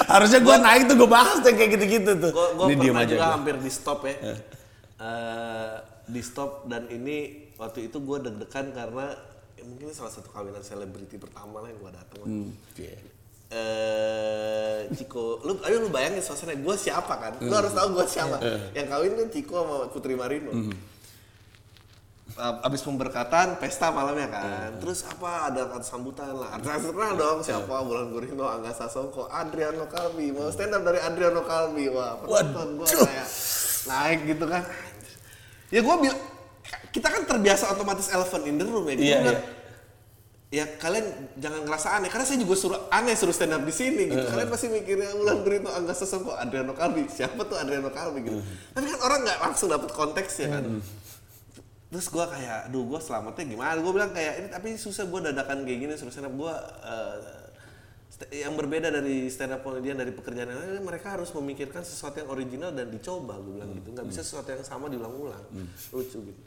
Harusnya 0.09 0.39
gue 0.39 0.55
naik 0.57 0.81
tuh 0.85 0.95
gue 0.97 1.05
bahas 1.07 1.37
tuh 1.39 1.53
kayak 1.53 1.77
gitu-gitu 1.77 2.11
tuh. 2.19 2.31
gue 2.33 2.65
ini 2.67 2.75
diem 2.79 2.89
pernah 2.89 3.01
aja. 3.01 3.11
juga 3.11 3.21
gua. 3.21 3.33
hampir 3.33 3.55
di 3.57 3.69
stop 3.69 3.99
ya 4.03 4.15
Eh, 4.95 5.75
di 6.05 6.21
stop 6.23 6.63
dan 6.65 6.87
ini 6.87 7.17
waktu 7.53 7.91
itu 7.91 7.99
gue 7.99 8.17
deg-degan 8.23 8.71
karena 8.71 9.11
ya 9.53 9.63
mungkin 9.63 9.91
ini 9.91 9.95
salah 9.95 10.09
satu 10.09 10.31
kawinan 10.31 10.63
selebriti 10.63 11.19
pertama 11.19 11.59
lah 11.59 11.67
yang 11.67 11.77
gue 11.77 11.91
datang 11.91 12.19
Hmm, 12.23 12.49
iya. 12.73 12.95
Eh 13.53 14.77
Ciko, 14.93 15.39
lu 15.45 15.57
ayo 15.63 15.85
lu 15.85 15.89
bayangin 15.93 16.21
suasana 16.21 16.53
gue 16.53 16.75
siapa 16.75 17.13
kan? 17.17 17.33
Lu 17.39 17.53
harus 17.53 17.73
tahu 17.73 17.87
gue 17.97 18.05
siapa. 18.09 18.37
Yang 18.73 18.87
kawin 18.89 19.11
kan 19.15 19.27
Ciko 19.29 19.55
sama 19.61 19.75
Putri 19.93 20.13
Marino. 20.17 20.51
Uh, 22.33 22.65
abis 22.65 22.81
pemberkatan 22.81 23.61
pesta 23.61 23.93
malamnya 23.93 24.25
kan. 24.33 24.69
Terus 24.81 25.05
apa 25.05 25.53
ada 25.53 25.69
kata 25.69 25.85
sambutan 25.85 26.33
lah. 26.33 26.57
Artis 26.57 26.89
terkenal 26.89 27.13
dong 27.13 27.39
siapa? 27.45 27.75
Bulan 27.85 28.09
Gurino 28.09 28.49
Angga 28.49 28.73
Sasongko 28.73 29.29
Adriano 29.29 29.85
Kalbi 29.85 30.33
mau 30.33 30.49
stand 30.49 30.73
up 30.73 30.81
dari 30.81 30.97
Adriano 30.97 31.45
Kalbi 31.45 31.93
wah 31.93 32.17
penonton 32.25 32.81
gue 32.81 32.87
kayak 32.89 33.29
naik 33.85 34.19
gitu 34.33 34.45
kan. 34.49 34.65
Ya 35.69 35.85
gue 35.85 35.95
bilang 36.01 36.19
kita 36.89 37.07
kan 37.09 37.21
terbiasa 37.25 37.73
otomatis 37.73 38.09
elephant 38.09 38.45
in 38.49 38.57
the 38.57 38.65
room 38.65 38.85
ya 38.89 38.93
gitu 38.97 39.05
Iya, 39.05 39.17
Gua 39.17 39.25
bilang, 39.29 39.41
ya 40.53 40.69
kalian 40.77 41.33
jangan 41.41 41.65
ngerasa 41.65 41.97
aneh 41.97 42.13
karena 42.13 42.29
saya 42.29 42.37
juga 42.37 42.53
suruh 42.53 42.85
aneh 42.93 43.17
suruh 43.17 43.33
stand 43.33 43.57
up 43.57 43.65
di 43.65 43.73
sini 43.73 44.05
gitu. 44.05 44.21
Kalian 44.21 44.53
pasti 44.53 44.69
mikirnya 44.69 45.09
Bulan 45.17 45.41
Gurino 45.41 45.73
Angga 45.73 45.97
Sasongko 45.97 46.37
Adriano 46.37 46.77
Kalbi 46.77 47.09
siapa 47.09 47.41
tuh 47.49 47.57
Adriano 47.57 47.89
Kalbi 47.89 48.21
gitu. 48.21 48.37
Tapi 48.77 48.85
kan 48.85 48.99
orang 49.01 49.25
nggak 49.25 49.39
langsung 49.49 49.73
dapat 49.73 49.89
konteksnya 49.89 50.53
kan? 50.53 50.77
Terus 51.89 52.05
gue 52.05 52.25
kayak 52.25 52.69
aduh 52.69 52.85
gue 52.85 52.99
selamatnya 53.01 53.49
gimana? 53.49 53.81
Gue 53.81 53.93
bilang 53.97 54.13
kayak 54.13 54.33
ini 54.45 54.47
tapi 54.53 54.77
susah 54.77 55.09
gue 55.09 55.19
dadakan 55.33 55.65
kayak 55.65 55.79
gini 55.89 55.93
suruh 55.97 56.13
stand 56.13 56.29
up. 56.29 56.33
Gue 56.37 56.53
yang 58.29 58.53
berbeda 58.53 58.93
dari 58.93 59.33
stand 59.33 59.57
up 59.57 59.65
comedian 59.65 59.97
dari 59.97 60.13
pekerjaan 60.13 60.53
yang 60.53 60.61
lain 60.61 60.85
mereka 60.85 61.17
harus 61.17 61.33
memikirkan 61.33 61.81
sesuatu 61.81 62.21
yang 62.21 62.29
original 62.29 62.69
dan 62.69 62.93
dicoba 62.93 63.41
gue 63.41 63.57
bilang 63.57 63.73
gitu. 63.73 63.89
Nggak 63.89 64.05
bisa 64.05 64.21
sesuatu 64.21 64.53
yang 64.53 64.61
sama 64.61 64.85
diulang-ulang. 64.85 65.49
Lucu 65.89 66.21
gitu 66.29 66.41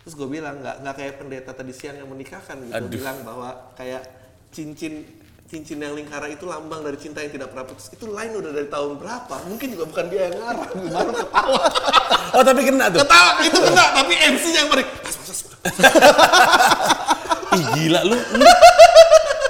terus 0.00 0.14
gue 0.16 0.28
bilang 0.28 0.58
nggak 0.64 0.76
nggak 0.80 0.94
kayak 0.96 1.14
pendeta 1.20 1.50
tadi 1.52 1.72
siang 1.76 1.96
yang 2.00 2.08
menikahkan 2.08 2.56
gitu 2.64 2.72
Aduh. 2.72 2.88
bilang 2.88 3.16
bahwa 3.20 3.48
kayak 3.76 4.02
cincin 4.48 5.04
cincin 5.44 5.82
yang 5.82 5.92
lingkara 5.92 6.30
itu 6.30 6.46
lambang 6.46 6.80
dari 6.80 6.94
cinta 6.96 7.20
yang 7.20 7.34
tidak 7.34 7.50
pernah 7.50 7.66
putus 7.66 7.90
itu 7.90 8.06
lain 8.06 8.38
udah 8.38 8.54
dari 8.54 8.68
tahun 8.70 8.96
berapa 8.96 9.34
mungkin 9.50 9.66
juga 9.74 9.84
bukan 9.90 10.04
dia 10.08 10.20
yang 10.30 10.36
ngarang 10.38 10.70
baru 10.94 11.12
ketawa 11.20 11.60
Oh 12.30 12.42
tapi 12.46 12.60
kena 12.62 12.86
tuh. 12.94 13.02
ketawa 13.02 13.30
itu 13.42 13.58
enggak 13.58 13.88
tapi 13.90 14.14
MC 14.14 14.44
yang 14.54 14.68
beri 14.70 14.84
Ih 17.50 17.64
gila 17.74 18.00
lu, 18.06 18.14
lu, 18.14 18.46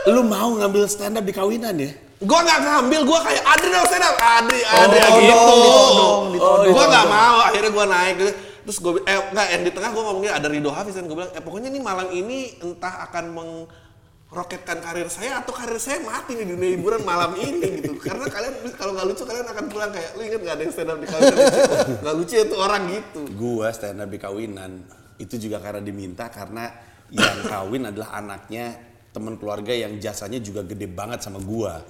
lu 0.09 0.23
mau 0.25 0.57
ngambil 0.57 0.89
stand 0.89 1.21
up 1.21 1.25
di 1.29 1.37
kawinan 1.37 1.77
ya? 1.77 1.93
Gua 2.21 2.41
nggak 2.41 2.61
ngambil, 2.65 3.01
gua 3.05 3.21
kayak 3.29 3.45
Adri 3.45 3.69
dong 3.69 3.85
stand 3.89 4.05
up, 4.05 4.17
Adri, 4.17 4.61
Adri 4.65 4.99
ditodong, 5.01 5.21
gitu. 5.21 5.61
ditodong, 5.61 6.21
ditodong. 6.33 6.73
Gua 6.73 6.85
nggak 6.89 7.07
mau, 7.09 7.37
akhirnya 7.45 7.71
gua 7.73 7.87
naik 7.89 8.15
gitu. 8.17 8.33
Terus 8.71 8.87
gua, 8.87 9.03
eh 9.03 9.19
nggak, 9.19 9.49
yang 9.51 9.63
di 9.67 9.73
tengah 9.75 9.91
gua 9.91 10.03
ngomongnya 10.15 10.39
ada 10.39 10.47
Rido 10.47 10.71
Hafiz 10.71 10.95
kan, 10.95 11.03
gua 11.11 11.27
bilang, 11.27 11.35
eh 11.35 11.43
pokoknya 11.43 11.75
nih 11.75 11.83
malam 11.83 12.07
ini 12.15 12.55
entah 12.63 13.03
akan 13.11 13.35
mengroketkan 13.35 14.79
karir 14.79 15.11
saya 15.11 15.43
atau 15.43 15.51
karir 15.51 15.75
saya 15.83 15.99
mati 16.07 16.39
nih 16.39 16.47
di 16.47 16.55
dunia 16.55 16.71
hiburan 16.79 17.03
malam 17.03 17.35
ini 17.35 17.83
gitu. 17.83 17.99
Karena 17.99 18.31
kalian 18.31 18.71
kalau 18.79 18.95
nggak 18.95 19.11
lucu 19.11 19.27
kalian 19.27 19.43
akan 19.51 19.65
pulang 19.67 19.91
kayak, 19.91 20.15
lu 20.15 20.23
inget 20.23 20.39
nggak 20.47 20.55
ada 20.55 20.63
yang 20.63 20.71
stand 20.71 20.87
up 20.87 20.99
di 21.03 21.09
kawinan? 21.11 21.39
Nggak 22.07 22.15
lucu 22.15 22.33
ya 22.39 22.45
tuh 22.47 22.59
orang 22.63 22.83
gitu. 22.95 23.21
Gua 23.35 23.67
stand 23.75 23.99
up 23.99 24.07
di 24.07 24.19
kawinan 24.23 24.71
itu 25.19 25.35
juga 25.35 25.59
karena 25.59 25.83
diminta 25.83 26.31
karena 26.31 26.71
yang 27.11 27.43
kawin 27.51 27.91
adalah 27.91 28.23
anaknya 28.23 28.79
teman 29.11 29.35
keluarga 29.35 29.75
yang 29.75 29.99
jasanya 29.99 30.39
juga 30.39 30.63
gede 30.63 30.87
banget 30.87 31.27
sama 31.27 31.43
gua. 31.43 31.83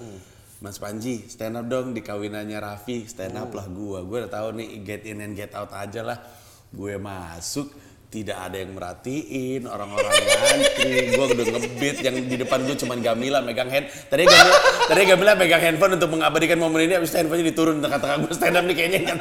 Mas 0.65 0.81
Panji, 0.81 1.29
stand 1.29 1.61
up 1.61 1.69
dong 1.69 1.93
di 1.93 2.01
kawinannya 2.01 2.57
Raffi, 2.57 3.05
stand 3.05 3.37
up 3.37 3.53
lah 3.53 3.69
gua. 3.69 4.01
Gua 4.01 4.25
udah 4.25 4.33
tahu 4.33 4.57
nih 4.57 4.81
get 4.81 5.05
in 5.05 5.21
and 5.21 5.37
get 5.37 5.53
out 5.53 5.69
aja 5.77 6.01
lah. 6.01 6.40
Gue 6.71 6.95
masuk, 6.95 7.75
tidak 8.11 8.35
ada 8.43 8.59
yang 8.59 8.75
merhatiin, 8.75 9.71
orang-orang 9.71 10.11
ngantri, 10.11 11.15
gue 11.15 11.25
udah 11.31 11.45
ngebit 11.47 11.95
yang 12.03 12.15
di 12.19 12.35
depan 12.43 12.59
gue 12.67 12.75
cuman 12.75 12.99
Gamila 12.99 13.39
megang 13.39 13.71
hand. 13.71 13.87
Tadi 13.87 14.27
Gamila, 14.27 14.57
tadi 14.83 15.01
Gamila 15.07 15.31
megang 15.39 15.63
handphone 15.63 15.95
untuk 15.95 16.11
mengabadikan 16.11 16.59
momen 16.59 16.91
ini, 16.91 16.99
habis 16.99 17.15
itu 17.15 17.23
handphonenya 17.23 17.47
diturun 17.55 17.79
tengah-tengah 17.79 18.15
gue 18.27 18.33
stand 18.35 18.59
up 18.59 18.67
nih 18.67 18.75
kayaknya 18.75 19.15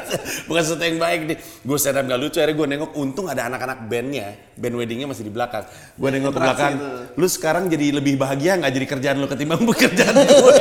bukan 0.51 0.63
sesuatu 0.67 0.83
yang 0.91 0.99
baik 0.99 1.21
nih. 1.31 1.37
Gue 1.63 1.79
stand 1.79 2.03
up 2.03 2.05
gak 2.11 2.19
lucu, 2.19 2.37
akhirnya 2.43 2.57
gue 2.59 2.67
nengok, 2.67 2.91
untung 2.99 3.27
ada 3.31 3.47
anak-anak 3.47 3.79
bandnya, 3.87 4.35
band 4.59 4.75
weddingnya 4.75 5.07
masih 5.07 5.23
di 5.23 5.31
belakang. 5.31 5.71
Gue 5.95 6.09
nengok 6.11 6.33
ke 6.35 6.41
belakang, 6.43 6.73
itu. 6.75 6.87
lu 7.15 7.27
sekarang 7.31 7.65
jadi 7.71 7.87
lebih 7.95 8.19
bahagia 8.19 8.59
nggak 8.59 8.75
jadi 8.75 8.87
kerjaan 8.91 9.17
lu 9.23 9.31
ketimbang 9.31 9.63
pekerjaan 9.71 10.19
gue. 10.19 10.59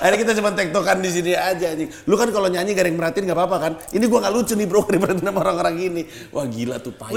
Akhirnya 0.00 0.18
kita 0.24 0.32
cuma 0.40 0.56
tektokan 0.56 1.04
di 1.04 1.12
sini 1.12 1.36
aja 1.36 1.76
anjing. 1.76 1.92
Lu 2.08 2.16
kan 2.16 2.32
kalau 2.32 2.48
nyanyi 2.48 2.72
gak 2.72 2.84
ada 2.84 2.88
yang 2.88 2.96
merhatiin 2.96 3.24
nggak 3.28 3.36
apa-apa 3.36 3.56
kan? 3.60 3.72
Ini 3.92 4.04
gue 4.08 4.18
nggak 4.24 4.32
lucu 4.32 4.56
nih 4.56 4.64
bro, 4.64 4.80
diperhatiin 4.96 5.28
sama 5.28 5.44
orang-orang 5.44 5.74
gini. 5.76 6.02
Wah 6.32 6.48
gila 6.48 6.80
tuh 6.80 6.96
pahit 6.96 7.12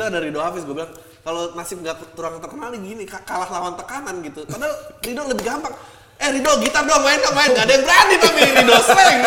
itu 0.00 0.08
dari 0.08 0.24
Rido 0.32 0.40
Hafiz 0.40 0.64
gue 0.64 0.72
bilang 0.72 0.88
kalau 1.20 1.52
nasib 1.52 1.84
nggak 1.84 2.16
kurang 2.16 2.40
terkenal 2.40 2.72
nih 2.72 2.80
gini 2.80 3.04
ka- 3.04 3.20
kalah 3.28 3.48
lawan 3.52 3.76
tekanan 3.76 4.24
gitu. 4.24 4.48
Padahal 4.48 4.72
Rido 5.04 5.22
lebih 5.28 5.44
gampang 5.44 5.74
eh 6.16 6.28
Rido 6.32 6.50
gitar 6.64 6.88
dong 6.88 7.04
main 7.04 7.20
dong 7.20 7.36
main. 7.36 7.50
Gak 7.52 7.64
ada 7.68 7.72
yang 7.76 7.84
berani 7.84 8.14
tapi 8.16 8.40
Rido 8.48 8.76
slang 8.80 9.18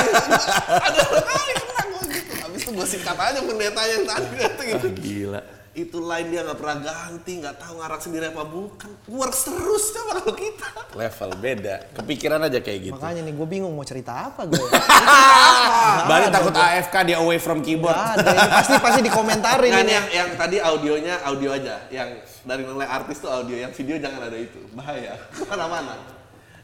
ada 0.73 1.01
kali 1.05 1.53
kena 1.53 1.81
gue 1.85 2.01
gitu. 2.09 2.31
Habis 2.41 2.61
itu 2.65 2.71
gue 2.73 2.87
sikat 2.89 3.17
aja 3.17 3.39
pendeta 3.45 3.81
yang 3.85 4.03
tadi 4.09 4.25
itu 4.41 4.61
gitu 4.73 4.87
Gila. 4.97 5.41
Itu 5.73 5.97
line 5.97 6.29
dia 6.29 6.45
nggak 6.45 6.59
pernah 6.61 6.77
ganti 6.85 7.41
nggak 7.41 7.57
tahu 7.57 7.73
ngarak 7.81 7.97
sendiri 7.97 8.29
apa 8.29 8.45
bukan 8.45 8.91
works 9.09 9.49
terus 9.49 9.89
coba 9.97 10.11
kalau 10.21 10.33
kita 10.37 10.67
Level 10.93 11.31
beda. 11.41 11.75
Kepikiran 11.97 12.37
aja 12.45 12.61
kayak 12.61 12.79
gitu. 12.85 12.93
Makanya 12.93 13.25
nih 13.25 13.33
gue 13.33 13.47
bingung 13.49 13.73
mau 13.73 13.81
cerita 13.81 14.29
apa 14.29 14.45
gue. 14.45 14.61
Bali 16.09 16.29
takut 16.29 16.53
AFK 16.53 16.95
dia 17.09 17.17
away 17.17 17.41
from 17.41 17.65
keyboard. 17.65 17.97
Gak 17.97 18.21
ada, 18.21 18.29
ini 18.29 18.49
pasti 18.53 18.75
pasti 18.77 19.01
dikomentarin 19.01 19.73
Nggak, 19.73 19.85
ini. 19.89 19.93
yang 19.97 20.07
yang 20.13 20.29
tadi 20.37 20.57
audionya 20.61 21.15
audio 21.25 21.49
aja 21.49 21.89
yang 21.89 22.13
dari 22.45 22.61
nilai 22.61 22.85
artis 22.85 23.17
tuh 23.25 23.33
audio 23.33 23.57
yang 23.57 23.73
video 23.73 23.95
jangan 23.97 24.29
ada 24.29 24.37
itu 24.37 24.61
bahaya 24.75 25.17
mana 25.49 25.65
mana 25.65 25.95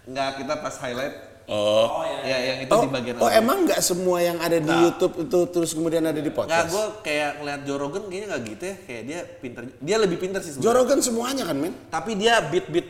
nggak 0.10 0.30
kita 0.44 0.54
pas 0.60 0.76
highlight 0.82 1.16
Oh. 1.50 2.06
ya 2.22 2.38
yang 2.38 2.58
itu 2.62 2.70
Oh, 2.70 2.86
di 2.86 2.90
bagian 2.90 3.16
oh 3.16 3.26
audio. 3.26 3.36
emang 3.36 3.58
nggak 3.66 3.82
semua 3.82 4.18
yang 4.20 4.38
ada 4.38 4.56
di 4.56 4.70
YouTube 4.70 5.14
itu 5.20 5.40
terus 5.50 5.74
kemudian 5.74 6.04
ada 6.04 6.14
di 6.14 6.22
Nggak, 6.24 6.38
podcast? 6.38 6.70
gue 6.70 6.86
kayak 7.02 7.32
ngeliat 7.38 7.62
Joe 7.66 7.78
Rogan 7.78 8.04
kayaknya 8.06 8.28
nggak 8.30 8.42
gitu 8.48 8.64
ya. 8.64 8.76
Kayak 8.80 9.04
dia 9.04 9.20
pinter, 9.36 9.62
dia 9.76 9.98
lebih 9.98 10.18
pinter 10.18 10.40
sih 10.40 10.52
Joe 10.52 10.62
sebenarnya. 10.62 10.78
Rogan 10.80 11.00
semuanya 11.02 11.44
kan 11.44 11.58
men? 11.58 11.74
Tapi 11.90 12.12
dia 12.14 12.38
beat 12.44 12.70
beat 12.70 12.88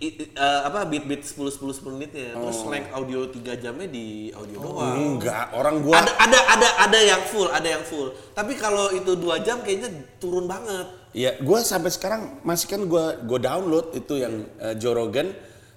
eh, 0.00 0.60
apa 0.62 0.82
beat 0.84 1.04
beat 1.04 1.22
10 1.22 1.38
10 1.48 1.62
10 1.78 1.94
menitnya. 1.94 2.34
Terus 2.34 2.58
Oh. 2.58 2.70
length 2.70 2.90
audio 2.92 3.20
3 3.24 3.38
jamnya 3.56 3.86
di 3.86 4.06
audio 4.32 4.58
doang. 4.58 4.94
Enggak, 5.18 5.46
orang 5.52 5.76
gua 5.78 5.94
Ada 5.96 6.12
ada 6.18 6.38
ada 6.48 6.68
ada 6.82 6.98
yang 7.00 7.22
full, 7.24 7.46
ada 7.48 7.68
yang 7.68 7.82
full. 7.82 8.10
Tapi 8.30 8.54
kalau 8.54 8.90
itu 8.90 9.14
dua 9.14 9.38
jam 9.38 9.58
kayaknya 9.60 9.90
turun 10.18 10.46
banget. 10.46 10.86
Ya, 11.12 11.38
gua 11.38 11.60
sampai 11.60 11.90
sekarang 11.90 12.42
masih 12.42 12.66
kan 12.66 12.82
gua 12.84 13.14
gua 13.20 13.38
download 13.38 13.92
itu 13.92 14.14
yang 14.16 14.42
eh, 14.58 14.74
Joe 14.74 14.90
Rogan 14.92 15.30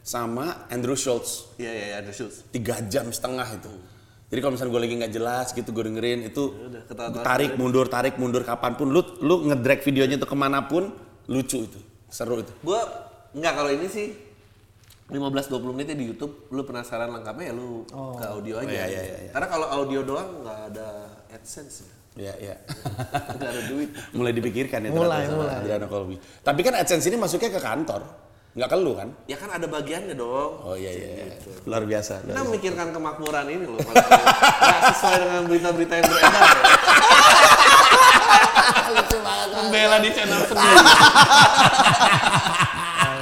sama 0.06 0.70
Andrew 0.70 0.94
Schultz 0.94 1.58
Iya 1.58 1.72
iya 1.74 1.86
iya, 1.90 1.96
ada 2.06 2.14
shoes. 2.14 2.46
tiga 2.54 2.78
jam 2.86 3.10
setengah 3.10 3.50
itu. 3.58 3.74
Jadi 4.30 4.40
kalau 4.42 4.54
misalnya 4.54 4.72
gue 4.74 4.82
lagi 4.86 4.96
nggak 5.02 5.14
jelas 5.14 5.48
gitu 5.50 5.70
gue 5.70 5.84
dengerin 5.86 6.20
itu 6.26 6.44
udah, 6.54 6.82
ketawa-tawa 6.86 7.24
tarik 7.26 7.52
mundur 7.58 7.86
tarik 7.90 8.16
mundur 8.18 8.42
kapan 8.42 8.74
pun 8.74 8.90
lu 8.90 9.02
lu 9.22 9.50
ngedrag 9.50 9.82
videonya 9.82 10.18
itu 10.18 10.28
ke 10.30 10.38
mana 10.38 10.66
pun 10.66 10.94
lucu 11.26 11.66
itu 11.66 11.80
seru 12.08 12.38
itu. 12.38 12.54
Gue 12.62 12.78
nggak 13.34 13.54
kalau 13.54 13.72
ini 13.74 13.88
sih 13.90 14.08
15-20 15.06 15.62
menitnya 15.78 15.94
di 15.94 16.06
YouTube, 16.10 16.50
lu 16.50 16.66
penasaran 16.66 17.14
lengkapnya 17.14 17.50
ya 17.50 17.54
lu 17.54 17.86
ke 18.18 18.26
audio 18.26 18.58
aja. 18.58 18.66
iya, 18.66 18.86
iya, 18.90 19.02
iya, 19.06 19.18
iya. 19.26 19.32
Karena 19.34 19.48
kalau 19.50 19.68
audio 19.70 20.02
doang 20.02 20.42
nggak 20.42 20.60
ada 20.74 20.88
AdSense 21.30 21.86
ya. 21.86 21.94
Ya 22.16 22.34
ya. 22.40 22.56
Nggak 23.36 23.52
ada 23.52 23.62
duit. 23.68 23.90
mulai 24.16 24.32
dipikirkan 24.32 24.80
ya 24.82 24.90
Mulai, 24.90 25.28
ternyata 25.28 25.36
mulai. 25.36 25.56
Adriano 25.60 25.88
Colby. 25.92 26.16
Tapi 26.42 26.60
kan 26.64 26.74
AdSense 26.80 27.06
ini 27.12 27.20
masuknya 27.20 27.52
ke 27.52 27.60
kantor, 27.60 28.02
nggak 28.56 28.70
ke 28.72 28.78
lu 28.80 28.96
kan? 28.96 29.12
Ya 29.28 29.36
kan 29.36 29.52
ada 29.52 29.68
bagiannya 29.68 30.16
dong. 30.16 30.52
Oh 30.64 30.76
iya 30.80 30.92
iya. 30.96 31.08
iya. 31.28 31.36
Luar 31.68 31.84
biasa. 31.84 32.24
Kita 32.24 32.32
luar 32.32 32.40
biasa. 32.40 32.48
memikirkan 32.48 32.88
kemakmuran 32.96 33.46
ini 33.52 33.66
loh. 33.68 33.80
Nggak 33.84 34.82
sesuai 34.96 35.18
dengan 35.20 35.44
berita-berita 35.44 35.94
yang 36.00 36.08
beredar. 36.08 36.40
ya. 36.40 36.64
Membela 39.56 39.98
di 40.00 40.10
channel 40.16 40.42
sendiri. 40.48 40.76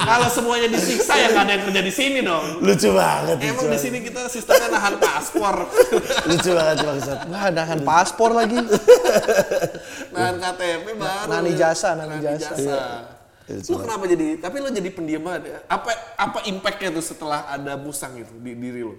Kalau 0.04 0.28
semuanya 0.28 0.68
disiksa 0.68 1.16
ya 1.16 1.32
nggak 1.32 1.44
ada 1.48 1.54
yang 1.56 1.64
kerja 1.64 1.82
di 1.82 1.94
sini 1.94 2.20
dong. 2.22 2.60
Lucu 2.60 2.92
banget. 2.92 3.38
Emang 3.40 3.66
lucu 3.66 3.74
di 3.74 3.80
sini 3.80 3.98
kita 4.04 4.28
sistemnya 4.28 4.68
nahan 4.76 5.00
paspor, 5.00 5.56
lucu 6.30 6.52
banget 6.52 6.78
bangsat. 6.84 7.20
Wah, 7.32 7.48
nahan 7.50 7.80
paspor 7.88 8.36
lagi. 8.36 8.60
nahan 10.12 10.36
KTP 10.44 10.86
baru. 11.00 11.28
Nahan 11.32 11.46
ijazah, 11.56 11.92
nahan 11.96 12.20
Nahan 12.20 12.36
ijazah. 12.36 12.58
ijazah. 12.60 13.13
Lu 13.50 13.76
kenapa 13.76 14.04
jadi? 14.08 14.40
Tapi 14.40 14.56
lu 14.64 14.70
jadi 14.72 14.90
pendiam 14.94 15.22
banget. 15.28 15.42
ya? 15.52 15.58
Apa 15.68 15.92
apa 16.16 16.40
impactnya 16.48 16.96
tuh 16.96 17.04
setelah 17.04 17.44
ada 17.52 17.76
musang 17.76 18.16
itu 18.16 18.32
di 18.40 18.56
diri 18.56 18.82
lu? 18.88 18.96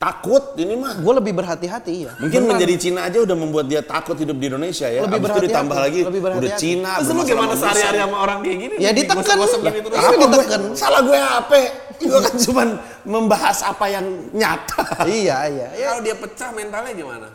Takut 0.00 0.56
ini 0.56 0.80
mah. 0.80 0.96
Gue 0.96 1.12
lebih 1.12 1.36
berhati-hati 1.36 2.08
ya. 2.08 2.12
Mungkin 2.16 2.48
menjadi 2.48 2.72
Cina 2.80 3.04
aja 3.04 3.20
udah 3.20 3.36
membuat 3.36 3.68
dia 3.68 3.84
takut 3.84 4.16
hidup 4.16 4.32
di 4.40 4.48
Indonesia 4.48 4.88
ya. 4.88 5.04
Lebih 5.04 5.20
Abis 5.20 5.28
itu 5.28 5.40
ditambah 5.52 5.76
lagi 5.76 6.00
lebih 6.08 6.20
udah. 6.24 6.56
Cina. 6.56 6.90
Terus 7.04 7.12
lu 7.12 7.22
gimana 7.28 7.52
sehari-hari 7.52 7.98
sama 8.00 8.16
orang 8.16 8.38
kayak 8.40 8.58
gini? 8.64 8.74
Ya 8.80 8.90
ditekan. 8.96 9.20
Terus. 9.20 9.52
Apa 9.60 9.68
Apa 9.68 10.12
gue, 10.16 10.28
ditekan? 10.32 10.60
salah 10.72 11.00
gue 11.04 11.18
apa? 11.20 11.56
Gue 12.00 12.16
kan 12.24 12.34
cuma 12.40 12.62
membahas 13.04 13.60
apa 13.60 13.84
yang 13.92 14.06
nyata. 14.32 15.04
iya, 15.04 15.36
iya. 15.52 15.68
Ya, 15.76 15.84
Kalau 15.92 16.00
dia 16.00 16.16
pecah 16.16 16.48
mentalnya 16.56 16.92
gimana? 16.96 17.28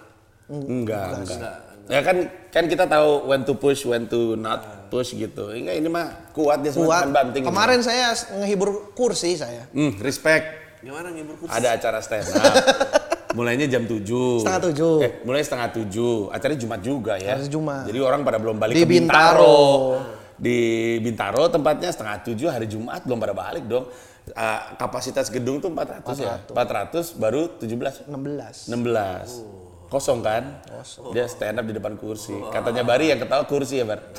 Enggak, 0.50 1.22
enggak. 1.22 1.58
Ya 1.86 2.02
kan 2.02 2.18
kan 2.50 2.64
kita 2.66 2.90
tahu 2.90 3.30
when 3.30 3.46
to 3.46 3.54
push, 3.54 3.86
when 3.86 4.10
to 4.10 4.34
not 4.34 4.66
gitu. 4.94 5.52
Enggak 5.52 5.76
ini 5.78 5.90
mah 5.90 6.32
kuat 6.32 6.62
dia 6.62 6.72
sama 6.72 6.86
kuat. 6.88 7.06
banting. 7.12 7.44
Kemarin 7.46 7.80
saya 7.82 8.14
ngehibur 8.42 8.94
kursi 8.94 9.36
saya. 9.38 9.66
Hmm, 9.72 9.98
respect. 10.02 10.46
Gimana 10.86 11.10
ngibur 11.10 11.42
kursi? 11.42 11.54
Ada 11.54 11.78
acara 11.78 12.00
stand 12.02 12.30
up. 12.30 12.56
mulainya 13.36 13.68
jam 13.68 13.84
7. 13.84 14.00
Setengah 14.42 14.62
tujuh. 14.72 14.94
Eh, 15.04 15.12
mulai 15.28 15.44
setengah 15.44 15.70
7. 15.76 16.32
Acaranya 16.32 16.60
Jumat 16.64 16.80
juga 16.82 17.14
ya. 17.20 17.36
Acaranya 17.36 17.52
Jumat. 17.52 17.84
Jadi 17.92 18.00
orang 18.00 18.22
pada 18.24 18.38
belum 18.40 18.56
balik 18.56 18.74
Di 18.74 18.84
ke 18.84 18.88
Bintaro. 18.88 19.44
Bintaro. 19.44 20.24
Di 20.36 20.60
Bintaro 21.04 21.44
tempatnya 21.52 21.90
setengah 21.92 22.16
7 22.24 22.48
hari 22.48 22.68
Jumat 22.72 23.04
belum 23.04 23.20
pada 23.20 23.36
balik 23.36 23.68
dong. 23.68 23.92
Ah, 24.34 24.74
kapasitas 24.82 25.30
gedung 25.30 25.62
tuh 25.62 25.70
400, 25.70 26.18
ya. 26.18 26.42
400 26.50 27.14
baru 27.14 27.46
17. 27.62 28.10
16. 28.10 28.74
16. 28.74 29.65
Kosong 29.86 30.20
kan? 30.26 30.44
Dia 31.14 31.30
stand 31.30 31.62
up 31.62 31.66
di 31.66 31.74
depan 31.78 31.94
kursi. 31.96 32.34
Katanya 32.50 32.82
Bari 32.82 33.14
yang 33.14 33.20
ketawa 33.22 33.46
kursi 33.46 33.82
ya, 33.82 33.86
Bar. 33.86 34.00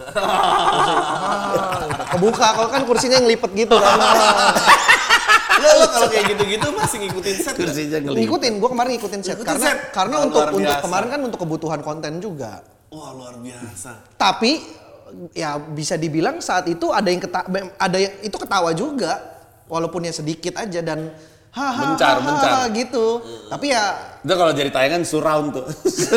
Ah, 1.46 2.12
kebuka 2.12 2.46
kalau 2.54 2.68
kan 2.68 2.82
kursinya 2.84 3.18
ngelipet 3.20 3.50
gitu 3.56 3.76
kan. 3.76 3.96
Lo, 5.56 5.68
lo 5.80 5.86
kalau 5.88 6.08
kayak 6.12 6.36
gitu-gitu 6.36 6.68
masih 6.76 6.96
ngikutin 7.08 7.36
set? 7.40 7.54
Kursinya 7.56 7.98
ngelipet. 8.04 8.20
ngikutin, 8.28 8.52
gua 8.60 8.70
kemarin 8.76 8.90
ngikutin 8.96 9.20
set 9.24 9.34
Ngikutin 9.40 9.48
karena 9.48 9.66
set? 9.66 9.78
karena 9.96 10.14
Oh, 10.20 10.24
untuk 10.28 10.42
untuk 10.52 10.76
kemarin 10.84 11.08
kan 11.08 11.20
untuk 11.24 11.40
kebutuhan 11.40 11.80
konten 11.80 12.12
juga. 12.20 12.60
Wah 12.92 13.10
luar 13.16 13.34
biasa. 13.40 13.90
Tapi 14.20 14.52
ya 15.32 15.56
bisa 15.58 15.96
dibilang 15.96 16.44
saat 16.44 16.68
itu 16.68 16.92
ada 16.92 17.08
yang 17.08 17.22
keta 17.24 17.40
ada 17.80 17.96
yang 17.96 18.14
itu 18.20 18.36
ketawa 18.36 18.70
juga 18.76 19.12
walaupun 19.66 20.04
ya 20.06 20.12
sedikit 20.12 20.60
aja 20.60 20.80
dan 20.84 21.10
hahaha 21.57 21.96
Bencar, 21.96 22.16
bencar. 22.20 22.68
gitu. 22.76 23.07
Tapi 23.48 23.72
ya 23.72 23.84
Itu 24.20 24.34
kalau 24.36 24.52
jadi 24.52 24.68
tayangan 24.68 25.02
surround 25.09 25.57
tuh. 25.57 25.64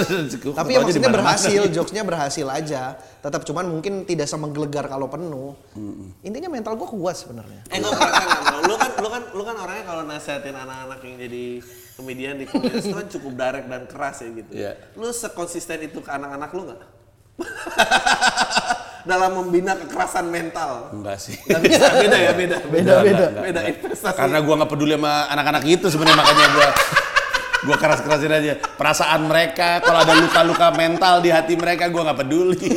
tapi 0.60 0.76
ya 0.76 0.84
maksudnya 0.84 1.14
berhasil, 1.14 1.62
jokesnya 1.76 2.04
berhasil 2.04 2.44
aja. 2.52 3.00
Tetap 3.24 3.48
cuman 3.48 3.72
mungkin 3.72 4.04
tidak 4.04 4.28
semenggelegar 4.28 4.92
kalau 4.92 5.08
penuh. 5.08 5.56
Intinya 6.28 6.52
mental 6.52 6.76
gua 6.76 6.90
kuat 6.92 7.16
sebenarnya. 7.16 7.64
Eh 7.72 7.80
gue. 7.80 7.92
Lu 8.68 8.76
kan, 8.76 8.92
lu 9.00 9.08
kan, 9.08 9.24
lu 9.32 9.44
kan 9.48 9.56
orangnya 9.56 9.86
kalau 9.88 10.04
nasihatin 10.04 10.58
anak-anak 10.58 11.00
yang 11.08 11.16
jadi 11.24 11.44
komedian 11.96 12.36
di 12.40 12.46
komunitas 12.48 12.84
itu 12.84 12.96
kan 12.96 13.08
cukup 13.08 13.32
direct 13.40 13.68
dan 13.72 13.84
keras 13.88 14.18
ya 14.20 14.30
gitu. 14.36 14.52
Iya. 14.52 14.72
Lu 15.00 15.08
sekonsisten 15.16 15.80
itu 15.88 16.04
ke 16.04 16.10
anak-anak 16.12 16.50
lu 16.52 16.62
nggak? 16.68 16.82
Dalam 19.08 19.32
membina 19.40 19.76
kekerasan 19.80 20.28
mental. 20.28 20.92
Enggak 20.92 21.18
sih. 21.22 21.36
Nggak 21.48 21.62
bisa, 21.66 21.86
beda 21.96 22.18
ya, 22.18 22.32
beda. 22.36 22.58
Beda, 22.68 22.94
beda. 23.04 23.26
Beda 23.40 23.62
investasi. 23.68 24.18
Karena 24.18 24.38
gua 24.44 24.54
nggak 24.64 24.72
peduli 24.72 24.94
sama 24.96 25.14
anak-anak 25.32 25.64
itu 25.68 25.86
sebenarnya 25.88 26.18
makanya 26.20 26.48
gua 26.52 26.68
gua 27.60 27.76
keras-kerasin 27.76 28.32
aja 28.32 28.54
perasaan 28.56 29.28
mereka 29.28 29.84
kalau 29.84 30.00
ada 30.00 30.16
luka-luka 30.16 30.72
mental 30.72 31.20
di 31.20 31.28
hati 31.28 31.60
mereka 31.60 31.92
gua 31.92 32.08
nggak 32.08 32.20
peduli 32.24 32.56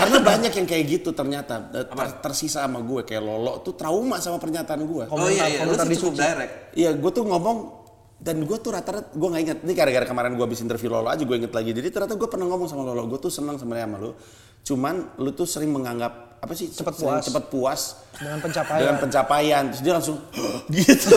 karena 0.00 0.18
banyak 0.20 0.52
yang 0.52 0.66
kayak 0.68 0.84
gitu 0.88 1.10
ternyata 1.16 1.72
ter- 1.72 2.18
tersisa 2.20 2.64
sama 2.64 2.80
gue 2.80 3.00
kayak 3.04 3.20
lolo 3.24 3.60
tuh 3.64 3.76
trauma 3.76 4.20
sama 4.20 4.36
pernyataan 4.36 4.80
gue 4.84 5.04
oh 5.08 5.28
iya, 5.28 5.44
iya. 5.48 5.60
Lu 5.64 5.72
komentar 5.72 5.86
sih 5.88 5.92
di 5.92 5.96
cukup 6.00 6.14
suci. 6.16 6.20
direct. 6.24 6.52
Iya, 6.76 6.90
gue 6.96 7.10
tuh 7.12 7.24
ngomong 7.26 7.56
dan 8.20 8.44
gue 8.44 8.58
tuh 8.60 8.68
rata-rata 8.70 9.16
gue 9.16 9.28
nggak 9.32 9.42
inget. 9.42 9.58
Ini 9.64 9.72
gara-gara 9.72 10.04
kemarin 10.04 10.36
gue 10.36 10.44
habis 10.44 10.60
interview 10.60 10.92
Lolo 10.92 11.08
aja 11.08 11.24
gue 11.24 11.36
inget 11.36 11.52
lagi. 11.52 11.72
Jadi 11.72 11.88
ternyata 11.88 12.14
gue 12.14 12.28
pernah 12.28 12.44
ngomong 12.46 12.68
sama 12.68 12.84
Lolo, 12.84 13.08
gue 13.08 13.16
tuh 13.18 13.32
senang 13.32 13.56
sebenarnya 13.56 13.88
sama 13.88 13.98
lu. 13.98 14.12
Cuman 14.60 14.94
lu 15.16 15.32
tuh 15.32 15.48
sering 15.48 15.72
menganggap 15.72 16.36
apa 16.40 16.52
sih 16.56 16.68
Cepet 16.72 16.96
sering 16.96 17.16
puas. 17.20 17.24
cepet 17.28 17.44
puas 17.52 17.80
Dengan 18.16 18.38
pencapaian. 18.40 18.80
dengan 18.80 18.96
pencapaian. 19.00 19.62
Terus 19.72 19.80
dia 19.80 19.92
langsung 19.96 20.16
gitu. 20.76 21.08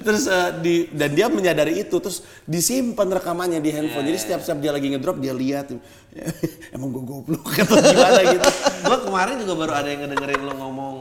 terus 0.00 0.24
eh, 0.28 0.48
di 0.60 0.74
dan 0.92 1.10
dia 1.12 1.26
menyadari 1.28 1.80
itu 1.80 1.96
terus 1.96 2.20
disimpan 2.44 3.08
rekamannya 3.08 3.60
di 3.60 3.72
handphone. 3.72 4.04
Jadi 4.04 4.18
setiap 4.20 4.40
setiap 4.44 4.60
dia 4.60 4.72
lagi 4.72 4.92
ngedrop 4.92 5.16
dia 5.16 5.32
lihat 5.32 5.72
emang 6.76 6.92
gue 6.92 7.00
goblok 7.00 7.48
atau 7.64 7.80
gimana 7.80 8.20
gitu. 8.28 8.48
Gue 8.84 8.98
kemarin 9.08 9.34
juga 9.40 9.54
baru 9.56 9.72
ada 9.72 9.88
yang 9.88 10.00
ngedengerin 10.04 10.40
lo 10.44 10.52
ngomong 10.52 10.94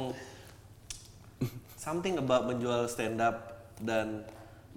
something 1.75 2.15
about 2.15 2.43
menjual 2.43 2.87
stand 2.87 3.19
up 3.19 3.67
dan 3.79 4.23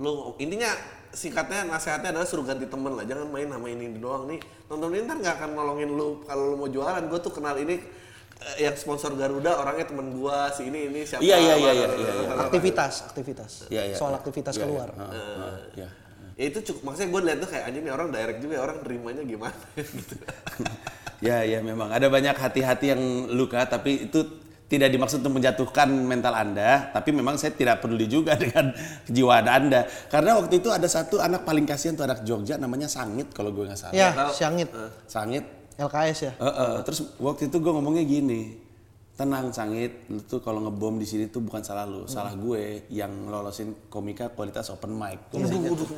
lo 0.01 0.35
intinya 0.41 0.73
singkatnya 1.13 1.69
nasihatnya 1.69 2.17
adalah 2.17 2.25
suruh 2.25 2.47
ganti 2.47 2.65
temen 2.65 2.97
lah 2.97 3.05
jangan 3.05 3.29
main 3.29 3.51
sama 3.53 3.69
ini 3.69 4.01
doang 4.01 4.25
nih 4.31 4.41
nonton 4.73 4.89
ini 4.97 5.05
ntar 5.05 5.19
nggak 5.21 5.35
akan 5.43 5.51
nolongin 5.53 5.91
lu 5.93 6.25
kalau 6.25 6.55
lu 6.55 6.57
mau 6.57 6.69
jualan 6.73 7.05
gue 7.05 7.19
tuh 7.21 7.33
kenal 7.35 7.59
ini 7.59 7.77
eh, 8.41 8.57
yang 8.65 8.73
sponsor 8.79 9.13
Garuda 9.19 9.61
orangnya 9.61 9.91
temen 9.93 10.17
gua 10.17 10.49
si 10.49 10.73
ini 10.73 10.89
ini 10.89 11.05
siapa 11.05 11.21
Iya, 11.21 11.37
iya, 11.37 11.55
iya, 11.61 11.73
iya, 11.77 11.89
iya, 11.93 12.13
iya. 12.25 12.35
aktivitas, 12.41 13.13
aktivitas. 13.13 13.51
Iya, 13.69 13.83
iya, 13.93 13.97
Soal 13.99 14.17
iya. 14.17 14.19
aktivitas 14.25 14.55
Iya, 14.57 14.59
iya. 14.59 14.65
keluar. 14.65 14.89
Heeh, 14.97 15.13
heeh, 15.13 15.59
iya. 15.77 15.89
ya 16.41 16.45
itu 16.49 16.59
cukup 16.73 16.81
maksudnya 16.89 17.09
gue 17.13 17.21
lihat 17.29 17.39
tuh 17.45 17.49
kayak 17.53 17.65
anjing 17.69 17.83
nih 17.85 17.93
orang 17.93 18.09
direct 18.09 18.39
juga 18.41 18.55
ya, 18.57 18.61
orang 18.65 18.77
nerimanya 18.81 19.23
gimana 19.29 19.59
gitu 19.77 20.15
Ya, 21.21 21.45
ya 21.45 21.61
memang 21.61 21.93
ada 21.93 22.09
banyak 22.09 22.33
hati-hati 22.33 22.97
yang 22.97 23.03
luka, 23.29 23.61
tapi 23.69 24.09
itu 24.09 24.25
tidak 24.71 24.87
dimaksud 24.95 25.19
untuk 25.27 25.43
menjatuhkan 25.43 25.91
mental 25.91 26.31
Anda, 26.31 26.95
tapi 26.95 27.11
memang 27.11 27.35
saya 27.35 27.51
tidak 27.51 27.83
peduli 27.83 28.07
juga 28.07 28.39
dengan 28.47 28.71
kejiwaan 29.11 29.51
Anda. 29.51 29.91
Karena 30.07 30.39
waktu 30.39 30.63
itu 30.63 30.71
ada 30.71 30.87
satu 30.87 31.19
anak 31.19 31.43
paling 31.43 31.67
kasihan 31.67 31.99
tuh 31.99 32.07
anak 32.07 32.23
Jogja 32.23 32.55
namanya 32.55 32.87
Sangit 32.87 33.35
kalau 33.35 33.51
gue 33.51 33.67
nggak 33.67 33.75
salah. 33.75 33.95
Ya, 33.99 34.15
tahu. 34.15 34.31
Siangit. 34.31 34.71
Sangit. 35.11 35.45
LKS 35.81 36.19
ya. 36.29 36.33
Eh, 36.37 36.47
eh, 36.47 36.75
terus 36.85 37.17
waktu 37.17 37.49
itu 37.49 37.57
gue 37.57 37.73
ngomongnya 37.73 38.05
gini, 38.05 38.60
tenang 39.21 39.53
Sangit, 39.53 40.09
lu 40.09 40.25
tuh 40.25 40.41
kalau 40.41 40.65
ngebom 40.65 40.97
di 40.97 41.05
sini 41.05 41.29
tuh 41.29 41.45
bukan 41.45 41.61
salah 41.61 41.85
lu, 41.85 42.09
salah 42.09 42.33
gue 42.33 42.89
yang 42.89 43.29
lolosin 43.29 43.77
komika 43.93 44.33
kualitas 44.33 44.73
open 44.73 44.97
mic. 44.97 45.29
Gue 45.29 45.45
masih 45.45 45.61
ingat 45.61 45.77
tuh. 45.77 45.89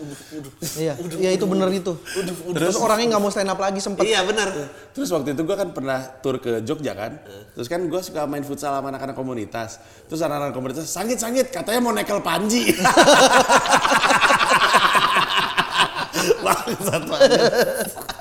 Iya, 0.75 0.99
iya 1.23 1.31
itu 1.31 1.47
bener 1.47 1.71
itu. 1.71 1.95
Terus 2.51 2.75
orangnya 2.83 3.15
nggak 3.15 3.23
mau 3.23 3.31
stand 3.31 3.55
up 3.55 3.63
lagi 3.63 3.79
sempet. 3.79 4.03
iya 4.11 4.27
benar 4.27 4.51
Terus 4.91 5.15
waktu 5.15 5.39
itu 5.39 5.47
gue 5.47 5.55
kan 5.55 5.71
pernah 5.71 6.03
tur 6.19 6.43
ke 6.43 6.67
Jogja 6.67 6.99
kan. 6.99 7.23
Terus 7.55 7.71
kan 7.71 7.87
gue 7.87 8.01
suka 8.03 8.27
main 8.27 8.43
futsal 8.43 8.75
sama 8.75 8.91
anak-anak 8.91 9.15
komunitas. 9.15 9.79
Terus 10.11 10.19
anak-anak 10.27 10.51
komunitas 10.51 10.91
sangit-sangit 10.91 11.55
katanya 11.55 11.79
mau 11.79 11.95
nekel 11.95 12.19
panji. 12.19 12.75
Bangsat 16.43 17.03
banget. 17.07 18.19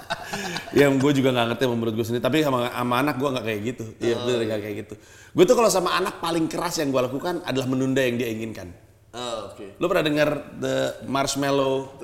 Yang 0.74 0.96
gue 0.96 1.12
juga 1.12 1.30
nggak 1.32 1.48
ngerti 1.54 1.64
menurut 1.68 1.94
gue 1.94 2.06
sendiri. 2.06 2.24
Tapi 2.24 2.38
sama, 2.42 2.70
sama 2.70 2.96
anak 3.00 3.16
gue 3.18 3.30
nggak 3.30 3.46
kayak 3.46 3.62
gitu. 3.66 3.84
Iya 4.00 4.16
bener 4.22 4.40
nggak 4.48 4.62
kayak 4.62 4.76
gitu. 4.88 4.94
Gue 5.32 5.44
tuh 5.44 5.56
kalau 5.56 5.70
sama 5.70 5.96
anak 5.96 6.20
paling 6.20 6.46
keras 6.46 6.80
yang 6.80 6.90
gue 6.90 7.02
lakukan 7.02 7.44
adalah 7.44 7.68
menunda 7.68 8.02
yang 8.02 8.16
dia 8.16 8.28
inginkan. 8.28 8.72
oh, 9.12 9.52
oke 9.52 9.76
Lo 9.76 9.92
pernah 9.92 10.08
dengar 10.08 10.30
the 10.56 10.76
marshmallow 11.04 12.00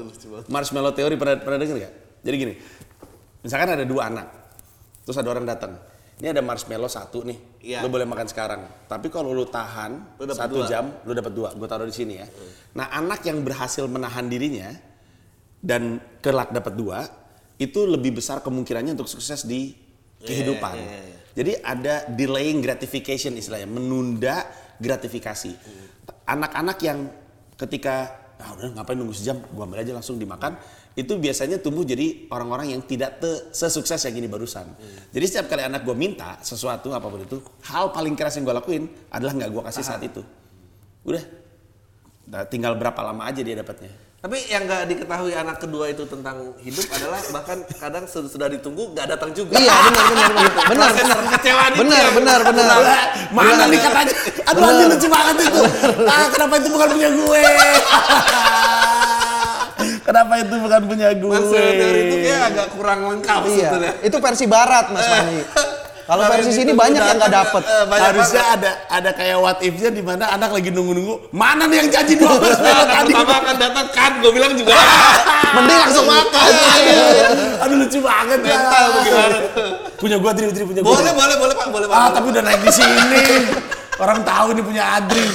marshmallow 0.47 0.91
theory 0.91 1.15
pernah 1.15 1.39
pernah 1.39 1.55
dengar 1.55 1.79
gak? 1.79 1.93
Jadi 2.19 2.35
gini, 2.35 2.53
misalkan 3.39 3.69
ada 3.71 3.85
dua 3.87 4.11
anak, 4.11 4.27
terus 5.07 5.15
ada 5.15 5.29
orang 5.31 5.47
datang. 5.47 5.79
Ini 6.17 6.33
ada 6.33 6.41
marshmallow 6.41 6.89
satu 6.89 7.21
nih, 7.23 7.37
Iya. 7.61 7.85
lo 7.85 7.93
boleh 7.93 8.03
makan 8.03 8.25
sekarang. 8.25 8.89
Tapi 8.89 9.07
kalau 9.07 9.31
lo 9.31 9.45
tahan 9.45 10.17
Lo 10.17 10.25
satu 10.33 10.59
dua. 10.59 10.67
jam, 10.67 10.89
lo 11.05 11.13
dapat 11.13 11.29
dua. 11.31 11.53
Gue 11.53 11.69
taruh 11.69 11.85
di 11.85 11.93
sini 11.93 12.17
ya. 12.17 12.25
Nah 12.73 12.89
anak 12.89 13.21
yang 13.23 13.45
berhasil 13.45 13.85
menahan 13.85 14.25
dirinya 14.25 14.67
dan 15.61 16.01
kelak 16.19 16.49
dapat 16.51 16.73
dua, 16.73 17.05
itu 17.57 17.79
lebih 17.89 18.17
besar 18.17 18.45
kemungkinannya 18.45 18.93
untuk 18.93 19.09
sukses 19.09 19.45
di 19.45 19.73
kehidupan. 20.21 20.75
Jadi 21.37 21.51
ada 21.61 22.05
delaying 22.09 22.65
gratification 22.65 23.37
istilahnya, 23.37 23.69
menunda 23.69 24.49
gratifikasi. 24.81 25.53
Anak-anak 26.25 26.77
yang 26.81 27.09
ketika 27.57 28.25
ah 28.37 28.53
udah 28.53 28.69
ngapain 28.77 28.97
nunggu 28.97 29.17
sejam, 29.17 29.41
gua 29.53 29.65
ambil 29.65 29.81
aja 29.81 29.93
langsung 29.97 30.21
dimakan, 30.21 30.57
itu 30.93 31.17
biasanya 31.17 31.57
tumbuh 31.57 31.81
jadi 31.81 32.29
orang-orang 32.29 32.73
yang 32.73 32.81
tidak 32.85 33.17
te- 33.17 33.49
sesukses 33.49 33.97
yang 34.05 34.13
ini 34.17 34.29
barusan. 34.29 34.65
Jadi 35.09 35.25
setiap 35.25 35.49
kali 35.49 35.65
anak 35.65 35.81
gua 35.81 35.97
minta 35.97 36.37
sesuatu 36.45 36.93
apa 36.93 37.05
pun 37.09 37.21
itu, 37.25 37.37
hal 37.69 37.89
paling 37.89 38.13
keras 38.13 38.37
yang 38.37 38.45
gua 38.45 38.61
lakuin 38.61 38.85
adalah 39.09 39.33
nggak 39.33 39.49
gua 39.49 39.63
kasih 39.69 39.81
saat 39.85 40.01
itu. 40.05 40.21
Udah, 41.01 41.21
Nah, 42.27 42.43
tinggal 42.43 42.75
berapa 42.75 42.99
lama 42.99 43.23
aja 43.23 43.39
dia 43.39 43.55
dapatnya. 43.55 43.87
Tapi 44.17 44.33
yang 44.49 44.65
nggak 44.65 44.89
diketahui 44.89 45.29
anak 45.37 45.61
kedua 45.61 45.93
itu 45.93 46.01
tentang 46.09 46.49
hidup 46.65 46.89
adalah 46.89 47.21
bahkan 47.29 47.61
kadang 47.77 48.09
sudah, 48.09 48.49
ditunggu 48.49 48.89
nggak 48.97 49.13
datang 49.13 49.29
juga. 49.29 49.61
Iya, 49.61 49.69
benar 49.69 50.05
benar 50.09 50.29
benar. 50.33 50.57
Benar, 50.57 50.89
benar. 50.89 51.17
Benar, 51.77 52.05
benar, 52.17 52.39
benar. 52.49 52.77
Mana 53.29 53.69
nih 53.69 53.77
katanya? 53.77 54.13
Aduh 54.49 54.61
anjing 54.65 54.89
lucu 54.89 55.07
banget 55.13 55.35
itu. 55.45 55.61
Ah, 56.09 56.25
kenapa 56.33 56.53
itu 56.57 56.69
bukan 56.73 56.87
punya 56.97 57.09
gue? 57.13 57.41
kenapa 60.09 60.33
itu 60.41 60.55
bukan 60.65 60.81
punya 60.89 61.09
gue? 61.13 61.37
Teori 61.53 61.99
itu 62.09 62.15
kayak 62.25 62.41
agak 62.49 62.67
kurang 62.73 62.99
lengkap 63.13 63.41
Iya, 63.45 63.53
sebetulnya. 63.53 63.93
itu 64.01 64.17
versi 64.17 64.45
barat 64.49 64.85
Mas 64.97 65.05
Panji. 65.05 65.39
Kalau 66.07 66.23
versi 66.25 66.55
sini 66.55 66.71
banyak 66.71 66.97
yang 66.97 67.17
nggak 67.19 67.33
dapet. 67.35 67.63
eh, 67.63 67.83
Harusnya 67.99 68.39
banget. 68.41 68.55
ada 68.55 68.71
ada 68.87 69.09
kayak 69.11 69.37
what 69.37 69.59
if-nya 69.59 69.91
di 69.91 69.99
mana 69.99 70.31
anak 70.31 70.49
lagi 70.49 70.71
nunggu-nunggu. 70.71 71.29
Mana 71.29 71.67
nih 71.67 71.83
yang 71.83 71.89
janji 71.91 72.15
12 72.15 72.31
menit 72.57 72.87
tadi? 72.95 73.11
Pertama 73.11 73.33
akan 73.37 73.55
datang 73.59 73.87
kan, 73.91 74.11
gue 74.17 74.31
bilang 74.31 74.55
juga. 74.55 74.71
Mending 75.55 75.79
langsung 75.79 76.05
makan. 76.05 76.49
Aduh 77.67 77.75
lucu 77.77 77.99
banget 77.99 78.39
ya. 78.41 78.55
Mental? 78.55 78.87
Punya 79.97 80.15
gua 80.15 80.31
Adri, 80.31 80.45
Adri 80.47 80.63
punya 80.63 80.79
gua. 80.79 80.95
boleh, 80.95 81.11
boleh, 81.11 81.35
boleh 81.35 81.53
pak, 81.53 81.67
boleh 81.75 81.87
pak. 81.87 81.97
Ah, 81.97 82.09
tapi 82.09 82.25
udah 82.31 82.43
naik 82.45 82.61
di 82.61 82.71
sini. 82.71 83.21
Orang 83.97 84.23
tahu 84.23 84.47
nih 84.55 84.63
punya 84.63 84.83
Adri. 84.95 85.27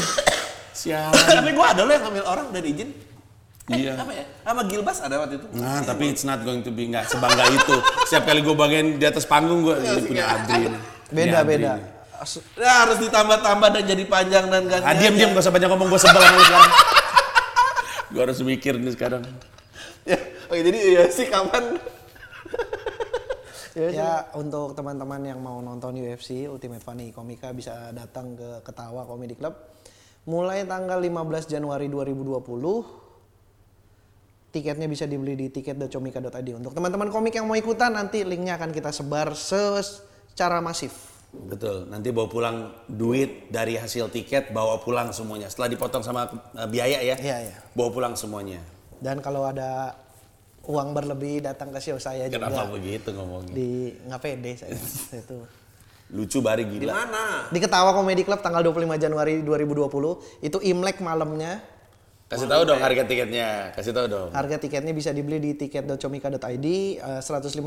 Sialan. 0.72 1.12
tapi 1.12 1.50
gue 1.52 1.66
ada 1.68 1.84
loh 1.84 1.92
yang 1.92 2.02
ngambil 2.02 2.24
orang 2.24 2.46
dari 2.48 2.70
izin. 3.64 3.72
Eh, 3.72 3.78
Iya. 3.78 3.92
Apa 3.94 4.12
ya? 4.12 4.24
Sama 4.42 4.62
Gilbas 4.66 4.98
ada 4.98 5.16
waktu 5.18 5.34
itu. 5.38 5.46
Nah, 5.54 5.80
tapi 5.82 6.04
it's 6.08 6.22
not 6.22 6.42
going 6.42 6.60
to 6.60 6.70
be 6.70 6.86
nggak 6.86 7.06
sebangga 7.06 7.46
itu. 7.48 7.76
Setiap 8.04 8.26
kali 8.26 8.40
gue 8.40 8.54
bagian 8.54 8.86
di 8.96 9.04
atas 9.04 9.22
panggung 9.22 9.62
gue 9.62 9.78
ini 9.78 10.02
punya 10.04 10.24
Adri. 10.28 10.66
nih. 10.66 10.80
Beda 11.08 11.22
Ini 11.22 11.32
Adri 11.36 11.48
beda. 11.48 11.72
nih. 11.72 11.86
Nah, 12.54 12.74
harus 12.80 12.98
ditambah-tambah 12.98 13.68
dan 13.70 13.82
jadi 13.84 14.04
panjang 14.06 14.44
dan 14.46 14.62
ganti. 14.66 14.82
Ah, 14.84 14.94
diam 14.94 15.14
diam 15.14 15.30
gak 15.30 15.42
usah 15.42 15.50
banyak 15.50 15.68
ngomong 15.68 15.88
gue 15.90 16.00
sebel 16.00 16.18
sama 16.18 16.32
lu 16.32 16.44
sekarang. 16.44 16.72
Gua 18.12 18.22
harus 18.22 18.38
mikir 18.40 18.74
nih 18.76 18.92
sekarang. 18.92 19.22
ya, 20.04 20.18
oke 20.46 20.60
jadi 20.60 20.78
iya 20.78 21.02
sih 21.08 21.26
kapan? 21.26 21.80
Ya 23.72 24.28
untuk 24.36 24.76
teman-teman 24.76 25.24
yang 25.24 25.40
mau 25.40 25.58
nonton 25.58 25.96
UFC 25.96 26.44
Ultimate 26.44 26.84
Funny 26.84 27.08
Komika 27.08 27.56
bisa 27.56 27.88
datang 27.90 28.36
ke 28.36 28.60
Ketawa 28.60 29.08
Comedy 29.08 29.32
Club 29.32 29.56
mulai 30.22 30.62
tanggal 30.62 31.00
15 31.00 31.48
Januari 31.48 31.88
2020. 31.88 33.01
Tiketnya 34.52 34.84
bisa 34.84 35.08
dibeli 35.08 35.32
di 35.32 35.48
tiket.comika.id. 35.48 36.48
Untuk 36.52 36.76
teman-teman 36.76 37.08
komik 37.08 37.32
yang 37.32 37.48
mau 37.48 37.56
ikutan 37.56 37.96
nanti 37.96 38.20
linknya 38.20 38.60
akan 38.60 38.68
kita 38.68 38.92
sebar 38.92 39.32
secara 39.32 40.60
masif. 40.60 40.92
Betul. 41.32 41.88
Nanti 41.88 42.12
bawa 42.12 42.28
pulang 42.28 42.56
duit 42.84 43.48
dari 43.48 43.80
hasil 43.80 44.12
tiket, 44.12 44.52
bawa 44.52 44.76
pulang 44.84 45.08
semuanya. 45.10 45.48
Setelah 45.48 45.72
dipotong 45.72 46.04
sama 46.04 46.28
eh, 46.52 46.68
biaya 46.68 47.00
ya. 47.00 47.16
Iya, 47.16 47.36
iya. 47.48 47.56
Bawa 47.72 47.88
pulang 47.88 48.12
semuanya. 48.12 48.60
Dan 49.00 49.24
kalau 49.24 49.48
ada 49.48 49.96
uang 50.68 50.92
berlebih 50.92 51.42
datang 51.42 51.72
ke 51.72 51.80
show 51.80 51.96
saya 51.98 52.28
Kenapa 52.28 52.68
juga 52.68 52.76
begitu 52.76 53.08
ngomongnya? 53.10 53.50
di 53.50 53.96
nggak 54.06 54.20
pede 54.20 54.52
saya 54.60 54.76
itu. 55.24 55.38
Lucu 56.12 56.44
bari 56.44 56.68
Di 56.68 56.76
gila. 56.76 56.92
mana? 56.92 57.48
Di 57.48 57.56
Ketawa 57.56 57.96
Comedy 57.96 58.20
Club 58.20 58.44
tanggal 58.44 58.60
25 58.60 59.00
Januari 59.00 59.40
2020 59.40 60.44
itu 60.44 60.58
Imlek 60.60 61.00
malamnya 61.00 61.64
Kasih 62.32 62.48
tahu 62.48 62.62
dong 62.64 62.80
harga 62.80 63.04
tiketnya. 63.04 63.48
Kasih 63.76 63.92
tahu 63.92 64.06
dong. 64.08 64.28
Harga 64.32 64.56
tiketnya 64.56 64.96
bisa 64.96 65.12
dibeli 65.12 65.36
di 65.36 65.52
tiket.comika.id, 65.52 66.66
eh, 66.96 67.20
150.000 67.20 67.60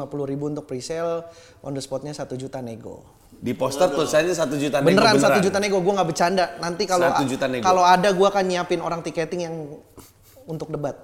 untuk 0.50 0.66
pre-sale, 0.66 1.22
on 1.62 1.72
the 1.72 1.82
spotnya 1.82 2.10
1 2.12 2.34
juta 2.34 2.66
nego. 2.66 3.06
Di 3.36 3.54
poster 3.54 3.94
tulisannya 3.94 4.34
satu 4.34 4.58
juta 4.58 4.82
nego 4.82 4.90
Beneran, 4.90 5.22
1 5.22 5.38
juta 5.38 5.62
nego, 5.62 5.78
gue 5.78 5.94
nggak 5.94 6.08
bercanda. 6.08 6.46
Nanti 6.58 6.90
kalau 6.90 7.06
1 7.06 7.30
juta 7.30 7.46
nego. 7.46 7.62
kalau 7.62 7.86
ada 7.86 8.10
gue 8.10 8.26
akan 8.26 8.42
nyiapin 8.42 8.82
orang 8.82 9.06
tiketing 9.06 9.42
yang 9.46 9.56
untuk 10.50 10.74
debat. 10.74 10.98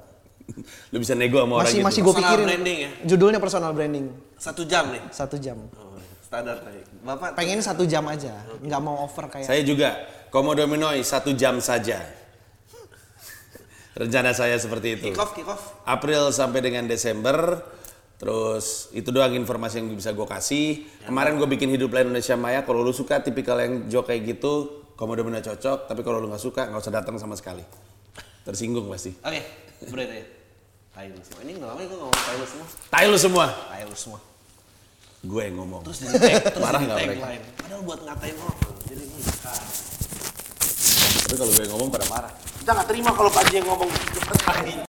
Lu 0.90 0.98
bisa 0.98 1.14
nego 1.14 1.38
sama 1.38 1.62
orang 1.62 1.70
Masih 1.70 1.78
gitu. 1.78 1.86
masih 1.86 2.00
gue 2.02 2.14
Personal 2.18 2.32
pikirin. 2.34 2.46
branding 2.50 2.78
ya? 2.82 2.90
Judulnya 3.06 3.40
personal 3.40 3.72
branding, 3.78 4.06
Satu 4.42 4.66
jam 4.66 4.90
nih. 4.90 5.04
satu 5.14 5.36
jam. 5.38 5.58
Oh, 5.78 6.02
standar 6.26 6.58
tadi. 6.66 6.82
Bapak 7.06 7.30
Pengen 7.38 7.62
satu 7.62 7.84
jam 7.86 8.04
aja, 8.10 8.34
nggak 8.58 8.82
mau 8.82 9.06
over 9.06 9.30
kayak. 9.30 9.46
Saya 9.46 9.62
juga. 9.62 10.02
Komodo 10.32 10.64
Minoi 10.66 11.04
satu 11.04 11.36
jam 11.36 11.60
saja. 11.60 12.00
Rencana 13.92 14.32
saya 14.32 14.56
seperti 14.56 14.96
itu. 14.96 15.12
kick 15.12 15.20
off, 15.20 15.36
kick 15.36 15.48
off. 15.48 15.84
April 15.84 16.32
sampai 16.32 16.64
dengan 16.64 16.88
Desember. 16.88 17.60
Terus 18.22 18.94
itu 18.94 19.10
doang 19.10 19.34
informasi 19.34 19.82
yang 19.82 19.92
bisa 19.98 20.14
gue 20.14 20.28
kasih. 20.30 20.86
Kemarin 21.10 21.42
gue 21.42 21.50
bikin 21.50 21.74
hidup 21.74 21.90
lain 21.92 22.14
Indonesia 22.14 22.38
Maya. 22.38 22.62
Kalau 22.62 22.86
lu 22.86 22.94
suka 22.94 23.20
tipikal 23.20 23.58
yang 23.58 23.90
joke 23.90 24.14
kayak 24.14 24.38
gitu, 24.38 24.86
komodo 24.94 25.26
bener 25.26 25.42
cocok. 25.42 25.90
Tapi 25.90 26.02
kalau 26.06 26.22
lu 26.22 26.30
nggak 26.30 26.40
suka, 26.40 26.70
nggak 26.70 26.86
usah 26.86 26.94
datang 26.94 27.18
sama 27.18 27.34
sekali. 27.34 27.66
Tersinggung 28.46 28.88
pasti. 28.88 29.12
Oke, 29.26 29.42
berarti 29.90 30.16
ya. 30.22 30.26
Tai 30.94 31.08
lu 31.10 31.18
semua. 31.26 31.42
Ini 31.42 31.52
nggak 31.58 31.70
lama 31.74 31.82
gue 31.82 31.98
ngomong 31.98 32.22
tai 32.22 32.36
lu 32.38 32.46
semua. 32.46 32.68
Tai 32.94 33.06
lu 33.10 33.18
semua. 33.18 33.46
Tai 33.50 33.84
lu 33.90 33.98
semua. 33.98 34.20
Gue 35.22 35.42
yang 35.50 35.56
ngomong. 35.58 35.82
Terus 35.90 35.98
jadi 36.06 36.18
tag, 36.22 36.34
terus 36.54 36.62
Marah 36.62 36.80
jadi 36.80 36.88
nggak 36.88 37.00
tagline. 37.02 37.44
Padahal 37.58 37.82
buat 37.84 38.00
ngatain 38.06 38.36
orang. 38.38 38.60
Jadi 38.86 39.04
ini. 39.04 39.91
Tapi 41.32 41.48
kalau 41.48 41.56
gue 41.56 41.64
ngomong 41.64 41.88
pada 41.88 42.04
marah. 42.12 42.32
Kita 42.60 42.76
nggak 42.76 42.92
terima 42.92 43.16
kalau 43.16 43.32
Pak 43.32 43.48
Haji 43.48 43.64
yang 43.64 43.68
ngomong. 43.72 43.88